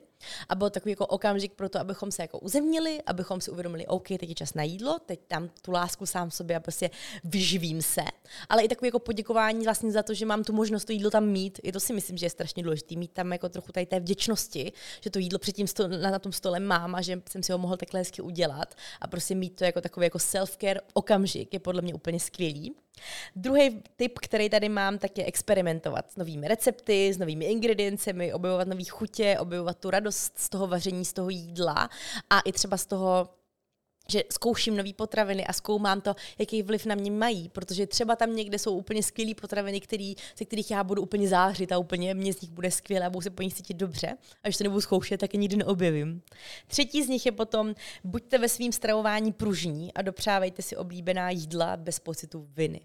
A 0.49 0.55
byl 0.55 0.69
takový 0.69 0.91
jako 0.91 1.05
okamžik 1.05 1.53
pro 1.53 1.69
to, 1.69 1.79
abychom 1.79 2.11
se 2.11 2.21
jako 2.21 2.39
uzemnili, 2.39 3.01
abychom 3.05 3.41
si 3.41 3.51
uvědomili, 3.51 3.87
OK, 3.87 4.07
teď 4.07 4.29
je 4.29 4.35
čas 4.35 4.53
na 4.53 4.63
jídlo, 4.63 4.99
teď 5.05 5.19
tam 5.27 5.49
tu 5.61 5.71
lásku 5.71 6.05
sám 6.05 6.31
sobě 6.31 6.55
a 6.55 6.59
prostě 6.59 6.89
vyživím 7.23 7.81
se. 7.81 8.01
Ale 8.49 8.63
i 8.63 8.67
takové 8.67 8.87
jako 8.87 8.99
poděkování 8.99 9.63
vlastně 9.63 9.91
za 9.91 10.03
to, 10.03 10.13
že 10.13 10.25
mám 10.25 10.43
tu 10.43 10.53
možnost 10.53 10.85
to 10.85 10.91
jídlo 10.91 11.11
tam 11.11 11.25
mít. 11.25 11.56
I 11.63 11.71
to 11.71 11.79
si 11.79 11.93
myslím, 11.93 12.17
že 12.17 12.25
je 12.25 12.29
strašně 12.29 12.63
důležité, 12.63 12.95
mít 12.95 13.11
tam 13.11 13.31
jako 13.31 13.49
trochu 13.49 13.71
tady 13.71 13.85
té 13.85 13.99
vděčnosti, 13.99 14.71
že 15.01 15.09
to 15.09 15.19
jídlo 15.19 15.39
předtím 15.39 15.67
sto, 15.67 15.87
na, 15.87 16.11
na 16.11 16.19
tom 16.19 16.31
stole 16.31 16.59
mám 16.59 16.95
a 16.95 17.01
že 17.01 17.21
jsem 17.29 17.43
si 17.43 17.51
ho 17.51 17.57
mohl 17.57 17.77
takhle 17.77 17.99
hezky 17.99 18.21
udělat. 18.21 18.75
A 19.01 19.07
prostě 19.07 19.35
mít 19.35 19.55
to 19.55 19.63
jako 19.63 19.81
takový 19.81 20.05
jako 20.05 20.17
self-care 20.17 20.79
okamžik 20.93 21.53
je 21.53 21.59
podle 21.59 21.81
mě 21.81 21.93
úplně 21.93 22.19
skvělý. 22.19 22.75
Druhý 23.35 23.83
tip, 23.95 24.19
který 24.19 24.49
tady 24.49 24.69
mám, 24.69 24.97
tak 24.97 25.17
je 25.17 25.25
experimentovat 25.25 26.11
s 26.11 26.15
novými 26.15 26.47
recepty, 26.47 27.13
s 27.13 27.17
novými 27.17 27.45
ingrediencemi, 27.45 28.33
objevovat 28.33 28.67
nové 28.67 28.83
chutě, 28.89 29.37
objevovat 29.39 29.79
tu 29.79 29.89
radost 29.89 30.33
z 30.35 30.49
toho 30.49 30.67
vaření, 30.67 31.05
z 31.05 31.13
toho 31.13 31.29
jídla 31.29 31.89
a 32.29 32.39
i 32.39 32.51
třeba 32.51 32.77
z 32.77 32.85
toho 32.85 33.29
že 34.07 34.23
zkouším 34.33 34.77
nové 34.77 34.93
potraviny 34.93 35.45
a 35.45 35.53
zkoumám 35.53 36.01
to, 36.01 36.15
jaký 36.39 36.63
vliv 36.63 36.85
na 36.85 36.95
mě 36.95 37.11
mají, 37.11 37.49
protože 37.49 37.87
třeba 37.87 38.15
tam 38.15 38.35
někde 38.35 38.59
jsou 38.59 38.77
úplně 38.77 39.03
skvělé 39.03 39.33
potraviny, 39.41 39.81
který, 39.81 40.15
ze 40.37 40.45
kterých 40.45 40.71
já 40.71 40.83
budu 40.83 41.01
úplně 41.01 41.27
zářit 41.27 41.71
a 41.71 41.77
úplně 41.77 42.13
mě 42.13 42.33
z 42.33 42.41
nich 42.41 42.51
bude 42.51 42.71
skvěle 42.71 43.05
a 43.05 43.09
budu 43.09 43.21
se 43.21 43.29
po 43.29 43.41
nich 43.41 43.53
cítit 43.53 43.77
dobře. 43.77 44.17
A 44.43 44.47
když 44.47 44.57
to 44.57 44.63
nebudu 44.63 44.81
zkoušet, 44.81 45.19
tak 45.19 45.33
je 45.33 45.39
nikdy 45.39 45.55
neobjevím. 45.57 46.21
Třetí 46.67 47.03
z 47.03 47.09
nich 47.09 47.25
je 47.25 47.31
potom, 47.31 47.75
buďte 48.03 48.37
ve 48.37 48.49
svém 48.49 48.71
stravování 48.71 49.33
pružní 49.33 49.93
a 49.93 50.01
dopřávejte 50.01 50.61
si 50.61 50.77
oblíbená 50.77 51.29
jídla 51.29 51.77
bez 51.77 51.99
pocitu 51.99 52.47
viny 52.55 52.81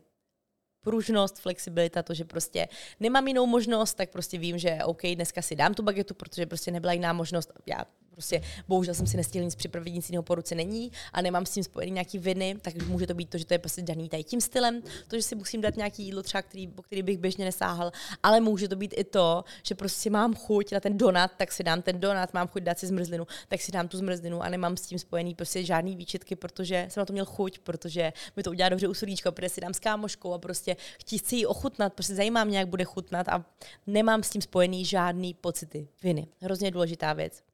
pružnost, 0.82 1.40
flexibilita, 1.40 2.02
to, 2.02 2.14
že 2.14 2.24
prostě 2.24 2.68
nemám 3.00 3.28
jinou 3.28 3.46
možnost, 3.46 3.94
tak 3.94 4.10
prostě 4.10 4.38
vím, 4.38 4.58
že 4.58 4.78
OK, 4.84 5.02
dneska 5.14 5.42
si 5.42 5.56
dám 5.56 5.74
tu 5.74 5.82
bagetu, 5.82 6.14
protože 6.14 6.46
prostě 6.46 6.70
nebyla 6.70 6.92
jiná 6.92 7.12
možnost. 7.12 7.52
Já 7.66 7.84
prostě 8.12 8.42
bohužel 8.68 8.94
jsem 8.94 9.06
si 9.06 9.16
nestihl 9.16 9.44
nic 9.44 9.54
připravit, 9.54 9.90
nic 9.90 10.08
jiného 10.08 10.22
po 10.22 10.34
ruce 10.34 10.54
není 10.54 10.92
a 11.12 11.22
nemám 11.22 11.46
s 11.46 11.50
tím 11.50 11.64
spojený 11.64 11.92
nějaký 11.92 12.18
viny, 12.18 12.56
tak 12.62 12.86
může 12.86 13.06
to 13.06 13.14
být 13.14 13.30
to, 13.30 13.38
že 13.38 13.44
to 13.44 13.54
je 13.54 13.58
prostě 13.58 13.82
daný 13.82 14.08
tady 14.08 14.24
tím 14.24 14.40
stylem, 14.40 14.82
to, 15.08 15.16
že 15.16 15.22
si 15.22 15.34
musím 15.34 15.60
dát 15.60 15.76
nějaký 15.76 16.04
jídlo 16.04 16.22
třeba, 16.22 16.42
který, 16.42 16.68
po 16.68 16.82
který 16.82 17.02
bych 17.02 17.18
běžně 17.18 17.44
nesáhal, 17.44 17.92
ale 18.22 18.40
může 18.40 18.68
to 18.68 18.76
být 18.76 18.94
i 18.96 19.04
to, 19.04 19.44
že 19.62 19.74
prostě 19.74 20.10
mám 20.10 20.34
chuť 20.34 20.72
na 20.72 20.80
ten 20.80 20.98
donat, 20.98 21.30
tak 21.36 21.52
si 21.52 21.62
dám 21.62 21.82
ten 21.82 22.00
donat, 22.00 22.34
mám 22.34 22.48
chuť 22.48 22.62
dát 22.62 22.78
si 22.78 22.86
zmrzlinu, 22.86 23.26
tak 23.48 23.60
si 23.60 23.72
dám 23.72 23.88
tu 23.88 23.96
zmrzlinu 23.96 24.42
a 24.42 24.48
nemám 24.48 24.76
s 24.76 24.86
tím 24.86 24.98
spojený 24.98 25.34
prostě 25.34 25.64
žádný 25.64 25.96
výčitky, 25.96 26.36
protože 26.36 26.86
jsem 26.90 27.00
na 27.00 27.04
to 27.04 27.12
měl 27.12 27.24
chuť, 27.24 27.58
protože 27.58 28.12
mi 28.36 28.42
to 28.42 28.50
udělá 28.50 28.68
dobře 28.68 28.88
u 28.88 28.94
srdíčka, 28.94 29.30
protože 29.30 29.48
si 29.48 29.60
dám 29.60 29.74
s 29.74 29.78
kámoškou 29.78 30.32
a 30.32 30.38
prostě 30.38 30.76
si 31.06 31.36
ji 31.36 31.46
ochutnat, 31.46 31.92
prostě 31.92 32.14
zajímá 32.14 32.44
mě, 32.44 32.58
jak 32.58 32.68
bude 32.68 32.84
chutnat 32.84 33.28
a 33.28 33.44
nemám 33.86 34.22
s 34.22 34.30
tím 34.30 34.42
spojený 34.42 34.84
žádný 34.84 35.34
pocity 35.34 35.88
viny. 36.02 36.26
Hrozně 36.40 36.70
důležitá 36.70 37.12
věc. 37.12 37.51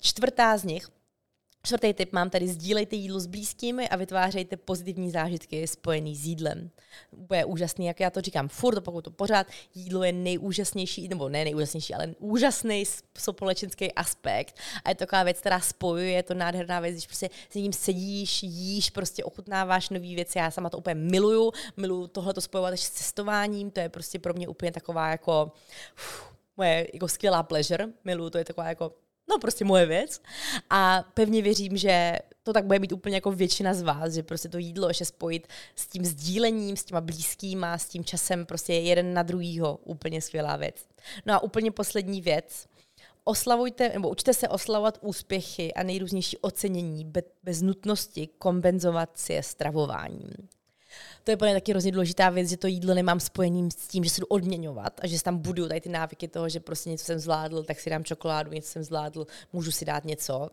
Čtvrtá 0.00 0.56
z 0.58 0.64
nich, 0.64 0.88
Čtvrtý 1.66 1.94
tip 1.94 2.12
mám 2.12 2.30
tady, 2.30 2.48
sdílejte 2.48 2.96
jídlo 2.96 3.20
s 3.20 3.26
blízkými 3.26 3.88
a 3.88 3.96
vytvářejte 3.96 4.56
pozitivní 4.56 5.10
zážitky 5.10 5.66
spojený 5.66 6.16
s 6.16 6.24
jídlem. 6.24 6.70
Bude 7.12 7.44
úžasný, 7.44 7.86
jak 7.86 8.00
já 8.00 8.10
to 8.10 8.20
říkám 8.20 8.48
furt, 8.48 8.80
pokud 8.80 9.04
to 9.04 9.10
pořád, 9.10 9.46
jídlo 9.74 10.04
je 10.04 10.12
nejúžasnější, 10.12 11.08
nebo 11.08 11.28
ne 11.28 11.44
nejúžasnější, 11.44 11.94
ale 11.94 12.14
úžasný 12.18 12.84
společenský 13.18 13.92
aspekt 13.92 14.58
a 14.84 14.88
je 14.88 14.94
to 14.94 14.98
taková 14.98 15.22
věc, 15.22 15.40
která 15.40 15.60
spojuje, 15.60 16.10
je 16.10 16.22
to 16.22 16.34
nádherná 16.34 16.80
věc, 16.80 16.94
když 16.94 17.06
prostě 17.06 17.30
s 17.50 17.54
někým 17.54 17.72
sedíš, 17.72 18.42
jíš, 18.42 18.90
prostě 18.90 19.24
ochutnáváš 19.24 19.90
nové 19.90 20.14
věci, 20.14 20.38
já 20.38 20.50
sama 20.50 20.70
to 20.70 20.78
úplně 20.78 20.94
miluju, 20.94 21.52
miluju 21.76 22.06
tohle 22.06 22.34
to 22.34 22.40
spojovat 22.40 22.74
s 22.74 22.90
cestováním, 22.90 23.70
to 23.70 23.80
je 23.80 23.88
prostě 23.88 24.18
pro 24.18 24.34
mě 24.34 24.48
úplně 24.48 24.72
taková 24.72 25.10
jako 25.10 25.52
uf, 25.94 26.32
moje 26.56 26.88
jako 26.94 27.08
skvělá 27.08 27.42
pleasure, 27.42 27.86
miluju, 28.04 28.30
to 28.30 28.38
je 28.38 28.44
taková 28.44 28.68
jako 28.68 28.92
no 29.28 29.38
prostě 29.38 29.64
moje 29.64 29.86
věc. 29.86 30.22
A 30.70 31.04
pevně 31.14 31.42
věřím, 31.42 31.76
že 31.76 32.18
to 32.42 32.52
tak 32.52 32.66
bude 32.66 32.78
být 32.78 32.92
úplně 32.92 33.16
jako 33.16 33.30
většina 33.30 33.74
z 33.74 33.82
vás, 33.82 34.12
že 34.12 34.22
prostě 34.22 34.48
to 34.48 34.58
jídlo 34.58 34.88
ještě 34.88 35.04
spojit 35.04 35.48
s 35.76 35.86
tím 35.86 36.04
sdílením, 36.04 36.76
s 36.76 36.84
těma 36.84 37.00
blízkýma, 37.00 37.78
s 37.78 37.88
tím 37.88 38.04
časem, 38.04 38.46
prostě 38.46 38.72
jeden 38.72 39.14
na 39.14 39.22
druhýho, 39.22 39.78
úplně 39.84 40.22
skvělá 40.22 40.56
věc. 40.56 40.86
No 41.26 41.34
a 41.34 41.42
úplně 41.42 41.70
poslední 41.70 42.20
věc, 42.20 42.66
oslavujte, 43.24 43.88
nebo 43.88 44.08
učte 44.08 44.34
se 44.34 44.48
oslavovat 44.48 44.98
úspěchy 45.00 45.74
a 45.74 45.82
nejrůznější 45.82 46.38
ocenění 46.38 47.04
bez, 47.04 47.24
bez 47.42 47.62
nutnosti 47.62 48.28
kompenzovat 48.38 49.18
si 49.18 49.32
je 49.32 49.42
stravováním 49.42 50.30
to 51.26 51.32
je 51.32 51.36
pro 51.36 51.46
mě 51.46 51.54
taky 51.54 51.72
hrozně 51.72 51.92
důležitá 51.92 52.30
věc, 52.30 52.48
že 52.48 52.56
to 52.56 52.66
jídlo 52.66 52.94
nemám 52.94 53.20
spojeným 53.20 53.70
s 53.70 53.88
tím, 53.88 54.04
že 54.04 54.10
se 54.10 54.20
jdu 54.20 54.26
odměňovat 54.26 55.00
a 55.02 55.06
že 55.06 55.22
tam 55.22 55.38
budu 55.38 55.68
tady 55.68 55.80
ty 55.80 55.88
návyky 55.88 56.28
toho, 56.28 56.48
že 56.48 56.60
prostě 56.60 56.90
něco 56.90 57.04
jsem 57.04 57.18
zvládl, 57.18 57.62
tak 57.62 57.80
si 57.80 57.90
dám 57.90 58.04
čokoládu, 58.04 58.52
něco 58.52 58.68
jsem 58.68 58.84
zvládl, 58.84 59.26
můžu 59.52 59.70
si 59.70 59.84
dát 59.84 60.04
něco, 60.04 60.50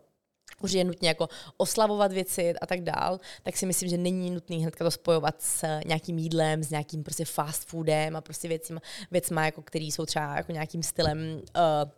už 0.60 0.72
je 0.72 0.84
nutně 0.84 1.08
jako 1.08 1.28
oslavovat 1.56 2.12
věci 2.12 2.54
a 2.54 2.66
tak 2.66 2.80
dál, 2.80 3.20
tak 3.42 3.56
si 3.56 3.66
myslím, 3.66 3.88
že 3.88 3.96
není 3.96 4.30
nutný 4.30 4.62
hnedka 4.62 4.84
to 4.84 4.90
spojovat 4.90 5.42
s 5.42 5.66
nějakým 5.86 6.18
jídlem, 6.18 6.64
s 6.64 6.70
nějakým 6.70 7.02
prostě 7.02 7.24
fast 7.24 7.68
foodem 7.68 8.16
a 8.16 8.20
prostě 8.20 8.48
věcma, 8.48 8.80
věcma 9.10 9.44
jako, 9.44 9.62
který 9.62 9.92
jsou 9.92 10.06
třeba 10.06 10.36
jako 10.36 10.52
nějakým 10.52 10.82
stylem 10.82 11.18
uh, 11.56 11.90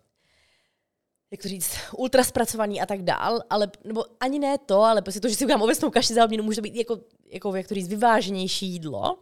jak 1.30 1.42
to 1.42 1.48
říct, 1.48 1.76
ultra 1.96 2.24
zpracovaný 2.24 2.80
a 2.80 2.86
tak 2.86 3.02
dál, 3.02 3.40
ale, 3.50 3.70
nebo 3.84 4.04
ani 4.20 4.38
ne 4.38 4.58
to, 4.58 4.82
ale 4.82 5.02
prostě 5.02 5.20
to, 5.20 5.28
že 5.28 5.34
si 5.34 5.44
udělám 5.44 5.62
obecnou 5.62 5.90
kaši 5.90 6.14
za 6.14 6.24
obměnu, 6.24 6.44
může 6.44 6.56
to 6.56 6.62
být 6.62 6.76
jako, 6.76 7.00
jako, 7.28 7.56
jak 7.56 7.68
to 7.68 7.74
říct, 7.74 7.88
vyváženější 7.88 8.66
jídlo, 8.66 9.18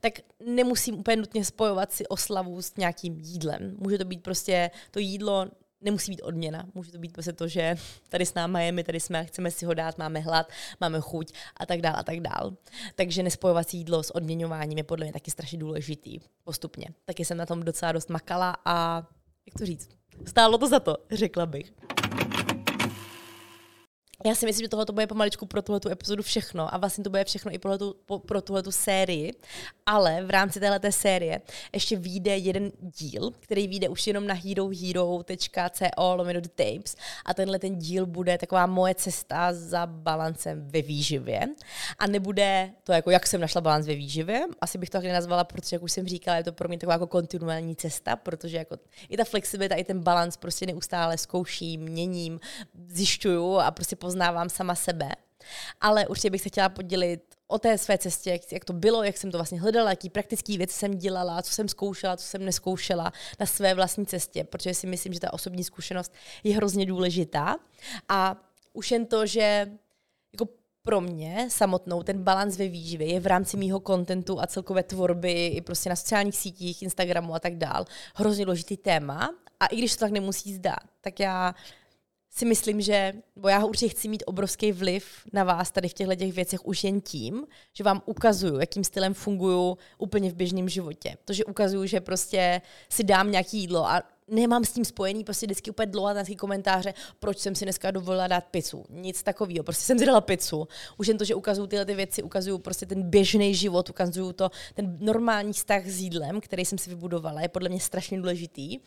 tak 0.00 0.12
nemusím 0.46 0.98
úplně 0.98 1.16
nutně 1.16 1.44
spojovat 1.44 1.92
si 1.92 2.06
oslavu 2.06 2.62
s 2.62 2.76
nějakým 2.76 3.20
jídlem. 3.20 3.76
Může 3.78 3.98
to 3.98 4.04
být 4.04 4.22
prostě 4.22 4.70
to 4.90 4.98
jídlo 4.98 5.46
nemusí 5.84 6.12
být 6.12 6.22
odměna. 6.22 6.66
Může 6.74 6.92
to 6.92 6.98
být 6.98 7.12
prostě 7.12 7.32
to, 7.32 7.48
že 7.48 7.76
tady 8.08 8.26
s 8.26 8.34
náma 8.34 8.60
je, 8.60 8.72
my 8.72 8.84
tady 8.84 9.00
jsme, 9.00 9.24
chceme 9.24 9.50
si 9.50 9.66
ho 9.66 9.74
dát, 9.74 9.98
máme 9.98 10.20
hlad, 10.20 10.48
máme 10.80 11.00
chuť 11.00 11.32
a 11.56 11.66
tak 11.66 11.80
dál 11.80 11.94
a 11.96 12.02
tak 12.02 12.20
dál. 12.20 12.56
Takže 12.94 13.22
nespojovat 13.22 13.68
si 13.68 13.76
jídlo 13.76 14.02
s 14.02 14.10
odměňováním 14.10 14.78
je 14.78 14.84
podle 14.84 15.04
mě 15.04 15.12
taky 15.12 15.30
strašně 15.30 15.58
důležitý 15.58 16.20
postupně. 16.44 16.86
Taky 17.04 17.24
jsem 17.24 17.36
na 17.36 17.46
tom 17.46 17.62
docela 17.62 17.92
dost 17.92 18.10
makala 18.10 18.56
a 18.64 19.06
jak 19.46 19.58
to 19.58 19.66
říct, 19.66 19.88
Stálo 20.24 20.58
to 20.58 20.66
za 20.66 20.80
to, 20.80 20.96
řekla 21.10 21.46
bych. 21.46 21.72
Já 24.26 24.34
si 24.34 24.46
myslím, 24.46 24.64
že 24.64 24.68
tohle 24.68 24.86
bude 24.92 25.06
pomaličku 25.06 25.46
pro 25.46 25.62
tuhle 25.62 25.80
epizodu 25.90 26.22
všechno 26.22 26.74
a 26.74 26.78
vlastně 26.78 27.04
to 27.04 27.10
bude 27.10 27.24
všechno 27.24 27.54
i 27.54 27.58
pro, 27.58 27.78
tu, 27.78 27.96
pro 28.26 28.42
tuhle 28.42 28.62
sérii, 28.70 29.32
ale 29.86 30.24
v 30.24 30.30
rámci 30.30 30.60
této 30.60 30.92
série 30.92 31.40
ještě 31.72 31.96
vyjde 31.96 32.36
jeden 32.36 32.72
díl, 32.80 33.30
který 33.40 33.68
vyjde 33.68 33.88
už 33.88 34.06
jenom 34.06 34.26
na 34.26 34.34
herohero.co 34.34 36.14
lomeno 36.16 36.40
the 36.40 36.48
tapes 36.48 36.96
a 37.24 37.34
tenhle 37.34 37.58
ten 37.58 37.78
díl 37.78 38.06
bude 38.06 38.38
taková 38.38 38.66
moje 38.66 38.94
cesta 38.94 39.52
za 39.52 39.86
balancem 39.86 40.68
ve 40.68 40.82
výživě 40.82 41.40
a 41.98 42.06
nebude 42.06 42.70
to 42.84 42.92
jako, 42.92 43.10
jak 43.10 43.26
jsem 43.26 43.40
našla 43.40 43.60
balans 43.60 43.86
ve 43.86 43.94
výživě, 43.94 44.42
asi 44.60 44.78
bych 44.78 44.90
to 44.90 44.98
tak 44.98 45.04
nenazvala, 45.04 45.44
protože 45.44 45.76
jak 45.76 45.82
už 45.82 45.92
jsem 45.92 46.06
říkala, 46.08 46.36
je 46.36 46.44
to 46.44 46.52
pro 46.52 46.68
mě 46.68 46.78
taková 46.78 46.94
jako 46.94 47.06
kontinuální 47.06 47.76
cesta, 47.76 48.16
protože 48.16 48.56
jako 48.56 48.76
i 49.08 49.16
ta 49.16 49.24
flexibilita, 49.24 49.74
i 49.74 49.84
ten 49.84 50.00
balans 50.00 50.36
prostě 50.36 50.66
neustále 50.66 51.18
zkouším, 51.18 51.80
měním, 51.80 52.40
zjišťuju 52.88 53.58
a 53.58 53.70
prostě 53.70 53.96
poznávám 54.14 54.48
sama 54.48 54.74
sebe. 54.74 55.10
Ale 55.80 56.06
určitě 56.06 56.30
bych 56.30 56.42
se 56.42 56.48
chtěla 56.48 56.68
podělit 56.68 57.20
o 57.46 57.58
té 57.58 57.78
své 57.78 57.98
cestě, 57.98 58.30
jak, 58.30 58.52
jak 58.52 58.64
to 58.64 58.72
bylo, 58.72 59.02
jak 59.02 59.16
jsem 59.16 59.30
to 59.30 59.38
vlastně 59.38 59.60
hledala, 59.60 59.90
jaký 59.90 60.10
praktické 60.10 60.56
věci 60.56 60.78
jsem 60.78 60.98
dělala, 60.98 61.42
co 61.42 61.52
jsem 61.52 61.68
zkoušela, 61.68 62.16
co 62.16 62.24
jsem 62.24 62.44
neskoušela 62.44 63.12
na 63.40 63.46
své 63.46 63.74
vlastní 63.74 64.06
cestě, 64.06 64.44
protože 64.44 64.74
si 64.74 64.86
myslím, 64.86 65.12
že 65.12 65.20
ta 65.20 65.32
osobní 65.32 65.64
zkušenost 65.64 66.12
je 66.44 66.56
hrozně 66.56 66.86
důležitá. 66.86 67.56
A 68.08 68.36
už 68.72 68.90
jen 68.90 69.06
to, 69.06 69.26
že 69.26 69.66
jako 70.32 70.48
pro 70.82 71.00
mě 71.00 71.48
samotnou 71.50 72.02
ten 72.02 72.22
balans 72.22 72.56
ve 72.56 72.68
výživě 72.68 73.12
je 73.12 73.20
v 73.20 73.26
rámci 73.26 73.56
mýho 73.56 73.80
kontentu 73.80 74.40
a 74.40 74.46
celkové 74.46 74.82
tvorby 74.82 75.46
i 75.46 75.60
prostě 75.60 75.90
na 75.90 75.96
sociálních 75.96 76.36
sítích, 76.36 76.82
Instagramu 76.82 77.34
a 77.34 77.40
tak 77.40 77.56
dál 77.56 77.84
hrozně 78.14 78.44
důležitý 78.44 78.76
téma. 78.76 79.34
A 79.60 79.66
i 79.66 79.76
když 79.76 79.96
to 79.96 80.00
tak 80.00 80.12
nemusí 80.12 80.54
zdát, 80.54 80.84
tak 81.00 81.20
já 81.20 81.54
si 82.36 82.44
myslím, 82.44 82.80
že, 82.80 83.12
bo 83.36 83.48
já 83.48 83.64
určitě 83.64 83.88
chci 83.88 84.08
mít 84.08 84.22
obrovský 84.26 84.72
vliv 84.72 85.06
na 85.32 85.44
vás 85.44 85.70
tady 85.70 85.88
v 85.88 85.94
těchto 85.94 86.14
těch 86.14 86.32
věcech 86.32 86.66
už 86.66 86.84
jen 86.84 87.00
tím, 87.00 87.46
že 87.72 87.84
vám 87.84 88.02
ukazuju, 88.06 88.60
jakým 88.60 88.84
stylem 88.84 89.14
funguju 89.14 89.78
úplně 89.98 90.30
v 90.30 90.34
běžném 90.34 90.68
životě. 90.68 91.16
To, 91.24 91.32
že 91.32 91.44
ukazuju, 91.44 91.86
že 91.86 92.00
prostě 92.00 92.62
si 92.88 93.04
dám 93.04 93.30
nějaký 93.30 93.58
jídlo 93.58 93.86
a 93.86 94.02
nemám 94.28 94.64
s 94.64 94.72
tím 94.72 94.84
spojený 94.84 95.24
prostě 95.24 95.46
vždycky 95.46 95.70
úplně 95.70 95.86
dlouhé 95.86 96.34
komentáře, 96.38 96.94
proč 97.18 97.38
jsem 97.38 97.54
si 97.54 97.64
dneska 97.64 97.90
dovolila 97.90 98.26
dát 98.26 98.44
pizzu. 98.44 98.84
Nic 98.90 99.22
takového, 99.22 99.64
prostě 99.64 99.84
jsem 99.84 99.98
si 99.98 100.06
dala 100.06 100.20
pizzu. 100.20 100.68
Už 100.96 101.08
jen 101.08 101.18
to, 101.18 101.24
že 101.24 101.34
ukazuju 101.34 101.66
tyhle 101.66 101.84
ty 101.84 101.94
věci, 101.94 102.22
ukazuju 102.22 102.58
prostě 102.58 102.86
ten 102.86 103.02
běžný 103.02 103.54
život, 103.54 103.90
ukazuju 103.90 104.32
to, 104.32 104.50
ten 104.74 104.96
normální 105.00 105.52
vztah 105.52 105.86
s 105.86 106.00
jídlem, 106.00 106.40
který 106.40 106.64
jsem 106.64 106.78
si 106.78 106.90
vybudovala, 106.90 107.40
je 107.40 107.48
podle 107.48 107.68
mě 107.68 107.80
strašně 107.80 108.18
důležitý. 108.18 108.78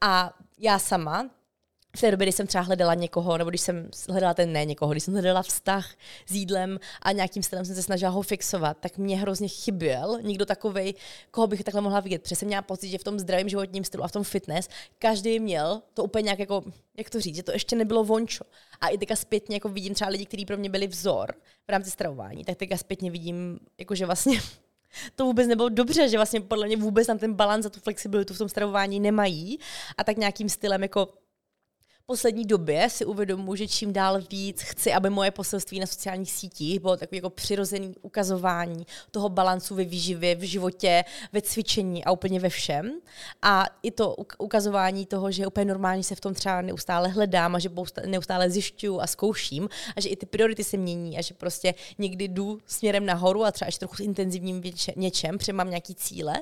A 0.00 0.38
já 0.58 0.78
sama, 0.78 1.30
v 1.96 2.00
té 2.00 2.10
době, 2.10 2.24
kdy 2.24 2.32
jsem 2.32 2.46
třeba 2.46 2.64
hledala 2.64 2.94
někoho, 2.94 3.38
nebo 3.38 3.50
když 3.50 3.60
jsem 3.60 3.88
hledala 4.08 4.34
ten 4.34 4.52
ne 4.52 4.64
někoho, 4.64 4.92
když 4.92 5.04
jsem 5.04 5.14
hledala 5.14 5.42
vztah 5.42 5.94
s 6.26 6.34
jídlem 6.34 6.80
a 7.02 7.12
nějakým 7.12 7.42
stylem 7.42 7.64
jsem 7.64 7.74
se 7.74 7.82
snažila 7.82 8.10
ho 8.10 8.22
fixovat, 8.22 8.76
tak 8.80 8.98
mě 8.98 9.18
hrozně 9.18 9.48
chyběl 9.48 10.18
někdo 10.22 10.46
takový, 10.46 10.94
koho 11.30 11.46
bych 11.46 11.64
takhle 11.64 11.80
mohla 11.80 12.00
vidět. 12.00 12.22
Protože 12.22 12.36
jsem 12.36 12.46
měla 12.46 12.62
pocit, 12.62 12.88
že 12.88 12.98
v 12.98 13.04
tom 13.04 13.18
zdravém 13.18 13.48
životním 13.48 13.84
stylu 13.84 14.04
a 14.04 14.08
v 14.08 14.12
tom 14.12 14.24
fitness 14.24 14.68
každý 14.98 15.40
měl 15.40 15.82
to 15.94 16.04
úplně 16.04 16.22
nějak 16.22 16.38
jako, 16.38 16.64
jak 16.96 17.10
to 17.10 17.20
říct, 17.20 17.36
že 17.36 17.42
to 17.42 17.52
ještě 17.52 17.76
nebylo 17.76 18.04
vončo. 18.04 18.44
A 18.80 18.88
i 18.88 18.98
teďka 18.98 19.16
zpětně 19.16 19.56
jako 19.56 19.68
vidím 19.68 19.94
třeba 19.94 20.10
lidi, 20.10 20.26
kteří 20.26 20.46
pro 20.46 20.56
mě 20.56 20.70
byli 20.70 20.86
vzor 20.86 21.34
v 21.66 21.70
rámci 21.70 21.90
stravování, 21.90 22.44
tak 22.44 22.56
teďka 22.56 22.76
zpětně 22.76 23.10
vidím, 23.10 23.58
jako 23.78 23.94
že 23.94 24.06
vlastně 24.06 24.40
to 25.14 25.24
vůbec 25.24 25.48
nebylo 25.48 25.68
dobře, 25.68 26.08
že 26.08 26.18
vlastně 26.18 26.40
podle 26.40 26.66
mě 26.66 26.76
vůbec 26.76 27.06
tam 27.06 27.18
ten 27.18 27.34
balans 27.34 27.66
a 27.66 27.70
tu 27.70 27.80
flexibilitu 27.80 28.34
v 28.34 28.38
tom 28.38 28.48
stravování 28.48 29.00
nemají 29.00 29.58
a 29.98 30.04
tak 30.04 30.16
nějakým 30.16 30.48
stylem 30.48 30.82
jako 30.82 31.08
poslední 32.10 32.44
době 32.44 32.90
si 32.90 33.04
uvědomuji, 33.04 33.54
že 33.54 33.68
čím 33.68 33.92
dál 33.92 34.20
víc 34.30 34.62
chci, 34.62 34.92
aby 34.92 35.10
moje 35.10 35.30
poselství 35.30 35.80
na 35.80 35.86
sociálních 35.86 36.32
sítích 36.32 36.80
bylo 36.80 36.96
takové 36.96 37.16
jako 37.16 37.30
přirozené 37.30 37.88
ukazování 38.02 38.86
toho 39.10 39.28
balancu 39.28 39.74
ve 39.74 39.84
výživě, 39.84 40.34
v 40.34 40.40
životě, 40.40 41.04
ve 41.32 41.42
cvičení 41.42 42.04
a 42.04 42.10
úplně 42.10 42.40
ve 42.40 42.48
všem. 42.48 42.92
A 43.42 43.66
i 43.82 43.90
to 43.90 44.16
ukazování 44.38 45.06
toho, 45.06 45.30
že 45.30 45.42
je 45.42 45.46
úplně 45.46 45.64
normální 45.64 46.04
se 46.04 46.14
v 46.14 46.20
tom 46.20 46.34
třeba 46.34 46.60
neustále 46.60 47.08
hledám 47.08 47.54
a 47.54 47.58
že 47.58 47.70
neustále 48.06 48.50
zjišťuju 48.50 49.00
a 49.00 49.06
zkouším 49.06 49.68
a 49.96 50.00
že 50.00 50.08
i 50.08 50.16
ty 50.16 50.26
priority 50.26 50.64
se 50.64 50.76
mění 50.76 51.18
a 51.18 51.22
že 51.22 51.34
prostě 51.34 51.74
někdy 51.98 52.28
jdu 52.28 52.58
směrem 52.66 53.06
nahoru 53.06 53.44
a 53.44 53.52
třeba 53.52 53.66
ještě 53.66 53.78
trochu 53.78 54.02
intenzivním 54.02 54.62
něčem, 54.96 55.38
protože 55.38 55.52
mám 55.52 55.70
nějaký 55.70 55.94
cíle 55.94 56.34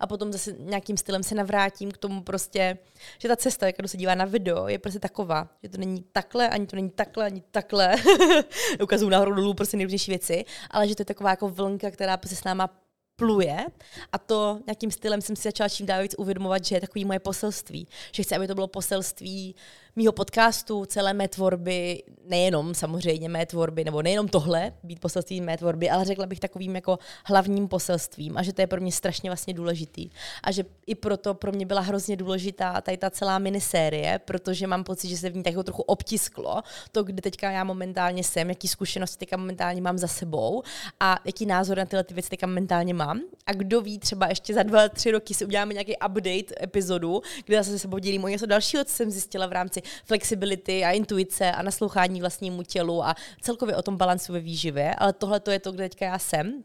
a 0.00 0.06
potom 0.06 0.32
zase 0.32 0.52
nějakým 0.58 0.96
stylem 0.96 1.22
se 1.22 1.34
navrátím 1.34 1.90
k 1.90 1.96
tomu 1.96 2.22
prostě, 2.22 2.78
že 3.18 3.28
ta 3.28 3.36
cesta, 3.36 3.66
jak 3.66 3.76
se 3.86 3.96
dívá 3.96 4.14
na 4.14 4.24
video, 4.24 4.68
je 4.68 4.78
prostě 4.78 4.98
tak 4.98 5.13
taková, 5.14 5.48
že 5.62 5.68
to 5.68 5.78
není 5.78 6.04
takhle, 6.12 6.48
ani 6.48 6.66
to 6.66 6.76
není 6.76 6.90
takhle, 6.90 7.24
ani 7.24 7.42
takhle. 7.50 7.94
Ukazuju 8.82 9.10
nahoru 9.10 9.34
dolů 9.34 9.54
prostě 9.54 9.76
nejrůznější 9.76 10.10
věci, 10.10 10.44
ale 10.70 10.88
že 10.88 10.94
to 10.94 11.00
je 11.00 11.04
taková 11.04 11.30
jako 11.30 11.48
vlnka, 11.48 11.90
která 11.90 12.16
prostě 12.16 12.36
s 12.36 12.44
náma 12.44 12.70
pluje 13.16 13.66
a 14.12 14.18
to 14.18 14.60
nějakým 14.66 14.90
stylem 14.90 15.20
jsem 15.20 15.36
si 15.36 15.42
začala 15.42 15.68
čím 15.68 15.86
dál 15.86 16.02
víc 16.02 16.14
uvědomovat, 16.18 16.64
že 16.64 16.76
je 16.76 16.80
takový 16.80 17.04
moje 17.04 17.18
poselství. 17.18 17.88
Že 18.12 18.22
chci, 18.22 18.36
aby 18.36 18.46
to 18.46 18.54
bylo 18.54 18.66
poselství 18.66 19.54
mýho 19.96 20.12
podcastu, 20.12 20.84
celé 20.84 21.12
mé 21.12 21.28
tvorby, 21.28 22.02
nejenom 22.26 22.74
samozřejmě 22.74 23.28
mé 23.28 23.46
tvorby, 23.46 23.84
nebo 23.84 24.02
nejenom 24.02 24.28
tohle, 24.28 24.72
být 24.82 25.00
poselstvím 25.00 25.44
mé 25.44 25.58
tvorby, 25.58 25.90
ale 25.90 26.04
řekla 26.04 26.26
bych 26.26 26.40
takovým 26.40 26.74
jako 26.74 26.98
hlavním 27.24 27.68
poselstvím 27.68 28.36
a 28.36 28.42
že 28.42 28.52
to 28.52 28.60
je 28.60 28.66
pro 28.66 28.80
mě 28.80 28.92
strašně 28.92 29.30
vlastně 29.30 29.54
důležitý. 29.54 30.10
A 30.42 30.50
že 30.50 30.64
i 30.86 30.94
proto 30.94 31.34
pro 31.34 31.52
mě 31.52 31.66
byla 31.66 31.80
hrozně 31.80 32.16
důležitá 32.16 32.80
tady 32.80 32.96
ta 32.96 33.10
celá 33.10 33.38
minisérie, 33.38 34.20
protože 34.24 34.66
mám 34.66 34.84
pocit, 34.84 35.08
že 35.08 35.16
se 35.16 35.30
v 35.30 35.36
ní 35.36 35.42
tak 35.42 35.54
trochu 35.64 35.82
obtisklo 35.82 36.62
to, 36.92 37.02
kde 37.02 37.22
teďka 37.22 37.50
já 37.50 37.64
momentálně 37.64 38.24
jsem, 38.24 38.48
jaký 38.48 38.68
zkušenosti 38.68 39.18
teďka 39.18 39.36
momentálně 39.36 39.82
mám 39.82 39.98
za 39.98 40.06
sebou 40.06 40.62
a 41.00 41.18
jaký 41.24 41.46
názor 41.46 41.78
na 41.78 41.84
tyhle 41.84 42.04
ty 42.04 42.14
věci 42.14 42.30
teďka 42.30 42.46
momentálně 42.46 42.94
mám. 42.94 43.20
A 43.46 43.52
kdo 43.52 43.80
ví, 43.80 43.98
třeba 43.98 44.26
ještě 44.26 44.54
za 44.54 44.62
dva, 44.62 44.88
tři 44.88 45.10
roky 45.10 45.34
si 45.34 45.44
uděláme 45.44 45.74
nějaký 45.74 45.92
update 46.06 46.54
epizodu, 46.62 47.22
kde 47.44 47.62
zase 47.62 47.78
se 47.78 47.88
podělím 47.88 48.24
o 48.24 48.28
něco 48.28 48.46
dalšího, 48.46 48.84
co 48.84 48.92
jsem 48.92 49.10
zjistila 49.10 49.46
v 49.46 49.52
rámci 49.52 49.83
flexibility 50.04 50.84
a 50.84 50.90
intuice 50.90 51.52
a 51.52 51.62
naslouchání 51.62 52.20
vlastnímu 52.20 52.62
tělu 52.62 53.04
a 53.04 53.14
celkově 53.40 53.76
o 53.76 53.82
tom 53.82 53.96
balancu 53.96 54.32
ve 54.32 54.40
výživě, 54.40 54.94
ale 54.94 55.12
tohle 55.12 55.40
to 55.40 55.50
je 55.50 55.58
to, 55.58 55.72
kde 55.72 55.88
teďka 55.88 56.04
já 56.04 56.18
jsem 56.18 56.64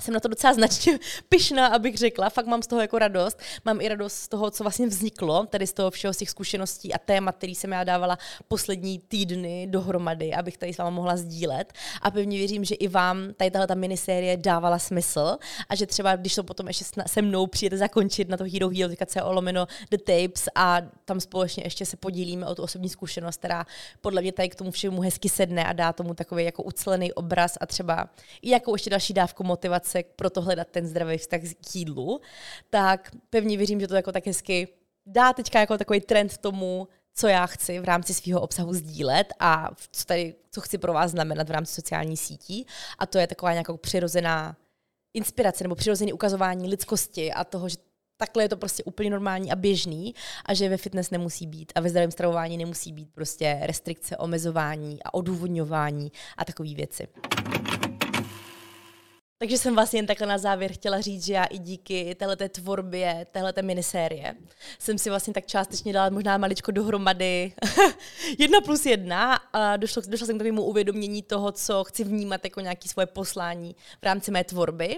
jsem 0.00 0.14
na 0.14 0.20
to 0.20 0.28
docela 0.28 0.54
značně 0.54 0.98
pyšná, 1.28 1.66
abych 1.66 1.98
řekla. 1.98 2.30
Fakt 2.30 2.46
mám 2.46 2.62
z 2.62 2.66
toho 2.66 2.80
jako 2.82 2.98
radost. 2.98 3.40
Mám 3.64 3.80
i 3.80 3.88
radost 3.88 4.14
z 4.14 4.28
toho, 4.28 4.50
co 4.50 4.64
vlastně 4.64 4.86
vzniklo, 4.86 5.46
tedy 5.46 5.66
z 5.66 5.72
toho 5.72 5.90
všeho 5.90 6.14
z 6.14 6.16
těch 6.16 6.30
zkušeností 6.30 6.94
a 6.94 6.98
témat, 6.98 7.36
který 7.36 7.54
jsem 7.54 7.72
já 7.72 7.84
dávala 7.84 8.18
poslední 8.48 8.98
týdny 8.98 9.66
dohromady, 9.70 10.34
abych 10.34 10.58
tady 10.58 10.74
s 10.74 10.78
váma 10.78 10.90
mohla 10.90 11.16
sdílet. 11.16 11.72
A 12.02 12.10
pevně 12.10 12.38
věřím, 12.38 12.64
že 12.64 12.74
i 12.74 12.88
vám 12.88 13.34
tady 13.36 13.50
tahle 13.50 13.66
ta 13.66 13.74
minisérie 13.74 14.36
dávala 14.36 14.78
smysl 14.78 15.36
a 15.68 15.74
že 15.74 15.86
třeba, 15.86 16.16
když 16.16 16.34
to 16.34 16.44
potom 16.44 16.68
ještě 16.68 16.84
se 17.06 17.22
mnou 17.22 17.46
přijete 17.46 17.76
zakončit 17.76 18.28
na 18.28 18.36
to 18.36 18.44
Hero 18.44 18.68
Hero, 18.68 18.94
o 19.22 19.32
lomeno 19.32 19.66
The 19.90 19.96
Tapes 19.96 20.48
a 20.54 20.82
tam 21.04 21.20
společně 21.20 21.62
ještě 21.64 21.86
se 21.86 21.96
podílíme 21.96 22.46
o 22.46 22.54
tu 22.54 22.62
osobní 22.62 22.88
zkušenost, 22.88 23.36
která 23.36 23.66
podle 24.00 24.22
mě 24.22 24.32
tady 24.32 24.48
k 24.48 24.54
tomu 24.54 24.70
všemu 24.70 25.00
hezky 25.00 25.28
sedne 25.28 25.64
a 25.64 25.72
dá 25.72 25.92
tomu 25.92 26.14
takový 26.14 26.44
jako 26.44 26.62
ucelený 26.62 27.12
obraz 27.12 27.58
a 27.60 27.66
třeba 27.66 28.08
i 28.42 28.50
jako 28.50 28.74
ještě 28.74 28.90
další 28.90 29.12
dávku 29.12 29.44
motivace 29.44 29.89
se 29.90 30.02
proto 30.16 30.42
hledat 30.42 30.68
ten 30.70 30.86
zdravý 30.86 31.18
vztah 31.18 31.40
k 31.40 31.74
jídlu, 31.74 32.20
tak 32.70 33.10
pevně 33.30 33.56
věřím, 33.56 33.80
že 33.80 33.88
to 33.88 33.94
jako 33.94 34.12
tak 34.12 34.26
hezky 34.26 34.68
dá 35.06 35.32
teďka 35.32 35.60
jako 35.60 35.78
takový 35.78 36.00
trend 36.00 36.38
tomu, 36.38 36.88
co 37.14 37.28
já 37.28 37.46
chci 37.46 37.80
v 37.80 37.84
rámci 37.84 38.14
svého 38.14 38.40
obsahu 38.40 38.74
sdílet 38.74 39.32
a 39.40 39.70
co, 39.92 40.04
tady, 40.04 40.34
co 40.50 40.60
chci 40.60 40.78
pro 40.78 40.92
vás 40.92 41.10
znamenat 41.10 41.48
v 41.48 41.52
rámci 41.52 41.74
sociálních 41.74 42.20
sítí. 42.20 42.66
A 42.98 43.06
to 43.06 43.18
je 43.18 43.26
taková 43.26 43.52
nějaká 43.52 43.76
přirozená 43.76 44.56
inspirace 45.14 45.64
nebo 45.64 45.74
přirozené 45.74 46.12
ukazování 46.12 46.68
lidskosti 46.68 47.32
a 47.32 47.44
toho, 47.44 47.68
že 47.68 47.76
takhle 48.16 48.44
je 48.44 48.48
to 48.48 48.56
prostě 48.56 48.84
úplně 48.84 49.10
normální 49.10 49.52
a 49.52 49.56
běžný 49.56 50.14
a 50.46 50.54
že 50.54 50.68
ve 50.68 50.76
fitness 50.76 51.10
nemusí 51.10 51.46
být 51.46 51.72
a 51.74 51.80
ve 51.80 51.90
zdravém 51.90 52.10
stravování 52.10 52.58
nemusí 52.58 52.92
být 52.92 53.08
prostě 53.14 53.58
restrikce, 53.62 54.16
omezování 54.16 55.02
a 55.04 55.14
odůvodňování 55.14 56.12
a 56.36 56.44
takové 56.44 56.74
věci. 56.74 57.08
Takže 59.42 59.58
jsem 59.58 59.74
vlastně 59.74 59.98
jen 59.98 60.06
takhle 60.06 60.26
na 60.26 60.38
závěr 60.38 60.72
chtěla 60.72 61.00
říct, 61.00 61.24
že 61.24 61.32
já 61.32 61.44
i 61.44 61.58
díky 61.58 62.14
téhleté 62.14 62.48
tvorbě, 62.48 63.26
téhleté 63.32 63.62
minisérie 63.62 64.34
jsem 64.78 64.98
si 64.98 65.10
vlastně 65.10 65.32
tak 65.32 65.46
částečně 65.46 65.92
dala 65.92 66.10
možná 66.10 66.38
maličko 66.38 66.70
dohromady. 66.70 67.52
Jedna 68.38 68.60
plus 68.60 68.86
jedna 68.86 69.34
a 69.34 69.76
došlo, 69.76 70.02
došla 70.08 70.26
jsem 70.26 70.36
k 70.36 70.38
takovému 70.38 70.62
uvědomění 70.62 71.22
toho, 71.22 71.52
co 71.52 71.84
chci 71.84 72.04
vnímat 72.04 72.44
jako 72.44 72.60
nějaké 72.60 72.88
svoje 72.88 73.06
poslání 73.06 73.76
v 74.00 74.02
rámci 74.02 74.30
mé 74.30 74.44
tvorby, 74.44 74.96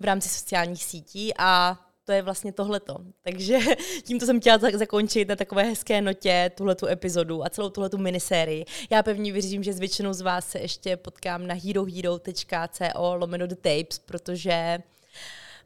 v 0.00 0.04
rámci 0.04 0.28
sociálních 0.28 0.84
sítí 0.84 1.32
a 1.38 1.78
to 2.06 2.12
je 2.12 2.22
vlastně 2.22 2.52
tohleto. 2.52 2.96
Takže 3.22 3.58
tímto 4.02 4.26
jsem 4.26 4.40
chtěla 4.40 4.58
zakončit 4.74 5.28
na 5.28 5.36
takové 5.36 5.62
hezké 5.62 6.00
notě 6.02 6.50
tuhletu 6.54 6.86
epizodu 6.86 7.44
a 7.44 7.50
celou 7.50 7.70
tuhletu 7.70 7.98
minisérii. 7.98 8.64
Já 8.90 9.02
pevně 9.02 9.32
věřím, 9.32 9.62
že 9.62 9.72
s 9.72 9.78
většinou 9.78 10.12
z 10.12 10.20
vás 10.20 10.48
se 10.48 10.58
ještě 10.58 10.96
potkám 10.96 11.46
na 11.46 11.54
herohero.co 11.54 13.14
lomeno 13.14 13.46
the 13.46 13.54
tapes, 13.54 13.98
protože 13.98 14.78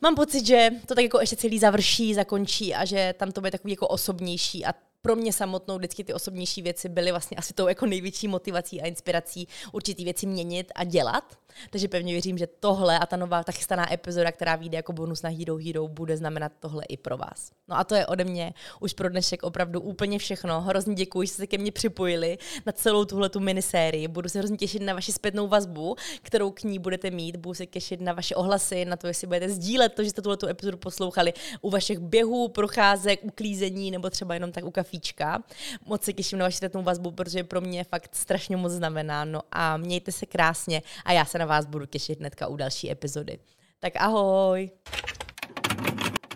mám 0.00 0.14
pocit, 0.14 0.46
že 0.46 0.70
to 0.86 0.94
tak 0.94 1.04
jako 1.04 1.20
ještě 1.20 1.36
celý 1.36 1.58
završí, 1.58 2.14
zakončí 2.14 2.74
a 2.74 2.84
že 2.84 3.14
tam 3.18 3.32
to 3.32 3.40
bude 3.40 3.50
takový 3.50 3.72
jako 3.72 3.88
osobnější 3.88 4.66
a 4.66 4.74
pro 5.02 5.16
mě 5.16 5.32
samotnou 5.32 5.78
vždycky 5.78 6.04
ty 6.04 6.14
osobnější 6.14 6.62
věci 6.62 6.88
byly 6.88 7.10
vlastně 7.10 7.36
asi 7.36 7.52
tou 7.52 7.68
jako 7.68 7.86
největší 7.86 8.28
motivací 8.28 8.82
a 8.82 8.86
inspirací 8.86 9.48
určitý 9.72 10.04
věci 10.04 10.26
měnit 10.26 10.72
a 10.74 10.84
dělat. 10.84 11.38
Takže 11.70 11.88
pevně 11.88 12.12
věřím, 12.12 12.38
že 12.38 12.46
tohle 12.46 12.98
a 12.98 13.06
ta 13.06 13.16
nová, 13.16 13.44
ta 13.44 13.52
chystaná 13.52 13.92
epizoda, 13.92 14.32
která 14.32 14.56
vyjde 14.56 14.76
jako 14.76 14.92
bonus 14.92 15.22
na 15.22 15.30
Hero 15.30 15.56
Hero, 15.56 15.88
bude 15.88 16.16
znamenat 16.16 16.52
tohle 16.60 16.84
i 16.84 16.96
pro 16.96 17.16
vás. 17.16 17.50
No 17.68 17.78
a 17.78 17.84
to 17.84 17.94
je 17.94 18.06
ode 18.06 18.24
mě 18.24 18.54
už 18.80 18.92
pro 18.92 19.08
dnešek 19.08 19.42
opravdu 19.42 19.80
úplně 19.80 20.18
všechno. 20.18 20.60
Hrozně 20.60 20.94
děkuji, 20.94 21.26
že 21.26 21.32
jste 21.32 21.42
se 21.42 21.46
ke 21.46 21.58
mně 21.58 21.72
připojili 21.72 22.38
na 22.66 22.72
celou 22.72 23.04
tuhle 23.04 23.28
tu 23.28 23.40
minisérii. 23.40 24.08
Budu 24.08 24.28
se 24.28 24.38
hrozně 24.38 24.56
těšit 24.56 24.82
na 24.82 24.94
vaši 24.94 25.12
zpětnou 25.12 25.48
vazbu, 25.48 25.96
kterou 26.22 26.50
k 26.50 26.62
ní 26.62 26.78
budete 26.78 27.10
mít. 27.10 27.36
Budu 27.36 27.54
se 27.54 27.66
těšit 27.66 28.00
na 28.00 28.12
vaše 28.12 28.34
ohlasy, 28.34 28.84
na 28.84 28.96
to, 28.96 29.06
jestli 29.06 29.26
budete 29.26 29.48
sdílet 29.48 29.94
to, 29.94 30.04
že 30.04 30.10
jste 30.10 30.22
tuhle 30.22 30.36
tu 30.36 30.46
epizodu 30.46 30.76
poslouchali 30.76 31.32
u 31.60 31.70
vašich 31.70 31.98
běhů, 31.98 32.48
procházek, 32.48 33.20
uklízení 33.22 33.90
nebo 33.90 34.10
třeba 34.10 34.34
jenom 34.34 34.52
tak 34.52 34.64
u 34.64 34.70
kafíčka. 34.70 35.42
Moc 35.86 36.02
se 36.02 36.12
těším 36.12 36.38
na 36.38 36.44
vaši 36.44 36.56
zpětnou 36.56 36.82
vazbu, 36.82 37.10
protože 37.10 37.44
pro 37.44 37.60
mě 37.60 37.84
fakt 37.84 38.14
strašně 38.14 38.56
moc 38.56 38.72
znamená. 38.72 39.24
No 39.24 39.42
a 39.52 39.76
mějte 39.76 40.12
se 40.12 40.26
krásně 40.26 40.82
a 41.04 41.12
já 41.12 41.24
se 41.24 41.38
na 41.40 41.46
vás 41.46 41.66
budu 41.66 41.86
těšit 41.86 42.20
hnedka 42.20 42.46
u 42.46 42.56
další 42.56 42.90
epizody. 42.90 43.38
Tak 43.80 43.92
ahoj! 43.96 44.70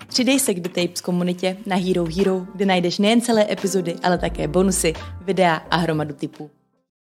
Přidej 0.09 0.41
se 0.41 0.55
k 0.55 0.61
The 0.61 0.69
Tapes 0.69 1.01
komunitě 1.01 1.57
na 1.67 1.77
Hero 1.77 2.05
Hero, 2.17 2.47
kde 2.55 2.67
najdeš 2.67 2.99
nejen 2.99 3.21
celé 3.21 3.53
epizody, 3.53 3.95
ale 4.03 4.19
také 4.19 4.49
bonusy, 4.49 4.93
videa 5.21 5.55
a 5.55 5.77
hromadu 5.77 6.15
typů. 6.15 6.51